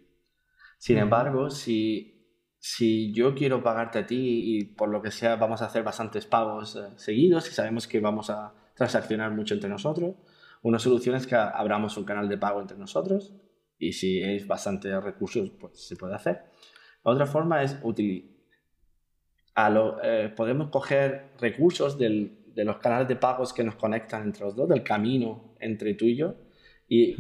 Sin 0.78 0.98
embargo, 0.98 1.50
si, 1.50 2.28
si 2.60 3.14
yo 3.14 3.36
quiero 3.36 3.62
pagarte 3.62 4.00
a 4.00 4.06
ti 4.08 4.58
y 4.58 4.66
por 4.66 4.90
lo 4.90 5.02
que 5.02 5.12
sea 5.12 5.36
vamos 5.36 5.62
a 5.62 5.66
hacer 5.66 5.84
bastantes 5.84 6.26
pagos 6.26 6.76
eh, 6.76 6.90
seguidos 6.96 7.48
y 7.50 7.54
sabemos 7.54 7.88
que 7.88 8.00
vamos 8.00 8.30
a 8.30 8.54
transaccionar 8.74 9.32
mucho 9.32 9.54
entre 9.54 9.70
nosotros, 9.70 10.16
una 10.62 10.80
solución 10.80 11.16
es 11.16 11.28
que 11.28 11.36
abramos 11.36 11.98
un 11.98 12.06
canal 12.06 12.30
de 12.30 12.38
pago 12.38 12.62
entre 12.62 12.78
nosotros 12.78 13.34
y 13.88 13.94
si 13.94 14.22
es 14.22 14.48
bastante 14.48 15.00
recursos, 15.00 15.52
pues 15.60 15.80
se 15.80 15.96
puede 15.96 16.16
hacer. 16.16 16.44
otra 17.04 17.26
forma 17.26 17.64
es 17.64 17.78
utilizar. 17.84 18.34
Eh, 20.04 20.34
podemos 20.36 20.70
coger 20.70 21.34
recursos 21.40 21.98
del, 21.98 22.44
de 22.56 22.66
los 22.66 22.78
canales 22.78 23.08
de 23.08 23.16
pagos 23.16 23.54
que 23.54 23.64
nos 23.64 23.76
conectan 23.76 24.24
entre 24.24 24.46
los 24.46 24.56
dos, 24.56 24.68
del 24.70 24.84
camino 24.84 25.56
entre 25.60 25.94
tú 25.94 26.06
y 26.06 26.16
yo, 26.16 26.36
y 26.88 27.16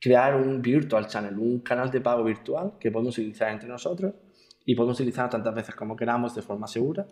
crear 0.00 0.36
un 0.36 0.62
virtual 0.62 1.06
channel, 1.06 1.38
un 1.38 1.60
canal 1.60 1.90
de 1.90 2.00
pago 2.00 2.24
virtual 2.24 2.74
que 2.78 2.90
podemos 2.90 3.16
utilizar 3.18 3.50
entre 3.50 3.68
nosotros 3.68 4.14
y 4.64 4.74
podemos 4.74 4.98
utilizar 4.98 5.30
tantas 5.30 5.54
veces 5.54 5.74
como 5.74 5.96
queramos 5.96 6.34
de 6.34 6.42
forma 6.42 6.66
segura. 6.66 7.06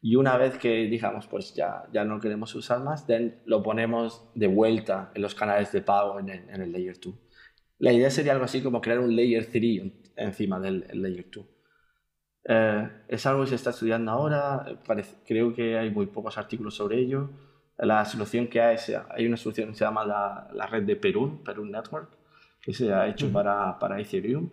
Y 0.00 0.14
una 0.14 0.36
vez 0.36 0.58
que 0.58 0.84
digamos, 0.86 1.26
pues 1.26 1.54
ya, 1.54 1.84
ya 1.92 2.04
no 2.04 2.20
queremos 2.20 2.54
usar 2.54 2.80
más, 2.80 3.06
then 3.06 3.40
lo 3.46 3.62
ponemos 3.62 4.30
de 4.34 4.46
vuelta 4.46 5.10
en 5.14 5.22
los 5.22 5.34
canales 5.34 5.72
de 5.72 5.82
pago 5.82 6.20
en 6.20 6.28
el, 6.28 6.48
en 6.50 6.62
el 6.62 6.72
Layer 6.72 6.98
2. 7.00 7.14
La 7.78 7.92
idea 7.92 8.10
sería 8.10 8.32
algo 8.32 8.44
así 8.44 8.62
como 8.62 8.80
crear 8.80 8.98
un 8.98 9.14
Layer 9.14 9.46
3 9.46 9.82
encima 10.16 10.58
del 10.60 10.86
Layer 10.92 11.26
2. 11.30 11.46
Eh, 12.50 12.88
es 13.08 13.26
algo 13.26 13.42
que 13.42 13.50
se 13.50 13.54
está 13.54 13.70
estudiando 13.70 14.10
ahora, 14.10 14.80
creo 15.26 15.54
que 15.54 15.78
hay 15.78 15.90
muy 15.90 16.06
pocos 16.06 16.38
artículos 16.38 16.74
sobre 16.74 16.98
ello. 16.98 17.30
La 17.76 18.04
solución 18.04 18.48
que 18.48 18.60
hay, 18.60 18.76
hay 19.10 19.26
una 19.26 19.36
solución 19.36 19.68
que 19.68 19.74
se 19.74 19.84
llama 19.84 20.04
la, 20.04 20.50
la 20.52 20.66
red 20.66 20.82
de 20.82 20.96
Perun, 20.96 21.44
Perun 21.44 21.70
Network, 21.70 22.10
que 22.60 22.72
se 22.72 22.92
ha 22.92 23.06
hecho 23.06 23.30
para, 23.32 23.78
para 23.78 24.00
Ethereum 24.00 24.50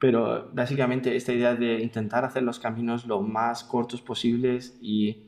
pero 0.00 0.48
básicamente 0.52 1.14
esta 1.14 1.32
idea 1.32 1.54
de 1.54 1.80
intentar 1.82 2.24
hacer 2.24 2.42
los 2.42 2.58
caminos 2.58 3.04
lo 3.06 3.20
más 3.20 3.62
cortos 3.62 4.00
posibles 4.00 4.78
y 4.80 5.26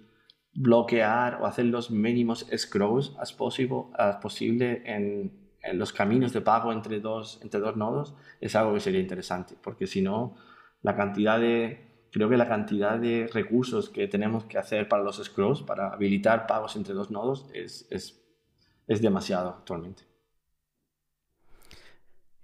bloquear 0.55 1.43
o 1.43 1.47
hacer 1.47 1.67
los 1.67 1.91
mínimos 1.91 2.47
scrolls 2.57 3.15
as, 3.19 3.35
possible, 3.35 3.85
as 3.99 4.17
posible 4.17 4.83
en, 4.87 5.42
los 5.75 5.93
caminos 5.93 6.33
de 6.33 6.41
pago 6.41 6.73
entre 6.73 7.01
dos, 7.01 7.41
entre 7.43 7.61
dos 7.61 7.77
nodos 7.77 8.15
es 8.41 8.57
algo 8.57 8.75
que 8.75 8.81
sería 8.81 9.01
interesante, 9.01 9.57
porque 9.63 9.87
si 9.87 10.03
no, 10.03 10.35
la 10.83 10.97
cantidad 10.97 11.39
de, 11.39 12.09
creo 12.11 12.29
que 12.29 12.37
la 12.37 12.49
cantidad 12.49 12.99
de 12.99 13.29
recursos 13.33 13.89
que 13.89 14.09
tenemos 14.09 14.45
que 14.45 14.59
hacer 14.59 14.89
para 14.89 15.03
los 15.03 15.23
scrolls, 15.23 15.63
para 15.63 15.89
habilitar 15.89 16.47
pagos 16.47 16.77
entre 16.77 16.95
dos 16.95 17.11
nodos, 17.11 17.49
es, 17.55 17.87
es, 17.91 18.21
es 18.87 19.01
demasiado 19.01 19.51
actualmente. 19.51 20.03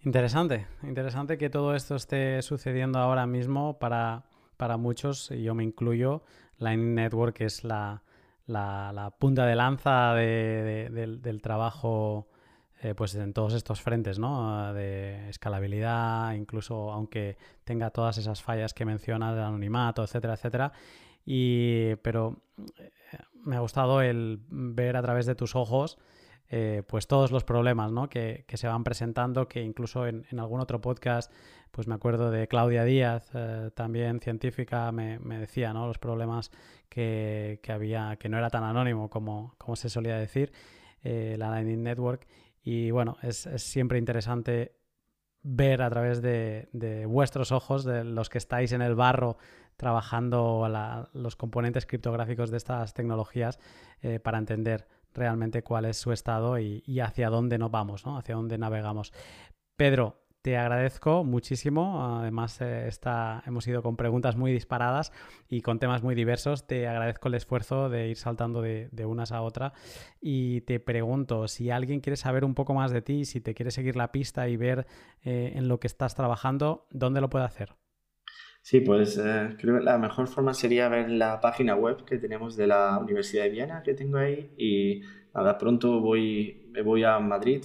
Interesante, 0.04 0.68
interesante 0.84 1.38
que 1.38 1.50
todo 1.50 1.74
esto 1.74 1.96
esté 1.96 2.40
sucediendo 2.42 3.00
ahora 3.00 3.26
mismo 3.26 3.80
para, 3.80 4.26
para 4.56 4.76
muchos, 4.76 5.30
y 5.32 5.42
yo 5.42 5.54
me 5.54 5.64
incluyo. 5.64 6.22
Lightning 6.58 6.94
Network 6.94 7.40
es 7.40 7.64
la, 7.64 8.02
la, 8.46 9.14
punta 9.18 9.46
de 9.46 9.56
lanza 9.56 10.14
del, 10.14 11.40
trabajo 11.42 12.28
eh, 12.80 12.94
pues 12.94 13.12
en 13.16 13.32
todos 13.32 13.54
estos 13.54 13.80
frentes, 13.80 14.20
¿no? 14.20 14.72
De 14.72 15.28
escalabilidad, 15.28 16.32
incluso 16.34 16.92
aunque 16.92 17.36
tenga 17.64 17.90
todas 17.90 18.18
esas 18.18 18.40
fallas 18.40 18.72
que 18.72 18.84
mencionas 18.84 19.34
de 19.34 19.42
anonimato, 19.42 20.04
etcétera, 20.04 20.34
etcétera. 20.34 20.72
Y, 21.26 21.96
pero 21.96 22.40
eh, 22.78 22.90
me 23.34 23.56
ha 23.56 23.60
gustado 23.60 24.00
el 24.00 24.38
ver 24.48 24.96
a 24.96 25.02
través 25.02 25.26
de 25.26 25.34
tus 25.34 25.56
ojos 25.56 25.98
eh, 26.50 26.84
pues 26.86 27.08
todos 27.08 27.32
los 27.32 27.42
problemas 27.42 27.90
¿no? 27.90 28.08
que, 28.08 28.44
se 28.54 28.68
van 28.68 28.84
presentando, 28.84 29.48
que 29.48 29.60
incluso 29.60 30.06
en, 30.06 30.24
algún 30.38 30.60
otro 30.60 30.80
podcast, 30.80 31.32
pues 31.72 31.88
me 31.88 31.96
acuerdo 31.96 32.30
de 32.30 32.46
Claudia 32.46 32.84
Díaz, 32.84 33.30
también 33.74 34.20
científica, 34.20 34.90
me, 34.92 35.18
decía 35.18 35.74
¿no? 35.74 35.86
los 35.86 35.98
problemas 35.98 36.50
que, 36.88 37.60
había, 37.68 38.16
que 38.16 38.28
no 38.30 38.38
era 38.38 38.48
tan 38.48 38.64
anónimo 38.64 39.10
como, 39.10 39.54
como 39.58 39.76
se 39.76 39.90
solía 39.90 40.16
decir, 40.16 40.52
la 41.02 41.50
Lightning 41.50 41.82
Network. 41.82 42.26
Y 42.70 42.90
bueno, 42.90 43.16
es, 43.22 43.48
siempre 43.56 43.96
interesante 43.96 44.76
ver 45.42 45.80
a 45.80 45.88
través 45.88 46.20
de, 46.20 47.06
vuestros 47.08 47.50
ojos, 47.50 47.82
de 47.82 48.04
los 48.04 48.28
que 48.28 48.36
estáis 48.36 48.72
en 48.72 48.82
el 48.82 48.94
barro 48.94 49.38
trabajando 49.78 50.68
los 51.14 51.34
componentes 51.34 51.86
criptográficos 51.86 52.50
de 52.50 52.58
estas 52.58 52.92
tecnologías, 52.92 53.58
para 54.22 54.36
entender 54.36 54.86
realmente 55.14 55.62
cuál 55.62 55.86
es 55.86 55.96
su 55.96 56.12
estado 56.12 56.58
y, 56.58 57.00
hacia 57.00 57.30
dónde 57.30 57.56
nos 57.56 57.70
vamos, 57.70 58.04
¿no? 58.04 58.18
hacia 58.18 58.34
dónde 58.34 58.58
navegamos. 58.58 59.14
Pedro, 59.76 60.20
te 60.48 60.56
agradezco 60.56 61.24
muchísimo. 61.24 62.20
Además, 62.20 62.58
eh, 62.62 62.88
hemos 63.44 63.68
ido 63.68 63.82
con 63.82 63.98
preguntas 63.98 64.34
muy 64.34 64.50
disparadas 64.50 65.12
y 65.46 65.60
con 65.60 65.78
temas 65.78 66.02
muy 66.02 66.14
diversos. 66.14 66.66
Te 66.66 66.88
agradezco 66.88 67.28
el 67.28 67.34
esfuerzo 67.34 67.90
de 67.90 68.08
ir 68.08 68.16
saltando 68.16 68.62
de, 68.62 68.88
unas 69.04 69.30
a 69.30 69.42
otra. 69.42 69.74
Y 70.22 70.62
te 70.62 70.80
pregunto, 70.80 71.48
si 71.48 71.68
alguien 71.68 72.00
quiere 72.00 72.16
saber 72.16 72.46
un 72.46 72.54
poco 72.54 72.72
más 72.72 72.92
de 72.92 73.02
ti, 73.02 73.26
si 73.26 73.42
te 73.42 73.52
quiere 73.52 73.70
seguir 73.70 73.94
la 73.94 74.10
pista 74.10 74.48
y 74.48 74.56
ver 74.56 74.86
eh, 75.22 75.52
en 75.54 75.68
lo 75.68 75.80
que 75.80 75.86
estás 75.86 76.14
trabajando, 76.14 76.86
¿dónde 76.92 77.20
lo 77.20 77.28
puede 77.28 77.44
hacer? 77.44 77.74
Sí, 78.62 78.80
pues 78.80 79.18
eh, 79.18 79.54
creo 79.58 79.76
que 79.76 79.84
la 79.84 79.98
mejor 79.98 80.28
forma 80.28 80.54
sería 80.54 80.88
ver 80.88 81.10
la 81.10 81.42
página 81.42 81.74
web 81.74 82.06
que 82.06 82.16
tenemos 82.16 82.56
de 82.56 82.68
la 82.68 82.96
Universidad 82.98 83.42
de 83.44 83.50
Viena 83.50 83.82
que 83.82 83.92
tengo 83.92 84.16
ahí 84.16 84.50
y 84.56 85.02
nada, 85.34 85.58
pronto 85.58 86.00
voy, 86.00 86.72
voy 86.82 87.04
a 87.04 87.18
Madrid, 87.18 87.64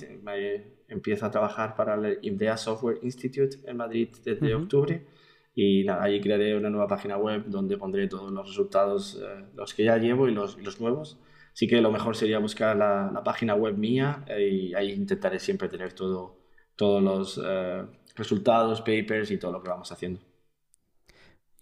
empiezo 0.94 1.26
a 1.26 1.32
trabajar 1.32 1.76
para 1.76 1.96
el 1.96 2.20
IDEA 2.22 2.58
Software 2.58 3.00
Institute 3.02 3.58
en 3.66 3.78
Madrid 3.78 4.10
desde 4.24 4.56
octubre 4.56 5.06
y 5.56 5.84
nada, 5.84 6.04
ahí 6.04 6.20
crearé 6.20 6.58
una 6.58 6.70
nueva 6.70 6.88
página 6.88 7.18
web 7.18 7.44
donde 7.48 7.78
pondré 7.78 8.08
todos 8.08 8.32
los 8.32 8.48
resultados, 8.48 9.22
eh, 9.22 9.46
los 9.56 9.74
que 9.74 9.84
ya 9.84 9.98
llevo 9.98 10.28
y 10.28 10.34
los, 10.34 10.58
los, 10.60 10.80
nuevos. 10.80 11.20
Así 11.54 11.68
que 11.68 11.82
lo 11.82 11.92
mejor 11.92 12.16
sería 12.16 12.40
buscar 12.40 12.76
la, 12.76 13.12
la 13.14 13.24
página 13.24 13.54
web 13.54 13.78
mía 13.78 14.24
eh, 14.28 14.48
y 14.48 14.74
ahí 14.74 14.92
intentaré 14.92 15.40
siempre 15.40 15.70
tener 15.70 15.94
todo, 15.94 16.38
todos 16.76 17.04
los 17.04 17.40
resultados, 18.16 18.82
papers 18.82 19.30
y 19.32 19.38
todo 19.38 19.52
lo 19.52 19.62
que 19.62 19.70
vamos 19.70 19.92
haciendo. 19.92 20.22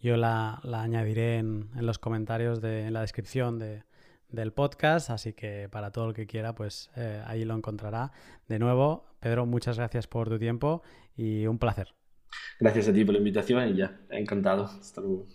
Yo 0.02 0.18
la, 0.18 0.60
añadiré 0.64 1.38
en, 1.38 1.70
los 1.76 2.00
comentarios 2.00 2.60
de 2.60 2.88
en 2.88 2.94
la 2.94 3.02
descripción 3.02 3.60
del 4.32 4.54
podcast, 4.54 5.10
así 5.10 5.34
que 5.34 5.68
para 5.70 5.92
todo 5.92 6.10
el 6.10 6.14
que 6.14 6.28
quiera, 6.28 6.56
pues 6.56 6.90
eh, 6.96 7.22
ahí 7.26 7.46
lo 7.46 7.56
encontrará. 7.56 8.12
De 8.48 8.60
nuevo, 8.60 9.06
Pedro, 9.20 9.46
muchas 9.46 9.78
gracias 9.78 10.08
por 10.08 10.30
tu 10.30 10.40
tiempo 10.40 10.82
y 11.16 11.46
un 11.48 11.60
placer. 11.60 11.94
Gracias 12.60 12.88
a 12.88 12.94
ti 12.94 13.04
por 13.04 13.14
la 13.14 13.20
invitación 13.20 13.70
y 13.70 13.76
ya, 13.76 14.00
encantado. 14.10 14.66
Hasta 14.66 15.02
luego. 15.02 15.28